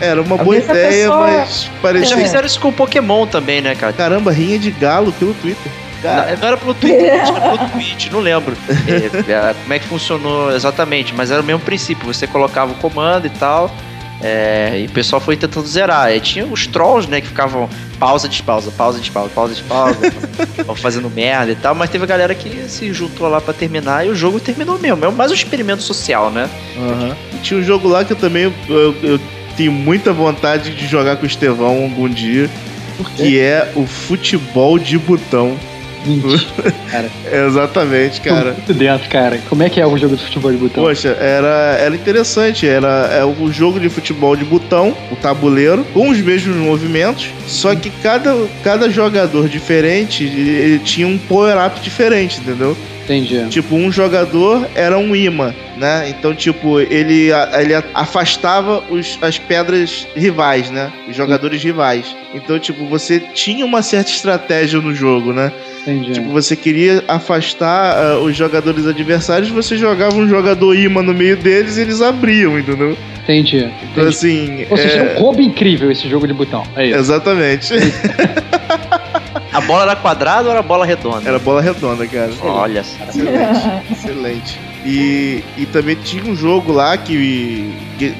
Era 0.00 0.20
uma 0.22 0.36
Às 0.36 0.42
boa 0.42 0.56
a 0.56 0.58
ideia, 0.58 0.88
pessoa- 1.08 1.16
mas 1.26 1.70
parecia. 1.80 2.08
Já 2.08 2.20
É. 2.20 2.24
fizeram 2.24 2.46
isso 2.46 2.60
com 2.60 2.68
o 2.68 2.72
Pokémon 2.72 3.26
também, 3.26 3.60
né, 3.60 3.74
cara? 3.74 3.92
Caramba, 3.92 4.30
rinha 4.32 4.58
de 4.58 4.70
galo 4.70 5.12
pelo 5.12 5.34
Twitter. 5.34 5.70
Cara, 6.02 6.32
Não, 6.32 6.38
não 6.38 6.48
era 6.48 6.56
pelo 6.56 6.74
Twitter, 6.74 7.14
acho 7.22 7.32
que 7.32 7.38
era 7.40 7.56
pelo 7.56 7.70
Twitch, 7.70 8.10
não 8.10 8.20
lembro 8.20 8.54
é, 8.68 9.32
é, 9.32 9.54
como 9.62 9.72
é 9.72 9.78
que 9.78 9.86
funcionou 9.86 10.54
exatamente, 10.54 11.14
mas 11.14 11.30
era 11.30 11.40
o 11.40 11.44
mesmo 11.44 11.60
princípio. 11.60 12.06
Você 12.12 12.26
colocava 12.26 12.72
o 12.72 12.74
comando 12.74 13.26
e 13.26 13.30
tal, 13.30 13.70
é, 14.22 14.80
e 14.82 14.86
o 14.86 14.90
pessoal 14.90 15.18
foi 15.18 15.34
tentando 15.34 15.66
zerar. 15.66 16.06
Aí 16.06 16.20
tinha 16.20 16.44
os 16.44 16.66
trolls, 16.66 17.08
né, 17.08 17.22
que 17.22 17.28
ficavam 17.28 17.70
pausa, 17.98 18.28
despausa, 18.28 18.70
pausa, 18.72 18.98
despausa, 18.98 19.30
pausa, 19.34 19.54
despausa, 19.54 19.94
ficavam 20.52 20.74
fazendo 20.76 21.08
merda 21.08 21.52
e 21.52 21.54
tal, 21.56 21.74
mas 21.74 21.88
teve 21.88 22.04
a 22.04 22.06
galera 22.06 22.34
que 22.34 22.50
se 22.68 22.92
juntou 22.92 23.26
lá 23.28 23.40
pra 23.40 23.54
terminar 23.54 24.06
e 24.06 24.10
o 24.10 24.14
jogo 24.14 24.38
terminou 24.38 24.78
mesmo. 24.78 25.02
É 25.06 25.10
mais 25.10 25.30
um 25.30 25.34
experimento 25.34 25.82
social, 25.82 26.30
né? 26.30 26.50
Aham. 26.76 27.16
E 27.32 27.36
tinha 27.38 27.58
um 27.58 27.62
jogo 27.62 27.88
lá 27.88 28.04
que 28.04 28.12
eu 28.12 28.16
também 28.16 28.52
eu, 28.68 28.94
eu 29.02 29.18
tenho 29.56 29.72
muita 29.72 30.12
vontade 30.12 30.74
de 30.74 30.86
jogar 30.86 31.16
com 31.16 31.24
o 31.24 31.26
Estevão 31.26 31.82
algum 31.84 32.08
dia. 32.08 32.48
Que 33.16 33.40
é 33.40 33.72
o 33.74 33.86
futebol 33.86 34.78
de 34.78 34.96
botão. 34.96 35.56
Mentira, 36.06 36.72
cara. 36.90 37.10
Exatamente, 37.46 38.20
Tô 38.20 38.28
cara. 38.28 38.52
muito 38.52 38.74
dentro, 38.74 39.08
cara. 39.08 39.40
Como 39.48 39.62
é 39.62 39.70
que 39.70 39.80
é 39.80 39.86
o 39.86 39.96
jogo 39.96 40.16
de 40.16 40.22
futebol 40.22 40.52
de 40.52 40.58
botão? 40.58 40.84
Poxa, 40.84 41.08
era, 41.20 41.76
era 41.80 41.94
interessante. 41.94 42.66
Era 42.66 43.08
é 43.12 43.24
o 43.24 43.50
jogo 43.50 43.80
de 43.80 43.88
futebol 43.88 44.36
de 44.36 44.44
botão, 44.44 44.94
o 45.10 45.16
tabuleiro, 45.16 45.84
com 45.92 46.10
os 46.10 46.18
mesmos 46.18 46.56
movimentos, 46.56 47.30
só 47.46 47.74
que 47.74 47.90
cada, 48.02 48.46
cada 48.62 48.90
jogador 48.90 49.48
diferente 49.48 50.24
ele 50.24 50.78
tinha 50.78 51.06
um 51.06 51.18
power-up 51.18 51.80
diferente, 51.80 52.40
entendeu? 52.40 52.76
Entendi. 53.04 53.48
Tipo, 53.50 53.76
um 53.76 53.92
jogador 53.92 54.66
era 54.74 54.96
um 54.98 55.14
imã, 55.14 55.54
né? 55.76 56.08
Então, 56.08 56.34
tipo, 56.34 56.80
ele, 56.80 57.28
ele 57.58 57.74
afastava 57.92 58.82
os, 58.90 59.18
as 59.20 59.38
pedras 59.38 60.06
rivais, 60.16 60.70
né? 60.70 60.90
Os 61.08 61.14
jogadores 61.14 61.62
rivais. 61.62 62.16
Então, 62.34 62.58
tipo, 62.58 62.86
você 62.86 63.20
tinha 63.20 63.64
uma 63.64 63.82
certa 63.82 64.10
estratégia 64.10 64.80
no 64.80 64.94
jogo, 64.94 65.32
né? 65.32 65.52
Entendi. 65.82 66.12
Tipo, 66.12 66.30
você 66.30 66.56
queria 66.56 67.04
afastar 67.06 67.96
ah, 67.96 68.18
os 68.18 68.34
jogadores 68.34 68.86
adversários, 68.86 69.50
você 69.50 69.76
jogava 69.76 70.16
um 70.16 70.26
jogador 70.26 70.74
imã 70.74 71.02
no 71.02 71.12
meio 71.12 71.36
deles 71.36 71.76
e 71.76 71.82
eles 71.82 72.00
abriam, 72.00 72.58
entendeu? 72.58 72.96
Entendi. 73.22 73.58
Então, 73.58 74.04
entendi. 74.04 74.08
assim. 74.08 74.66
Ou 74.70 74.76
seja, 74.78 74.96
é- 74.96 75.14
é 75.16 75.18
um 75.18 75.22
roubo 75.22 75.42
incrível 75.42 75.90
esse 75.90 76.08
jogo 76.08 76.26
de 76.26 76.32
botão. 76.32 76.62
É 76.74 76.86
isso. 76.86 76.98
Exatamente. 76.98 77.74
A 79.54 79.60
bola 79.60 79.82
era 79.82 79.96
quadrada 79.96 80.46
ou 80.48 80.50
era 80.50 80.62
bola 80.62 80.84
redonda? 80.84 81.28
Era 81.28 81.38
bola 81.38 81.62
redonda, 81.62 82.06
cara. 82.06 82.30
Olha. 82.42 82.80
Excelente. 82.80 83.82
Excelente. 83.92 84.60
E, 84.84 85.42
e 85.56 85.64
também 85.66 85.94
tinha 85.96 86.24
um 86.24 86.34
jogo 86.36 86.72
lá 86.72 86.96
que 86.98 87.72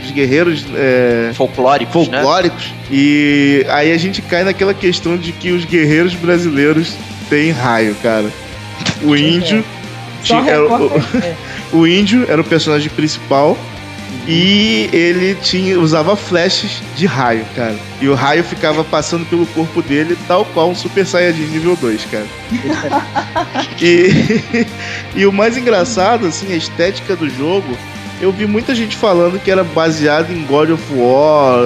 os 0.05 0.11
guerreiros 0.13 0.65
é, 0.75 1.33
Folclóricos, 1.35 2.09
né? 2.09 2.19
folclóricos. 2.19 2.73
E 2.91 3.67
aí 3.69 3.93
a 3.93 3.99
gente 3.99 4.23
cai 4.23 4.45
naquela 4.45 4.73
questão 4.73 5.17
de 5.17 5.33
que 5.33 5.51
os 5.51 5.65
guerreiros 5.65 6.15
brasileiros 6.15 6.95
têm 7.29 7.51
raio, 7.51 7.95
cara. 8.03 8.31
O 9.03 9.15
índio. 9.17 9.65
Só 10.23 10.41
tinha- 10.41 10.53
era 10.53 10.65
o- 10.65 10.91
é. 11.23 11.35
o 11.77 11.87
índio 11.87 12.25
era 12.29 12.41
o 12.41 12.45
personagem 12.45 12.89
principal. 12.91 13.59
E 14.27 14.89
ele 14.93 15.35
tinha, 15.35 15.79
usava 15.79 16.17
flashes 16.17 16.83
de 16.97 17.07
raio, 17.07 17.45
cara. 17.55 17.77
E 18.01 18.09
o 18.09 18.15
raio 18.15 18.43
ficava 18.43 18.83
passando 18.83 19.27
pelo 19.27 19.47
corpo 19.47 19.83
dele, 19.83 20.17
tal 20.27 20.45
qual 20.47 20.71
um 20.71 20.75
Super 20.75 21.07
Saiyajin 21.07 21.47
nível 21.47 21.77
2, 21.77 22.05
cara. 22.07 22.27
e, 23.81 24.67
e 25.21 25.27
o 25.27 25.33
mais 25.33 25.57
engraçado, 25.57 26.27
assim, 26.27 26.53
a 26.53 26.57
estética 26.57 27.15
do 27.15 27.29
jogo, 27.29 27.77
eu 28.21 28.33
vi 28.33 28.47
muita 28.47 28.75
gente 28.75 28.97
falando 28.97 29.39
que 29.39 29.51
era 29.51 29.63
baseado 29.63 30.31
em 30.33 30.45
God 30.45 30.71
of 30.71 30.83
War 30.95 31.65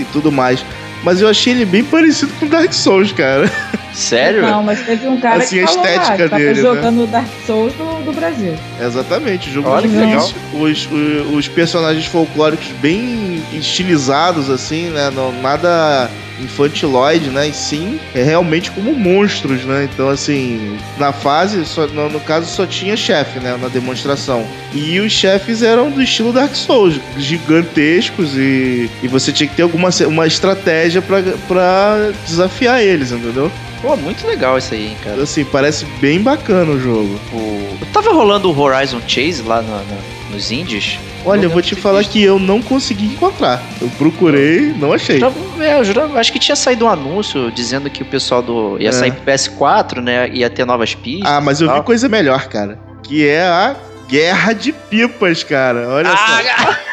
e 0.00 0.06
tudo 0.12 0.30
mais. 0.30 0.64
Mas 1.02 1.20
eu 1.20 1.28
achei 1.28 1.52
ele 1.52 1.64
bem 1.64 1.84
parecido 1.84 2.32
com 2.38 2.46
Dark 2.46 2.72
Souls, 2.72 3.12
cara. 3.12 3.50
Sério? 3.92 4.42
Não, 4.42 4.62
mas 4.62 4.80
teve 4.84 5.08
um 5.08 5.18
cara 5.18 5.42
Assim, 5.42 5.56
que 5.56 5.62
a 5.62 5.66
falou 5.66 5.82
lá, 5.82 5.90
estética 5.90 6.22
que 6.22 6.28
tava 6.28 6.42
dele, 6.42 6.54
né? 6.54 6.60
jogando 6.60 7.06
Dark 7.10 7.28
Souls 7.46 7.72
do, 7.74 8.04
do 8.04 8.12
Brasil. 8.12 8.54
Exatamente, 8.80 9.48
o 9.48 9.52
jogo 9.52 9.68
Olha 9.68 9.88
que 9.88 9.96
difícil. 9.96 10.36
Os, 10.54 10.86
os, 10.86 11.34
os 11.34 11.48
personagens 11.48 12.06
folclóricos 12.06 12.68
bem 12.80 13.42
estilizados, 13.52 14.50
assim, 14.50 14.90
né? 14.90 15.10
Não, 15.10 15.32
nada 15.40 16.08
infantiloide, 16.40 17.30
né? 17.30 17.48
E 17.48 17.52
sim, 17.52 17.98
é 18.14 18.22
realmente 18.22 18.70
como 18.70 18.94
monstros, 18.94 19.64
né? 19.64 19.88
Então, 19.92 20.08
assim, 20.08 20.76
na 20.96 21.12
fase, 21.12 21.64
só, 21.64 21.86
no, 21.86 22.08
no 22.08 22.20
caso, 22.20 22.46
só 22.46 22.66
tinha 22.66 22.96
chefe, 22.96 23.40
né? 23.40 23.56
Na 23.60 23.68
demonstração. 23.68 24.46
E 24.72 25.00
os 25.00 25.12
chefes 25.12 25.62
eram 25.62 25.90
do 25.90 26.02
estilo 26.02 26.32
Dark 26.32 26.54
Souls, 26.54 27.00
gigantescos 27.16 28.36
e, 28.36 28.88
e 29.02 29.08
você 29.08 29.32
tinha 29.32 29.48
que 29.48 29.56
ter 29.56 29.62
alguma 29.62 29.88
uma 30.06 30.26
estratégia 30.26 30.87
pra, 31.02 31.22
pra 31.46 32.10
desafiar 32.26 32.82
eles, 32.82 33.12
entendeu? 33.12 33.50
Pô, 33.82 33.96
muito 33.96 34.26
legal 34.26 34.58
isso 34.58 34.74
aí, 34.74 34.88
hein, 34.88 34.96
cara. 35.04 35.22
Assim, 35.22 35.44
parece 35.44 35.84
bem 36.00 36.20
bacana 36.20 36.72
o 36.72 36.80
jogo. 36.80 37.18
O... 37.32 37.78
Tava 37.92 38.12
rolando 38.12 38.50
o 38.50 38.58
Horizon 38.60 39.00
Chase 39.06 39.42
lá 39.42 39.62
no- 39.62 39.70
no- 39.78 40.18
nos 40.34 40.50
indies. 40.50 40.98
Olha, 41.24 41.44
eu 41.44 41.50
vou 41.50 41.62
te 41.62 41.74
falar 41.76 41.98
visto. 41.98 42.12
que 42.12 42.22
eu 42.22 42.38
não 42.38 42.60
consegui 42.60 43.06
encontrar. 43.06 43.62
Eu 43.80 43.88
procurei, 43.98 44.72
não 44.78 44.92
achei. 44.92 45.20
É, 45.60 45.78
eu 45.78 45.84
jurava- 45.84 46.18
acho 46.18 46.32
que 46.32 46.38
tinha 46.38 46.56
saído 46.56 46.86
um 46.86 46.88
anúncio 46.88 47.50
dizendo 47.52 47.88
que 47.88 48.02
o 48.02 48.06
pessoal 48.06 48.42
do. 48.42 48.76
ia 48.80 48.88
É. 48.88 48.92
sair 48.92 49.12
pro 49.12 49.24
PS4, 49.32 50.00
né? 50.00 50.28
Ia 50.30 50.50
ter 50.50 50.64
novas 50.64 50.94
pistas. 50.94 51.30
Ah, 51.30 51.40
mas 51.40 51.60
eu 51.60 51.68
vi 51.68 51.74
tal. 51.74 51.84
coisa 51.84 52.08
melhor, 52.08 52.46
cara. 52.48 52.78
Que 53.02 53.26
é 53.28 53.42
a 53.42 53.76
Guerra 54.08 54.52
de 54.54 54.72
Pipas, 54.72 55.42
cara. 55.44 55.88
Olha 55.88 56.10
Ah, 56.10 56.16
só. 56.16 56.74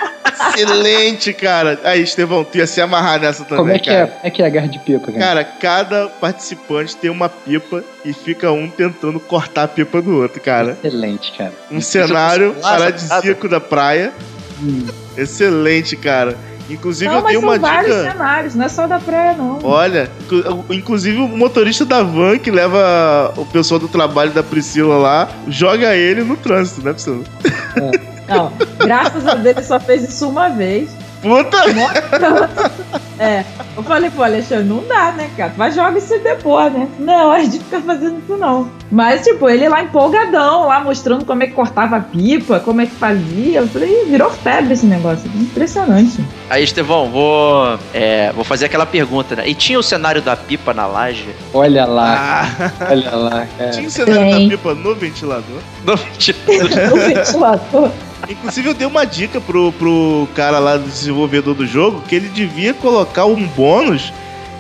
Excelente, 0.56 1.34
cara. 1.34 1.80
Aí, 1.84 2.02
Estevão, 2.04 2.44
tu 2.44 2.58
ia 2.58 2.68
se 2.68 2.82
amarrar 2.82 3.20
nessa 3.20 3.44
também, 3.44 3.58
Como 3.58 3.72
é 3.72 3.80
que 3.80 3.90
é, 3.90 3.94
cara. 3.94 4.08
como 4.08 4.20
é 4.24 4.30
que 4.30 4.42
é 4.42 4.46
a 4.46 4.50
guerra 4.50 4.68
de 4.68 4.80
pipa, 4.80 5.12
cara? 5.12 5.20
Cara, 5.20 5.44
cada 5.44 6.08
participante 6.10 6.96
tem 6.96 7.10
uma 7.10 7.30
pipa 7.30 7.84
e 8.04 8.14
fica 8.14 8.52
um 8.52 8.70
tentando 8.70 9.20
cortar 9.20 9.64
a 9.64 9.68
pipa 9.68 10.02
do 10.02 10.22
outro, 10.22 10.42
cara. 10.42 10.78
Excelente, 10.84 11.32
cara. 11.38 11.54
Um 11.72 11.82
cenário 11.82 12.54
Nossa, 12.56 12.62
paradisíaco 12.70 13.48
da 13.50 13.60
praia. 13.60 14.14
Hum. 14.62 14.86
Excelente, 15.18 15.96
cara. 15.96 16.36
Inclusive, 16.68 17.12
não, 17.12 17.18
eu 17.18 17.22
mas 17.22 17.32
dei 17.34 17.40
são 17.42 17.50
uma 17.50 17.60
vários 17.60 17.96
dica. 17.96 18.12
cenários, 18.12 18.56
não 18.56 18.66
é 18.66 18.70
só 18.70 18.88
da 18.88 19.00
praia, 19.00 19.34
não. 19.34 19.60
Olha, 19.64 20.10
inclu- 20.24 20.66
inclusive 20.72 21.18
o 21.20 21.28
motorista 21.28 21.86
da 21.86 22.02
van 22.02 22.40
que 22.40 22.50
leva 22.50 23.32
o 23.38 23.46
pessoal 23.46 23.80
do 23.80 23.88
trabalho 23.88 24.32
da 24.32 24.42
Priscila 24.42 24.98
lá, 24.98 25.30
joga 25.48 25.96
ele 25.96 26.24
no 26.24 26.36
trânsito, 26.36 26.84
né, 26.84 26.92
Priscila? 26.94 27.24
Não, 28.28 28.52
graças 28.80 29.28
a 29.28 29.36
Deus 29.36 29.58
ele 29.58 29.66
só 29.66 29.80
fez 29.80 30.04
isso 30.08 30.28
uma 30.30 30.50
vez. 30.50 30.90
Puta! 31.22 31.58
É, 33.18 33.46
eu 33.78 33.82
falei 33.84 34.10
pro 34.10 34.24
Alexandre, 34.24 34.66
não 34.66 34.84
dá, 34.86 35.14
né, 35.14 35.30
cara? 35.38 35.54
Vai 35.56 35.72
joga 35.72 35.98
isso 35.98 36.20
depois, 36.20 36.72
né? 36.74 36.86
Não, 37.00 37.34
é 37.34 37.44
de 37.46 37.60
ficar 37.60 37.80
fazendo 37.80 38.20
isso 38.22 38.36
não. 38.36 38.70
Mas, 38.92 39.24
tipo, 39.24 39.50
ele 39.50 39.70
lá 39.70 39.82
empolgadão, 39.82 40.68
lá 40.68 40.82
mostrando 40.82 41.24
como 41.24 41.42
é 41.42 41.48
que 41.48 41.54
cortava 41.54 41.96
a 41.96 42.00
pipa, 42.02 42.60
como 42.60 42.82
é 42.82 42.86
que 42.86 42.92
fazia. 42.96 43.60
Eu 43.62 43.68
falei, 43.70 43.90
"Ih, 44.04 44.10
virou 44.10 44.30
febre 44.30 44.74
esse 44.74 44.86
negócio. 44.86 45.32
Impressionante. 45.34 46.22
Aí, 46.50 46.62
Estevão, 46.66 47.10
vou, 47.10 47.80
é, 47.94 48.34
vou 48.34 48.44
fazer 48.44 48.66
aquela 48.66 48.86
pergunta, 48.86 49.34
né? 49.38 49.48
E 49.48 49.56
tinha 49.56 49.80
o 49.80 49.84
cenário 49.84 50.22
da 50.22 50.36
pipa 50.36 50.74
na 50.74 50.86
laje? 50.86 51.30
Olha 51.54 51.86
lá, 51.86 52.46
Ah, 52.60 52.72
olha 52.92 53.16
lá, 53.16 53.48
cara. 53.58 53.72
tinha 53.72 53.88
um 53.88 53.90
cenário 53.90 54.22
Tem. 54.36 54.50
da 54.50 54.58
pipa 54.58 54.76
no 54.76 54.94
ventilador. 54.94 55.62
Não, 55.86 55.96
tipo, 56.18 56.52
O 56.52 56.98
ventilador. 56.98 57.90
Inclusive, 58.30 58.70
eu 58.70 58.74
dei 58.74 58.88
uma 58.88 59.06
dica 59.06 59.40
pro, 59.40 59.72
pro 59.74 60.28
cara 60.36 60.60
lá 60.60 60.78
do 60.78 60.90
desenvolvedor 60.90 61.54
do 61.54 61.66
jogo 61.66 62.02
que 62.08 62.16
ele 62.16 62.28
devia 62.30 62.74
colocar 62.74 63.26
um 63.26 63.46
bônus 63.48 64.12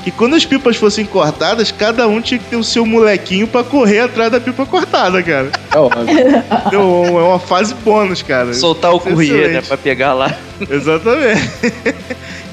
que 0.04 0.12
quando 0.12 0.36
as 0.36 0.46
pipas 0.46 0.78
fossem 0.78 1.04
cortadas, 1.04 1.72
cada 1.72 2.08
um 2.08 2.22
tinha 2.22 2.38
que 2.38 2.46
ter 2.46 2.56
o 2.56 2.64
seu 2.64 2.86
molequinho 2.86 3.48
pra 3.48 3.64
correr 3.64 4.02
atrás 4.02 4.32
da 4.32 4.40
pipa 4.40 4.64
cortada, 4.64 5.24
cara. 5.24 5.50
É 5.74 5.78
óbvio. 5.80 6.06
Então, 6.68 7.06
é 7.20 7.24
uma 7.24 7.40
fase 7.40 7.74
bônus, 7.74 8.22
cara. 8.22 8.54
soltar 8.54 8.94
o 8.94 9.00
courier, 9.00 9.34
né? 9.34 9.44
Excelente. 9.46 9.68
Pra 9.68 9.78
pegar 9.78 10.14
lá. 10.14 10.38
Exatamente. 10.70 11.50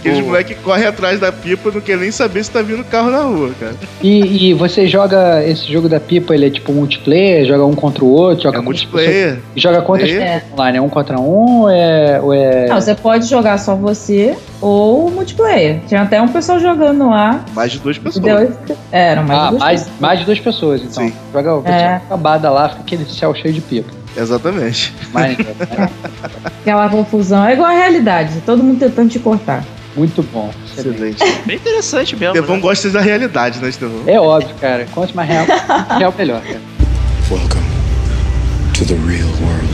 Aqueles 0.03 0.19
Boa. 0.19 0.31
moleques 0.33 0.57
correm 0.65 0.85
atrás 0.85 1.21
da 1.21 1.31
pipa 1.31 1.71
não 1.73 1.81
quer 1.81 1.97
nem 1.97 2.11
saber 2.11 2.43
se 2.43 2.51
tá 2.51 2.61
vindo 2.61 2.83
carro 2.83 3.09
na 3.09 3.21
rua, 3.23 3.53
cara. 3.61 3.77
E, 4.03 4.49
e 4.51 4.55
você 4.55 4.85
joga 4.89 5.45
esse 5.47 5.73
jogo 5.73 5.89
da 5.89 6.01
pipa, 6.01 6.35
ele 6.35 6.47
é 6.47 6.51
tipo 6.51 6.73
multiplayer, 6.73 7.47
joga 7.47 7.65
um 7.65 7.73
contra 7.73 8.05
o 8.05 8.09
outro, 8.11 8.43
joga 8.43 8.59
É 8.59 8.61
multiplayer. 8.61 9.27
pessoas- 9.37 9.43
Joga 9.55 9.83
quantas 9.83 10.11
É. 10.11 10.19
pessoas 10.41 10.53
online? 10.55 10.79
É 10.79 10.83
um 10.83 10.89
contra 10.89 11.21
um 11.21 11.61
ou 11.61 11.71
é. 11.71 12.21
Ou 12.21 12.35
é... 12.35 12.67
Não, 12.67 12.81
você 12.81 12.97
pode 12.97 13.27
jogar 13.29 13.59
só 13.59 13.77
você 13.77 14.37
ou 14.61 15.09
multiplayer. 15.09 15.79
Tinha 15.87 16.03
até 16.03 16.21
um 16.21 16.27
pessoal 16.27 16.59
jogando 16.59 17.09
lá. 17.09 17.45
Mais 17.55 17.71
de 17.71 17.79
duas 17.79 17.97
pessoas. 17.97 18.25
deu- 18.25 18.77
É, 18.91 19.11
eram 19.13 19.23
mais 19.23 19.39
ah, 19.41 19.49
duas 19.51 19.61
mais, 19.61 19.81
pessoas. 19.83 20.01
mais 20.01 20.19
de 20.19 20.25
duas 20.25 20.41
pessoas, 20.41 20.81
então. 20.83 21.07
Sim. 21.07 21.13
Joga 21.33 21.55
o 21.59 21.63
É. 21.65 21.95
acabada 21.95 22.51
lá, 22.51 22.69
fica 22.71 22.81
aquele 22.83 23.05
céu 23.05 23.33
cheio 23.37 23.55
de 23.55 23.61
pipa. 23.61 23.91
Exatamente. 24.17 24.93
Mas, 25.13 25.39
é, 25.41 25.89
Aquela 26.61 26.89
confusão. 26.89 27.47
É 27.47 27.53
igual 27.53 27.69
a 27.71 27.73
realidade. 27.73 28.43
Todo 28.45 28.63
mundo 28.65 28.81
tentando 28.81 29.09
te 29.09 29.19
cortar. 29.21 29.65
Muito 29.97 30.23
bom. 30.23 30.53
excelente. 30.77 31.23
Excelente. 31.23 31.43
Bem 31.47 31.57
interessante 31.57 32.17
mesmo. 32.17 32.35
Estevão 32.35 32.57
né? 32.57 32.63
gosta 32.63 32.91
da 32.91 33.01
realidade, 33.01 33.59
né, 33.59 33.69
Estevão? 33.69 34.03
É 34.07 34.19
óbvio, 34.21 34.55
cara. 34.61 34.87
Quanto 34.93 35.15
mais 35.15 35.29
real, 35.29 35.47
real 35.99 36.15
melhor, 36.17 36.41
cara. 36.43 36.61
Welcome 37.31 37.63
to 38.75 38.85
the 38.87 38.95
real 38.95 39.29
world. 39.41 39.73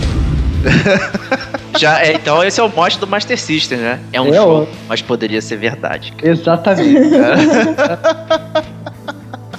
Já, 1.79 2.01
é, 2.03 2.13
então 2.15 2.43
esse 2.43 2.59
é 2.61 2.63
o 2.63 2.69
mote 2.69 2.99
do 2.99 3.07
Master 3.07 3.39
System, 3.39 3.79
né? 3.79 4.01
É 4.13 4.21
um 4.21 4.29
É, 4.35 4.37
show, 4.37 4.69
mas 4.89 5.01
poderia 5.01 5.41
ser 5.41 5.57
verdade. 5.57 6.13
Exatamente. 6.23 6.99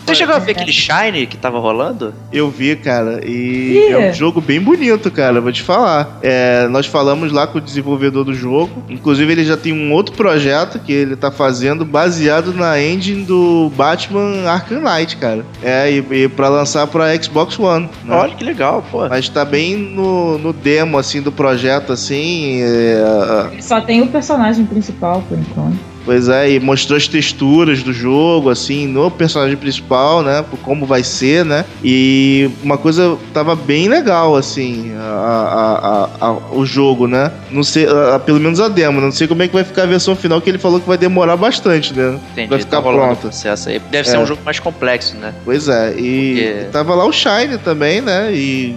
Você 0.09 0.15
chegou 0.15 0.35
a 0.35 0.39
ver 0.39 0.51
aquele 0.51 0.71
Shine 0.71 1.27
que 1.27 1.37
tava 1.37 1.59
rolando? 1.59 2.13
Eu 2.33 2.49
vi, 2.49 2.75
cara, 2.75 3.21
e 3.23 3.89
Ih. 3.89 3.93
é 3.93 4.09
um 4.09 4.13
jogo 4.13 4.41
bem 4.41 4.59
bonito, 4.59 5.11
cara, 5.11 5.39
vou 5.39 5.51
te 5.51 5.61
falar. 5.61 6.19
É, 6.21 6.67
nós 6.67 6.85
falamos 6.87 7.31
lá 7.31 7.45
com 7.45 7.59
o 7.59 7.61
desenvolvedor 7.61 8.23
do 8.23 8.33
jogo, 8.33 8.83
inclusive 8.89 9.31
ele 9.31 9.45
já 9.45 9.55
tem 9.55 9.71
um 9.71 9.93
outro 9.93 10.15
projeto 10.15 10.79
que 10.79 10.91
ele 10.91 11.15
tá 11.15 11.29
fazendo 11.29 11.85
baseado 11.85 12.53
na 12.53 12.81
engine 12.81 13.23
do 13.23 13.71
Batman 13.75 14.49
Arkham 14.49 14.81
Knight, 14.81 15.17
cara. 15.17 15.45
É, 15.61 15.91
e, 15.91 16.23
e 16.23 16.27
pra 16.27 16.49
lançar 16.49 16.87
pra 16.87 17.15
Xbox 17.21 17.59
One. 17.59 17.89
né? 18.03 18.15
Olha 18.15 18.35
que 18.35 18.43
legal, 18.43 18.83
pô. 18.91 19.07
Mas 19.07 19.29
tá 19.29 19.45
bem 19.45 19.75
no, 19.77 20.37
no 20.39 20.51
demo, 20.51 20.97
assim, 20.97 21.21
do 21.21 21.31
projeto, 21.31 21.93
assim. 21.93 22.61
é, 22.63 23.61
só 23.61 23.79
tem 23.79 24.01
o 24.01 24.07
personagem 24.07 24.65
principal, 24.65 25.23
por 25.27 25.37
enquanto. 25.37 25.77
Pois 26.09 26.27
é, 26.27 26.49
e 26.53 26.59
mostrou 26.59 26.97
as 26.97 27.07
texturas 27.07 27.83
do 27.83 27.93
jogo, 27.93 28.49
assim, 28.49 28.87
no 28.87 29.11
personagem 29.11 29.55
principal, 29.55 30.23
né? 30.23 30.41
por 30.49 30.57
Como 30.57 30.83
vai 30.87 31.03
ser, 31.03 31.45
né? 31.45 31.63
E 31.83 32.49
uma 32.63 32.79
coisa 32.79 33.15
tava 33.31 33.55
bem 33.55 33.87
legal, 33.87 34.35
assim, 34.35 34.91
a, 34.97 36.09
a- 36.19 36.25
a- 36.25 36.37
o 36.51 36.65
jogo, 36.65 37.05
né? 37.05 37.31
Não 37.51 37.61
sei, 37.61 37.85
pelo 38.25 38.39
menos 38.39 38.59
a 38.59 38.67
demo, 38.67 38.99
né? 38.99 39.05
não 39.05 39.11
sei 39.11 39.27
como 39.27 39.43
é 39.43 39.47
que 39.47 39.53
vai 39.53 39.63
ficar 39.63 39.83
a 39.83 39.85
versão 39.85 40.15
final, 40.15 40.41
que 40.41 40.49
ele 40.49 40.57
falou 40.57 40.79
que 40.79 40.87
vai 40.87 40.97
demorar 40.97 41.37
bastante, 41.37 41.93
né? 41.93 42.19
Entendi, 42.31 42.49
vai 42.49 42.57
ficar 42.57 42.77
tá 42.77 42.81
pronto. 42.81 43.19
processo 43.21 43.69
aí. 43.69 43.77
Deve 43.91 44.09
ser 44.09 44.15
É. 44.15 44.19
um 44.19 44.25
jogo 44.25 44.41
mais 44.43 44.59
complexo, 44.59 45.15
né? 45.15 45.31
Pois 45.45 45.67
é, 45.67 45.91
e, 45.95 46.33
Porque- 46.33 46.61
e 46.61 46.71
tava 46.71 46.95
lá 46.95 47.05
o 47.05 47.11
Shine 47.13 47.59
também, 47.63 48.01
né? 48.01 48.33
E 48.33 48.75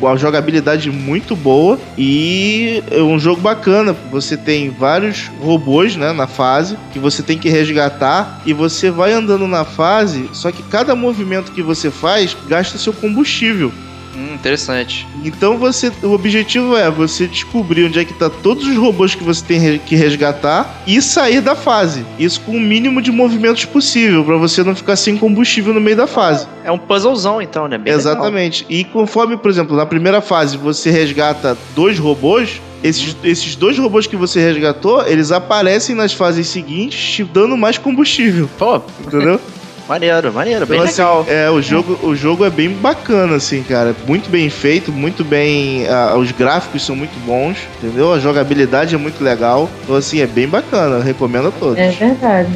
uma 0.00 0.16
jogabilidade 0.16 0.90
muito 0.90 1.34
boa 1.34 1.78
e 1.96 2.82
é 2.90 3.02
um 3.02 3.18
jogo 3.18 3.40
bacana. 3.40 3.96
Você 4.10 4.36
tem 4.36 4.70
vários 4.70 5.30
robôs, 5.40 5.96
né, 5.96 6.12
na 6.12 6.26
fase 6.26 6.76
que 6.92 6.98
você 6.98 7.22
tem 7.22 7.38
que 7.38 7.48
resgatar 7.48 8.42
e 8.46 8.52
você 8.52 8.90
vai 8.90 9.12
andando 9.12 9.46
na 9.46 9.64
fase, 9.64 10.28
só 10.32 10.50
que 10.50 10.62
cada 10.62 10.94
movimento 10.94 11.52
que 11.52 11.62
você 11.62 11.90
faz 11.90 12.36
gasta 12.48 12.78
seu 12.78 12.92
combustível. 12.92 13.72
Hum, 14.18 14.34
interessante. 14.34 15.06
Então 15.24 15.56
você, 15.56 15.92
o 16.02 16.10
objetivo 16.10 16.76
é 16.76 16.90
você 16.90 17.28
descobrir 17.28 17.84
onde 17.84 18.00
é 18.00 18.04
que 18.04 18.12
tá 18.12 18.28
todos 18.28 18.66
os 18.66 18.76
robôs 18.76 19.14
que 19.14 19.22
você 19.22 19.44
tem 19.44 19.78
que 19.78 19.94
resgatar 19.94 20.82
e 20.86 21.00
sair 21.00 21.40
da 21.40 21.54
fase. 21.54 22.04
Isso 22.18 22.40
com 22.40 22.52
o 22.52 22.60
mínimo 22.60 23.00
de 23.00 23.12
movimentos 23.12 23.64
possível 23.64 24.24
pra 24.24 24.36
você 24.36 24.64
não 24.64 24.74
ficar 24.74 24.96
sem 24.96 25.16
combustível 25.16 25.72
no 25.72 25.80
meio 25.80 25.96
da 25.96 26.08
fase. 26.08 26.48
É 26.64 26.72
um 26.72 26.78
puzzlezão, 26.78 27.40
então, 27.40 27.68
né? 27.68 27.78
Bem 27.78 27.94
legal. 27.94 28.00
Exatamente. 28.12 28.66
E 28.68 28.82
conforme, 28.82 29.36
por 29.36 29.50
exemplo, 29.50 29.76
na 29.76 29.86
primeira 29.86 30.20
fase 30.20 30.56
você 30.56 30.90
resgata 30.90 31.56
dois 31.76 31.96
robôs, 31.96 32.60
esses, 32.82 33.16
esses 33.22 33.54
dois 33.54 33.78
robôs 33.78 34.06
que 34.06 34.16
você 34.16 34.40
resgatou, 34.40 35.06
eles 35.06 35.30
aparecem 35.30 35.94
nas 35.94 36.12
fases 36.12 36.48
seguintes 36.48 36.98
te 37.14 37.24
dando 37.24 37.56
mais 37.56 37.78
combustível, 37.78 38.48
Pô, 38.58 38.82
entendeu? 39.00 39.40
maneiro, 39.88 40.32
maneiro, 40.32 40.66
bem 40.66 40.78
Então, 40.78 40.88
assim, 40.88 41.00
legal. 41.02 41.26
é, 41.28 41.50
o 41.50 41.62
jogo, 41.62 41.98
o 42.02 42.14
jogo 42.14 42.44
é 42.44 42.50
bem 42.50 42.68
bacana, 42.70 43.36
assim, 43.36 43.62
cara. 43.62 43.94
Muito 44.06 44.28
bem 44.30 44.48
feito, 44.50 44.92
muito 44.92 45.24
bem. 45.24 45.86
ah, 45.88 46.14
os 46.16 46.30
gráficos 46.32 46.84
são 46.84 46.94
muito 46.94 47.18
bons, 47.24 47.56
entendeu? 47.82 48.12
A 48.12 48.18
jogabilidade 48.18 48.94
é 48.94 48.98
muito 48.98 49.22
legal. 49.22 49.68
Então, 49.84 49.96
assim, 49.96 50.20
é 50.20 50.26
bem 50.26 50.46
bacana. 50.48 51.02
Recomendo 51.02 51.48
a 51.48 51.50
todos. 51.50 51.78
É 51.78 51.88
verdade. 51.90 52.48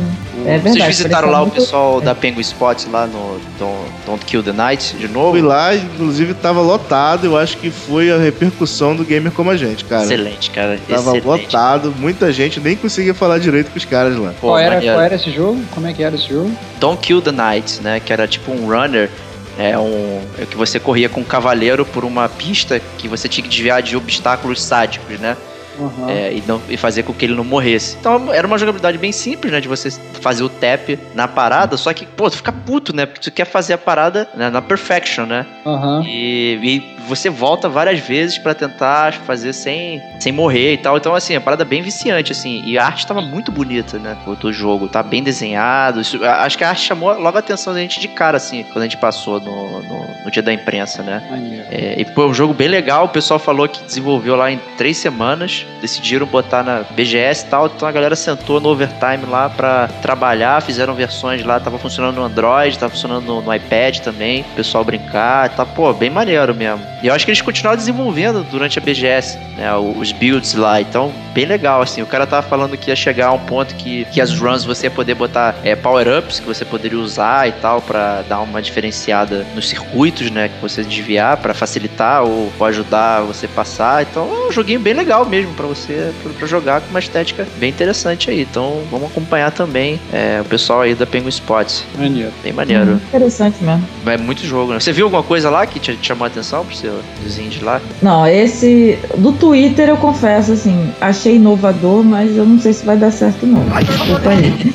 É 0.44 0.58
verdade. 0.58 0.78
Vocês 0.78 0.86
visitaram 0.98 1.30
lá 1.30 1.38
o 1.38 1.42
muito- 1.42 1.54
pessoal 1.54 2.00
da 2.00 2.14
Penguin 2.14 2.40
Spot 2.40 2.76
lá 2.90 3.06
no 3.06 3.40
Don't, 3.58 3.90
Don't 4.06 4.24
Kill 4.24 4.42
the 4.42 4.52
Night 4.52 4.96
de 4.96 5.06
novo? 5.08 5.30
Fui 5.32 5.42
lá, 5.42 5.74
inclusive 5.74 6.34
tava 6.34 6.60
lotado. 6.60 7.26
Eu 7.26 7.36
acho 7.38 7.56
que 7.58 7.70
foi 7.70 8.10
a 8.10 8.18
repercussão 8.18 8.96
do 8.96 9.04
gamer 9.04 9.30
como 9.32 9.50
a 9.50 9.56
gente, 9.56 9.84
cara. 9.84 10.02
Excelente, 10.04 10.50
cara. 10.50 10.78
Tava 10.88 11.16
Excelente. 11.16 11.24
lotado, 11.26 11.94
muita 11.96 12.32
gente 12.32 12.58
nem 12.60 12.74
conseguia 12.76 13.14
falar 13.14 13.38
direito 13.38 13.70
com 13.70 13.78
os 13.78 13.84
caras 13.84 14.16
lá. 14.16 14.30
Pô, 14.40 14.48
Qual 14.48 14.58
era, 14.58 14.74
maneiro. 14.74 14.94
qual 14.96 15.04
era 15.04 15.14
esse 15.14 15.30
jogo? 15.30 15.60
Como 15.72 15.86
é 15.86 15.92
que 15.92 16.02
era 16.02 16.16
esse 16.16 16.28
jogo? 16.28 16.50
Don't 16.80 17.00
Kill 17.00 17.20
the 17.22 17.32
Knight, 17.32 17.80
né? 17.82 18.00
Que 18.00 18.12
era 18.12 18.26
tipo 18.26 18.52
um 18.52 18.66
runner. 18.66 19.10
É 19.58 19.78
um. 19.78 20.22
É 20.38 20.46
que 20.46 20.56
você 20.56 20.80
corria 20.80 21.08
com 21.08 21.20
um 21.20 21.24
cavaleiro 21.24 21.84
por 21.84 22.04
uma 22.04 22.28
pista 22.28 22.80
que 22.98 23.06
você 23.06 23.28
tinha 23.28 23.42
que 23.42 23.50
desviar 23.50 23.82
de 23.82 23.96
obstáculos 23.96 24.62
sádicos, 24.62 25.18
né? 25.20 25.36
Aham. 25.78 26.10
É, 26.10 26.32
e, 26.32 26.42
não, 26.46 26.60
e 26.68 26.76
fazer 26.76 27.02
com 27.02 27.12
que 27.12 27.24
ele 27.24 27.34
não 27.34 27.44
morresse. 27.44 27.96
Então 27.98 28.32
era 28.32 28.46
uma 28.46 28.58
jogabilidade 28.58 28.98
bem 28.98 29.12
simples, 29.12 29.52
né? 29.52 29.60
De 29.60 29.68
você 29.68 29.90
fazer 30.20 30.42
o 30.42 30.48
tap 30.48 30.98
na 31.14 31.26
parada, 31.26 31.76
só 31.76 31.92
que, 31.92 32.06
pô, 32.06 32.30
tu 32.30 32.36
fica 32.36 32.52
puto, 32.52 32.94
né? 32.94 33.06
Porque 33.06 33.20
tu 33.20 33.30
quer 33.30 33.46
fazer 33.46 33.74
a 33.74 33.78
parada 33.78 34.28
né, 34.34 34.50
na 34.50 34.60
perfection, 34.60 35.24
né? 35.26 35.46
Aham. 35.64 36.02
E, 36.06 36.58
e 36.62 37.01
você 37.06 37.28
volta 37.30 37.68
várias 37.68 38.00
vezes 38.00 38.38
pra 38.38 38.54
tentar 38.54 39.12
fazer 39.12 39.52
sem, 39.52 40.02
sem 40.20 40.32
morrer 40.32 40.74
e 40.74 40.78
tal. 40.78 40.96
Então, 40.96 41.14
assim, 41.14 41.34
a 41.34 41.40
parada 41.40 41.62
é 41.62 41.66
bem 41.66 41.82
viciante, 41.82 42.32
assim. 42.32 42.62
E 42.64 42.78
a 42.78 42.84
arte 42.84 43.06
tava 43.06 43.20
muito 43.20 43.50
bonita, 43.52 43.98
né? 43.98 44.16
Do, 44.40 44.52
jogo. 44.52 44.88
Tá 44.88 45.02
bem 45.02 45.22
desenhado. 45.22 46.00
Isso- 46.00 46.22
acho 46.24 46.58
que 46.58 46.64
a 46.64 46.68
arte 46.70 46.82
chamou 46.82 47.12
logo 47.18 47.36
a 47.36 47.40
atenção 47.40 47.72
da 47.72 47.80
gente 47.80 48.00
de 48.00 48.08
cara, 48.08 48.36
assim, 48.36 48.62
quando 48.64 48.78
a 48.78 48.82
gente 48.82 48.96
passou 48.96 49.40
no, 49.40 49.80
no, 49.82 50.06
no 50.24 50.30
dia 50.30 50.42
da 50.42 50.52
imprensa, 50.52 51.02
né? 51.02 51.22
É, 51.70 52.00
e 52.00 52.04
foi 52.04 52.26
um 52.26 52.34
jogo 52.34 52.52
bem 52.54 52.68
legal. 52.68 53.04
O 53.06 53.08
pessoal 53.08 53.38
falou 53.38 53.68
que 53.68 53.82
desenvolveu 53.84 54.36
lá 54.36 54.50
em 54.50 54.58
três 54.76 54.96
semanas. 54.96 55.66
Decidiram 55.80 56.26
botar 56.26 56.62
na 56.62 56.82
BGS 56.90 57.44
e 57.46 57.48
tal. 57.48 57.66
Então 57.66 57.88
a 57.88 57.92
galera 57.92 58.14
sentou 58.16 58.60
no 58.60 58.68
overtime 58.68 59.24
lá 59.28 59.48
pra 59.50 59.88
trabalhar. 60.00 60.60
Fizeram 60.62 60.94
versões 60.94 61.44
lá. 61.44 61.58
Tava 61.58 61.78
funcionando 61.78 62.16
no 62.16 62.22
Android, 62.24 62.78
tava 62.78 62.90
funcionando 62.90 63.24
no, 63.24 63.42
no 63.42 63.54
iPad 63.54 63.98
também. 63.98 64.42
O 64.42 64.56
pessoal 64.56 64.84
brincar. 64.84 65.48
Tá, 65.50 65.64
pô, 65.64 65.92
bem 65.92 66.10
maneiro 66.10 66.54
mesmo. 66.54 66.91
E 67.02 67.08
eu 67.08 67.14
acho 67.14 67.24
que 67.24 67.30
eles 67.32 67.40
continuaram 67.40 67.76
desenvolvendo 67.76 68.46
durante 68.48 68.78
a 68.78 68.82
BGS, 68.82 69.36
né? 69.56 69.74
Os 69.74 70.12
builds 70.12 70.54
lá. 70.54 70.80
Então, 70.80 71.12
bem 71.34 71.44
legal, 71.44 71.82
assim. 71.82 72.00
O 72.00 72.06
cara 72.06 72.26
tava 72.26 72.46
falando 72.46 72.76
que 72.76 72.90
ia 72.90 72.96
chegar 72.96 73.28
a 73.28 73.32
um 73.32 73.40
ponto 73.40 73.74
que, 73.74 74.04
que 74.06 74.20
as 74.20 74.38
runs 74.38 74.64
você 74.64 74.86
ia 74.86 74.90
poder 74.90 75.14
botar 75.14 75.56
é, 75.64 75.74
power-ups 75.74 76.38
que 76.38 76.46
você 76.46 76.64
poderia 76.64 76.98
usar 76.98 77.48
e 77.48 77.52
tal 77.52 77.80
pra 77.80 78.22
dar 78.28 78.40
uma 78.40 78.62
diferenciada 78.62 79.44
nos 79.54 79.68
circuitos, 79.68 80.30
né? 80.30 80.48
Que 80.48 80.60
você 80.62 80.84
desviar 80.84 81.36
pra 81.38 81.52
facilitar 81.52 82.22
ou, 82.22 82.52
ou 82.56 82.66
ajudar 82.66 83.22
você 83.22 83.48
passar. 83.48 84.02
Então, 84.02 84.28
é 84.32 84.48
um 84.48 84.52
joguinho 84.52 84.78
bem 84.78 84.94
legal 84.94 85.26
mesmo 85.26 85.52
pra 85.54 85.66
você 85.66 86.12
pra, 86.22 86.32
pra 86.32 86.46
jogar 86.46 86.80
com 86.82 86.90
uma 86.90 87.00
estética 87.00 87.46
bem 87.56 87.70
interessante 87.70 88.30
aí. 88.30 88.42
Então, 88.42 88.82
vamos 88.90 89.10
acompanhar 89.10 89.50
também 89.50 90.00
é, 90.12 90.40
o 90.40 90.44
pessoal 90.44 90.82
aí 90.82 90.94
da 90.94 91.06
Penguin 91.06 91.30
Spots. 91.30 91.84
Maneiro. 91.98 92.32
Bem 92.44 92.52
maneiro. 92.52 93.00
Interessante 93.08 93.62
mesmo. 93.62 93.88
É 94.06 94.16
muito 94.16 94.46
jogo, 94.46 94.72
né? 94.72 94.78
Você 94.78 94.92
viu 94.92 95.06
alguma 95.06 95.24
coisa 95.24 95.50
lá 95.50 95.66
que 95.66 95.80
te, 95.80 95.96
te 95.96 96.06
chamou 96.06 96.24
a 96.24 96.28
atenção 96.28 96.64
pro 96.64 96.74
dos 97.22 97.38
indies 97.38 97.62
lá? 97.62 97.80
Não, 98.00 98.26
esse. 98.26 98.98
Do 99.16 99.32
Twitter 99.32 99.88
eu 99.88 99.96
confesso, 99.96 100.52
assim, 100.52 100.92
achei 101.00 101.36
inovador, 101.36 102.02
mas 102.04 102.36
eu 102.36 102.44
não 102.44 102.58
sei 102.60 102.72
se 102.72 102.84
vai 102.84 102.96
dar 102.96 103.10
certo, 103.10 103.46
não. 103.46 103.62
Desculpa 103.82 104.30
aí. 104.30 104.72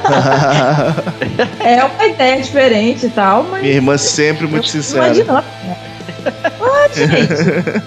É 1.60 1.84
uma 1.84 2.06
ideia 2.06 2.42
diferente 2.42 3.06
e 3.06 3.10
tal, 3.10 3.44
mas. 3.50 3.62
Minha 3.62 3.74
irmã 3.74 3.96
sempre 3.96 4.46
muito 4.46 4.64
eu- 4.66 4.68
sincera. 4.68 5.06
Imaginando. 5.06 5.44
Pode, 6.58 6.94
gente. 7.06 7.82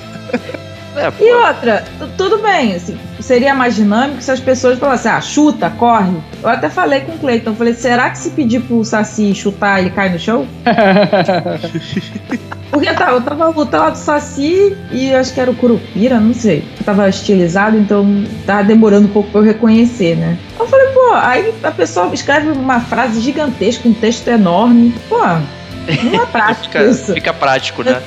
É. 0.95 1.11
E 1.19 1.34
outra, 1.34 1.84
tu- 1.99 2.07
tudo 2.17 2.38
bem, 2.38 2.76
assim, 2.76 2.97
seria 3.19 3.53
mais 3.53 3.76
dinâmico 3.76 4.21
se 4.21 4.32
as 4.32 4.39
pessoas 4.39 4.78
falassem, 4.80 5.11
ah, 5.11 5.19
chuta, 5.19 5.69
corre. 5.71 6.13
Eu 6.41 6.49
até 6.49 6.69
falei 6.69 7.01
com 7.01 7.13
o 7.13 7.17
Cleiton, 7.17 7.53
falei, 7.55 7.74
será 7.74 8.09
que 8.11 8.17
se 8.19 8.30
pedir 8.30 8.61
pro 8.61 8.84
Saci 8.86 9.34
chutar, 9.36 9.80
ele 9.82 9.89
cai 9.89 10.09
no 10.09 10.19
chão? 10.19 10.47
Porque 12.74 12.91
tá, 12.91 13.11
eu 13.11 13.21
tava 13.21 13.49
lutando 13.49 13.84
lá 13.84 13.89
do 13.91 13.97
Saci 13.99 14.76
e 14.91 15.11
eu 15.11 15.19
acho 15.19 15.32
que 15.32 15.39
era 15.39 15.51
o 15.51 15.55
Curupira, 15.55 16.19
não 16.19 16.34
sei. 16.34 16.63
Eu 16.80 16.84
tava 16.84 17.07
estilizado, 17.07 17.78
então 17.78 18.26
tava 18.47 18.63
demorando 18.63 19.07
um 19.07 19.11
pouco 19.11 19.30
pra 19.30 19.41
eu 19.41 19.45
reconhecer, 19.45 20.15
né? 20.17 20.39
Eu 20.59 20.67
falei, 20.67 20.88
pô, 20.88 21.13
aí 21.13 21.53
a 21.61 21.69
pessoa 21.71 22.11
escreve 22.11 22.49
uma 22.49 22.80
frase 22.80 23.21
gigantesca, 23.21 23.88
um 23.88 23.93
texto 23.93 24.28
enorme. 24.28 24.91
Pô, 25.07 25.19
não 25.19 26.24
é 26.24 26.26
prático 26.32 26.63
Fica, 26.65 26.84
isso. 26.84 27.13
fica 27.13 27.32
prático, 27.32 27.84
né? 27.84 28.01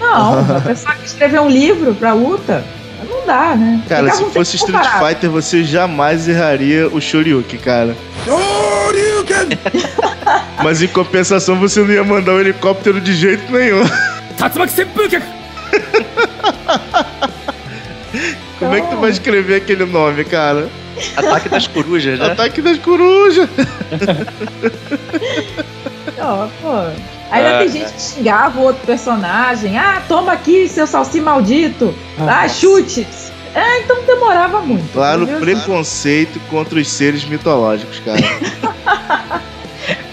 Não, 0.00 0.56
a 0.56 0.60
pessoa 0.62 0.96
que 0.96 1.06
escreveu 1.06 1.42
um 1.42 1.48
livro 1.48 1.94
pra 1.94 2.12
luta, 2.12 2.64
não 3.04 3.26
dá, 3.26 3.54
né? 3.54 3.82
Cara, 3.88 4.10
se 4.12 4.22
um 4.22 4.30
fosse 4.30 4.56
Street. 4.56 4.86
Fighter, 4.98 5.30
você 5.30 5.64
jamais 5.64 6.28
erraria 6.28 6.88
o 6.88 7.00
Shoryuken, 7.00 7.58
cara. 7.60 7.96
Mas 10.62 10.82
em 10.82 10.88
compensação, 10.88 11.58
você 11.58 11.80
não 11.80 11.90
ia 11.90 12.04
mandar 12.04 12.32
o 12.32 12.40
helicóptero 12.40 13.00
de 13.00 13.14
jeito 13.14 13.50
nenhum. 13.52 13.82
Como 18.58 18.74
é 18.74 18.80
que 18.80 18.88
tu 18.88 18.96
vai 18.96 19.10
escrever 19.10 19.56
aquele 19.56 19.84
nome, 19.84 20.24
cara? 20.24 20.68
Ataque 21.16 21.48
das 21.48 21.66
corujas, 21.68 22.18
né? 22.18 22.32
Ataque 22.32 22.60
das 22.60 22.78
corujas. 22.78 23.48
Ó, 26.18 26.48
pô. 26.60 27.17
Ainda 27.30 27.56
Ah, 27.56 27.58
tem 27.58 27.68
gente 27.68 27.92
que 27.92 28.00
xingava 28.00 28.58
o 28.58 28.62
outro 28.62 28.86
personagem. 28.86 29.76
Ah, 29.76 30.02
toma 30.08 30.32
aqui, 30.32 30.68
seu 30.68 30.86
salsi 30.86 31.20
maldito. 31.20 31.94
Ah, 32.18 32.48
chute. 32.48 33.06
É, 33.54 33.80
então 33.80 34.02
demorava 34.04 34.60
muito. 34.60 34.92
Claro, 34.92 35.22
entendeu? 35.22 35.40
preconceito 35.40 36.38
contra 36.48 36.78
os 36.78 36.88
seres 36.88 37.24
mitológicos, 37.24 37.98
cara. 38.00 38.20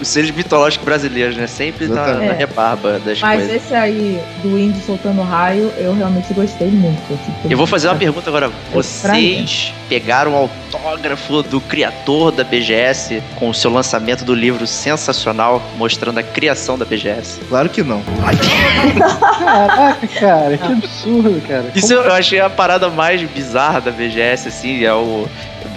Os 0.06 0.12
seres 0.12 0.30
mitológicos 0.30 0.84
brasileiros, 0.84 1.36
né? 1.36 1.48
Sempre 1.48 1.88
na, 1.88 1.94
Exatamente. 1.94 2.28
na 2.28 2.34
rebarba 2.34 3.00
das 3.00 3.20
Mas 3.20 3.40
coisas. 3.40 3.56
esse 3.56 3.74
aí 3.74 4.22
do 4.40 4.56
índio 4.56 4.80
soltando 4.86 5.20
raio, 5.20 5.72
eu 5.76 5.92
realmente 5.94 6.32
gostei 6.32 6.68
muito. 6.68 7.12
assim, 7.12 7.50
Eu 7.50 7.58
vou 7.58 7.66
fazer 7.66 7.88
uma 7.88 7.96
pergunta 7.96 8.30
agora. 8.30 8.52
Vocês 8.72 9.74
pegaram 9.88 10.32
o 10.32 10.36
autógrafo 10.36 11.42
do 11.42 11.60
criador 11.60 12.30
da 12.30 12.44
BGS 12.44 13.20
com 13.34 13.48
o 13.50 13.54
seu 13.54 13.68
lançamento 13.72 14.24
do 14.24 14.32
livro 14.32 14.64
sensacional 14.64 15.60
mostrando 15.76 16.18
a 16.18 16.22
criação 16.22 16.78
da 16.78 16.84
BGS? 16.84 17.40
Claro 17.48 17.68
que 17.68 17.82
não. 17.82 18.00
Caraca, 19.38 20.06
cara, 20.20 20.56
que 20.56 20.72
absurdo, 20.72 21.42
cara. 21.48 21.72
Isso 21.74 21.92
eu 21.92 22.12
achei 22.12 22.38
a 22.38 22.48
parada 22.48 22.88
mais 22.88 23.20
bizarra 23.22 23.80
da 23.80 23.90
BGS, 23.90 24.46
assim, 24.48 24.84
é 24.84 24.94
o. 24.94 25.26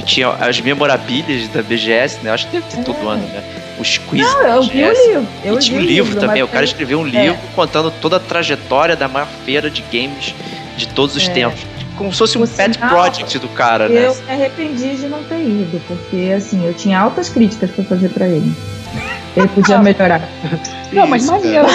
Tinha 0.06 0.30
as 0.30 0.60
memorabilias 0.62 1.48
da 1.50 1.62
BGS, 1.62 2.20
né? 2.24 2.32
Acho 2.32 2.48
que 2.48 2.54
deve 2.60 2.68
ter 2.68 2.84
todo 2.84 3.08
ano, 3.08 3.22
né? 3.28 3.44
Os 3.80 3.98
quiz 3.98 4.22
Não, 4.22 4.40
da 4.42 4.50
eu 4.50 4.64
vi 4.64 4.84
o 4.84 4.88
BGS. 4.88 5.08
livro. 5.08 5.28
Eu 5.44 5.56
e 5.56 5.60
tinha 5.60 5.80
um 5.80 5.82
livro 5.84 6.20
também, 6.20 6.44
o 6.44 6.48
cara 6.48 6.62
eu- 6.62 6.66
escreveu 6.66 7.00
um 7.00 7.08
É. 7.08 7.10
livro 7.10 7.38
contando 7.56 7.92
toda 7.92 8.18
a 8.18 8.20
trajetória 8.20 8.96
da 8.96 9.08
maior 9.08 9.28
feira 9.46 9.70
de 9.70 9.82
games 9.84 10.34
de 10.76 10.88
todos 10.88 11.16
os 11.16 11.28
É. 11.28 11.32
tempos. 11.32 11.60
Como 11.98 12.12
se 12.14 12.18
fosse 12.20 12.38
um 12.38 12.48
pet 12.48 12.78
project 12.78 13.38
do 13.40 13.50
cara, 13.50 13.90
né? 13.90 14.08
Eu 14.08 14.16
me 14.26 14.32
arrependi 14.32 14.96
de 14.96 15.08
não 15.08 15.22
ter 15.24 15.42
ido, 15.42 15.82
porque 15.86 16.32
assim, 16.36 16.66
eu 16.66 16.74
tinha 16.74 16.98
altas 17.00 17.28
críticas 17.30 17.70
pra 17.72 17.84
fazer 17.84 18.10
pra 18.10 18.26
ele. 18.28 18.54
Ele 19.36 19.48
podia 19.48 19.80
melhorar. 19.80 20.22
Não, 20.92 21.08
mas 21.08 21.26
maneiro. 21.26 21.66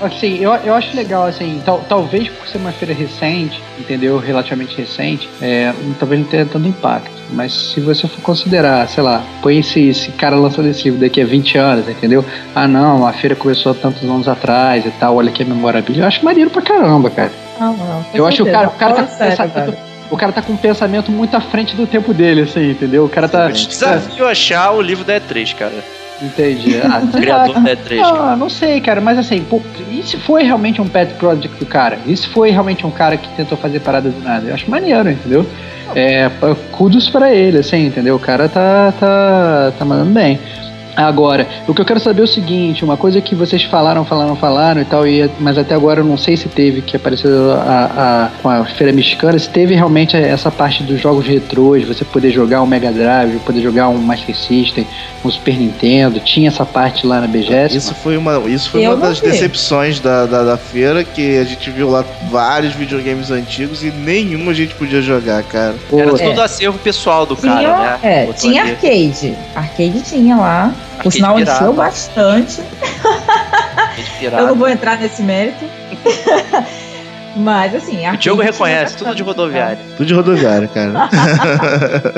Assim, 0.00 0.38
eu, 0.38 0.52
eu 0.54 0.74
acho 0.74 0.94
legal, 0.96 1.26
assim, 1.26 1.60
tal, 1.64 1.80
talvez 1.88 2.28
por 2.28 2.46
ser 2.46 2.58
uma 2.58 2.72
feira 2.72 2.94
recente, 2.94 3.60
entendeu? 3.78 4.18
Relativamente 4.18 4.76
recente, 4.76 5.28
é, 5.40 5.72
talvez 5.98 6.20
não 6.20 6.28
tenha 6.28 6.46
tanto 6.46 6.68
impacto. 6.68 7.10
Mas 7.30 7.52
se 7.52 7.80
você 7.80 8.06
for 8.06 8.20
considerar, 8.20 8.86
sei 8.88 9.02
lá, 9.02 9.22
põe 9.40 9.58
esse, 9.58 9.88
esse 9.88 10.10
cara 10.12 10.36
lançando 10.36 10.68
esse 10.68 10.84
livro 10.84 11.00
daqui 11.00 11.20
a 11.20 11.24
20 11.24 11.58
anos, 11.58 11.88
entendeu? 11.88 12.24
Ah, 12.54 12.68
não, 12.68 13.06
a 13.06 13.12
feira 13.12 13.34
começou 13.34 13.72
há 13.72 13.74
tantos 13.74 14.02
anos 14.02 14.28
atrás 14.28 14.84
e 14.84 14.90
tal, 14.90 15.16
olha 15.16 15.30
que 15.32 15.44
memorabilia. 15.44 16.02
Eu 16.02 16.06
acho 16.06 16.24
maneiro 16.24 16.50
pra 16.50 16.62
caramba, 16.62 17.10
cara. 17.10 17.32
Não, 17.58 17.76
não. 17.76 18.04
Eu 18.12 18.26
acho 18.26 18.42
que 18.44 18.50
o 18.50 18.52
cara, 18.52 18.68
o 18.68 18.72
cara 18.72 18.94
tá 18.94 19.06
sério, 19.06 19.30
pensamento, 19.30 19.70
velho. 19.70 19.78
o 20.10 20.16
cara 20.16 20.32
tá 20.32 20.42
com 20.42 20.52
um 20.52 20.56
pensamento 20.56 21.10
muito 21.10 21.34
à 21.36 21.40
frente 21.40 21.74
do 21.74 21.86
tempo 21.86 22.12
dele, 22.12 22.42
assim, 22.42 22.70
entendeu? 22.70 23.04
O 23.04 23.08
cara 23.08 23.28
tá. 23.28 23.48
Eu 23.48 23.52
te 23.52 23.68
desafio 23.68 24.26
a 24.26 24.30
achar 24.30 24.72
o 24.72 24.82
livro 24.82 25.04
da 25.04 25.18
E3, 25.18 25.54
cara. 25.56 25.72
Entendi. 26.22 26.80
Ah, 26.84 27.00
criador 27.12 27.60
da 27.60 27.76
E3, 27.76 28.00
cara. 28.00 28.36
Não, 28.36 28.48
sei, 28.48 28.80
cara, 28.80 29.00
mas 29.00 29.18
assim, 29.18 29.42
pô, 29.44 29.60
e 29.90 30.02
se 30.02 30.16
foi 30.18 30.42
realmente 30.42 30.80
um 30.80 30.86
pet 30.86 31.14
project 31.14 31.56
do 31.58 31.66
cara? 31.66 31.98
E 32.06 32.16
se 32.16 32.26
foi 32.28 32.50
realmente 32.50 32.86
um 32.86 32.90
cara 32.90 33.16
que 33.16 33.28
tentou 33.30 33.56
fazer 33.56 33.80
parada 33.80 34.10
do 34.10 34.20
nada? 34.20 34.46
Eu 34.48 34.54
acho 34.54 34.70
maneiro, 34.70 35.10
entendeu? 35.10 35.46
É, 35.94 36.30
kudos 36.70 37.08
pra 37.08 37.32
ele, 37.32 37.58
assim, 37.58 37.86
entendeu? 37.86 38.16
O 38.16 38.18
cara 38.18 38.48
tá, 38.48 38.92
tá, 38.98 39.72
tá 39.78 39.84
mandando 39.84 40.10
bem. 40.10 40.38
Agora, 40.94 41.46
o 41.66 41.72
que 41.74 41.80
eu 41.80 41.84
quero 41.84 41.98
saber 42.00 42.20
é 42.20 42.24
o 42.24 42.28
seguinte, 42.28 42.84
uma 42.84 42.96
coisa 42.96 43.20
que 43.20 43.34
vocês 43.34 43.62
falaram, 43.64 44.04
falaram, 44.04 44.36
falaram 44.36 44.80
e 44.82 44.84
tal, 44.84 45.06
e, 45.06 45.30
mas 45.40 45.56
até 45.56 45.74
agora 45.74 46.00
eu 46.00 46.04
não 46.04 46.16
sei 46.18 46.36
se 46.36 46.48
teve, 46.48 46.82
que 46.82 46.96
apareceu 46.96 47.52
a, 47.52 47.56
a- 47.56 48.30
com 48.42 48.48
a 48.50 48.64
Feira 48.64 48.92
Mexicana, 48.92 49.38
se 49.38 49.48
teve 49.48 49.74
realmente 49.74 50.16
essa 50.16 50.50
parte 50.50 50.82
dos 50.82 51.00
jogos 51.00 51.26
retrôs, 51.26 51.86
você 51.86 52.04
poder 52.04 52.30
jogar 52.30 52.62
um 52.62 52.66
Mega 52.66 52.92
Drive, 52.92 53.38
poder 53.40 53.62
jogar 53.62 53.88
um 53.88 53.96
Master 53.98 54.36
System, 54.36 54.86
um 55.24 55.30
Super 55.30 55.56
Nintendo, 55.56 56.20
tinha 56.20 56.48
essa 56.48 56.66
parte 56.66 57.06
lá 57.06 57.20
na 57.20 57.26
BGS? 57.26 57.76
Isso 57.76 57.94
foi 57.94 58.16
uma, 58.16 58.38
isso 58.48 58.68
foi 58.70 58.84
Eu 58.84 58.92
uma 58.94 59.06
das 59.08 59.18
vi. 59.20 59.30
decepções 59.30 59.98
da, 59.98 60.26
da, 60.26 60.42
da 60.44 60.56
feira, 60.58 61.02
que 61.04 61.38
a 61.38 61.44
gente 61.44 61.70
viu 61.70 61.88
lá 61.88 62.04
vários 62.30 62.74
videogames 62.74 63.30
antigos 63.30 63.82
e 63.82 63.90
nenhum 63.90 64.50
a 64.50 64.54
gente 64.54 64.74
podia 64.74 65.00
jogar, 65.00 65.42
cara. 65.44 65.74
Era 65.92 66.10
É. 66.22 66.28
tudo 66.28 66.42
acervo 66.42 66.78
pessoal 66.78 67.24
do 67.24 67.34
Tinha, 67.34 67.52
cara, 67.54 67.78
né? 67.78 67.98
é, 68.02 68.32
tinha 68.34 68.62
arcade. 68.62 69.34
Arcade 69.54 70.02
tinha 70.02 70.36
lá. 70.36 70.72
Arcade 70.98 71.14
sinal, 71.14 71.34
pirata. 71.36 71.60
encheu 71.62 71.72
bastante. 71.72 72.62
Eu 74.22 74.46
não 74.46 74.54
vou 74.54 74.68
entrar 74.68 74.98
nesse 74.98 75.22
mérito. 75.22 75.64
Mas 77.34 77.74
assim, 77.74 78.06
O 78.10 78.16
Diogo 78.18 78.42
reconhece, 78.42 78.94
tudo 78.96 79.14
de 79.14 79.22
rodoviária. 79.22 79.78
Tudo 79.96 80.06
de 80.06 80.12
rodoviária, 80.12 80.68
cara. 80.68 81.08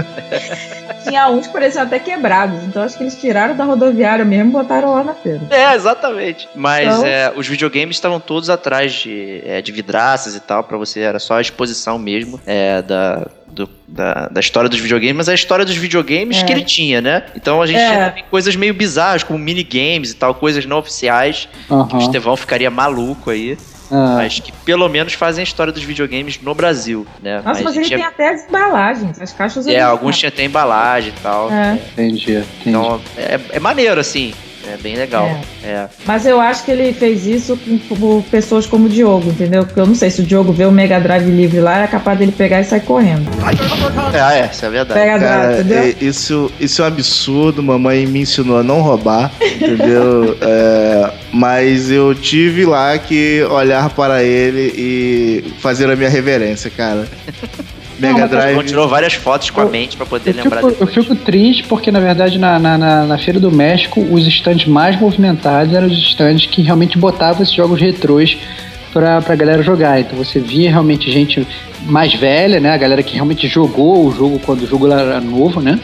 Tinha 1.06 1.28
uns 1.30 1.46
que 1.46 1.52
pareciam 1.52 1.84
até 1.84 1.98
quebrados. 2.00 2.62
Então 2.64 2.82
acho 2.82 2.96
que 2.96 3.04
eles 3.04 3.14
tiraram 3.20 3.54
da 3.56 3.64
rodoviária 3.64 4.24
mesmo 4.24 4.50
e 4.50 4.52
botaram 4.52 4.92
lá 4.94 5.04
na 5.04 5.14
feira. 5.14 5.40
É, 5.50 5.74
exatamente. 5.74 6.48
Mas 6.54 6.88
Então- 6.92 7.06
é, 7.06 7.32
os 7.36 7.46
videogames 7.46 7.96
estavam 7.96 8.18
todos 8.18 8.50
atrás 8.50 8.92
de, 8.92 9.40
é, 9.46 9.62
de 9.62 9.70
vidraças 9.70 10.34
e 10.34 10.40
tal, 10.40 10.64
pra 10.64 10.76
você, 10.76 11.00
era 11.00 11.20
só 11.20 11.34
a 11.34 11.40
exposição 11.40 11.96
mesmo 11.98 12.40
é, 12.44 12.82
da, 12.82 13.24
do- 13.48 13.68
da, 13.86 14.28
da 14.28 14.40
história 14.40 14.68
dos 14.68 14.78
videogames, 14.80 15.14
mas 15.16 15.28
a 15.28 15.34
história 15.34 15.64
dos 15.64 15.76
videogames 15.76 16.38
É. 16.38 16.44
que 16.44 16.52
ele 16.52 16.62
tinha, 16.64 17.00
né? 17.00 17.22
Então 17.36 17.60
a 17.62 17.66
gente 17.66 17.78
É. 17.78 18.10
tinha 18.10 18.24
coisas 18.30 18.56
meio 18.56 18.74
bizarras, 18.74 19.22
como 19.22 19.38
minigames 19.38 20.10
e 20.10 20.14
tal, 20.14 20.34
coisas 20.34 20.64
não 20.66 20.78
oficiais, 20.78 21.48
que 21.88 21.96
o. 21.96 21.98
Estevão 22.00 22.36
ficaria 22.36 22.70
maluco 22.70 23.30
aí, 23.30 23.56
Ah, 23.90 24.14
mas 24.16 24.40
que 24.40 24.50
pelo 24.64 24.88
menos 24.88 25.12
fazem 25.12 25.42
a 25.42 25.44
história 25.44 25.72
dos 25.72 25.82
videogames 25.82 26.40
no 26.40 26.54
Brasil, 26.54 27.06
né? 27.22 27.42
Nossa, 27.44 27.62
mas, 27.62 27.76
ele 27.76 27.84
tinha- 27.84 27.98
tem 27.98 28.06
até 28.06 28.30
as 28.30 28.48
embalagens, 28.48 29.20
as 29.20 29.32
caixas 29.32 29.66
É, 29.66 29.70
originais. 29.70 29.90
alguns 29.92 30.18
tinham 30.18 30.28
até 30.28 30.44
embalagem 30.44 31.10
e 31.16 31.20
tal. 31.22 31.52
É. 31.52 31.74
entendi, 31.92 32.32
entendi. 32.32 32.46
Então 32.66 33.00
é, 33.16 33.38
é 33.52 33.60
maneiro, 33.60 34.00
assim. 34.00 34.32
É 34.72 34.76
bem 34.76 34.96
legal. 34.96 35.28
É. 35.62 35.86
Mas 36.06 36.24
eu 36.26 36.40
acho 36.40 36.64
que 36.64 36.70
ele 36.70 36.92
fez 36.92 37.26
isso 37.26 37.56
com, 37.56 37.78
com 37.96 38.22
pessoas 38.22 38.66
como 38.66 38.86
o 38.86 38.88
Diogo, 38.88 39.30
entendeu? 39.30 39.64
Porque 39.64 39.80
eu 39.80 39.86
não 39.86 39.94
sei 39.94 40.10
se 40.10 40.20
o 40.20 40.24
Diogo 40.24 40.52
vê 40.52 40.64
o 40.64 40.72
Mega 40.72 40.98
Drive 41.00 41.26
livre 41.30 41.60
lá, 41.60 41.82
é 41.82 41.86
capaz 41.86 42.18
dele 42.18 42.32
pegar 42.32 42.60
e 42.60 42.64
sair 42.64 42.80
correndo. 42.80 43.28
É, 44.12 44.20
ah, 44.20 44.34
é, 44.34 44.50
isso 44.52 44.64
é 44.64 44.70
verdade. 44.70 45.00
Mega 45.00 45.18
Drive, 45.18 45.60
entendeu? 45.60 45.78
é- 45.78 45.94
isso, 46.00 46.50
isso 46.58 46.82
é 46.82 46.84
um 46.84 46.88
absurdo. 46.88 47.62
Mamãe 47.62 48.06
me 48.06 48.20
ensinou 48.20 48.58
a 48.58 48.62
não 48.62 48.80
roubar, 48.80 49.30
entendeu? 49.40 50.36
É, 50.46 51.12
mas 51.32 51.90
eu 51.90 52.14
tive 52.14 52.64
lá 52.64 52.96
que 52.98 53.42
olhar 53.50 53.90
para 53.90 54.22
ele 54.22 54.72
e 54.76 55.54
fazer 55.60 55.90
a 55.90 55.96
minha 55.96 56.08
reverência, 56.08 56.70
cara. 56.70 57.06
Mega 57.98 58.26
Drive. 58.28 58.52
Então 58.52 58.64
tirou 58.64 58.88
várias 58.88 59.14
fotos 59.14 59.50
com 59.50 59.60
a 59.60 59.64
Eu- 59.64 59.70
mente 59.70 59.96
pra 59.96 60.04
poder 60.06 60.30
Eu 60.30 60.42
lembrar 60.42 60.56
fico, 60.62 60.68
eu 60.68 60.86
depois. 60.86 60.94
fico 61.06 61.14
triste 61.16 61.64
porque, 61.64 61.90
na 61.90 62.00
verdade, 62.00 62.38
na, 62.38 62.58
na, 62.58 62.76
na, 62.78 63.04
na 63.06 63.18
Feira 63.18 63.38
do 63.40 63.50
México, 63.50 64.00
os 64.10 64.26
estandes 64.26 64.66
mais 64.66 64.98
movimentados 65.00 65.72
eram 65.74 65.86
os 65.86 65.98
estandes 65.98 66.46
que 66.46 66.62
realmente 66.62 66.98
botavam 66.98 67.42
esses 67.42 67.54
jogos 67.54 67.80
retrôs 67.80 68.36
pra, 68.92 69.20
pra 69.22 69.34
galera 69.34 69.62
jogar. 69.62 70.00
Então 70.00 70.16
você 70.16 70.40
via 70.40 70.70
realmente 70.70 71.10
gente 71.10 71.46
mais 71.86 72.14
velha, 72.14 72.58
né? 72.60 72.70
A 72.72 72.76
galera 72.76 73.02
que 73.02 73.14
realmente 73.14 73.46
jogou 73.48 74.06
o 74.06 74.12
jogo 74.12 74.38
quando 74.44 74.62
o 74.62 74.66
jogo 74.66 74.90
era 74.90 75.20
novo, 75.20 75.60
né? 75.60 75.78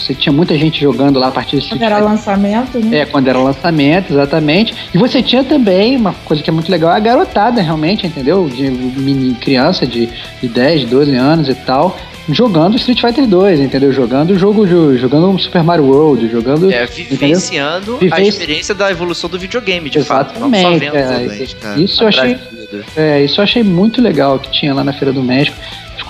Você 0.00 0.14
tinha 0.14 0.32
muita 0.32 0.56
gente 0.56 0.80
jogando 0.80 1.18
lá 1.18 1.28
a 1.28 1.30
partir 1.30 1.56
desse 1.56 1.68
Quando 1.68 1.82
era 1.82 1.98
lançamento, 1.98 2.78
né? 2.78 2.98
É, 3.00 3.06
quando 3.06 3.28
era 3.28 3.38
lançamento, 3.38 4.12
exatamente. 4.12 4.74
E 4.94 4.98
você 4.98 5.22
tinha 5.22 5.44
também 5.44 5.96
uma 5.96 6.12
coisa 6.24 6.42
que 6.42 6.48
é 6.50 6.52
muito 6.52 6.70
legal, 6.70 6.90
a 6.90 6.98
garotada 6.98 7.60
realmente, 7.60 8.06
entendeu? 8.06 8.48
De 8.48 8.70
mini 8.70 9.34
criança 9.34 9.86
de, 9.86 10.08
de 10.40 10.48
10, 10.48 10.84
12 10.86 11.14
anos 11.14 11.48
e 11.48 11.54
tal, 11.54 11.96
jogando 12.28 12.76
Street 12.76 13.00
Fighter 13.00 13.26
2, 13.26 13.60
entendeu? 13.60 13.92
Jogando 13.92 14.30
o 14.30 14.38
jogo, 14.38 14.66
jo- 14.66 14.96
jogando 14.96 15.38
Super 15.38 15.62
Mario 15.62 15.84
World, 15.86 16.28
jogando. 16.28 16.70
É, 16.72 16.86
vivenciando 16.86 17.96
a 17.96 17.98
Vivenci- 17.98 18.28
experiência 18.28 18.74
da 18.74 18.90
evolução 18.90 19.28
do 19.28 19.38
videogame, 19.38 19.90
de 19.90 20.02
fato. 20.02 20.38
Não 20.38 20.48
só 20.50 20.56
Exatamente. 20.56 20.80
vendo 20.80 20.96
é, 20.96 21.02
também. 21.02 21.42
isso, 21.42 21.56
cara. 21.56 21.80
isso 21.80 22.02
eu 22.04 22.08
achei, 22.08 22.36
é, 22.96 23.22
isso 23.24 23.40
eu 23.40 23.44
achei 23.44 23.62
muito 23.62 24.00
legal 24.00 24.38
que 24.38 24.50
tinha 24.50 24.72
lá 24.74 24.82
na 24.84 24.92
Feira 24.92 25.12
do 25.12 25.22
México. 25.22 25.56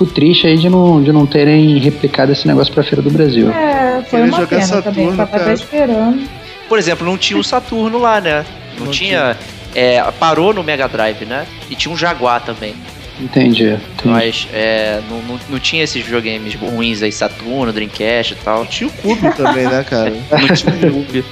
Fico 0.00 0.06
triste 0.06 0.46
aí 0.46 0.56
de 0.56 0.70
não, 0.70 1.02
de 1.02 1.12
não 1.12 1.26
terem 1.26 1.78
replicado 1.78 2.32
esse 2.32 2.46
negócio 2.48 2.72
pra 2.72 2.82
Feira 2.82 3.02
do 3.02 3.10
Brasil. 3.10 3.50
É, 3.50 4.02
foi 4.08 4.20
Queria 4.20 4.24
uma 4.34 4.40
jogar 4.40 4.46
pena 4.48 4.82
também. 4.82 5.04
Saturno, 5.04 5.16
tava 5.16 5.38
cara. 5.38 5.52
esperando. 5.52 6.28
Por 6.68 6.78
exemplo, 6.78 7.06
não 7.06 7.18
tinha 7.18 7.38
o 7.38 7.44
Saturno 7.44 7.98
lá, 7.98 8.18
né? 8.18 8.46
Não, 8.78 8.86
Não 8.86 8.92
tinha. 8.92 9.36
é, 9.74 10.02
parou 10.18 10.54
no 10.54 10.62
Mega 10.64 10.88
Drive, 10.88 11.26
né? 11.26 11.46
E 11.68 11.74
tinha 11.76 11.92
um 11.92 11.96
Jaguar 11.98 12.40
também. 12.42 12.74
Entendi. 13.20 13.64
entendi. 13.64 13.78
Mas 14.04 14.48
é, 14.54 15.00
não, 15.10 15.20
não, 15.20 15.40
não 15.50 15.58
tinha 15.58 15.84
esses 15.84 16.02
videogames 16.02 16.54
ruins 16.54 17.02
aí, 17.02 17.12
Saturno, 17.12 17.70
Dreamcast 17.70 18.32
e 18.32 18.36
tal. 18.36 18.64
Tinha 18.64 18.88
o 18.88 18.92
Cube 18.92 19.36
também, 19.36 19.66
né, 19.66 19.84
cara? 19.84 20.10
Não 20.32 20.48
tinha 20.54 20.90
o 20.90 21.04
Cube. 21.04 21.22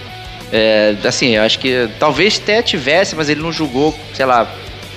É, 0.53 0.95
assim, 1.05 1.37
eu 1.37 1.43
acho 1.43 1.59
que 1.59 1.89
talvez 1.99 2.39
até 2.43 2.61
tivesse, 2.61 3.17
mas 3.17 3.31
ele 3.31 3.41
não 3.41 3.51
julgou, 3.51 3.99
sei 4.13 4.27
lá. 4.27 4.47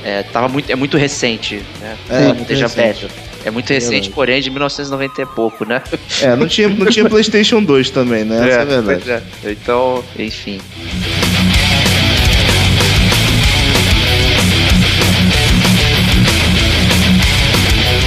É, 0.03 0.23
tava 0.23 0.49
muito, 0.49 0.69
é 0.69 0.75
muito 0.75 0.97
recente, 0.97 1.61
né? 1.79 1.95
É, 2.09 2.19
Não 2.19 2.25
muito 2.29 2.41
esteja 2.41 2.67
recente. 2.67 3.05
perto. 3.07 3.30
É 3.43 3.51
muito 3.51 3.69
recente, 3.71 3.91
Verdade. 3.91 4.09
porém, 4.11 4.41
de 4.41 4.49
1990 4.49 5.21
e 5.21 5.25
pouco, 5.25 5.65
né? 5.65 5.81
É, 6.21 6.35
não 6.35 6.47
tinha, 6.47 6.69
não 6.69 6.85
tinha 6.85 7.09
PlayStation 7.09 7.63
2 7.63 7.89
também, 7.89 8.23
né? 8.23 8.37
Essa 8.37 8.59
é 8.59 8.61
a 8.61 8.65
verdade. 8.65 9.03
pois 9.03 9.07
é. 9.09 9.51
Então, 9.51 10.03
enfim. 10.17 10.59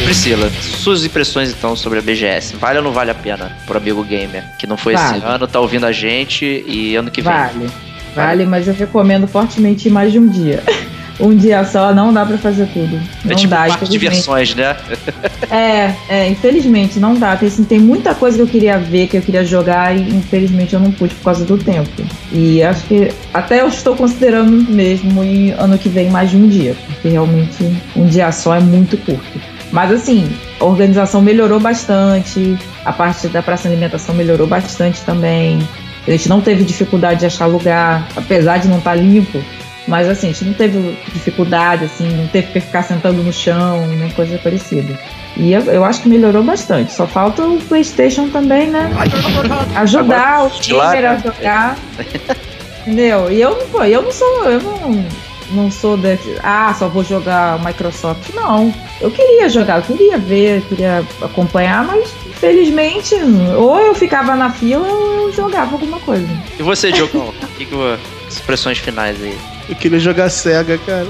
Priscila, 0.04 0.50
suas 0.50 1.04
impressões 1.04 1.50
então 1.50 1.74
sobre 1.74 1.98
a 1.98 2.02
BGS. 2.02 2.56
Vale 2.56 2.78
ou 2.78 2.84
não 2.84 2.92
vale 2.92 3.10
a 3.10 3.14
pena 3.14 3.50
pro 3.66 3.78
amigo 3.78 4.04
gamer 4.04 4.44
que 4.58 4.66
não 4.66 4.76
foi 4.76 4.94
Vale. 4.94 5.18
esse 5.18 5.26
ano, 5.26 5.46
tá 5.48 5.58
ouvindo 5.58 5.86
a 5.86 5.92
gente 5.92 6.64
e 6.66 6.94
ano 6.94 7.10
que 7.10 7.20
vem? 7.20 7.32
Vale. 7.32 7.70
Vale, 8.14 8.46
mas 8.46 8.68
eu 8.68 8.74
recomendo 8.74 9.26
fortemente 9.26 9.90
mais 9.90 10.12
de 10.12 10.20
um 10.20 10.28
dia. 10.28 10.62
Um 11.20 11.34
dia 11.34 11.64
só 11.64 11.94
não 11.94 12.12
dá 12.12 12.26
pra 12.26 12.36
fazer 12.36 12.66
tudo. 12.72 13.00
Não 13.24 13.32
é 13.32 13.34
tipo 13.34 13.50
dá, 13.50 13.64
um 13.64 13.68
parque 13.68 13.84
de 13.84 13.90
diversões, 13.90 14.54
né? 14.54 14.76
É, 15.50 15.94
é, 16.08 16.28
infelizmente 16.28 16.98
não 16.98 17.14
dá. 17.14 17.36
Tem, 17.36 17.48
assim, 17.48 17.64
tem 17.64 17.78
muita 17.78 18.14
coisa 18.14 18.36
que 18.36 18.42
eu 18.42 18.46
queria 18.46 18.78
ver, 18.78 19.06
que 19.06 19.16
eu 19.16 19.22
queria 19.22 19.44
jogar 19.44 19.96
e 19.96 20.00
infelizmente 20.00 20.74
eu 20.74 20.80
não 20.80 20.90
pude 20.90 21.14
por 21.14 21.24
causa 21.24 21.44
do 21.44 21.56
tempo. 21.56 21.90
E 22.32 22.62
acho 22.62 22.84
que 22.86 23.12
até 23.32 23.60
eu 23.60 23.68
estou 23.68 23.94
considerando 23.94 24.50
mesmo 24.70 25.22
ir 25.22 25.52
ano 25.52 25.78
que 25.78 25.88
vem 25.88 26.10
mais 26.10 26.30
de 26.30 26.36
um 26.36 26.48
dia, 26.48 26.74
porque 26.86 27.08
realmente 27.08 27.80
um 27.94 28.06
dia 28.06 28.32
só 28.32 28.56
é 28.56 28.60
muito 28.60 28.96
curto. 28.98 29.40
Mas 29.70 29.90
assim, 29.92 30.30
a 30.60 30.64
organização 30.64 31.20
melhorou 31.20 31.58
bastante, 31.58 32.56
a 32.84 32.92
parte 32.92 33.28
da 33.28 33.42
praça 33.42 33.68
de 33.68 33.74
alimentação 33.74 34.14
melhorou 34.14 34.46
bastante 34.46 35.00
também. 35.02 35.58
A 36.06 36.10
gente 36.10 36.28
não 36.28 36.40
teve 36.40 36.64
dificuldade 36.64 37.20
de 37.20 37.26
achar 37.26 37.46
lugar, 37.46 38.06
apesar 38.14 38.58
de 38.58 38.68
não 38.68 38.78
estar 38.78 38.94
limpo. 38.94 39.42
Mas 39.86 40.08
assim, 40.08 40.30
a 40.30 40.32
gente 40.32 40.44
não 40.46 40.54
teve 40.54 40.96
dificuldade, 41.12 41.84
assim, 41.84 42.08
não 42.08 42.26
teve 42.28 42.52
que 42.52 42.60
ficar 42.60 42.82
sentando 42.82 43.22
no 43.22 43.32
chão, 43.32 43.86
nem 43.86 44.10
coisa 44.10 44.38
parecida. 44.38 44.98
E 45.36 45.52
eu, 45.52 45.62
eu 45.62 45.84
acho 45.84 46.00
que 46.00 46.08
melhorou 46.08 46.42
bastante. 46.42 46.92
Só 46.92 47.06
falta 47.06 47.42
o 47.42 47.60
PlayStation 47.60 48.28
também, 48.28 48.68
né? 48.70 48.90
Ajudar 49.76 50.44
o 50.44 50.50
de 50.50 50.72
gamer 50.72 51.04
a 51.04 51.12
né? 51.14 51.22
jogar. 51.24 51.78
Entendeu? 52.86 53.30
E 53.30 53.40
eu, 53.40 53.56
pô, 53.72 53.82
eu 53.84 54.02
não 54.02 54.12
sou. 54.12 54.44
Eu 54.44 54.60
não, 54.60 55.06
não 55.50 55.70
sou 55.70 55.96
desse. 55.96 56.36
Ah, 56.42 56.74
só 56.78 56.88
vou 56.88 57.02
jogar 57.02 57.58
Microsoft. 57.64 58.30
Não. 58.34 58.72
Eu 59.00 59.10
queria 59.10 59.48
jogar, 59.48 59.78
eu 59.78 59.82
queria 59.82 60.18
ver, 60.18 60.58
eu 60.58 60.62
queria 60.62 61.04
acompanhar, 61.20 61.84
mas 61.84 62.10
felizmente, 62.38 63.14
ou 63.56 63.80
eu 63.80 63.94
ficava 63.94 64.36
na 64.36 64.50
fila 64.50 64.86
ou 64.86 65.28
eu 65.28 65.32
jogava 65.32 65.72
alguma 65.72 65.98
coisa. 66.00 66.28
E 66.58 66.62
você, 66.62 66.92
Diogão? 66.92 67.32
O 67.44 67.56
que, 67.56 67.66
que 67.66 67.74
expressões 68.28 68.78
finais 68.78 69.22
aí? 69.22 69.38
Eu 69.68 69.74
queria 69.74 69.98
jogar 69.98 70.28
Sega, 70.30 70.78
cara. 70.78 71.06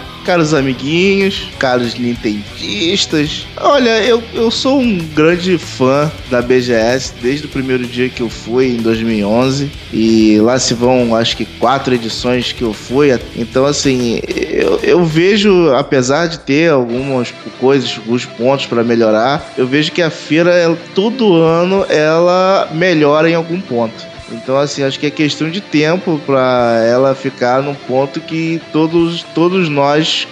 caros 0.26 0.52
amiguinhos, 0.52 1.48
caros 1.56 1.94
nintendistas. 1.94 3.46
Olha, 3.56 4.02
eu, 4.02 4.20
eu 4.34 4.50
sou 4.50 4.80
um 4.80 4.98
grande 4.98 5.56
fã 5.56 6.10
da 6.28 6.42
BGS 6.42 7.14
desde 7.22 7.46
o 7.46 7.48
primeiro 7.48 7.86
dia 7.86 8.08
que 8.08 8.20
eu 8.20 8.28
fui, 8.28 8.74
em 8.74 8.78
2011. 8.78 9.70
E 9.92 10.38
lá 10.40 10.58
se 10.58 10.74
vão, 10.74 11.14
acho 11.14 11.36
que, 11.36 11.44
quatro 11.44 11.94
edições 11.94 12.50
que 12.50 12.62
eu 12.62 12.72
fui. 12.72 13.16
Então, 13.36 13.64
assim, 13.64 14.20
eu, 14.26 14.80
eu 14.82 15.04
vejo, 15.04 15.72
apesar 15.74 16.26
de 16.26 16.40
ter 16.40 16.70
algumas 16.70 17.32
coisas, 17.60 17.96
alguns 17.96 18.24
pontos 18.24 18.66
para 18.66 18.82
melhorar, 18.82 19.54
eu 19.56 19.66
vejo 19.66 19.92
que 19.92 20.02
a 20.02 20.10
feira, 20.10 20.50
ela, 20.50 20.76
todo 20.92 21.40
ano, 21.40 21.86
ela 21.88 22.68
melhora 22.72 23.30
em 23.30 23.34
algum 23.34 23.60
ponto. 23.60 24.15
Então, 24.32 24.56
assim, 24.58 24.82
acho 24.82 24.98
que 24.98 25.06
é 25.06 25.10
questão 25.10 25.50
de 25.50 25.60
tempo 25.60 26.20
para 26.26 26.82
ela 26.84 27.14
ficar 27.14 27.62
num 27.62 27.74
ponto 27.74 28.20
que 28.20 28.60
todos, 28.72 29.22
todos 29.34 29.68
nós 29.68 30.26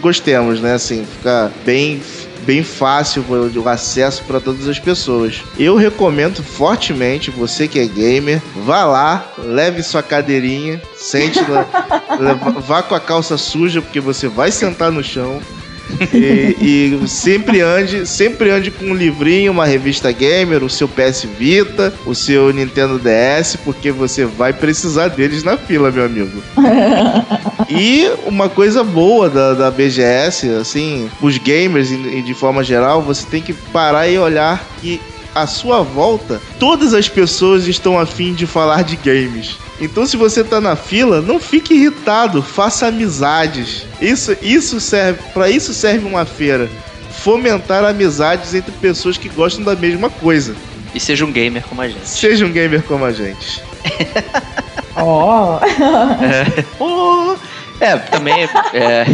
gostemos, 0.00 0.60
né? 0.60 0.74
Assim, 0.74 1.04
ficar 1.04 1.50
bem 1.64 2.00
bem 2.42 2.62
fácil 2.62 3.24
o 3.28 3.68
acesso 3.68 4.24
para 4.24 4.40
todas 4.40 4.68
as 4.68 4.78
pessoas. 4.78 5.42
Eu 5.58 5.76
recomendo 5.76 6.42
fortemente, 6.42 7.30
você 7.30 7.68
que 7.68 7.78
é 7.78 7.86
gamer, 7.86 8.42
vá 8.56 8.84
lá, 8.84 9.32
leve 9.38 9.82
sua 9.82 10.02
cadeirinha, 10.02 10.82
sente 10.96 11.38
vá 12.66 12.82
com 12.82 12.94
a 12.94 13.00
calça 13.00 13.38
suja 13.38 13.80
porque 13.80 14.00
você 14.00 14.28
vai 14.28 14.50
sentar 14.50 14.90
no 14.90 15.04
chão 15.04 15.40
e, 16.12 17.00
e, 17.02 17.08
sempre 17.08 17.60
ande, 17.60 18.06
sempre 18.06 18.50
ande 18.50 18.70
com 18.70 18.86
um 18.86 18.94
livrinho, 18.94 19.52
uma 19.52 19.66
revista 19.66 20.10
gamer, 20.10 20.62
o 20.62 20.70
seu 20.70 20.88
PS 20.88 21.26
Vita, 21.38 21.92
o 22.06 22.14
seu 22.14 22.52
Nintendo 22.52 22.98
DS, 22.98 23.56
porque 23.64 23.90
você 23.90 24.24
vai 24.24 24.52
precisar 24.52 25.08
deles 25.08 25.42
na 25.42 25.56
fila, 25.56 25.90
meu 25.90 26.04
amigo. 26.04 26.42
e 27.68 28.10
uma 28.26 28.48
coisa 28.48 28.82
boa 28.82 29.28
da, 29.28 29.54
da 29.54 29.70
BGS, 29.70 30.48
assim, 30.50 31.10
os 31.20 31.38
gamers 31.38 31.90
e 31.90 32.22
de 32.22 32.34
forma 32.34 32.62
geral, 32.62 33.02
você 33.02 33.26
tem 33.26 33.42
que 33.42 33.52
parar 33.52 34.08
e 34.08 34.18
olhar 34.18 34.64
que 34.80 35.00
à 35.34 35.46
sua 35.46 35.82
volta, 35.82 36.40
todas 36.58 36.94
as 36.94 37.08
pessoas 37.08 37.66
estão 37.66 37.98
afim 37.98 38.34
de 38.34 38.46
falar 38.46 38.82
de 38.82 38.96
games. 38.96 39.56
Então, 39.80 40.06
se 40.06 40.16
você 40.16 40.44
tá 40.44 40.60
na 40.60 40.76
fila, 40.76 41.20
não 41.20 41.40
fique 41.40 41.74
irritado, 41.74 42.42
faça 42.42 42.86
amizades. 42.86 43.86
Isso, 44.00 44.36
isso 44.40 44.80
serve, 44.80 45.20
para 45.34 45.50
isso 45.50 45.74
serve 45.74 46.06
uma 46.06 46.24
feira. 46.24 46.70
Fomentar 47.10 47.84
amizades 47.84 48.54
entre 48.54 48.72
pessoas 48.72 49.18
que 49.18 49.28
gostam 49.28 49.64
da 49.64 49.74
mesma 49.74 50.08
coisa. 50.08 50.54
E 50.94 51.00
seja 51.00 51.24
um 51.24 51.32
gamer 51.32 51.64
como 51.64 51.80
a 51.80 51.88
gente. 51.88 52.06
Seja 52.06 52.44
um 52.44 52.52
gamer 52.52 52.82
como 52.82 53.04
a 53.04 53.12
gente. 53.12 53.62
Ó. 54.96 55.58
oh. 55.58 55.64
é. 56.24 56.64
Oh. 56.78 57.36
é, 57.80 57.96
também. 57.96 58.48
É, 58.74 59.04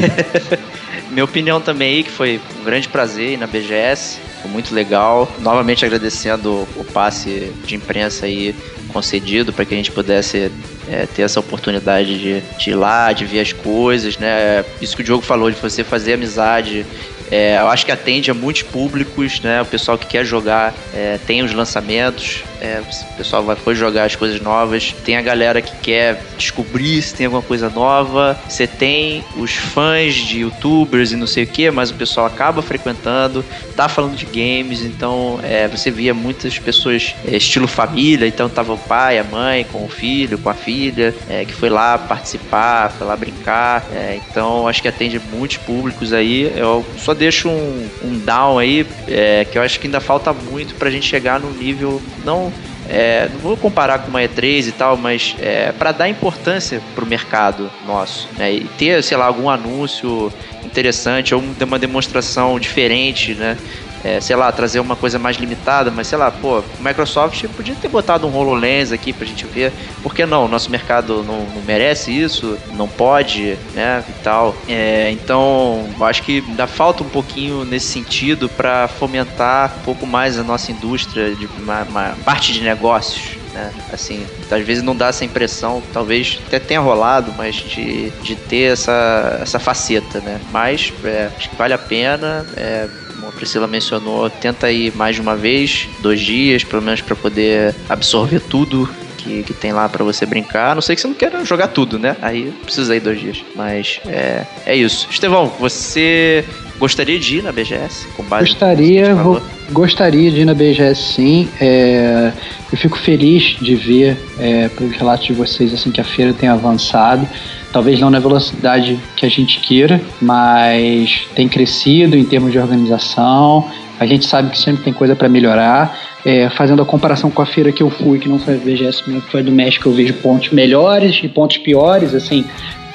minha 1.10 1.24
opinião 1.24 1.60
também 1.60 1.96
aí, 1.96 2.02
que 2.02 2.10
foi 2.10 2.40
um 2.60 2.64
grande 2.64 2.88
prazer 2.88 3.32
ir 3.32 3.36
na 3.36 3.46
BGS. 3.46 4.27
Foi 4.40 4.50
muito 4.50 4.74
legal. 4.74 5.30
Novamente 5.40 5.84
agradecendo 5.84 6.66
o 6.76 6.84
passe 6.84 7.52
de 7.64 7.74
imprensa 7.74 8.26
aí 8.26 8.54
concedido 8.92 9.52
para 9.52 9.64
que 9.64 9.74
a 9.74 9.76
gente 9.76 9.92
pudesse 9.92 10.50
é, 10.88 11.06
ter 11.06 11.22
essa 11.22 11.40
oportunidade 11.40 12.18
de, 12.18 12.40
de 12.58 12.70
ir 12.70 12.74
lá, 12.74 13.12
de 13.12 13.24
ver 13.24 13.40
as 13.40 13.52
coisas, 13.52 14.16
né? 14.16 14.64
Isso 14.80 14.96
que 14.96 15.02
o 15.02 15.04
Diogo 15.04 15.22
falou, 15.22 15.50
de 15.50 15.60
você 15.60 15.84
fazer 15.84 16.14
amizade 16.14 16.86
é, 17.30 17.58
eu 17.60 17.68
acho 17.68 17.84
que 17.84 17.92
atende 17.92 18.30
a 18.30 18.34
muitos 18.34 18.62
públicos, 18.62 19.40
né? 19.40 19.62
O 19.62 19.66
pessoal 19.66 19.98
que 19.98 20.06
quer 20.06 20.24
jogar 20.24 20.74
é, 20.94 21.18
tem 21.26 21.42
os 21.42 21.52
lançamentos, 21.52 22.42
é, 22.60 22.80
o 22.80 23.16
pessoal 23.16 23.42
vai 23.42 23.56
foi 23.56 23.74
jogar 23.74 24.04
as 24.04 24.16
coisas 24.16 24.40
novas. 24.40 24.94
Tem 25.04 25.16
a 25.16 25.22
galera 25.22 25.60
que 25.60 25.74
quer 25.76 26.22
descobrir 26.36 27.00
se 27.02 27.14
tem 27.14 27.26
alguma 27.26 27.42
coisa 27.42 27.68
nova. 27.68 28.38
Você 28.48 28.66
tem 28.66 29.24
os 29.36 29.52
fãs 29.52 30.14
de 30.14 30.40
youtubers 30.40 31.12
e 31.12 31.16
não 31.16 31.26
sei 31.26 31.44
o 31.44 31.46
que, 31.46 31.70
mas 31.70 31.90
o 31.90 31.94
pessoal 31.94 32.26
acaba 32.26 32.62
frequentando, 32.62 33.44
tá 33.76 33.88
falando 33.88 34.16
de 34.16 34.26
games, 34.26 34.82
então 34.82 35.40
é, 35.42 35.68
você 35.68 35.90
via 35.90 36.14
muitas 36.14 36.58
pessoas 36.58 37.14
é, 37.26 37.36
estilo 37.36 37.68
família, 37.68 38.26
então 38.26 38.48
tava 38.48 38.72
o 38.72 38.78
pai, 38.78 39.18
a 39.18 39.24
mãe 39.24 39.64
com 39.64 39.84
o 39.84 39.88
filho, 39.88 40.38
com 40.38 40.48
a 40.48 40.54
filha, 40.54 41.14
é, 41.28 41.44
que 41.44 41.52
foi 41.52 41.68
lá 41.68 41.98
participar, 41.98 42.90
foi 42.90 43.06
lá 43.06 43.16
brincar. 43.16 43.84
Então 44.30 44.66
acho 44.66 44.82
que 44.82 44.88
atende 44.88 45.20
muitos 45.32 45.58
públicos 45.58 46.12
aí. 46.12 46.52
Eu 46.56 46.84
só 46.96 47.14
deixo 47.18 47.48
um, 47.48 47.88
um 48.04 48.18
down 48.18 48.58
aí, 48.58 48.86
é, 49.06 49.44
que 49.44 49.58
eu 49.58 49.62
acho 49.62 49.78
que 49.80 49.86
ainda 49.86 50.00
falta 50.00 50.32
muito 50.32 50.74
pra 50.76 50.90
gente 50.90 51.06
chegar 51.06 51.40
num 51.40 51.50
nível 51.50 52.00
não 52.24 52.52
é, 52.88 53.28
não 53.30 53.40
vou 53.40 53.56
comparar 53.56 53.98
com 53.98 54.08
uma 54.08 54.20
E3 54.20 54.68
e 54.68 54.72
tal, 54.72 54.96
mas 54.96 55.36
é, 55.38 55.72
para 55.72 55.92
dar 55.92 56.08
importância 56.08 56.80
para 56.94 57.04
o 57.04 57.06
mercado 57.06 57.70
nosso 57.86 58.28
né, 58.38 58.50
e 58.54 58.64
ter, 58.78 59.02
sei 59.02 59.16
lá, 59.16 59.26
algum 59.26 59.50
anúncio 59.50 60.32
interessante 60.64 61.34
ou 61.34 61.44
uma 61.60 61.78
demonstração 61.78 62.58
diferente, 62.58 63.34
né? 63.34 63.58
É, 64.04 64.20
sei 64.20 64.36
lá, 64.36 64.50
trazer 64.52 64.80
uma 64.80 64.96
coisa 64.96 65.18
mais 65.18 65.36
limitada, 65.36 65.90
mas 65.90 66.06
sei 66.06 66.18
lá, 66.18 66.30
pô, 66.30 66.62
Microsoft 66.80 67.44
podia 67.56 67.74
ter 67.74 67.88
botado 67.88 68.26
um 68.26 68.36
HoloLens 68.36 68.92
aqui 68.92 69.12
pra 69.12 69.26
gente 69.26 69.46
ver. 69.46 69.72
Por 70.02 70.14
que 70.14 70.24
não? 70.24 70.48
Nosso 70.48 70.70
mercado 70.70 71.22
não, 71.22 71.40
não 71.46 71.62
merece 71.62 72.10
isso, 72.10 72.58
não 72.74 72.88
pode, 72.88 73.56
né, 73.74 74.04
e 74.08 74.12
tal. 74.22 74.56
É, 74.68 75.10
então, 75.10 75.88
acho 76.00 76.22
que 76.22 76.44
ainda 76.46 76.66
falta 76.66 77.02
um 77.02 77.08
pouquinho 77.08 77.64
nesse 77.64 77.86
sentido 77.86 78.48
para 78.48 78.88
fomentar 78.88 79.74
um 79.80 79.82
pouco 79.82 80.06
mais 80.06 80.38
a 80.38 80.42
nossa 80.42 80.70
indústria 80.70 81.34
de 81.34 81.46
uma, 81.58 81.82
uma 81.82 82.16
parte 82.24 82.52
de 82.52 82.60
negócios. 82.60 83.38
Né? 83.52 83.72
Assim, 83.92 84.26
às 84.50 84.64
vezes 84.64 84.82
não 84.82 84.94
dá 84.94 85.08
essa 85.08 85.24
impressão, 85.24 85.82
talvez 85.92 86.38
até 86.46 86.58
tenha 86.58 86.80
rolado, 86.80 87.32
mas 87.36 87.56
de, 87.56 88.10
de 88.22 88.36
ter 88.36 88.72
essa, 88.72 89.38
essa 89.42 89.58
faceta, 89.58 90.20
né? 90.20 90.40
Mas 90.52 90.92
é, 91.04 91.30
acho 91.36 91.50
que 91.50 91.56
vale 91.56 91.74
a 91.74 91.78
pena. 91.78 92.46
É, 92.56 92.88
como 93.28 93.30
a 93.30 93.32
Priscila 93.32 93.66
mencionou, 93.66 94.30
tenta 94.30 94.70
ir 94.70 94.94
mais 94.96 95.16
de 95.16 95.22
uma 95.22 95.36
vez, 95.36 95.88
dois 96.00 96.20
dias, 96.20 96.64
pelo 96.64 96.82
menos 96.82 97.00
para 97.00 97.14
poder 97.14 97.74
absorver 97.88 98.40
tudo 98.40 98.88
que, 99.18 99.42
que, 99.42 99.52
tem 99.52 99.72
lá 99.72 99.88
para 99.88 100.04
você 100.04 100.24
brincar. 100.24 100.72
A 100.72 100.74
não 100.74 100.82
sei 100.82 100.94
que 100.94 101.02
você 101.02 101.08
não 101.08 101.14
queira 101.14 101.44
jogar 101.44 101.68
tudo, 101.68 101.98
né? 101.98 102.16
Aí 102.22 102.52
precisa 102.64 102.96
ir 102.96 103.00
dois 103.00 103.20
dias. 103.20 103.44
Mas 103.54 104.00
é, 104.06 104.44
é 104.64 104.76
isso. 104.76 105.08
Estevão, 105.10 105.52
você 105.58 106.44
gostaria 106.78 107.18
de 107.18 107.38
ir 107.38 107.42
na 107.42 107.52
BGS? 107.52 108.06
Com 108.16 108.22
base 108.22 108.50
gostaria, 108.50 109.14
vou, 109.14 109.42
gostaria 109.72 110.30
de 110.30 110.40
ir 110.40 110.44
na 110.44 110.54
BGS 110.54 111.14
sim. 111.14 111.48
É, 111.60 112.32
eu 112.70 112.78
fico 112.78 112.96
feliz 112.98 113.56
de 113.60 113.74
ver 113.74 114.16
é, 114.38 114.68
pelos 114.68 114.96
relatos 114.96 115.26
de 115.26 115.32
vocês 115.32 115.74
assim 115.74 115.90
que 115.90 116.00
a 116.00 116.04
feira 116.04 116.32
tem 116.32 116.48
avançado. 116.48 117.28
Talvez 117.72 118.00
não 118.00 118.08
na 118.08 118.18
velocidade 118.18 118.98
que 119.14 119.26
a 119.26 119.28
gente 119.28 119.60
queira, 119.60 120.00
mas 120.20 121.26
tem 121.34 121.48
crescido 121.48 122.16
em 122.16 122.24
termos 122.24 122.50
de 122.52 122.58
organização. 122.58 123.68
A 124.00 124.06
gente 124.06 124.26
sabe 124.26 124.50
que 124.50 124.58
sempre 124.58 124.82
tem 124.82 124.92
coisa 124.92 125.14
para 125.14 125.28
melhorar. 125.28 125.98
É, 126.24 126.48
fazendo 126.50 126.82
a 126.82 126.84
comparação 126.84 127.30
com 127.30 127.42
a 127.42 127.46
feira 127.46 127.70
que 127.70 127.82
eu 127.82 127.90
fui, 127.90 128.18
que 128.18 128.28
não 128.28 128.38
foi 128.38 128.54
a 128.54 128.56
VGS, 128.56 129.02
que 129.02 129.20
foi 129.30 129.42
do 129.42 129.52
México, 129.52 129.88
eu 129.88 129.92
vejo 129.92 130.14
pontos 130.14 130.50
melhores 130.50 131.20
e 131.22 131.28
pontos 131.28 131.58
piores. 131.58 132.14
Assim, 132.14 132.44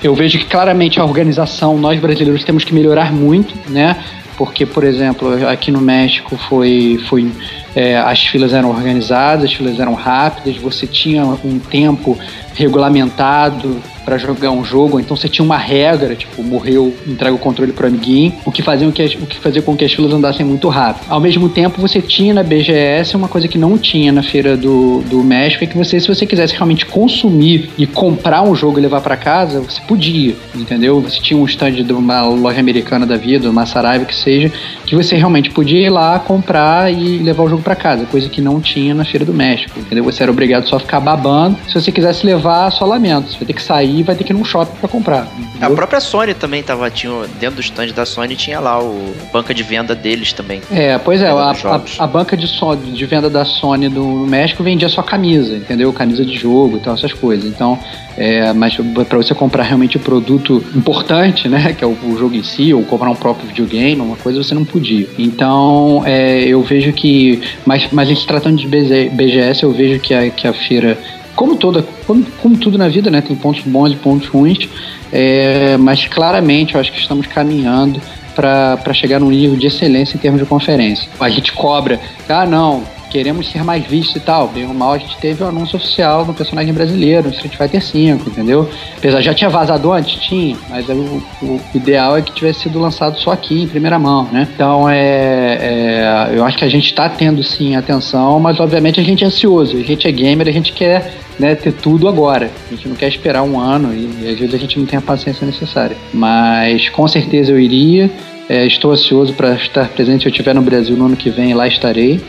eu 0.03 0.13
vejo 0.13 0.37
que 0.37 0.45
claramente 0.45 0.99
a 0.99 1.05
organização, 1.05 1.77
nós 1.77 1.99
brasileiros 1.99 2.43
temos 2.43 2.63
que 2.63 2.73
melhorar 2.73 3.13
muito, 3.13 3.53
né? 3.69 4.03
Porque, 4.37 4.65
por 4.65 4.83
exemplo, 4.83 5.47
aqui 5.47 5.71
no 5.71 5.79
México 5.79 6.35
foi, 6.35 6.99
foi 7.07 7.31
é, 7.75 7.97
as 7.97 8.25
filas 8.25 8.53
eram 8.53 8.69
organizadas, 8.69 9.45
as 9.45 9.53
filas 9.53 9.79
eram 9.79 9.93
rápidas, 9.93 10.57
você 10.57 10.85
tinha 10.85 11.25
um 11.25 11.59
tempo 11.59 12.17
regulamentado 12.55 13.81
para 14.05 14.17
jogar 14.17 14.51
um 14.51 14.63
jogo, 14.63 14.99
então 14.99 15.15
você 15.15 15.29
tinha 15.29 15.45
uma 15.45 15.57
regra, 15.57 16.15
tipo, 16.15 16.43
morreu, 16.43 16.93
entrega 17.07 17.33
o 17.33 17.39
controle 17.39 17.71
pro 17.71 17.87
amiguinho, 17.87 18.33
o 18.45 18.51
que 18.51 18.61
fazia, 18.61 18.87
o 18.87 18.91
que, 18.91 19.03
o 19.03 19.25
que 19.25 19.39
fazia 19.39 19.61
com 19.61 19.75
que 19.75 19.85
as 19.85 19.93
filas 19.93 20.11
andassem 20.11 20.45
muito 20.45 20.67
rápido. 20.67 21.05
Ao 21.09 21.19
mesmo 21.19 21.47
tempo, 21.49 21.79
você 21.79 22.01
tinha 22.01 22.33
na 22.33 22.43
BGS 22.43 23.15
uma 23.15 23.27
coisa 23.27 23.47
que 23.47 23.57
não 23.57 23.77
tinha 23.77 24.11
na 24.11 24.21
feira 24.21 24.57
do, 24.57 25.01
do 25.03 25.23
México, 25.23 25.63
é 25.63 25.67
que 25.67 25.77
você, 25.77 25.99
se 25.99 26.07
você 26.07 26.25
quisesse 26.25 26.53
realmente 26.53 26.85
consumir 26.85 27.69
e 27.77 27.87
comprar 27.87 28.41
um 28.41 28.53
jogo 28.53 28.77
e 28.77 28.81
levar 28.81 29.01
para 29.01 29.15
casa, 29.15 29.61
você 29.61 29.81
podia, 29.87 30.35
entendeu? 30.53 30.99
Você 31.01 31.19
tinha 31.21 31.39
um 31.39 31.45
stand 31.45 31.71
de 31.71 31.93
uma 31.93 32.23
loja 32.23 32.59
americana 32.59 33.05
da 33.05 33.15
vida, 33.15 33.49
uma 33.49 33.65
Saraiva 33.65 34.05
que 34.05 34.15
seja, 34.15 34.51
que 34.85 34.95
você 34.95 35.15
realmente 35.15 35.49
podia 35.49 35.79
ir 35.79 35.89
lá 35.89 36.19
comprar 36.19 36.91
e 36.91 37.19
levar 37.19 37.43
o 37.43 37.49
jogo 37.49 37.62
para 37.63 37.75
casa, 37.75 38.05
coisa 38.05 38.29
que 38.29 38.41
não 38.41 38.61
tinha 38.61 38.93
na 38.93 39.05
feira 39.05 39.25
do 39.25 39.33
México, 39.33 39.79
entendeu? 39.79 40.03
Você 40.03 40.21
era 40.21 40.31
obrigado 40.31 40.67
só 40.67 40.75
a 40.75 40.79
ficar 40.79 40.99
babando. 40.99 41.57
Se 41.67 41.73
você 41.73 41.91
quisesse 41.91 42.25
levar, 42.25 42.71
só 42.71 42.85
lamento. 42.85 43.31
Você 43.31 43.37
vai 43.37 43.47
ter 43.47 43.53
que 43.53 43.61
sair 43.61 44.03
vai 44.03 44.15
ter 44.15 44.23
que 44.23 44.31
ir 44.31 44.35
num 44.35 44.45
shopping 44.45 44.77
para 44.77 44.89
comprar. 44.89 45.27
Entendeu? 45.37 45.71
A 45.71 45.75
própria 45.75 45.99
Sony 45.99 46.33
também 46.33 46.61
tava, 46.61 46.89
tinha, 46.89 47.13
dentro 47.39 47.55
do 47.55 47.61
stand 47.61 47.87
da 47.87 48.05
Sony 48.05 48.35
tinha 48.35 48.59
lá 48.59 48.81
o 48.81 49.13
banca 49.31 49.53
de 49.53 49.63
venda 49.63 49.95
deles 49.95 50.33
também. 50.33 50.61
É, 50.71 50.97
pois 50.97 51.21
é, 51.21 51.29
a, 51.29 51.33
a, 51.33 51.81
a, 51.99 52.07
banca 52.07 52.35
de, 52.35 52.47
so, 52.47 52.75
de 52.75 53.05
venda 53.05 53.29
da 53.29 53.45
Sony 53.45 53.89
do 53.89 54.03
México 54.27 54.63
vendia 54.63 54.89
só 54.89 55.01
camisa, 55.01 55.55
entendeu? 55.55 55.91
Camisa 55.93 56.25
de 56.25 56.37
jogo 56.37 56.77
e 56.77 56.79
tal, 56.79 56.93
essas 56.93 57.13
coisas. 57.13 57.45
Então, 57.45 57.79
é, 58.17 58.53
mas 58.53 58.75
para 59.07 59.17
você 59.17 59.33
comprar 59.33 59.63
realmente 59.63 59.97
o 59.97 59.99
produto 59.99 60.63
importante, 60.75 61.47
né, 61.47 61.73
que 61.73 61.83
é 61.83 61.87
o, 61.87 61.91
o, 61.91 62.17
jogo 62.17 62.35
em 62.35 62.43
si, 62.43 62.73
ou 62.73 62.83
comprar 62.83 63.09
um 63.09 63.15
próprio 63.15 63.47
videogame, 63.47 64.01
uma 64.01 64.15
coisa 64.17 64.43
você 64.43 64.53
não 64.53 64.65
podia. 64.65 65.07
Então, 65.17 66.03
é, 66.05 66.41
eu 66.41 66.61
vejo 66.61 66.93
que 66.93 67.41
Mas, 67.65 67.87
mas 67.91 68.07
se 68.17 68.25
tratando 68.25 68.57
de 68.57 68.67
BGS, 68.67 69.63
eu 69.63 69.71
vejo 69.71 69.99
que 69.99 70.13
a, 70.13 70.29
que 70.29 70.47
a 70.47 70.53
feira, 70.53 70.97
como 71.35 71.55
toda, 71.55 71.83
como, 72.05 72.23
como 72.41 72.57
tudo 72.57 72.77
na 72.77 72.87
vida, 72.87 73.09
né, 73.09 73.21
tem 73.21 73.35
pontos 73.35 73.63
bons 73.63 73.91
e 73.91 73.95
pontos 73.95 74.27
ruins, 74.27 74.69
é, 75.11 75.77
mas 75.77 76.05
claramente 76.05 76.75
eu 76.75 76.81
acho 76.81 76.91
que 76.91 76.99
estamos 76.99 77.27
caminhando 77.27 78.01
para 78.35 78.93
chegar 78.93 79.19
num 79.19 79.29
nível 79.29 79.55
de 79.55 79.67
excelência 79.67 80.15
em 80.15 80.19
termos 80.19 80.41
de 80.41 80.45
conferência. 80.45 81.07
A 81.19 81.29
gente 81.29 81.51
cobra, 81.53 81.99
ah, 82.27 82.45
não, 82.45 82.83
queremos 83.13 83.47
ser 83.51 83.63
mais 83.63 83.85
vistos 83.85 84.15
e 84.15 84.19
tal. 84.19 84.47
Bem 84.47 84.65
ou 84.65 84.73
mal, 84.73 84.93
a 84.93 84.97
gente 84.97 85.15
teve 85.17 85.43
o 85.43 85.45
um 85.45 85.49
anúncio 85.49 85.77
oficial 85.77 86.25
do 86.25 86.33
personagem 86.33 86.73
brasileiro, 86.73 87.29
Street 87.29 87.55
Fighter 87.55 87.79
V, 87.79 88.09
entendeu? 88.27 88.67
Apesar 88.97 89.21
já 89.21 89.35
tinha 89.35 89.51
vazado 89.51 89.91
antes, 89.91 90.19
tinha, 90.19 90.57
mas 90.67 90.89
o, 90.89 91.23
o, 91.43 91.61
ideal 91.75 92.17
é 92.17 92.23
que 92.23 92.31
tivesse 92.31 92.61
sido 92.61 92.79
lançado 92.79 93.19
só 93.19 93.31
aqui, 93.31 93.61
em 93.61 93.67
primeira 93.67 93.99
mão, 93.99 94.27
né? 94.31 94.47
Então, 94.55 94.89
é, 94.89 95.59
é 95.61 96.31
eu 96.33 96.43
acho 96.43 96.57
que 96.57 96.65
a 96.65 96.69
gente 96.69 96.87
está 96.87 97.07
tendo 97.07 97.43
sim 97.43 97.75
atenção, 97.75 98.39
mas 98.39 98.59
obviamente 98.59 98.99
a 98.99 99.03
gente 99.03 99.23
é 99.23 99.27
ansioso, 99.27 99.77
a 99.77 99.83
gente 99.83 100.07
é 100.07 100.11
gamer, 100.11 100.47
a 100.47 100.51
gente 100.51 100.73
quer 100.73 101.13
né, 101.37 101.53
ter 101.53 101.73
tudo 101.73 102.07
agora. 102.07 102.49
A 102.67 102.75
gente 102.75 102.87
não 102.87 102.95
quer 102.95 103.07
esperar 103.09 103.43
um 103.43 103.59
ano 103.59 103.93
e, 103.93 104.23
e 104.23 104.29
às 104.29 104.39
vezes 104.39 104.55
a 104.55 104.57
gente 104.57 104.79
não 104.79 104.85
tem 104.87 104.97
a 104.97 105.01
paciência 105.01 105.45
necessária. 105.45 105.95
Mas 106.11 106.89
com 106.89 107.07
certeza 107.07 107.51
eu 107.51 107.59
iria. 107.59 108.09
É, 108.49 108.65
estou 108.65 108.91
ansioso 108.91 109.33
para 109.33 109.53
estar 109.53 109.87
presente. 109.89 110.23
Se 110.23 110.27
eu 110.27 110.31
estiver 110.31 110.53
no 110.53 110.61
Brasil 110.61 110.97
no 110.97 111.05
ano 111.05 111.15
que 111.15 111.29
vem, 111.29 111.53
lá 111.53 111.67
estarei. 111.67 112.19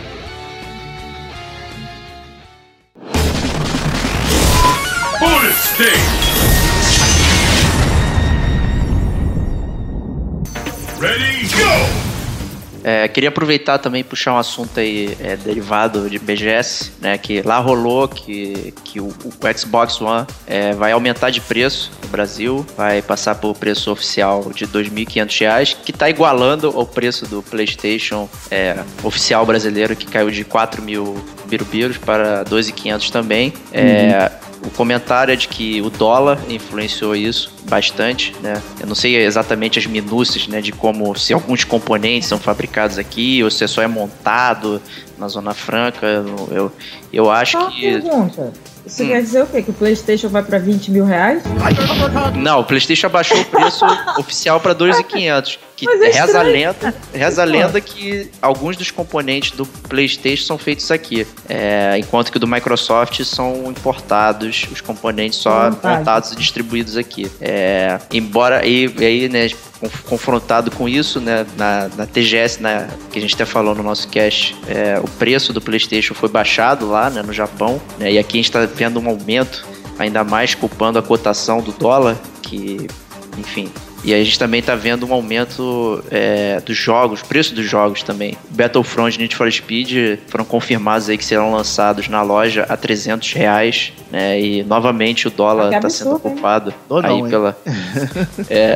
É, 12.84 13.08
queria 13.08 13.30
aproveitar 13.30 13.78
também 13.78 14.02
e 14.02 14.04
puxar 14.04 14.34
um 14.34 14.36
assunto 14.36 14.78
aí 14.78 15.16
é, 15.18 15.36
derivado 15.36 16.10
de 16.10 16.18
BGS, 16.18 16.92
né? 17.00 17.16
Que 17.16 17.40
lá 17.40 17.58
rolou 17.58 18.06
que, 18.06 18.74
que 18.84 19.00
o, 19.00 19.06
o 19.06 19.58
Xbox 19.58 19.98
One 20.02 20.26
é, 20.46 20.72
vai 20.74 20.92
aumentar 20.92 21.30
de 21.30 21.40
preço 21.40 21.90
no 22.02 22.08
Brasil, 22.10 22.64
vai 22.76 23.00
passar 23.00 23.36
por 23.36 23.56
preço 23.56 23.90
oficial 23.90 24.52
de 24.54 24.66
R$ 24.66 24.70
2.500, 24.72 25.76
que 25.82 25.92
está 25.92 26.10
igualando 26.10 26.78
o 26.78 26.84
preço 26.84 27.26
do 27.26 27.42
PlayStation 27.42 28.28
é, 28.50 28.76
oficial 29.02 29.46
brasileiro, 29.46 29.96
que 29.96 30.04
caiu 30.04 30.30
de 30.30 30.44
4 30.44 30.82
mil 30.82 31.16
birubiros 31.46 31.96
para 31.96 32.44
2.500 32.44 33.10
também. 33.10 33.54
É, 33.72 34.30
uhum. 34.30 34.43
O 34.64 34.70
comentário 34.70 35.32
é 35.32 35.36
de 35.36 35.46
que 35.46 35.80
o 35.82 35.90
dólar 35.90 36.38
influenciou 36.48 37.14
isso 37.14 37.52
bastante, 37.68 38.34
né? 38.42 38.62
Eu 38.80 38.86
não 38.86 38.94
sei 38.94 39.16
exatamente 39.16 39.78
as 39.78 39.86
minúcias, 39.86 40.48
né, 40.48 40.60
de 40.60 40.72
como 40.72 41.14
se 41.16 41.32
alguns 41.32 41.64
componentes 41.64 42.28
são 42.28 42.38
fabricados 42.38 42.98
aqui 42.98 43.42
ou 43.42 43.50
se 43.50 43.64
é 43.64 43.66
só 43.66 43.82
é 43.82 43.86
montado 43.86 44.80
na 45.18 45.28
Zona 45.28 45.54
Franca. 45.54 46.06
Eu, 46.06 46.48
eu, 46.50 46.72
eu 47.12 47.30
acho 47.30 47.58
Só 47.58 47.70
que. 47.70 47.80
Pergunta. 47.80 48.52
Isso 48.86 49.02
hum. 49.02 49.08
quer 49.08 49.22
dizer 49.22 49.42
o 49.42 49.46
quê? 49.46 49.62
Que 49.62 49.70
o 49.70 49.74
PlayStation 49.74 50.28
vai 50.28 50.42
para 50.42 50.58
20 50.58 50.90
mil 50.90 51.04
reais? 51.04 51.42
Não, 52.36 52.60
o 52.60 52.64
PlayStation 52.64 53.06
abaixou 53.06 53.40
o 53.40 53.44
preço 53.46 53.84
oficial 54.18 54.60
para 54.60 54.74
2.500. 54.74 55.58
Que 55.76 55.88
é 55.88 56.12
reza 56.12 56.38
a 56.38 56.42
lenda, 56.42 56.94
reza 57.12 57.42
a 57.42 57.44
lenda 57.44 57.80
que 57.80 58.30
alguns 58.40 58.76
dos 58.76 58.92
componentes 58.92 59.50
do 59.50 59.66
PlayStation 59.66 60.44
são 60.44 60.56
feitos 60.56 60.88
aqui, 60.90 61.26
é, 61.48 61.96
enquanto 61.98 62.30
que 62.30 62.38
do 62.38 62.46
Microsoft 62.46 63.24
são 63.24 63.70
importados, 63.70 64.68
os 64.70 64.80
componentes 64.80 65.40
só 65.40 65.70
montados 65.70 66.30
e 66.30 66.36
distribuídos 66.36 66.96
aqui. 66.96 67.28
É, 67.40 67.98
embora 68.12 68.64
e, 68.64 68.86
e 68.96 69.04
aí, 69.04 69.28
né, 69.28 69.48
confrontado 70.08 70.70
com 70.70 70.88
isso, 70.88 71.20
né, 71.20 71.44
na, 71.56 71.88
na 71.96 72.06
TGS, 72.06 72.62
né, 72.62 72.88
que 73.10 73.18
a 73.18 73.22
gente 73.22 73.34
até 73.34 73.44
falou 73.44 73.74
no 73.74 73.82
nosso 73.82 74.06
cast, 74.08 74.56
é, 74.68 75.00
o 75.04 75.08
preço 75.18 75.52
do 75.52 75.60
PlayStation 75.60 76.14
foi 76.14 76.30
baixado 76.30 76.88
lá, 76.88 77.10
né, 77.10 77.22
no 77.22 77.32
Japão, 77.32 77.80
né, 77.98 78.12
e 78.12 78.18
aqui 78.18 78.38
a 78.38 78.42
gente 78.42 78.46
está 78.46 78.64
vendo 78.64 78.98
um 78.98 79.06
aumento, 79.06 79.62
ainda 79.98 80.24
mais 80.24 80.54
culpando 80.54 80.98
a 80.98 81.02
cotação 81.02 81.60
do 81.60 81.72
dólar, 81.72 82.16
que, 82.40 82.86
enfim, 83.36 83.70
e 84.04 84.12
a 84.12 84.22
gente 84.22 84.38
também 84.38 84.60
está 84.60 84.74
vendo 84.74 85.06
um 85.06 85.12
aumento 85.12 86.04
é, 86.10 86.60
dos 86.60 86.76
jogos, 86.76 87.22
preço 87.22 87.54
dos 87.54 87.64
jogos 87.64 88.02
também. 88.02 88.36
Battlefront 88.50 89.16
e 89.16 89.18
Need 89.18 89.34
for 89.34 89.50
Speed 89.50 90.18
foram 90.26 90.44
confirmados 90.44 91.08
aí 91.08 91.16
que 91.16 91.24
serão 91.24 91.52
lançados 91.52 92.08
na 92.08 92.22
loja 92.22 92.66
a 92.68 92.76
300 92.76 93.32
reais, 93.32 93.92
né? 94.12 94.38
E 94.40 94.62
novamente 94.62 95.26
o 95.26 95.30
dólar 95.30 95.72
está 95.72 95.88
sendo 95.88 96.16
ocupado 96.16 96.74
aí 97.02 97.22
não, 97.22 97.28
pela... 97.30 97.56
é. 98.50 98.74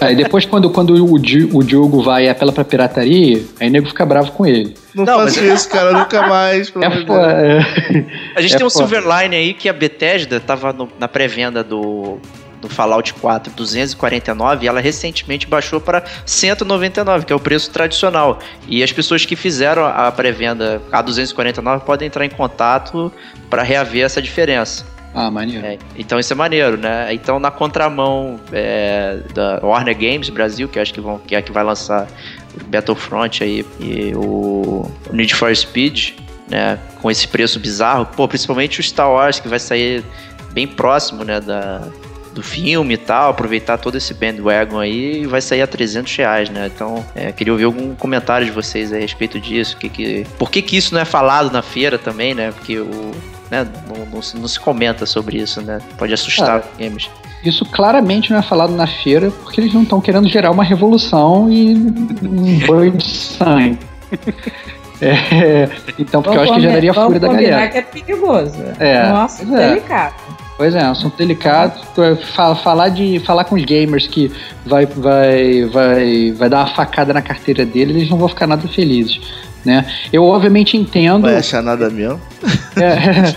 Aí 0.00 0.16
depois 0.16 0.44
quando, 0.44 0.70
quando 0.70 0.94
o, 0.94 1.14
o 1.14 1.62
Diogo 1.62 2.02
vai 2.02 2.24
e 2.24 2.28
apela 2.28 2.52
pra 2.52 2.64
pirataria, 2.64 3.42
aí 3.58 3.68
o 3.68 3.70
nego 3.70 3.86
fica 3.88 4.04
bravo 4.04 4.32
com 4.32 4.46
ele. 4.46 4.74
Não, 4.94 5.04
não 5.04 5.18
faço 5.20 5.42
mas... 5.42 5.60
isso, 5.60 5.68
cara, 5.68 5.92
nunca 5.92 6.26
mais. 6.26 6.72
É, 6.76 7.58
é... 7.58 8.06
A 8.34 8.40
gente 8.40 8.54
é 8.54 8.56
tem 8.56 8.66
um 8.66 8.70
Silverline 8.70 9.36
aí 9.36 9.54
que 9.54 9.68
a 9.68 9.72
Bethesda 9.72 10.40
tava 10.40 10.72
no, 10.72 10.88
na 10.98 11.06
pré-venda 11.06 11.62
do 11.62 12.18
do 12.60 12.68
Fallout 12.68 13.14
4 13.14 13.52
249 13.54 14.64
e 14.64 14.68
ela 14.68 14.80
recentemente 14.80 15.46
baixou 15.46 15.80
para 15.80 16.04
199, 16.26 17.26
que 17.26 17.32
é 17.32 17.36
o 17.36 17.40
preço 17.40 17.70
tradicional. 17.70 18.38
E 18.68 18.82
as 18.82 18.92
pessoas 18.92 19.24
que 19.24 19.36
fizeram 19.36 19.84
a 19.84 20.10
pré-venda 20.12 20.82
a 20.92 21.02
249 21.02 21.84
podem 21.84 22.06
entrar 22.06 22.24
em 22.24 22.30
contato 22.30 23.12
para 23.48 23.62
reaver 23.62 24.04
essa 24.04 24.20
diferença. 24.20 24.84
Ah, 25.12 25.30
maneiro. 25.30 25.66
É, 25.66 25.76
então 25.96 26.20
isso 26.20 26.32
é 26.32 26.36
maneiro, 26.36 26.76
né? 26.76 27.12
Então 27.12 27.40
na 27.40 27.50
contramão 27.50 28.38
é, 28.52 29.18
da 29.34 29.58
Warner 29.62 29.96
Games 29.96 30.28
Brasil, 30.28 30.68
que 30.68 30.78
acho 30.78 30.94
que, 30.94 31.00
vão, 31.00 31.18
que 31.18 31.34
é 31.34 31.38
a 31.38 31.42
que 31.42 31.50
vai 31.50 31.64
lançar 31.64 32.06
Battlefront 32.68 33.42
aí 33.42 33.66
e 33.80 34.12
o 34.14 34.88
Need 35.12 35.34
for 35.34 35.54
Speed, 35.54 36.12
né? 36.48 36.78
Com 37.02 37.10
esse 37.10 37.26
preço 37.26 37.58
bizarro, 37.58 38.06
pô, 38.06 38.28
principalmente 38.28 38.78
o 38.78 38.82
Star 38.82 39.10
Wars 39.10 39.40
que 39.40 39.48
vai 39.48 39.58
sair 39.58 40.04
bem 40.52 40.66
próximo, 40.66 41.24
né? 41.24 41.40
Da, 41.40 41.82
do 42.32 42.42
filme 42.42 42.94
e 42.94 42.96
tal, 42.96 43.30
aproveitar 43.30 43.78
todo 43.78 43.96
esse 43.96 44.14
bandwagon 44.14 44.78
aí 44.78 45.22
e 45.22 45.26
vai 45.26 45.40
sair 45.40 45.62
a 45.62 45.66
300 45.66 46.16
reais, 46.16 46.50
né? 46.50 46.70
Então, 46.74 47.04
é, 47.14 47.32
queria 47.32 47.52
ouvir 47.52 47.64
algum 47.64 47.94
comentário 47.94 48.46
de 48.46 48.52
vocês 48.52 48.92
a 48.92 48.98
respeito 48.98 49.40
disso. 49.40 49.76
Que, 49.76 49.88
que, 49.88 50.26
por 50.38 50.50
que, 50.50 50.62
que 50.62 50.76
isso 50.76 50.94
não 50.94 51.00
é 51.00 51.04
falado 51.04 51.50
na 51.50 51.62
feira 51.62 51.98
também, 51.98 52.34
né? 52.34 52.52
Porque 52.52 52.78
o, 52.78 53.12
né, 53.50 53.66
não, 53.88 54.06
não, 54.06 54.22
se, 54.22 54.36
não 54.36 54.48
se 54.48 54.58
comenta 54.58 55.06
sobre 55.06 55.38
isso, 55.38 55.60
né? 55.60 55.80
Pode 55.98 56.12
assustar 56.12 56.60
os 56.60 56.66
games. 56.78 57.10
Isso 57.44 57.64
claramente 57.64 58.30
não 58.30 58.38
é 58.38 58.42
falado 58.42 58.74
na 58.74 58.86
feira 58.86 59.30
porque 59.30 59.60
eles 59.60 59.72
não 59.72 59.82
estão 59.82 60.00
querendo 60.00 60.28
gerar 60.28 60.50
uma 60.50 60.62
revolução 60.62 61.50
e 61.50 61.74
um 61.74 62.66
banho 62.66 62.92
de 62.92 63.04
sangue. 63.04 63.78
É, 65.02 65.66
então, 65.98 66.20
porque 66.20 66.36
Vamos 66.36 66.36
eu 66.36 66.42
acho 66.42 66.54
que 66.54 66.60
já 66.60 66.72
daria 66.72 66.92
fúria 66.92 67.18
da 67.18 67.28
galera. 67.28 67.68
que 67.68 67.78
é 67.78 67.82
perigoso. 67.82 68.56
É, 68.78 69.08
Nossa, 69.08 69.42
é. 69.44 69.68
delicado. 69.68 70.14
Pois 70.60 70.74
é, 70.74 70.82
é 70.82 70.88
um 70.88 70.90
assunto 70.90 71.16
delicado. 71.16 71.80
Falar 72.62 72.90
de 72.90 73.18
falar 73.20 73.44
com 73.44 73.54
os 73.54 73.64
gamers 73.64 74.06
que 74.06 74.30
vai, 74.66 74.84
vai, 74.84 75.64
vai, 75.64 76.32
vai 76.32 76.50
dar 76.50 76.58
uma 76.58 76.74
facada 76.74 77.14
na 77.14 77.22
carteira 77.22 77.64
deles, 77.64 77.96
eles 77.96 78.10
não 78.10 78.18
vão 78.18 78.28
ficar 78.28 78.46
nada 78.46 78.68
felizes. 78.68 79.18
Né? 79.64 79.86
Eu 80.12 80.22
obviamente 80.22 80.76
entendo. 80.76 81.22
Vai 81.22 81.36
achar 81.36 81.62
nada 81.62 81.88
mesmo? 81.88 82.20
É, 82.76 83.32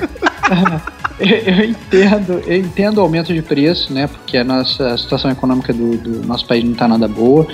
eu 1.24 1.64
entendo, 1.64 2.44
eu 2.46 2.58
entendo 2.58 2.98
o 2.98 3.02
aumento 3.02 3.34
de 3.34 3.42
preço, 3.42 3.94
né? 3.94 4.08
Porque 4.08 4.36
a 4.36 4.44
nossa 4.44 4.88
a 4.88 4.98
situação 4.98 5.32
econômica 5.32 5.72
do, 5.72 5.96
do 5.96 6.28
nosso 6.28 6.46
país 6.46 6.62
não 6.62 6.74
está 6.74 6.90
nada 6.90 7.08
boa 7.08 7.48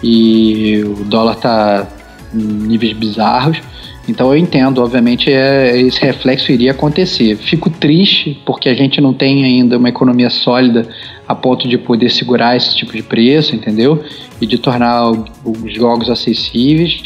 e 0.00 0.80
o 0.84 1.02
dólar 1.02 1.32
está 1.32 1.88
em 2.32 2.38
níveis 2.38 2.96
bizarros. 2.96 3.60
Então 4.08 4.32
eu 4.32 4.36
entendo, 4.38 4.82
obviamente 4.82 5.30
é, 5.30 5.78
esse 5.78 6.00
reflexo 6.00 6.50
iria 6.50 6.70
acontecer. 6.70 7.36
Fico 7.36 7.68
triste 7.68 8.40
porque 8.46 8.68
a 8.68 8.74
gente 8.74 9.00
não 9.00 9.12
tem 9.12 9.44
ainda 9.44 9.76
uma 9.76 9.88
economia 9.88 10.30
sólida 10.30 10.88
a 11.26 11.34
ponto 11.34 11.68
de 11.68 11.76
poder 11.76 12.08
segurar 12.08 12.56
esse 12.56 12.74
tipo 12.74 12.92
de 12.92 13.02
preço, 13.02 13.54
entendeu? 13.54 14.02
E 14.40 14.46
de 14.46 14.56
tornar 14.56 15.10
os 15.10 15.74
jogos 15.74 16.08
acessíveis. 16.08 17.02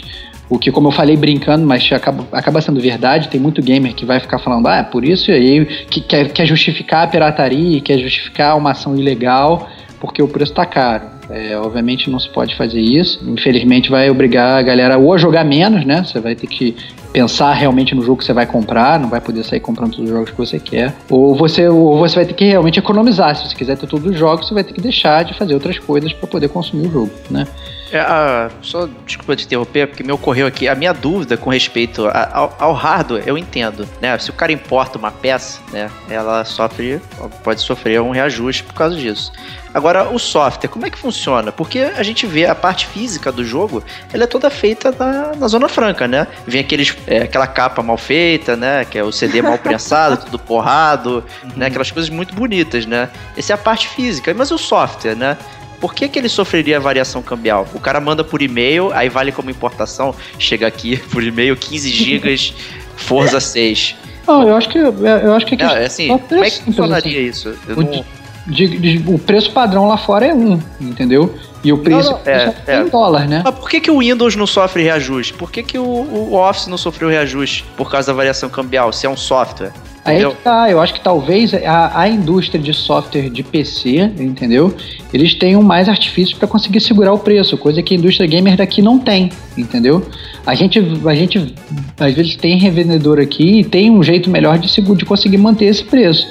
O 0.49 0.59
que, 0.59 0.71
como 0.71 0.89
eu 0.89 0.93
falei 0.93 1.17
brincando, 1.17 1.67
mas 1.67 1.91
acaba, 1.91 2.27
acaba 2.31 2.61
sendo 2.61 2.79
verdade, 2.79 3.29
tem 3.29 3.41
muito 3.41 3.63
gamer 3.63 3.95
que 3.95 4.05
vai 4.05 4.21
ficar 4.21 4.39
falando, 4.39 4.69
ah, 4.69 4.77
é 4.77 4.83
por 4.83 5.03
isso 5.03 5.31
e 5.31 5.35
aí 5.35 5.65
que 5.87 6.01
quer, 6.01 6.31
quer 6.31 6.45
justificar 6.45 7.05
a 7.05 7.07
pirataria, 7.07 7.81
quer 7.81 7.99
justificar 7.99 8.57
uma 8.59 8.73
ação 8.73 8.95
ilegal, 8.95 9.67
porque 9.99 10.23
o 10.23 10.29
preço 10.29 10.53
está 10.53 10.67
caro. 10.67 11.05
É, 11.35 11.57
obviamente 11.57 12.11
não 12.11 12.21
se 12.21 12.29
pode 12.29 12.55
fazer 12.57 12.79
isso. 12.79 13.19
Infelizmente 13.27 13.89
vai 13.91 14.11
obrigar 14.11 14.59
a 14.59 14.63
galera 14.63 14.99
ou 14.99 15.15
a 15.15 15.19
jogar 15.19 15.45
menos, 15.45 15.83
né? 15.83 16.05
Você 16.05 16.21
vai 16.21 16.35
ter 16.35 16.47
que 16.47 16.77
pensar 17.11 17.55
realmente 17.55 17.95
no 17.95 18.03
jogo 18.03 18.19
que 18.19 18.25
você 18.25 18.35
vai 18.35 18.45
comprar, 18.45 19.01
não 19.01 19.09
vai 19.09 19.21
poder 19.21 19.43
sair 19.43 19.61
comprando 19.61 19.93
todos 19.93 20.05
os 20.05 20.11
jogos 20.11 20.31
que 20.31 20.37
você 20.37 20.59
quer. 20.59 20.95
Ou 21.09 21.35
você, 21.35 21.67
ou 21.67 21.99
você 21.99 22.17
vai 22.17 22.27
ter 22.27 22.35
que 22.35 22.45
realmente 22.45 22.79
economizar. 22.79 23.35
Se 23.35 23.49
você 23.49 23.57
quiser 23.57 23.79
ter 23.79 23.87
todos 23.87 24.11
os 24.11 24.19
jogos, 24.19 24.47
você 24.47 24.53
vai 24.53 24.63
ter 24.63 24.75
que 24.75 24.81
deixar 24.83 25.25
de 25.25 25.33
fazer 25.33 25.55
outras 25.55 25.79
coisas 25.79 26.13
para 26.13 26.29
poder 26.29 26.49
consumir 26.51 26.89
o 26.89 26.93
jogo, 26.93 27.11
né? 27.31 27.47
É, 27.93 28.01
a, 28.01 28.51
só 28.63 28.89
desculpa 29.05 29.37
te 29.37 29.45
interromper, 29.45 29.87
porque 29.87 30.03
me 30.03 30.11
ocorreu 30.11 30.47
aqui 30.47 30.67
a 30.67 30.75
minha 30.75 30.95
dúvida 30.95 31.37
com 31.37 31.51
respeito 31.51 32.07
a, 32.07 32.31
ao, 32.33 32.57
ao, 32.59 32.73
hardware, 32.73 33.23
eu 33.27 33.37
entendo, 33.37 33.87
né? 34.01 34.19
Se 34.19 34.31
o 34.31 34.33
cara 34.33 34.51
importa 34.51 34.97
uma 34.97 35.11
peça, 35.11 35.61
né, 35.71 35.91
ela 36.09 36.43
sofre, 36.47 37.03
pode 37.45 37.61
sofrer 37.61 38.01
um 38.01 38.11
reajuste 38.11 38.65
por 38.65 38.73
causa 38.73 38.97
disso. 38.97 39.31
Agora, 39.75 40.09
o 40.09 40.19
software, 40.19 40.69
como 40.69 40.87
é 40.87 40.91
que 40.91 40.99
funciona? 40.99 41.53
Porque 41.53 41.81
a 41.81 42.03
gente 42.03 42.27
vê 42.27 42.47
a 42.47 42.55
parte 42.55 42.87
física 42.87 43.31
do 43.31 43.45
jogo, 43.45 43.83
ela 44.13 44.25
é 44.25 44.27
toda 44.27 44.49
feita 44.49 44.95
na, 44.99 45.35
na 45.37 45.49
Zona 45.49 45.69
Franca, 45.69 46.09
né? 46.09 46.27
Vem 46.47 46.61
aqueles 46.61 46.97
é, 47.07 47.23
aquela 47.23 47.47
capa 47.47 47.83
mal 47.83 47.99
feita, 47.99 48.57
né? 48.57 48.87
Que 48.87 48.99
é 48.99 49.05
o 49.05 49.13
CD 49.13 49.43
mal 49.43 49.59
prensado, 49.59 50.17
tudo 50.25 50.39
porrado, 50.39 51.23
né? 51.57 51.67
Aquelas 51.67 51.91
coisas 51.91 52.11
muito 52.11 52.35
bonitas, 52.35 52.87
né? 52.87 53.11
Essa 53.37 53.53
é 53.53 53.55
a 53.55 53.59
parte 53.59 53.89
física. 53.89 54.33
Mas 54.35 54.51
o 54.51 54.59
software, 54.59 55.15
né? 55.15 55.37
Por 55.83 55.93
que, 55.95 56.09
que 56.09 56.17
ele 56.19 56.29
sofreria 56.29 56.79
variação 56.81 57.21
cambial? 57.21 57.67
O 57.75 57.81
cara 57.81 58.01
manda 58.01 58.23
por 58.23 58.41
e-mail, 58.41 58.91
aí 58.95 59.09
vale 59.09 59.33
como 59.33 59.51
importação, 59.51 60.15
chega 60.39 60.65
aqui 60.67 60.97
por 61.11 61.23
e-mail 61.23 61.57
15 61.57 61.91
gigas, 61.91 62.55
Forza 62.97 63.39
6. 63.43 63.97
Não, 64.27 64.47
eu 64.47 64.55
acho 64.57 64.69
que 64.69 64.79
eu 64.79 65.35
acho 65.35 65.45
que 65.45 65.57
Não, 65.57 65.71
é 65.71 65.87
assim, 65.87 66.07
software 66.07 66.29
como 66.29 66.45
é 66.45 66.51
que 66.51 66.63
funcionaria 66.63 67.19
assim. 67.19 67.29
isso? 67.29 67.59
O, 67.77 67.83
não- 67.83 68.05
de- 68.47 68.79
de- 68.79 69.13
o 69.13 69.19
preço 69.19 69.51
padrão 69.53 69.87
lá 69.89 69.97
fora 69.97 70.27
é 70.27 70.33
um, 70.35 70.61
entendeu? 70.81 71.35
E 71.65 71.73
o 71.73 71.79
preço 71.79 72.11
não, 72.11 72.21
é, 72.25 72.51
tem 72.51 72.75
é. 72.77 72.81
em 72.83 72.89
dólar, 72.89 73.29
né? 73.29 73.43
Mas 73.45 73.55
por 73.55 73.69
que, 73.69 73.81
que 73.81 73.91
o 73.91 73.99
Windows 73.99 74.35
não 74.37 74.47
sofre 74.47 74.83
reajuste? 74.85 75.33
Por 75.35 75.51
que, 75.51 75.63
que 75.63 75.79
o, 75.79 75.85
o 75.85 76.35
Office 76.35 76.67
não 76.69 76.79
sofreu 76.79 77.09
reajuste 77.09 77.65
por 77.77 77.91
causa 77.91 78.09
da 78.09 78.13
variação 78.17 78.49
cambial, 78.49 78.93
se 78.93 79.07
é 79.07 79.11
um 79.11 79.17
software? 79.17 79.73
Aí 80.05 80.17
Entendeu? 80.17 80.33
que 80.33 80.43
tá, 80.43 80.69
eu 80.69 80.81
acho 80.81 80.95
que 80.95 81.01
talvez 81.01 81.55
a, 81.55 82.01
a 82.01 82.09
indústria 82.09 82.61
de 82.61 82.75
software 82.75 83.31
de 83.31 83.45
PC, 83.45 84.11
entendeu? 84.19 84.75
Eles 85.15 85.35
tenham 85.35 85.63
mais 85.63 85.89
artifícios 85.89 86.37
para 86.37 86.49
conseguir 86.49 86.81
segurar 86.81 87.13
o 87.13 87.19
preço, 87.19 87.57
coisa 87.57 87.81
que 87.83 87.95
a 87.95 87.99
indústria 87.99 88.27
gamer 88.27 88.57
daqui 88.57 88.83
não 88.83 88.99
tem, 88.99 89.31
entendeu? 89.57 90.05
A 90.45 90.57
gente, 90.57 90.81
a 91.07 91.15
gente 91.15 91.55
às 92.01 92.15
vezes 92.15 92.35
tem 92.35 92.59
revendedor 92.59 93.21
aqui 93.21 93.61
e 93.61 93.65
tem 93.65 93.91
um 93.93 94.03
jeito 94.03 94.29
melhor 94.29 94.59
de, 94.59 94.69
de 94.69 95.05
conseguir 95.05 95.39
manter 95.39 95.67
esse 95.67 95.85
preço. 95.85 96.27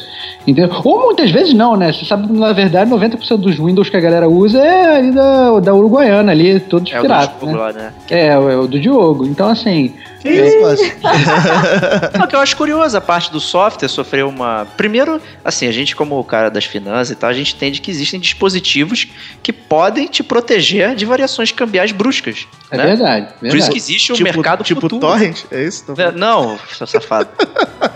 Entendeu? 0.46 0.70
Ou 0.84 1.06
muitas 1.06 1.30
vezes 1.30 1.54
não, 1.54 1.78
né? 1.78 1.94
Você 1.94 2.04
sabe, 2.04 2.32
na 2.34 2.52
verdade, 2.52 2.90
90% 2.90 3.38
dos 3.38 3.58
Windows 3.58 3.90
que 3.90 3.96
a 3.96 4.00
galera 4.00 4.28
usa 4.28 4.58
é 4.60 4.98
ali 4.98 5.12
da, 5.12 5.60
da 5.60 5.74
Uruguaiana, 5.74 6.32
ali, 6.32 6.60
todos 6.60 6.92
É 6.92 6.96
o 6.96 6.98
do 6.98 7.02
piratas, 7.04 7.40
jogo 7.40 7.52
né? 7.52 7.58
lá, 7.58 7.72
né? 7.72 7.94
É, 8.10 8.28
é 8.28 8.38
o 8.38 8.68
do 8.68 8.80
Diogo. 8.80 9.26
Então, 9.26 9.48
assim? 9.48 9.94
Não, 12.18 12.28
que 12.28 12.36
eu 12.36 12.40
acho 12.40 12.56
curioso, 12.56 12.96
a 12.98 13.02
parte 13.02 13.32
do 13.32 13.40
software 13.40 13.88
sofreu 13.88 14.30
uma. 14.30 14.68
Primeiro, 14.78 15.22
assim, 15.44 15.68
a 15.68 15.72
gente, 15.72 15.96
como 15.96 16.20
o 16.20 16.24
cara 16.24 16.50
das 16.50 16.66
finanças 16.66 17.12
e 17.12 17.16
tal, 17.16 17.30
a 17.30 17.34
gente 17.34 17.56
entende 17.56 17.82
que 17.82 17.90
existem 17.90 18.20
dispositivos 18.20 19.08
que 19.42 19.52
podem 19.52 20.08
te 20.08 20.24
proteger 20.24 20.96
de 20.96 21.06
variações 21.06 21.52
cambiais 21.52 21.92
bruscas. 21.92 22.48
é 22.70 22.78
né? 22.78 22.86
verdade. 22.86 23.28
Por 23.40 23.46
isso 23.48 23.52
verdade. 23.52 23.72
que 23.72 23.78
existe 23.78 24.12
o 24.12 24.16
tipo, 24.16 24.24
mercado 24.34 24.64
tipo 24.64 24.82
futuro. 24.82 25.02
torrent? 25.02 25.44
É 25.52 25.64
isso? 25.64 25.86
Tá 25.86 25.94
É, 25.94 25.96
falando? 25.96 26.18
Não, 26.18 26.60
seu 26.74 26.88
safado. 26.88 27.30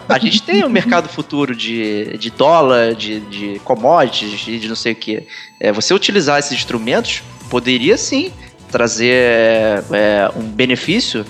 A 0.09 0.17
gente 0.19 0.41
tem 0.41 0.63
um 0.63 0.69
mercado 0.69 1.07
futuro 1.09 1.55
de, 1.55 2.17
de 2.17 2.29
dólar, 2.31 2.93
de, 2.95 3.19
de 3.21 3.61
commodities, 3.63 4.39
de, 4.39 4.59
de 4.59 4.67
não 4.67 4.75
sei 4.75 4.93
o 4.93 4.95
que. 4.95 5.27
É, 5.59 5.71
você 5.71 5.93
utilizar 5.93 6.39
esses 6.39 6.53
instrumentos 6.53 7.23
poderia 7.49 7.97
sim 7.97 8.31
trazer 8.71 9.83
é, 9.91 10.29
um 10.35 10.41
benefício 10.41 11.25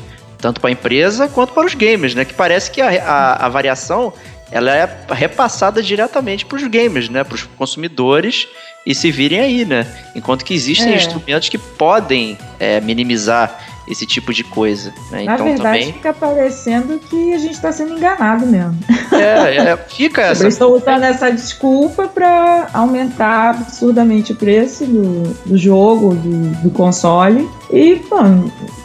tanto 0.46 0.62
para 0.62 0.70
a 0.70 0.74
empresa 0.74 1.28
quanto 1.28 1.54
para 1.54 1.66
os 1.66 1.74
gamers, 1.74 2.14
né? 2.14 2.24
Que 2.24 2.34
parece 2.36 2.70
que 2.70 2.80
a, 2.80 2.90
a, 3.04 3.48
a 3.48 3.50
variação 3.50 4.14
ela 4.52 4.72
é 4.72 4.88
repassada 5.10 5.82
diretamente 5.82 6.46
para 6.46 6.58
os 6.58 6.68
gamers, 6.68 7.10
né? 7.10 7.24
Para 7.24 7.34
os 7.34 7.44
consumidores 7.58 8.48
e 8.86 8.94
se 8.94 9.10
virem 9.10 9.40
aí, 9.40 9.66
né? 9.66 9.88
Enquanto 10.14 10.46
que 10.46 10.54
existem 10.54 10.94
É. 10.94 10.98
instrumentos 10.98 11.50
que 11.50 11.58
podem 11.58 12.38
é, 12.60 12.80
minimizar 12.80 13.60
esse 13.88 14.06
tipo 14.06 14.34
de 14.34 14.44
coisa. 14.44 14.94
Né? 15.12 15.24
Na 15.24 15.34
Então 15.36 15.45
verdade, 15.45 15.80
também 15.80 15.94
fica 15.94 16.14
parecendo 16.14 16.99
que 16.99 17.34
a 17.34 17.38
gente 17.38 17.53
está 17.53 17.72
sendo 17.72 17.94
enganado 17.98 18.45
mesmo. 18.45 18.78
é, 19.12 19.57
é, 19.57 19.78
fica 19.78 20.22
essa. 20.22 20.44
Eles 20.44 20.56
estão 20.56 20.72
usando 20.74 21.03
essa 21.03 21.30
desculpa 21.32 22.07
para 22.07 22.68
aumentar 22.74 23.52
absurdamente 23.52 24.32
o 24.32 24.36
preço 24.36 24.86
do, 24.86 25.24
do 25.45 25.57
jogo, 25.57 26.16
do, 26.16 26.62
do 26.64 26.70
console. 26.72 27.49
E, 27.72 27.95
pô, 27.98 28.18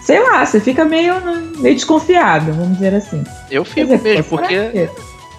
sei 0.03 0.21
lá, 0.23 0.45
você 0.45 0.61
fica 0.61 0.85
meio, 0.85 1.15
meio 1.59 1.75
desconfiado, 1.75 2.53
vamos 2.53 2.75
dizer 2.75 2.95
assim. 2.95 3.25
Eu 3.51 3.65
fico 3.65 3.97
dizer, 3.97 4.17
mesmo, 4.17 4.25
porque 4.25 4.71
que- 4.71 4.89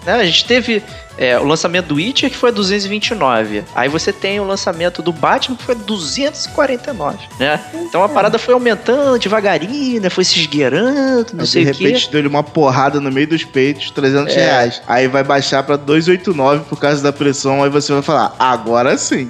né, 0.04 0.14
a 0.14 0.24
gente 0.24 0.44
teve 0.44 0.82
é, 1.18 1.38
o 1.38 1.44
lançamento 1.44 1.86
do 1.88 1.96
Witcher 1.96 2.30
que 2.30 2.36
foi 2.36 2.50
229. 2.52 3.64
Aí 3.74 3.88
você 3.88 4.12
tem 4.12 4.40
o 4.40 4.44
lançamento 4.44 5.02
do 5.02 5.12
Batman 5.12 5.56
que 5.56 5.62
foi 5.64 5.74
249, 5.74 7.18
né? 7.38 7.60
Então 7.74 8.02
a 8.02 8.08
parada 8.08 8.38
foi 8.38 8.54
aumentando 8.54 9.18
devagarinho, 9.18 10.00
né? 10.00 10.08
Foi 10.10 10.24
se 10.24 10.38
esgueirando, 10.40 11.26
não 11.34 11.40
Aí, 11.42 11.46
sei 11.46 11.64
de 11.64 11.70
o 11.70 11.74
quê. 11.74 11.84
repente 11.84 12.10
deu-lhe 12.10 12.28
uma 12.28 12.42
porrada 12.42 13.00
no 13.00 13.10
meio 13.12 13.26
dos 13.26 13.44
peitos, 13.44 13.90
300 13.90 14.34
É. 14.34 14.40
reais. 14.40 14.82
Aí 14.86 15.06
vai 15.08 15.22
baixar 15.22 15.62
pra 15.62 15.76
289 15.76 16.64
por 16.68 16.78
causa 16.80 17.02
da 17.02 17.12
pressão, 17.12 17.62
aí 17.62 17.70
você 17.70 17.92
vai 17.92 18.02
falar, 18.02 18.34
agora 18.38 18.96
sim. 18.96 19.28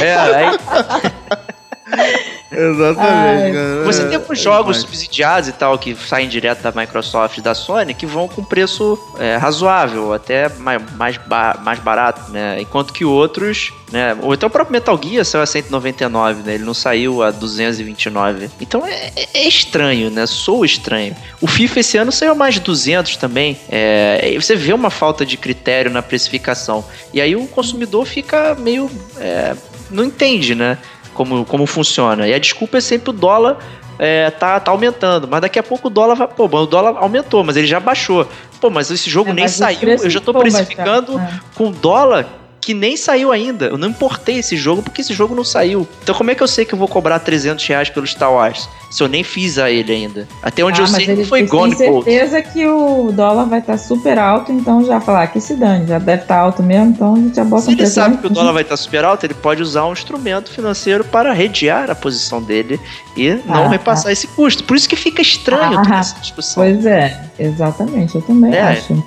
É, 0.00 0.14
aí 0.14 0.58
Exatamente, 2.52 3.44
Ai. 3.46 3.52
cara. 3.52 3.84
Você 3.84 4.04
tem 4.04 4.12
É 4.12 4.16
alguns 4.16 4.38
jogos 4.40 4.76
demais. 4.76 4.80
subsidiados 4.82 5.48
e 5.48 5.52
tal 5.52 5.78
que 5.78 5.94
saem 5.94 6.28
direto 6.28 6.60
da 6.62 6.70
Microsoft 6.72 7.38
e 7.38 7.40
da 7.40 7.54
Sony 7.54 7.94
que 7.94 8.06
vão 8.06 8.28
com 8.28 8.44
preço 8.44 8.98
é, 9.18 9.36
razoável, 9.36 10.12
até 10.12 10.48
mais, 10.48 10.80
mais, 10.96 11.16
ba- 11.16 11.58
mais 11.62 11.78
barato, 11.78 12.30
né? 12.30 12.60
Enquanto 12.60 12.92
que 12.92 13.04
outros, 13.04 13.72
né? 13.90 14.16
Ou 14.22 14.34
então 14.34 14.48
o 14.48 14.50
próprio 14.52 14.72
Metal 14.72 14.98
Gear 15.02 15.24
saiu 15.24 15.42
a 15.42 15.46
199, 15.46 16.42
né? 16.42 16.54
Ele 16.54 16.64
não 16.64 16.74
saiu 16.74 17.22
a 17.22 17.30
229. 17.30 18.50
Então 18.60 18.86
é, 18.86 19.12
é- 19.16 19.28
é 19.34 19.48
estranho, 19.48 20.10
né? 20.10 20.26
Sou 20.26 20.64
estranho. 20.64 21.16
O 21.40 21.46
FIFA 21.46 21.80
esse 21.80 21.96
ano 21.96 22.12
saiu 22.12 22.32
a 22.32 22.34
mais 22.34 22.54
de 22.54 22.60
200 22.60 23.16
também. 23.16 23.56
É, 23.70 24.32
você 24.40 24.54
vê 24.54 24.72
uma 24.72 24.90
falta 24.90 25.24
de 25.24 25.36
critério 25.36 25.90
na 25.90 26.02
precificação. 26.02 26.84
E 27.12 27.20
aí 27.20 27.34
o 27.36 27.46
consumidor 27.46 28.04
fica 28.06 28.54
meio. 28.54 28.90
é, 29.18 29.54
não 29.90 30.04
entende, 30.04 30.54
né? 30.54 30.78
Como, 31.14 31.44
como 31.44 31.66
funciona. 31.66 32.26
E 32.26 32.32
a 32.34 32.38
desculpa 32.38 32.78
é 32.78 32.80
sempre 32.80 33.10
o 33.10 33.12
dólar 33.12 33.58
é, 33.98 34.30
tá, 34.30 34.58
tá 34.58 34.70
aumentando. 34.70 35.28
Mas 35.28 35.40
daqui 35.42 35.58
a 35.58 35.62
pouco 35.62 35.88
o 35.88 35.90
dólar 35.90 36.14
vai. 36.14 36.26
Pô, 36.28 36.46
o 36.46 36.66
dólar 36.66 36.96
aumentou, 36.98 37.44
mas 37.44 37.56
ele 37.56 37.66
já 37.66 37.78
baixou. 37.78 38.26
Pô, 38.60 38.70
mas 38.70 38.90
esse 38.90 39.08
jogo 39.10 39.30
É, 39.30 39.32
nem 39.34 39.44
mas 39.44 39.52
saiu. 39.52 39.88
Eu 39.88 40.10
já 40.10 40.20
tô 40.20 40.32
precificando 40.34 41.18
É. 41.18 41.40
com 41.54 41.70
dólar 41.70 42.26
que 42.62 42.72
nem 42.72 42.96
saiu 42.96 43.32
ainda. 43.32 43.66
Eu 43.66 43.76
não 43.76 43.88
importei 43.88 44.38
esse 44.38 44.56
jogo 44.56 44.82
porque 44.82 45.00
esse 45.00 45.12
jogo 45.12 45.34
não 45.34 45.42
saiu. 45.42 45.86
Então 46.02 46.14
como 46.14 46.30
é 46.30 46.34
que 46.36 46.42
eu 46.42 46.46
sei 46.46 46.64
que 46.64 46.72
eu 46.72 46.78
vou 46.78 46.86
cobrar 46.86 47.18
300 47.18 47.66
reais 47.66 47.90
pelo 47.90 48.06
Star 48.06 48.32
Wars? 48.32 48.68
Se 48.88 49.02
eu 49.02 49.08
nem 49.08 49.24
fiz 49.24 49.58
a 49.58 49.68
ele 49.70 49.90
ainda. 49.92 50.28
Até 50.40 50.62
onde 50.64 50.80
Ah, 50.80 50.84
eu 50.84 50.86
sei 50.86 51.04
que 51.06 51.10
eles- 51.10 51.28
foi 51.28 51.42
Gone 51.46 51.74
têm 51.74 51.90
Gold. 51.90 52.04
certeza 52.04 52.40
que 52.40 52.64
o 52.66 53.10
dólar 53.10 53.46
vai 53.46 53.58
estar 53.58 53.76
super 53.78 54.16
alto, 54.18 54.52
então 54.52 54.84
já 54.84 55.00
falar 55.00 55.26
que 55.28 55.40
se 55.40 55.56
dane, 55.56 55.86
já 55.88 55.98
deve 55.98 56.22
estar 56.22 56.38
alto 56.38 56.62
mesmo, 56.62 56.90
então 56.90 57.14
a 57.14 57.16
gente 57.16 57.34
já 57.34 57.44
bota 57.44 57.62
Se 57.62 57.70
um 57.70 57.72
ele 57.72 57.86
sabe 57.86 58.18
que 58.18 58.26
o 58.26 58.30
dólar 58.30 58.52
vai 58.52 58.62
estar 58.62 58.76
super 58.76 59.04
alto, 59.04 59.24
ele 59.26 59.34
pode 59.34 59.60
usar 59.60 59.84
um 59.86 59.92
instrumento 59.92 60.50
financeiro 60.52 61.02
para 61.04 61.32
redear 61.32 61.90
a 61.90 61.94
posição 61.96 62.40
dele 62.40 62.78
e 63.16 63.30
não 63.46 63.64
Ah, 63.64 63.68
repassar 63.70 64.12
esse 64.12 64.26
custo. 64.28 64.62
Por 64.64 64.76
isso 64.76 64.88
que 64.88 64.94
fica 64.94 65.20
estranho 65.20 65.78
Ah, 65.78 65.82
toda 65.82 65.96
essa 65.96 66.20
discussão. 66.20 66.62
Pois 66.62 66.86
é, 66.86 67.18
exatamente, 67.38 68.14
eu 68.14 68.22
também 68.22 68.54
É, 68.54 68.60
acho. 68.62 69.02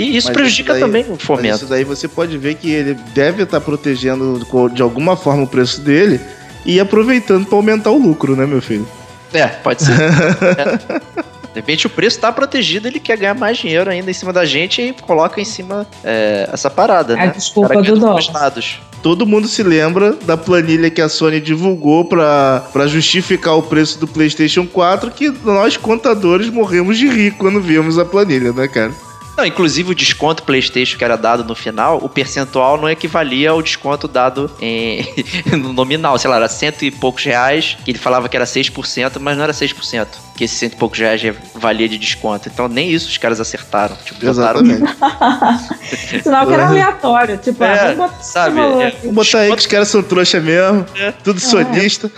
E 0.00 0.16
isso 0.16 0.28
Mas 0.28 0.36
prejudica 0.36 0.72
isso 0.72 0.80
daí- 0.86 1.02
também 1.02 1.12
o 1.12 1.16
fomento. 1.18 1.56
isso 1.56 1.66
daí 1.66 1.84
você 1.84 2.08
pode 2.08 2.36
ver 2.38 2.54
que 2.56 2.70
ele 2.70 2.94
deve 3.14 3.42
estar 3.42 3.60
protegendo 3.60 4.44
co- 4.48 4.68
de 4.68 4.82
alguma 4.82 5.16
forma 5.16 5.42
o 5.42 5.46
preço 5.46 5.80
dele 5.80 6.20
e 6.64 6.78
aproveitando 6.80 7.46
pra 7.46 7.56
aumentar 7.56 7.90
o 7.90 7.98
lucro, 7.98 8.34
né, 8.36 8.46
meu 8.46 8.60
filho? 8.62 8.86
É, 9.32 9.46
pode 9.46 9.82
ser. 9.84 9.92
É. 10.58 11.20
De 11.52 11.56
repente 11.56 11.84
o 11.84 11.90
preço 11.90 12.16
está 12.16 12.30
protegido, 12.30 12.86
ele 12.86 13.00
quer 13.00 13.16
ganhar 13.16 13.34
mais 13.34 13.58
dinheiro 13.58 13.90
ainda 13.90 14.08
em 14.08 14.14
cima 14.14 14.32
da 14.32 14.44
gente 14.44 14.80
e 14.82 14.92
coloca 14.92 15.40
em 15.40 15.44
cima 15.44 15.84
é, 16.04 16.48
essa 16.52 16.70
parada, 16.70 17.14
A 17.14 17.16
né? 17.16 17.32
desculpa 17.34 17.74
do 17.74 17.82
dos 17.82 17.98
dólar. 17.98 18.22
lados. 18.32 18.78
Todo 19.02 19.26
mundo 19.26 19.48
se 19.48 19.60
lembra 19.64 20.12
da 20.24 20.36
planilha 20.36 20.88
que 20.90 21.00
a 21.00 21.08
Sony 21.08 21.40
divulgou 21.40 22.04
pra 22.04 22.62
pra 22.72 22.86
justificar 22.86 23.56
o 23.56 23.62
preço 23.64 23.98
do 23.98 24.06
PlayStation 24.06 24.64
4, 24.64 25.10
que 25.10 25.28
nós 25.44 25.76
contadores 25.76 26.48
morremos 26.50 26.96
de 26.96 27.08
rir 27.08 27.32
quando 27.32 27.60
vimos 27.60 27.98
a 27.98 28.04
planilha, 28.04 28.52
né, 28.52 28.68
cara? 28.68 28.92
Não, 29.40 29.46
inclusive 29.46 29.92
o 29.92 29.94
desconto 29.94 30.42
PlayStation 30.42 30.98
que 30.98 31.02
era 31.02 31.16
dado 31.16 31.42
no 31.42 31.54
final, 31.54 31.96
o 32.02 32.10
percentual 32.10 32.76
não 32.76 32.90
equivalia 32.90 33.52
ao 33.52 33.62
desconto 33.62 34.06
dado 34.06 34.50
em, 34.60 35.02
no 35.56 35.72
nominal, 35.72 36.18
sei 36.18 36.28
lá, 36.28 36.36
era 36.36 36.46
cento 36.46 36.84
e 36.84 36.90
poucos 36.90 37.24
reais, 37.24 37.74
que 37.82 37.90
ele 37.90 37.98
falava 37.98 38.28
que 38.28 38.36
era 38.36 38.44
6%, 38.44 39.18
mas 39.18 39.38
não 39.38 39.44
era 39.44 39.54
6%, 39.54 40.08
que 40.40 40.44
esse 40.44 40.54
cento 40.54 40.72
e 40.72 40.76
poucos 40.76 40.98
reais 40.98 41.20
valia 41.54 41.86
de 41.86 41.98
desconto. 41.98 42.48
Então 42.48 42.66
nem 42.66 42.90
isso 42.90 43.06
os 43.10 43.18
caras 43.18 43.38
acertaram. 43.40 43.94
Tipo, 44.02 44.24
botaram- 44.24 44.62
Exatamente. 44.62 46.22
Sinal 46.22 46.46
que 46.48 46.52
era 46.54 46.66
aleatório, 46.68 47.36
tipo, 47.36 47.62
É, 47.62 47.72
ah, 47.78 47.84
vamos 47.94 47.96
botar 48.12 48.22
sabe, 48.22 48.56
valor 48.56 48.82
é. 48.82 48.90
Vamos 49.02 49.14
botar 49.26 49.38
aí 49.40 49.50
que 49.52 49.58
os 49.58 49.66
caras 49.66 49.88
são 49.88 50.02
trouxa 50.02 50.40
mesmo, 50.40 50.86
É. 50.98 51.12
tudo 51.12 51.38
sonista. 51.38 52.10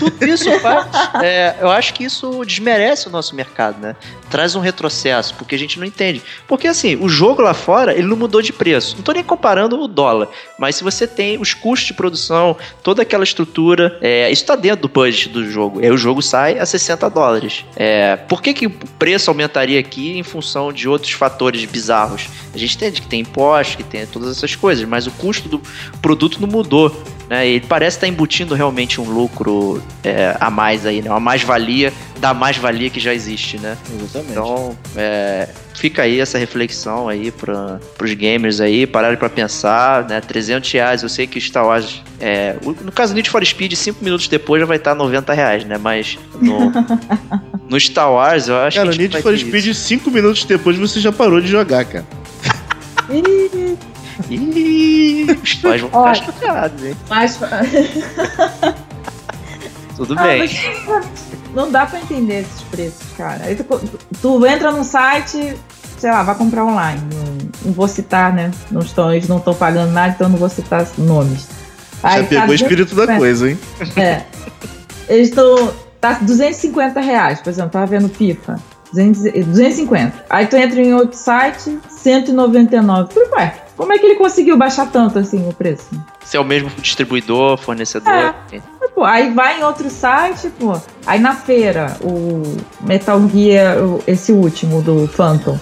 Tudo 0.00 0.26
isso 0.26 0.50
faz. 0.58 0.86
é, 1.22 1.54
eu 1.60 1.70
acho 1.70 1.94
que 1.94 2.02
isso 2.02 2.44
desmerece 2.44 3.06
o 3.06 3.10
nosso 3.12 3.32
mercado, 3.36 3.78
né? 3.80 3.94
Traz 4.28 4.56
um 4.56 4.60
retrocesso, 4.60 5.34
porque 5.36 5.54
a 5.54 5.58
gente 5.58 5.78
não 5.78 5.86
entende. 5.86 6.20
Porque 6.48 6.66
assim, 6.66 6.96
o 7.00 7.08
jogo 7.08 7.42
lá 7.42 7.54
fora, 7.54 7.92
ele 7.92 8.08
não 8.08 8.16
mudou 8.16 8.42
de 8.42 8.52
preço. 8.52 8.96
Não 8.96 9.04
tô 9.04 9.12
nem 9.12 9.22
comparando 9.22 9.80
o 9.80 9.86
dólar, 9.86 10.28
mas 10.58 10.74
se 10.74 10.82
você 10.82 11.06
tem 11.06 11.38
os 11.38 11.54
custos 11.54 11.86
de 11.86 11.94
produção, 11.94 12.56
toda 12.82 13.02
aquela 13.02 13.22
estrutura, 13.22 13.96
é, 14.02 14.28
isso 14.32 14.44
tá 14.44 14.56
dentro 14.56 14.82
do 14.82 14.88
budget 14.88 15.28
do 15.28 15.48
jogo. 15.48 15.78
Aí 15.78 15.90
o 15.92 15.96
jogo 15.96 16.20
sai 16.22 16.58
a 16.58 16.66
60 16.66 17.08
dólares. 17.08 17.64
É, 17.76 18.16
por 18.16 18.42
que, 18.42 18.52
que 18.52 18.66
o 18.66 18.70
preço 18.98 19.30
aumentaria 19.30 19.78
aqui 19.78 20.18
em 20.18 20.22
função 20.22 20.72
de 20.72 20.88
outros 20.88 21.12
fatores 21.12 21.64
bizarros? 21.64 22.28
A 22.52 22.58
gente 22.58 22.76
entende 22.76 23.00
que 23.00 23.06
tem 23.06 23.20
impostos, 23.20 23.76
que 23.76 23.84
tem 23.84 24.06
todas 24.06 24.36
essas 24.36 24.56
coisas, 24.56 24.86
mas 24.88 25.06
o 25.06 25.10
custo 25.12 25.48
do 25.48 25.62
produto 26.00 26.40
não 26.40 26.48
mudou. 26.48 26.90
Né? 27.28 27.46
Ele 27.46 27.64
parece 27.66 27.96
estar 27.98 28.08
embutindo 28.08 28.54
realmente 28.54 29.00
um 29.00 29.04
lucro 29.04 29.82
é, 30.02 30.34
a 30.40 30.50
mais 30.50 30.86
aí, 30.86 31.02
né? 31.02 31.10
uma 31.10 31.20
mais-valia 31.20 31.92
da 32.18 32.32
mais-valia 32.32 32.90
que 32.90 32.98
já 32.98 33.14
existe, 33.14 33.58
né? 33.58 33.76
Exatamente. 34.02 34.32
Então, 34.32 34.76
é, 34.96 35.48
fica 35.74 36.02
aí 36.02 36.20
essa 36.20 36.38
reflexão 36.38 37.08
aí 37.08 37.30
para 37.30 37.78
os 38.02 38.14
gamers 38.14 38.60
aí, 38.60 38.86
pararem 38.86 39.16
para 39.16 39.28
pensar, 39.28 40.08
né? 40.08 40.20
300 40.20 40.72
reais, 40.72 41.02
eu 41.02 41.08
sei 41.08 41.26
que 41.26 41.40
Star 41.40 41.66
Wars, 41.66 42.02
é, 42.18 42.56
no 42.62 42.90
caso 42.90 43.12
do 43.12 43.16
Need 43.16 43.30
for 43.30 43.44
Speed, 43.44 43.74
5 43.74 44.02
minutos 44.02 44.26
depois 44.26 44.60
já 44.60 44.66
vai 44.66 44.78
estar 44.78 44.94
90 44.94 45.32
reais, 45.32 45.64
né? 45.64 45.78
Mas 45.78 46.18
no, 46.40 46.72
no 47.68 47.78
Star 47.78 48.10
Wars, 48.10 48.48
eu 48.48 48.56
acho 48.56 48.78
Cara, 48.78 48.90
que 48.90 48.96
o 48.96 48.98
a 48.98 49.02
gente 49.02 49.12
Need 49.12 49.22
for 49.22 49.38
Speed, 49.38 49.74
5 49.74 50.10
minutos 50.10 50.44
depois 50.44 50.76
você 50.76 50.98
já 50.98 51.12
parou 51.12 51.40
de 51.40 51.48
jogar, 51.48 51.84
cara. 51.84 52.06
Ih, 53.10 53.68
os 55.32 55.54
pais 55.54 55.80
vão 55.80 55.90
ficar 55.90 56.14
chateados, 56.14 56.84
hein? 56.84 56.96
Mas 57.08 57.38
Tudo 59.96 60.14
Ah, 60.16 60.22
bem. 60.22 60.48
não 61.54 61.70
dá 61.70 61.86
pra 61.86 61.98
entender 61.98 62.40
esses 62.42 62.62
preços, 62.70 63.06
cara. 63.16 63.44
Aí 63.44 63.56
tu, 63.56 63.64
tu 64.22 64.46
entra 64.46 64.70
num 64.70 64.84
site, 64.84 65.56
sei 65.98 66.10
lá, 66.10 66.22
vai 66.22 66.34
comprar 66.36 66.64
online. 66.64 67.02
Não, 67.12 67.48
não 67.66 67.72
vou 67.72 67.88
citar, 67.88 68.32
né? 68.32 68.50
Não 68.70 68.80
estão, 68.80 69.12
eles 69.12 69.28
não 69.28 69.38
estão 69.38 69.54
pagando 69.54 69.90
nada, 69.92 70.14
então 70.14 70.28
não 70.28 70.38
vou 70.38 70.48
citar 70.48 70.86
nomes. 70.96 71.48
Já 72.00 72.08
Aí 72.10 72.24
pegou 72.24 72.46
tá 72.46 72.50
o 72.52 72.54
espírito 72.54 72.94
da 72.94 73.06
250 73.06 73.18
coisa, 73.18 73.50
hein? 73.50 73.58
É. 73.96 74.22
Eles 75.08 75.28
estão. 75.30 75.72
Tá 76.00 76.12
250 76.12 77.00
reais, 77.00 77.40
por 77.40 77.50
exemplo, 77.50 77.70
tava 77.70 77.86
vendo. 77.86 78.08
200 78.92 79.20
250. 79.46 80.24
Aí 80.30 80.46
tu 80.46 80.54
entra 80.56 80.80
em 80.80 80.94
outro 80.94 81.18
site, 81.18 81.76
199. 81.88 83.12
Falei, 83.12 83.28
ué, 83.30 83.54
como 83.78 83.92
é 83.94 83.98
que 83.98 84.04
ele 84.04 84.16
conseguiu 84.16 84.58
baixar 84.58 84.90
tanto 84.90 85.18
assim 85.18 85.48
o 85.48 85.52
preço? 85.54 85.88
Se 86.24 86.36
é 86.36 86.40
o 86.40 86.44
mesmo 86.44 86.68
distribuidor, 86.82 87.56
fornecedor. 87.56 88.12
É. 88.12 88.60
Pô, 88.94 89.04
aí 89.04 89.32
vai 89.32 89.60
em 89.60 89.62
outro 89.64 89.88
site, 89.88 90.50
pô. 90.58 90.76
Aí 91.06 91.18
na 91.20 91.34
feira, 91.34 91.96
o 92.02 92.42
Metal 92.80 93.18
Gear, 93.32 93.78
o- 93.78 94.02
esse 94.06 94.32
último 94.32 94.82
do 94.82 95.06
Phantom, 95.08 95.58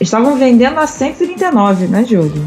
estavam 0.00 0.36
vendendo 0.36 0.78
a 0.80 0.86
139, 0.86 1.86
né, 1.86 2.04
Júlio? 2.04 2.44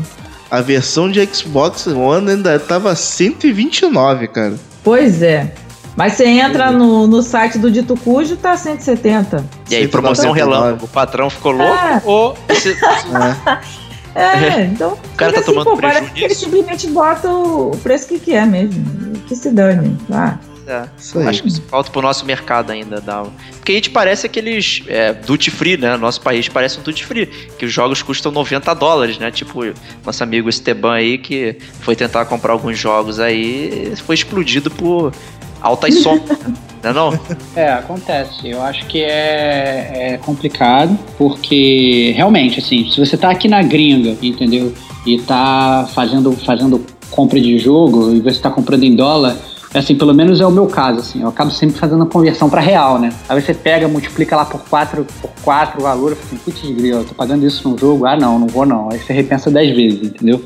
A 0.52 0.62
versão 0.62 1.10
de 1.10 1.26
Xbox 1.26 1.88
One 1.88 2.30
ainda 2.32 2.60
tava 2.60 2.94
129, 2.96 4.28
cara. 4.28 4.56
Pois 4.84 5.22
é. 5.24 5.54
Mas 5.96 6.14
você 6.14 6.26
entra 6.26 6.72
no, 6.72 7.08
no 7.08 7.22
site 7.22 7.58
do 7.58 7.72
Dito 7.72 7.96
Cujo, 7.96 8.36
tá 8.36 8.58
170. 8.58 9.46
E 9.70 9.76
aí, 9.76 9.88
promoção 9.88 10.34
199. 10.34 10.36
relâmpago. 10.62 10.86
O 10.86 10.88
patrão 10.90 11.30
ficou 11.30 11.54
louco 11.54 11.74
É. 11.74 12.02
ou 12.04 12.38
esse- 12.50 12.76
É, 14.16 14.64
então. 14.64 14.94
o 14.94 15.18
cara 15.18 15.34
tá 15.34 15.40
fica 15.40 15.52
tomando 15.52 15.66
pô, 15.66 15.78
parece 15.78 16.00
prejuízo? 16.00 16.16
que 16.16 16.24
ele 16.24 16.36
simplesmente 16.36 16.88
bota 16.88 17.30
o 17.30 17.72
preço 17.84 18.08
que 18.08 18.20
quer 18.20 18.48
mesmo. 18.48 19.14
Que 19.28 19.36
se 19.36 19.52
dane. 19.52 19.98
Ah, 20.10 20.38
É. 20.68 20.88
Isso 20.98 21.20
aí. 21.20 21.28
Acho 21.28 21.42
que 21.44 21.50
isso 21.50 21.62
falta 21.64 21.92
pro 21.92 22.02
nosso 22.02 22.26
mercado 22.26 22.72
ainda. 22.72 23.02
Dá... 23.02 23.26
Porque 23.58 23.74
a 23.74 23.76
gente 23.76 23.90
parece 23.90 24.26
aqueles 24.26 24.84
é, 24.88 25.14
duty 25.14 25.52
free, 25.52 25.78
né? 25.78 25.98
Nosso 25.98 26.22
país 26.22 26.48
parece 26.48 26.80
um 26.80 26.82
duty 26.82 27.06
free. 27.06 27.26
Que 27.26 27.66
os 27.66 27.74
jogos 27.74 28.02
custam 28.02 28.32
90 28.32 28.74
dólares, 28.74 29.20
né? 29.20 29.30
Tipo, 29.32 29.62
nosso 30.06 30.24
amigo 30.24 30.48
Esteban 30.50 30.94
aí, 30.94 31.18
que 31.18 31.58
foi 31.82 31.96
tentar 31.96 32.26
comprar 32.26 32.54
alguns 32.54 32.80
jogos 32.80 33.20
aí, 33.20 33.94
foi 33.98 34.16
explodido 34.16 34.72
por 34.72 35.14
altas 35.62 36.00
sombras. 36.00 36.40
não 36.86 36.92
é 36.92 36.94
não? 36.94 37.20
É, 37.56 37.72
acontece. 37.72 38.50
Eu 38.50 38.62
acho 38.62 38.86
que 38.88 39.02
é, 39.02 40.14
é 40.14 40.18
complicado, 40.18 40.98
porque 41.18 42.14
realmente, 42.16 42.60
assim, 42.60 42.90
se 42.90 43.00
você 43.00 43.18
tá 43.18 43.30
aqui 43.30 43.48
na 43.48 43.64
gringa, 43.64 44.18
entendeu? 44.22 44.74
E 45.06 45.20
tá 45.20 45.88
fazendo, 45.94 46.34
fazendo 46.34 46.86
compra 47.10 47.40
de 47.40 47.58
jogo 47.58 48.14
e 48.14 48.20
você 48.20 48.40
tá 48.40 48.50
comprando 48.50 48.84
em 48.84 48.96
dólar, 48.96 49.38
assim, 49.74 49.96
pelo 49.96 50.14
menos 50.14 50.42
é 50.42 50.46
o 50.46 50.52
meu 50.52 50.68
caso, 50.68 51.00
assim, 51.00 51.22
eu 51.22 51.30
acabo 51.30 51.52
sempre 51.52 51.78
fazendo 51.78 52.04
a 52.04 52.08
conversão 52.08 52.50
para 52.50 52.62
real, 52.62 53.00
né? 53.00 53.14
Aí 53.28 53.42
você 53.42 53.54
pega, 53.54 53.88
multiplica 53.88 54.36
lá 54.36 54.46
por 54.46 54.62
4 54.62 55.06
por 55.22 55.30
quatro 55.44 55.80
o 55.80 55.84
valor, 55.84 56.12
eu 56.12 56.16
falo 56.16 56.28
assim, 56.28 56.38
putz, 56.38 56.62
grilo, 56.76 57.00
eu 57.00 57.06
tô 57.06 57.14
pagando 57.14 57.46
isso 57.46 57.68
num 57.68 57.78
jogo? 57.78 58.06
Ah, 58.06 58.18
não, 58.18 58.40
não 58.40 58.48
vou 58.48 58.66
não. 58.66 58.90
Aí 58.92 59.00
você 59.00 59.14
repensa 59.14 59.50
10 59.50 59.76
vezes, 59.76 60.04
entendeu? 60.04 60.42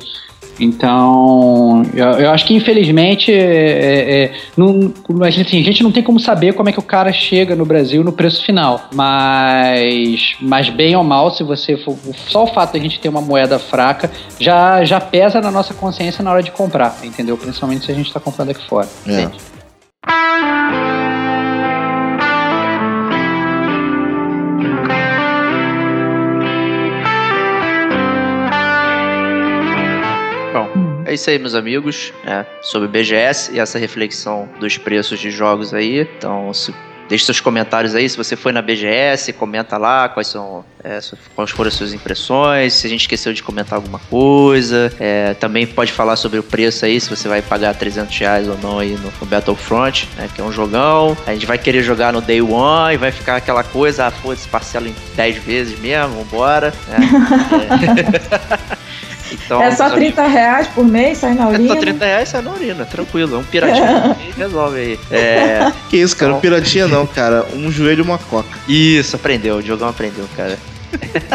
Então, 0.60 1.84
eu, 1.94 2.06
eu 2.06 2.31
acho 2.31 2.45
que 2.45 2.53
infelizmente 2.53 3.31
é, 3.31 4.23
é, 4.23 4.34
não, 4.57 4.94
a, 5.22 5.30
gente, 5.30 5.48
assim, 5.48 5.60
a 5.60 5.64
gente 5.64 5.84
não 5.84 5.91
tem 5.91 6.03
como 6.03 6.19
saber 6.19 6.53
como 6.53 6.69
é 6.69 6.72
que 6.72 6.80
o 6.80 6.84
cara 6.84 7.11
chega 7.14 7.56
no 7.56 7.65
Brasil 7.65 8.03
no 8.03 8.11
preço 8.11 8.44
final. 8.44 8.90
Mas, 8.94 10.36
mas 10.41 10.69
bem 10.69 10.95
ou 10.95 11.03
mal, 11.03 11.31
se 11.31 11.44
você 11.44 11.77
for. 11.77 11.98
Só 12.27 12.44
o 12.44 12.48
fato 12.48 12.73
de 12.73 12.80
a 12.80 12.81
gente 12.81 12.99
ter 12.99 13.10
uma 13.10 13.22
moeda 13.22 13.57
fraca 13.57 14.11
já, 14.40 14.84
já 14.84 14.99
pesa 14.99 15.41
na 15.41 15.52
nossa 15.52 15.73
consciência 15.73 16.23
na 16.23 16.31
hora 16.31 16.44
de 16.44 16.52
comprar, 16.52 16.98
entendeu? 17.03 17.38
Principalmente 17.38 17.86
se 17.86 17.91
a 17.91 17.95
gente 17.95 18.07
está 18.07 18.19
comprando 18.19 18.52
aqui 18.52 18.68
fora. 18.68 18.88
É. 19.07 21.19
É 31.10 31.14
isso 31.15 31.27
aí, 31.27 31.40
meus 31.40 31.56
amigos. 31.56 32.14
É, 32.23 32.45
sobre 32.61 32.88
o 32.88 32.91
BGS 32.91 33.52
e 33.52 33.60
essa 33.60 33.80
reflexão 33.80 34.48
dos 34.60 34.77
preços 34.77 35.19
de 35.19 35.31
jogos 35.31 35.73
aí. 35.73 36.02
Então, 36.02 36.53
se, 36.53 36.72
deixe 37.07 37.26
seus 37.26 37.41
comentários 37.41 37.95
aí. 37.95 38.07
Se 38.07 38.15
você 38.15 38.36
foi 38.36 38.52
na 38.52 38.61
BGS, 38.61 39.34
comenta 39.34 39.76
lá 39.76 40.07
quais 40.07 40.27
são 40.27 40.64
é, 40.84 40.99
quais 41.34 41.49
foram 41.49 41.68
as 41.68 41.73
suas 41.73 41.95
impressões. 41.95 42.73
Se 42.73 42.86
a 42.86 42.90
gente 42.91 43.02
esqueceu 43.02 43.34
de 43.34 43.41
comentar 43.41 43.77
alguma 43.77 43.98
coisa. 43.98 44.94
É, 44.99 45.34
também 45.34 45.65
pode 45.65 45.91
falar 45.91 46.15
sobre 46.15 46.38
o 46.38 46.44
preço 46.44 46.86
aí, 46.86 47.02
se 47.02 47.10
você 47.10 47.27
vai 47.27 47.41
pagar 47.41 47.73
300 47.73 48.15
reais 48.15 48.48
ou 48.48 48.56
não 48.60 48.77
aí 48.77 48.91
no, 48.91 49.11
no 49.19 49.26
Battlefront, 49.26 50.07
né, 50.15 50.30
que 50.36 50.40
é 50.40 50.44
um 50.44 50.52
jogão. 50.52 51.18
A 51.26 51.34
gente 51.34 51.48
vai 51.48 51.57
querer 51.57 51.81
jogar 51.81 52.14
no 52.14 52.22
Day 52.22 52.40
One 52.40 52.94
e 52.94 52.98
vai 52.98 53.11
ficar 53.11 53.38
aquela 53.38 53.64
coisa, 53.64 54.06
ah, 54.06 54.11
foda-se, 54.11 54.48
parcela 54.48 54.88
em 54.88 54.94
10 55.15 55.38
vezes 55.38 55.80
mesmo, 55.80 56.23
vambora. 56.23 56.72
Né? 56.88 56.99
É. 58.80 58.99
Então, 59.31 59.61
é 59.61 59.72
só 59.72 59.84
meus 59.89 59.93
amigos, 59.97 60.15
30 60.15 60.27
reais 60.27 60.68
por 60.68 60.85
mês, 60.85 61.18
sai 61.19 61.34
na 61.34 61.43
é 61.45 61.47
urina. 61.47 61.73
só 61.73 61.80
30 61.80 62.06
reais 62.06 62.30
sai 62.30 62.41
na 62.41 62.51
urina, 62.51 62.85
tranquilo. 62.85 63.35
É 63.35 63.38
um 63.39 63.43
piratinho 63.43 64.15
e 64.27 64.31
resolve 64.39 64.80
aí. 64.80 64.99
É, 65.11 65.72
Que 65.89 65.97
isso, 65.97 66.15
cara? 66.15 66.31
Então- 66.31 66.41
Piratinha 66.41 66.88
não, 66.88 67.06
cara. 67.06 67.45
Um 67.53 67.72
joelho 67.72 67.99
e 67.99 68.03
uma 68.03 68.18
coca. 68.18 68.57
isso, 68.68 69.15
aprendeu. 69.15 69.57
O 69.57 69.64
Diogão 69.64 69.89
aprendeu, 69.89 70.26
cara. 70.35 70.57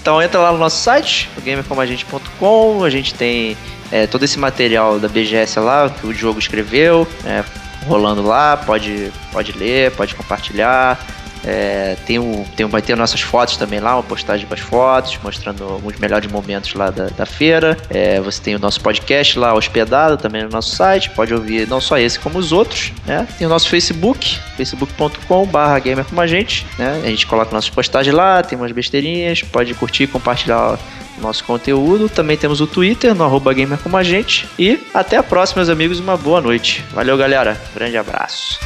então 0.00 0.20
entra 0.20 0.40
lá 0.40 0.52
no 0.52 0.58
nosso 0.58 0.82
site, 0.82 1.28
o 1.36 1.40
gamercomagente.com. 1.40 2.84
A 2.84 2.90
gente 2.90 3.14
tem 3.14 3.56
é, 3.90 4.06
todo 4.06 4.24
esse 4.24 4.38
material 4.38 4.98
da 4.98 5.08
BGS 5.08 5.58
lá, 5.60 5.88
que 5.90 6.06
o 6.06 6.12
Diogo 6.12 6.38
escreveu, 6.38 7.06
é, 7.24 7.44
rolando 7.86 8.22
lá. 8.22 8.56
Pode, 8.56 9.12
pode 9.32 9.52
ler, 9.52 9.90
pode 9.92 10.14
compartilhar. 10.14 10.98
É, 11.44 11.96
tem 12.06 12.18
o, 12.18 12.44
tem, 12.56 12.64
o- 12.64 12.68
vai 12.68 12.80
ter 12.82 12.96
nossas 12.96 13.20
fotos 13.20 13.56
também 13.56 13.80
lá, 13.80 13.94
uma 13.96 14.02
postagem 14.02 14.46
com 14.46 14.54
as 14.54 14.60
fotos, 14.60 15.18
mostrando 15.22 15.64
alguns 15.64 15.96
melhores 15.98 16.30
momentos 16.30 16.74
lá 16.74 16.90
da, 16.90 17.06
da 17.08 17.26
feira. 17.26 17.76
É, 17.90 18.20
você 18.20 18.40
tem 18.40 18.54
o 18.54 18.58
nosso 18.58 18.80
podcast 18.80 19.38
lá 19.38 19.54
hospedado 19.54 20.16
também 20.16 20.42
no 20.44 20.48
nosso 20.50 20.74
site, 20.76 21.10
pode 21.10 21.34
ouvir 21.34 21.66
não 21.68 21.80
só 21.80 21.98
esse 21.98 22.18
como 22.18 22.38
os 22.38 22.52
outros. 22.52 22.92
Né? 23.06 23.26
Tem 23.38 23.46
o 23.46 23.50
nosso 23.50 23.68
Facebook, 23.68 24.38
facebook.com.br 24.56 25.80
gamer 25.82 26.04
a 26.16 26.26
gente. 26.26 26.66
Né? 26.78 27.02
A 27.04 27.08
gente 27.08 27.26
coloca 27.26 27.52
nossas 27.52 27.70
postagens 27.70 28.14
lá, 28.14 28.42
tem 28.42 28.56
umas 28.56 28.72
besteirinhas, 28.72 29.42
pode 29.42 29.74
curtir 29.74 30.06
compartilhar 30.06 30.78
nosso 31.20 31.44
conteúdo. 31.44 32.08
Também 32.08 32.36
temos 32.36 32.60
o 32.60 32.66
Twitter, 32.66 33.14
no 33.14 33.24
arroba 33.24 33.52
gamer 33.52 33.78
a 33.94 34.02
gente. 34.02 34.48
E 34.58 34.78
até 34.92 35.16
a 35.16 35.22
próxima, 35.22 35.60
meus 35.60 35.68
amigos, 35.68 35.98
uma 36.00 36.16
boa 36.16 36.40
noite. 36.40 36.84
Valeu, 36.92 37.16
galera. 37.16 37.60
Grande 37.74 37.96
abraço. 37.96 38.58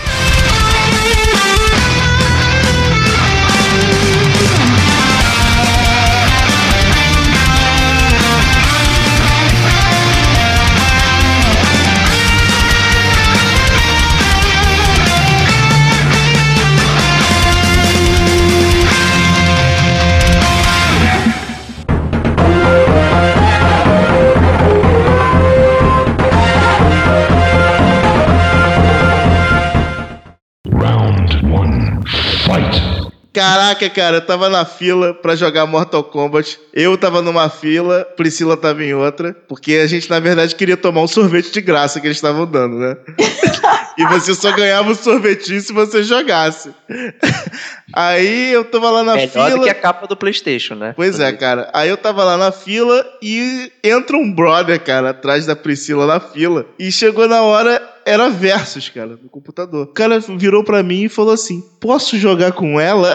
Caraca, 33.37 33.91
cara, 33.91 34.17
eu 34.17 34.21
tava 34.23 34.49
na 34.49 34.65
fila 34.65 35.13
pra 35.13 35.37
jogar 35.37 35.67
Mortal 35.67 36.03
Kombat. 36.03 36.59
Eu 36.73 36.97
tava 36.97 37.21
numa 37.21 37.51
fila, 37.51 38.03
Priscila 38.17 38.57
tava 38.57 38.83
em 38.83 38.95
outra, 38.95 39.37
porque 39.47 39.75
a 39.75 39.87
gente, 39.87 40.09
na 40.09 40.19
verdade, 40.19 40.55
queria 40.55 40.75
tomar 40.75 41.03
um 41.03 41.07
sorvete 41.07 41.53
de 41.53 41.61
graça 41.61 42.01
que 42.01 42.07
eles 42.07 42.17
estavam 42.17 42.47
dando, 42.47 42.79
né? 42.79 42.97
e 43.99 44.07
você 44.07 44.35
só 44.35 44.51
ganhava 44.53 44.91
o 44.91 44.95
sorvetinho 44.95 45.61
se 45.61 45.71
você 45.71 46.03
jogasse. 46.03 46.71
Aí 47.93 48.53
eu 48.53 48.65
tava 48.65 48.91
lá 48.91 49.05
na 49.05 49.15
Melhor 49.17 49.31
fila. 49.31 49.51
do 49.51 49.63
que 49.65 49.69
a 49.69 49.75
capa 49.75 50.07
do 50.07 50.17
PlayStation, 50.17 50.75
né? 50.75 50.95
Pois 50.97 51.21
é, 51.21 51.31
cara. 51.31 51.69
Aí 51.75 51.91
eu 51.91 51.97
tava 51.99 52.25
lá 52.25 52.39
na 52.39 52.51
fila 52.51 53.05
e 53.21 53.71
entra 53.85 54.17
um 54.17 54.33
brother, 54.33 54.81
cara, 54.83 55.11
atrás 55.11 55.45
da 55.45 55.55
Priscila 55.55 56.07
na 56.07 56.21
fila. 56.21 56.65
E 56.79 56.91
chegou 56.91 57.29
na 57.29 57.43
hora, 57.43 57.83
era 58.07 58.31
Versus, 58.31 58.89
cara, 58.89 59.19
no 59.21 59.29
computador. 59.29 59.85
O 59.85 59.93
cara 59.93 60.21
virou 60.21 60.63
pra 60.63 60.83
mim 60.83 61.03
e 61.05 61.09
falou 61.09 61.35
assim: 61.35 61.63
Posso 61.81 62.17
jogar 62.17 62.53
com 62.53 62.81
ela? 62.81 63.15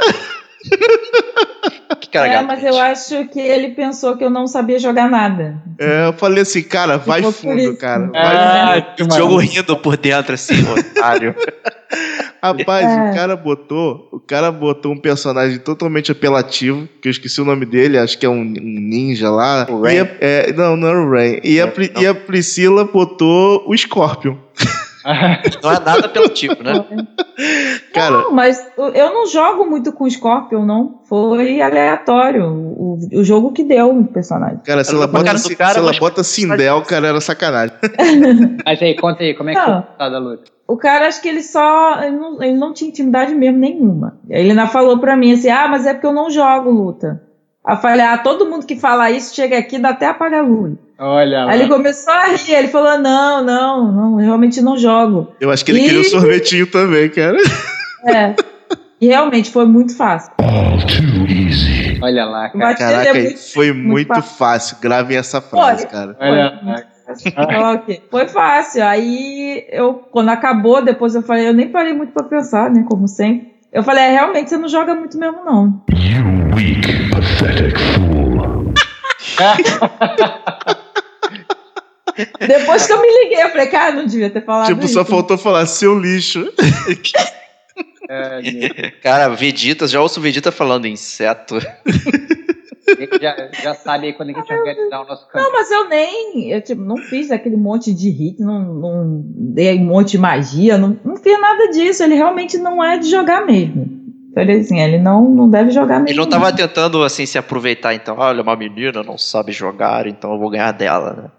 Que 1.99 2.09
cara 2.09 2.27
É, 2.27 2.33
gato. 2.33 2.47
mas 2.47 2.63
eu 2.63 2.77
acho 2.77 3.27
que 3.29 3.39
ele 3.39 3.69
pensou 3.69 4.17
que 4.17 4.23
eu 4.23 4.29
não 4.29 4.45
sabia 4.47 4.77
jogar 4.77 5.09
nada. 5.09 5.61
É, 5.79 6.07
eu 6.07 6.13
falei 6.13 6.43
assim, 6.43 6.61
cara, 6.61 6.97
vai 6.97 7.23
fundo, 7.31 7.75
cara. 7.77 8.07
Vai 8.07 8.35
Ah, 8.35 8.81
que 8.95 9.03
O 9.03 9.11
jogo 9.11 9.37
rindo 9.37 9.77
por 9.77 9.97
dentro, 9.97 10.33
assim, 10.33 10.53
otário. 10.69 11.35
Rapaz, 12.41 12.85
É. 12.87 13.11
o 13.11 13.13
cara 13.15 13.35
botou, 13.35 14.09
o 14.11 14.19
cara 14.19 14.51
botou 14.51 14.91
um 14.91 14.97
personagem 14.97 15.59
totalmente 15.59 16.11
apelativo, 16.11 16.87
que 17.01 17.07
eu 17.07 17.11
esqueci 17.11 17.39
o 17.39 17.45
nome 17.45 17.65
dele, 17.65 17.97
acho 17.99 18.17
que 18.17 18.25
é 18.25 18.29
um, 18.29 18.41
um 18.41 18.45
ninja 18.53 19.29
lá. 19.29 19.67
O 19.69 19.81
Rain? 19.81 19.99
A- 19.99 20.07
é, 20.19 20.51
não, 20.53 20.75
não 20.75 20.87
era 20.87 20.99
o 21.01 21.09
Rain. 21.11 21.39
E 21.43 21.61
a, 21.61 21.67
Pri- 21.67 21.91
e 21.99 22.07
a 22.07 22.15
Priscila 22.15 22.83
botou 22.85 23.63
o 23.67 23.77
Scorpion. 23.77 24.35
Não 25.63 25.71
é 25.71 25.79
nada 25.79 26.05
apelativo, 26.05 26.55
né? 26.61 26.73
Cara, 27.91 28.11
Não, 28.17 28.31
mas 28.33 28.63
eu 28.77 29.11
não 29.11 29.25
jogo 29.25 29.65
muito 29.65 29.91
com 29.91 30.07
Scorpion, 30.07 30.63
não. 30.63 30.99
Foi 31.09 31.59
aleatório. 31.59 32.45
O, 32.45 32.99
o 33.11 33.23
jogo 33.23 33.51
que 33.51 33.63
deu 33.63 33.89
o 33.97 34.05
personagem. 34.05 34.59
cara, 34.63 34.83
se 34.83 34.93
ela 34.93 35.07
bota, 35.07 35.23
cara 35.25 35.37
se, 35.39 35.55
cara, 35.55 35.73
se 35.73 35.79
ela 35.79 35.93
bota 35.93 36.23
Sindel, 36.23 36.83
cara, 36.83 37.07
era 37.07 37.19
sacanagem. 37.19 37.75
Mas 38.63 38.79
aí, 38.79 38.95
conta 38.95 39.23
aí, 39.23 39.33
como 39.33 39.49
é 39.49 39.53
que 39.55 39.59
Não. 39.59 39.83
foi 39.97 40.11
da 40.11 40.19
luta? 40.19 40.43
O 40.71 40.77
cara, 40.77 41.07
acho 41.07 41.21
que 41.21 41.27
ele 41.27 41.43
só. 41.43 42.01
Ele 42.01 42.15
não, 42.15 42.41
ele 42.41 42.57
não 42.57 42.73
tinha 42.73 42.89
intimidade 42.89 43.35
mesmo 43.35 43.59
nenhuma. 43.59 44.17
Ele 44.29 44.51
ainda 44.51 44.67
falou 44.67 44.97
pra 44.99 45.17
mim 45.17 45.33
assim: 45.33 45.49
ah, 45.49 45.67
mas 45.67 45.85
é 45.85 45.93
porque 45.93 46.07
eu 46.07 46.13
não 46.13 46.29
jogo 46.31 46.69
luta. 46.69 47.21
Aí 47.65 47.75
eu 47.75 47.81
falei: 47.81 48.05
ah, 48.05 48.17
todo 48.17 48.49
mundo 48.49 48.65
que 48.65 48.77
fala 48.77 49.11
isso 49.11 49.35
chega 49.35 49.57
aqui 49.57 49.77
dá 49.77 49.89
até 49.89 50.07
apagar 50.07 50.45
a 50.45 50.47
luz. 50.47 50.75
Olha 50.97 51.43
lá. 51.43 51.51
Aí 51.51 51.59
ele 51.59 51.69
começou 51.69 52.13
a 52.13 52.27
rir. 52.27 52.53
Ele 52.53 52.69
falou: 52.69 52.97
não, 52.99 53.43
não, 53.43 53.91
não, 53.91 54.19
eu 54.19 54.25
realmente 54.25 54.61
não 54.61 54.77
jogo. 54.77 55.33
Eu 55.41 55.51
acho 55.51 55.65
que 55.65 55.71
ele 55.71 55.81
Ih. 55.81 55.83
queria 55.83 56.01
o 56.01 56.05
sorvetinho 56.05 56.67
também, 56.67 57.09
cara. 57.09 57.37
É. 58.03 58.33
E 58.99 59.07
realmente 59.07 59.51
foi 59.51 59.65
muito 59.65 59.95
fácil. 59.95 60.31
All 60.39 60.77
too 60.79 61.27
easy. 61.27 61.99
Olha 62.01 62.25
lá, 62.25 62.49
cara. 62.49 62.65
Bater 62.65 62.77
Caraca, 62.79 63.09
é 63.09 63.13
muito, 63.13 63.53
foi 63.53 63.71
muito 63.73 63.87
muito 63.89 64.07
fácil. 64.07 64.37
fácil. 64.37 64.77
Gravem 64.81 65.17
essa 65.17 65.39
frase, 65.39 65.81
Olha. 65.83 65.91
cara. 65.91 66.17
Olha 66.19 66.59
lá. 66.63 66.83
Ok. 67.73 68.03
Foi 68.09 68.27
fácil. 68.27 68.83
Aí 68.83 69.65
eu, 69.69 69.93
quando 69.93 70.29
acabou, 70.29 70.83
depois 70.83 71.15
eu 71.15 71.21
falei, 71.21 71.47
eu 71.47 71.53
nem 71.53 71.69
parei 71.69 71.93
muito 71.93 72.13
pra 72.13 72.23
pensar, 72.23 72.69
né? 72.69 72.85
Como 72.89 73.07
sempre. 73.07 73.51
Eu 73.71 73.83
falei, 73.83 74.03
é, 74.03 74.11
realmente 74.11 74.49
você 74.49 74.57
não 74.57 74.67
joga 74.67 74.93
muito 74.93 75.17
mesmo, 75.17 75.45
não. 75.45 75.81
You 75.89 76.53
weak, 76.55 77.09
pathetic 77.09 77.77
fool. 77.95 78.73
Depois 82.39 82.85
que 82.85 82.93
eu 82.93 83.01
me 83.01 83.07
liguei, 83.23 83.43
eu 83.43 83.49
falei, 83.49 83.67
cara, 83.67 83.95
não 83.95 84.05
devia 84.05 84.29
ter 84.29 84.43
falado 84.43 84.67
tipo, 84.67 84.83
isso. 84.83 84.93
só 84.95 85.05
faltou 85.05 85.37
falar 85.37 85.65
seu 85.65 85.97
lixo. 85.97 86.51
É, 88.09 88.91
Cara, 89.01 89.29
Vegeta, 89.29 89.87
já 89.87 90.01
ouço 90.01 90.19
o 90.19 90.23
Vegeta 90.23 90.51
falando 90.51 90.85
inseto. 90.85 91.57
já, 93.19 93.49
já 93.63 93.73
sabe 93.73 94.07
aí 94.07 94.13
quando 94.13 94.29
a 94.29 94.33
gente 94.33 94.53
organizar 94.53 95.01
o 95.01 95.07
nosso 95.07 95.25
Não, 95.33 95.43
campo. 95.43 95.51
mas 95.53 95.71
eu 95.71 95.89
nem, 95.89 96.51
eu 96.51 96.61
tipo, 96.61 96.81
não 96.81 96.97
fiz 96.97 97.31
aquele 97.31 97.57
monte 97.57 97.93
de 97.93 98.09
hit, 98.09 98.39
não, 98.39 98.61
não 98.61 99.23
dei 99.25 99.77
um 99.79 99.85
monte 99.85 100.11
de 100.11 100.17
magia, 100.17 100.77
não, 100.77 100.97
não 101.03 101.17
fiz 101.17 101.39
nada 101.39 101.69
disso. 101.71 102.03
Ele 102.03 102.15
realmente 102.15 102.57
não 102.57 102.83
é 102.83 102.97
de 102.97 103.09
jogar 103.09 103.45
mesmo. 103.45 104.01
Falei 104.33 104.61
assim, 104.61 104.79
ele 104.79 104.97
não, 104.97 105.29
não 105.29 105.49
deve 105.49 105.71
jogar 105.71 105.99
mesmo. 105.99 106.09
Ele 106.09 106.19
não 106.19 106.29
tava 106.29 106.53
tentando, 106.53 107.03
assim, 107.03 107.25
se 107.25 107.37
aproveitar, 107.37 107.93
então. 107.93 108.15
Olha, 108.17 108.41
uma 108.41 108.55
menina 108.55 109.03
não 109.03 109.17
sabe 109.17 109.51
jogar, 109.51 110.07
então 110.07 110.31
eu 110.31 110.39
vou 110.39 110.49
ganhar 110.49 110.71
dela, 110.71 111.13
né? 111.13 111.31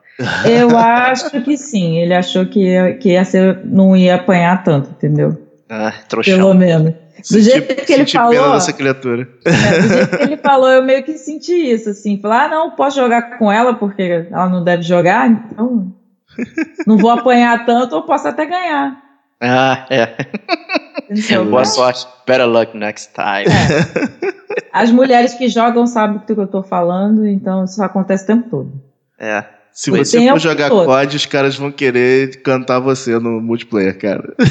Eu 0.45 0.77
acho 0.77 1.31
que 1.43 1.57
sim. 1.57 1.99
Ele 1.99 2.13
achou 2.15 2.45
que, 2.45 2.95
que 3.01 3.11
ia 3.13 3.25
ser, 3.25 3.65
não 3.65 3.97
ia 3.97 4.17
apanhar 4.17 4.63
tanto, 4.63 4.91
entendeu? 4.91 5.37
Ah, 5.75 5.91
Pelo 5.91 6.23
trouxão. 6.23 6.55
menos. 6.55 6.93
Do 7.31 7.41
jeito 7.41 7.75
que 7.87 7.93
ele 7.95 8.03
senti 8.03 8.19
falou, 8.19 8.33
pena 8.33 8.53
dessa 8.53 8.73
criatura. 8.75 9.27
É, 9.47 9.81
do 9.81 9.89
jeito 9.89 10.17
que 10.19 10.23
ele 10.23 10.37
falou, 10.37 10.69
eu 10.69 10.83
meio 10.83 11.03
que 11.03 11.17
senti 11.17 11.55
isso, 11.55 11.89
assim. 11.89 12.21
Falar, 12.21 12.45
ah, 12.45 12.49
não, 12.49 12.71
posso 12.73 12.97
jogar 12.97 13.39
com 13.39 13.51
ela 13.51 13.73
porque 13.73 14.27
ela 14.31 14.51
não 14.51 14.63
deve 14.63 14.83
jogar, 14.83 15.31
então 15.31 15.91
não 16.87 16.99
vou 16.99 17.11
apanhar 17.11 17.65
tanto, 17.65 17.97
ou 17.97 18.03
posso 18.03 18.29
até 18.29 18.45
ganhar. 18.45 19.01
Ah, 19.41 19.87
é. 19.89 20.15
Entendeu? 21.11 21.47
Boa 21.47 21.65
sorte. 21.65 22.07
Better 22.27 22.47
luck 22.47 22.77
next 22.77 23.15
time. 23.15 23.47
É. 23.47 24.63
As 24.71 24.91
mulheres 24.91 25.33
que 25.35 25.49
jogam 25.49 25.87
sabem 25.87 26.19
do 26.19 26.25
que 26.25 26.33
eu 26.33 26.47
tô 26.47 26.63
falando, 26.63 27.27
então 27.27 27.65
isso 27.65 27.83
acontece 27.83 28.25
o 28.25 28.27
tempo 28.27 28.51
todo. 28.51 28.73
É. 29.19 29.43
Se 29.73 29.91
O 29.91 29.97
você 29.97 30.29
for 30.29 30.39
jogar 30.39 30.69
todo. 30.69 30.85
COD, 30.85 31.17
os 31.17 31.27
caras 31.27 31.57
vão 31.57 31.73
querer 31.73 32.43
cantar 32.43 32.79
você 32.79 33.19
no 33.19 33.41
multiplayer, 33.41 33.99
cara. 33.99 34.35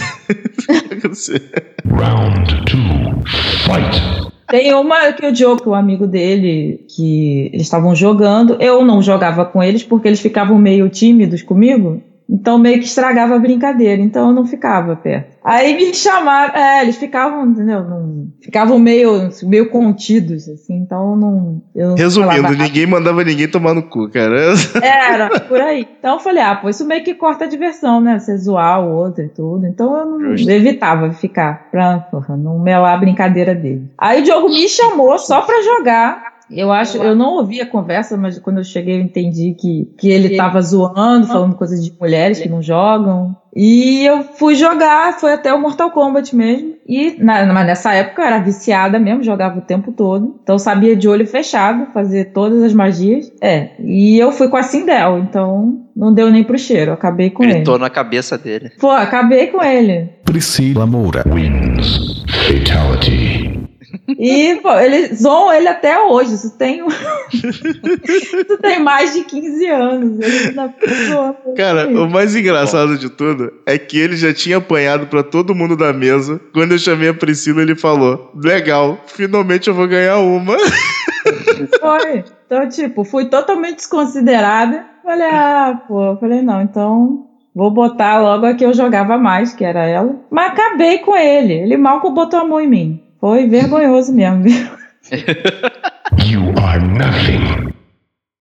Round 1.85 2.65
two. 2.65 3.21
Fight. 3.65 4.31
Tem 4.49 4.73
uma 4.73 5.13
que 5.13 5.25
o 5.25 5.31
Diogo, 5.31 5.69
o 5.69 5.73
amigo 5.73 6.05
dele, 6.05 6.85
que 6.93 7.49
eles 7.53 7.61
estavam 7.61 7.95
jogando. 7.95 8.57
Eu 8.59 8.83
não 8.83 9.01
jogava 9.01 9.45
com 9.45 9.63
eles 9.63 9.83
porque 9.83 10.09
eles 10.09 10.19
ficavam 10.19 10.57
meio 10.57 10.89
tímidos 10.89 11.41
comigo. 11.41 12.01
Então 12.31 12.57
meio 12.57 12.79
que 12.79 12.85
estragava 12.85 13.35
a 13.35 13.39
brincadeira. 13.39 14.01
Então 14.01 14.29
eu 14.29 14.33
não 14.33 14.45
ficava 14.45 14.95
perto. 14.95 15.35
Aí 15.43 15.75
me 15.75 15.93
chamaram. 15.93 16.55
É, 16.55 16.81
eles 16.81 16.95
ficavam, 16.95 17.45
entendeu? 17.45 17.83
Não, 17.83 18.27
ficavam 18.41 18.79
meio, 18.79 19.29
meio 19.43 19.69
contidos, 19.69 20.47
assim. 20.47 20.77
Então 20.77 21.11
eu 21.11 21.15
não. 21.17 21.61
Eu 21.75 21.89
não 21.89 21.95
Resumindo, 21.95 22.51
ninguém 22.51 22.87
mandava 22.87 23.23
ninguém 23.23 23.49
tomar 23.49 23.73
no 23.73 23.83
cu, 23.83 24.09
cara. 24.09 24.53
Era, 24.81 25.41
por 25.41 25.59
aí. 25.59 25.85
Então 25.99 26.13
eu 26.13 26.19
falei, 26.19 26.41
ah, 26.41 26.55
pô, 26.55 26.69
isso 26.69 26.85
meio 26.85 27.03
que 27.03 27.13
corta 27.13 27.43
a 27.43 27.49
diversão, 27.49 27.99
né? 27.99 28.17
Você 28.17 28.37
zoar 28.37 28.81
o 28.81 28.95
outro 28.95 29.23
e 29.23 29.29
tudo. 29.29 29.67
Então 29.67 29.93
eu 29.97 30.05
não 30.05 30.37
Justo. 30.37 30.49
evitava 30.49 31.11
ficar 31.11 31.69
pra 31.69 31.99
porra, 31.99 32.37
não 32.37 32.57
melar 32.59 32.95
a 32.95 32.99
brincadeira 32.99 33.53
dele. 33.53 33.91
Aí 33.97 34.21
o 34.21 34.23
Diogo 34.23 34.47
me 34.47 34.69
chamou 34.69 35.17
só 35.17 35.41
pra 35.41 35.61
jogar. 35.61 36.30
Eu 36.51 36.71
acho, 36.71 36.97
eu 36.97 37.15
não 37.15 37.35
ouvi 37.35 37.61
a 37.61 37.65
conversa, 37.65 38.17
mas 38.17 38.37
quando 38.39 38.57
eu 38.57 38.63
cheguei 38.63 38.97
eu 38.97 39.01
entendi 39.01 39.55
que, 39.57 39.89
que 39.97 40.09
ele 40.09 40.35
tava 40.35 40.61
zoando, 40.61 41.27
falando 41.27 41.55
coisas 41.55 41.83
de 41.83 41.93
mulheres 41.99 42.39
que 42.39 42.49
não 42.49 42.61
jogam. 42.61 43.35
E 43.55 44.05
eu 44.05 44.23
fui 44.23 44.55
jogar, 44.55 45.19
foi 45.19 45.33
até 45.33 45.53
o 45.53 45.59
Mortal 45.59 45.91
Kombat 45.91 46.35
mesmo. 46.35 46.75
E 46.87 47.17
na, 47.21 47.45
mas 47.45 47.65
nessa 47.65 47.93
época 47.93 48.21
eu 48.21 48.25
era 48.25 48.39
viciada 48.39 48.97
mesmo, 48.97 49.23
jogava 49.23 49.59
o 49.59 49.61
tempo 49.61 49.91
todo. 49.91 50.39
Então 50.41 50.55
eu 50.55 50.59
sabia 50.59 50.95
de 50.95 51.07
olho 51.07 51.27
fechado 51.27 51.91
fazer 51.93 52.31
todas 52.33 52.63
as 52.63 52.73
magias. 52.73 53.31
É, 53.41 53.71
e 53.79 54.17
eu 54.17 54.31
fui 54.31 54.47
com 54.47 54.57
a 54.57 54.63
Sindel, 54.63 55.19
então 55.19 55.81
não 55.95 56.13
deu 56.13 56.29
nem 56.31 56.43
pro 56.43 56.57
cheiro, 56.57 56.93
acabei 56.93 57.29
com 57.29 57.43
Gritou 57.43 57.75
ele. 57.75 57.83
na 57.83 57.89
cabeça 57.89 58.37
dele. 58.37 58.71
Pô, 58.79 58.89
acabei 58.89 59.47
com 59.47 59.61
ele. 59.61 60.09
Priscila 60.23 60.85
Moura. 60.85 61.23
Wins. 61.27 62.23
Fatality. 62.47 63.60
E, 64.07 64.55
pô, 64.61 64.73
eles 64.79 65.21
zoam 65.21 65.53
ele 65.53 65.67
até 65.67 65.99
hoje. 65.99 66.35
Isso 66.35 66.57
tem, 66.57 66.81
isso 67.33 68.57
tem 68.61 68.79
mais 68.79 69.13
de 69.13 69.23
15 69.23 69.65
anos. 69.67 70.19
Ele 70.19 70.41
ele. 70.47 71.55
Cara, 71.55 71.87
o 71.87 72.09
mais 72.09 72.35
engraçado 72.35 72.97
de 72.97 73.09
tudo 73.09 73.51
é 73.65 73.77
que 73.77 73.97
ele 73.97 74.15
já 74.15 74.33
tinha 74.33 74.57
apanhado 74.57 75.07
pra 75.07 75.23
todo 75.23 75.55
mundo 75.55 75.75
da 75.75 75.91
mesa. 75.91 76.39
Quando 76.53 76.73
eu 76.73 76.79
chamei 76.79 77.09
a 77.09 77.13
Priscila, 77.13 77.61
ele 77.61 77.75
falou: 77.75 78.31
Legal, 78.35 78.99
finalmente 79.07 79.67
eu 79.67 79.73
vou 79.73 79.87
ganhar 79.87 80.19
uma. 80.19 80.55
Foi. 81.79 82.23
Então, 82.45 82.67
tipo, 82.67 83.03
fui 83.03 83.25
totalmente 83.25 83.77
desconsiderada. 83.77 84.85
Falei, 85.03 85.27
ah, 85.27 85.81
pô. 85.87 86.17
Falei, 86.17 86.41
não, 86.41 86.61
então 86.61 87.27
vou 87.55 87.71
botar 87.71 88.19
logo 88.19 88.45
a 88.45 88.53
que 88.53 88.65
eu 88.65 88.73
jogava 88.73 89.17
mais, 89.17 89.53
que 89.53 89.63
era 89.63 89.85
ela. 89.85 90.15
Mas 90.29 90.51
acabei 90.51 90.99
com 90.99 91.15
ele. 91.15 91.53
Ele 91.53 91.77
mal 91.77 92.01
que 92.01 92.09
botou 92.09 92.39
a 92.39 92.45
mão 92.45 92.59
em 92.59 92.67
mim. 92.67 93.03
Foi 93.21 93.47
vergonhoso 93.47 94.11
mesmo, 94.11 94.41
viu? 94.43 94.67
You 96.25 96.53
are 96.59 96.79
nothing. 96.79 97.71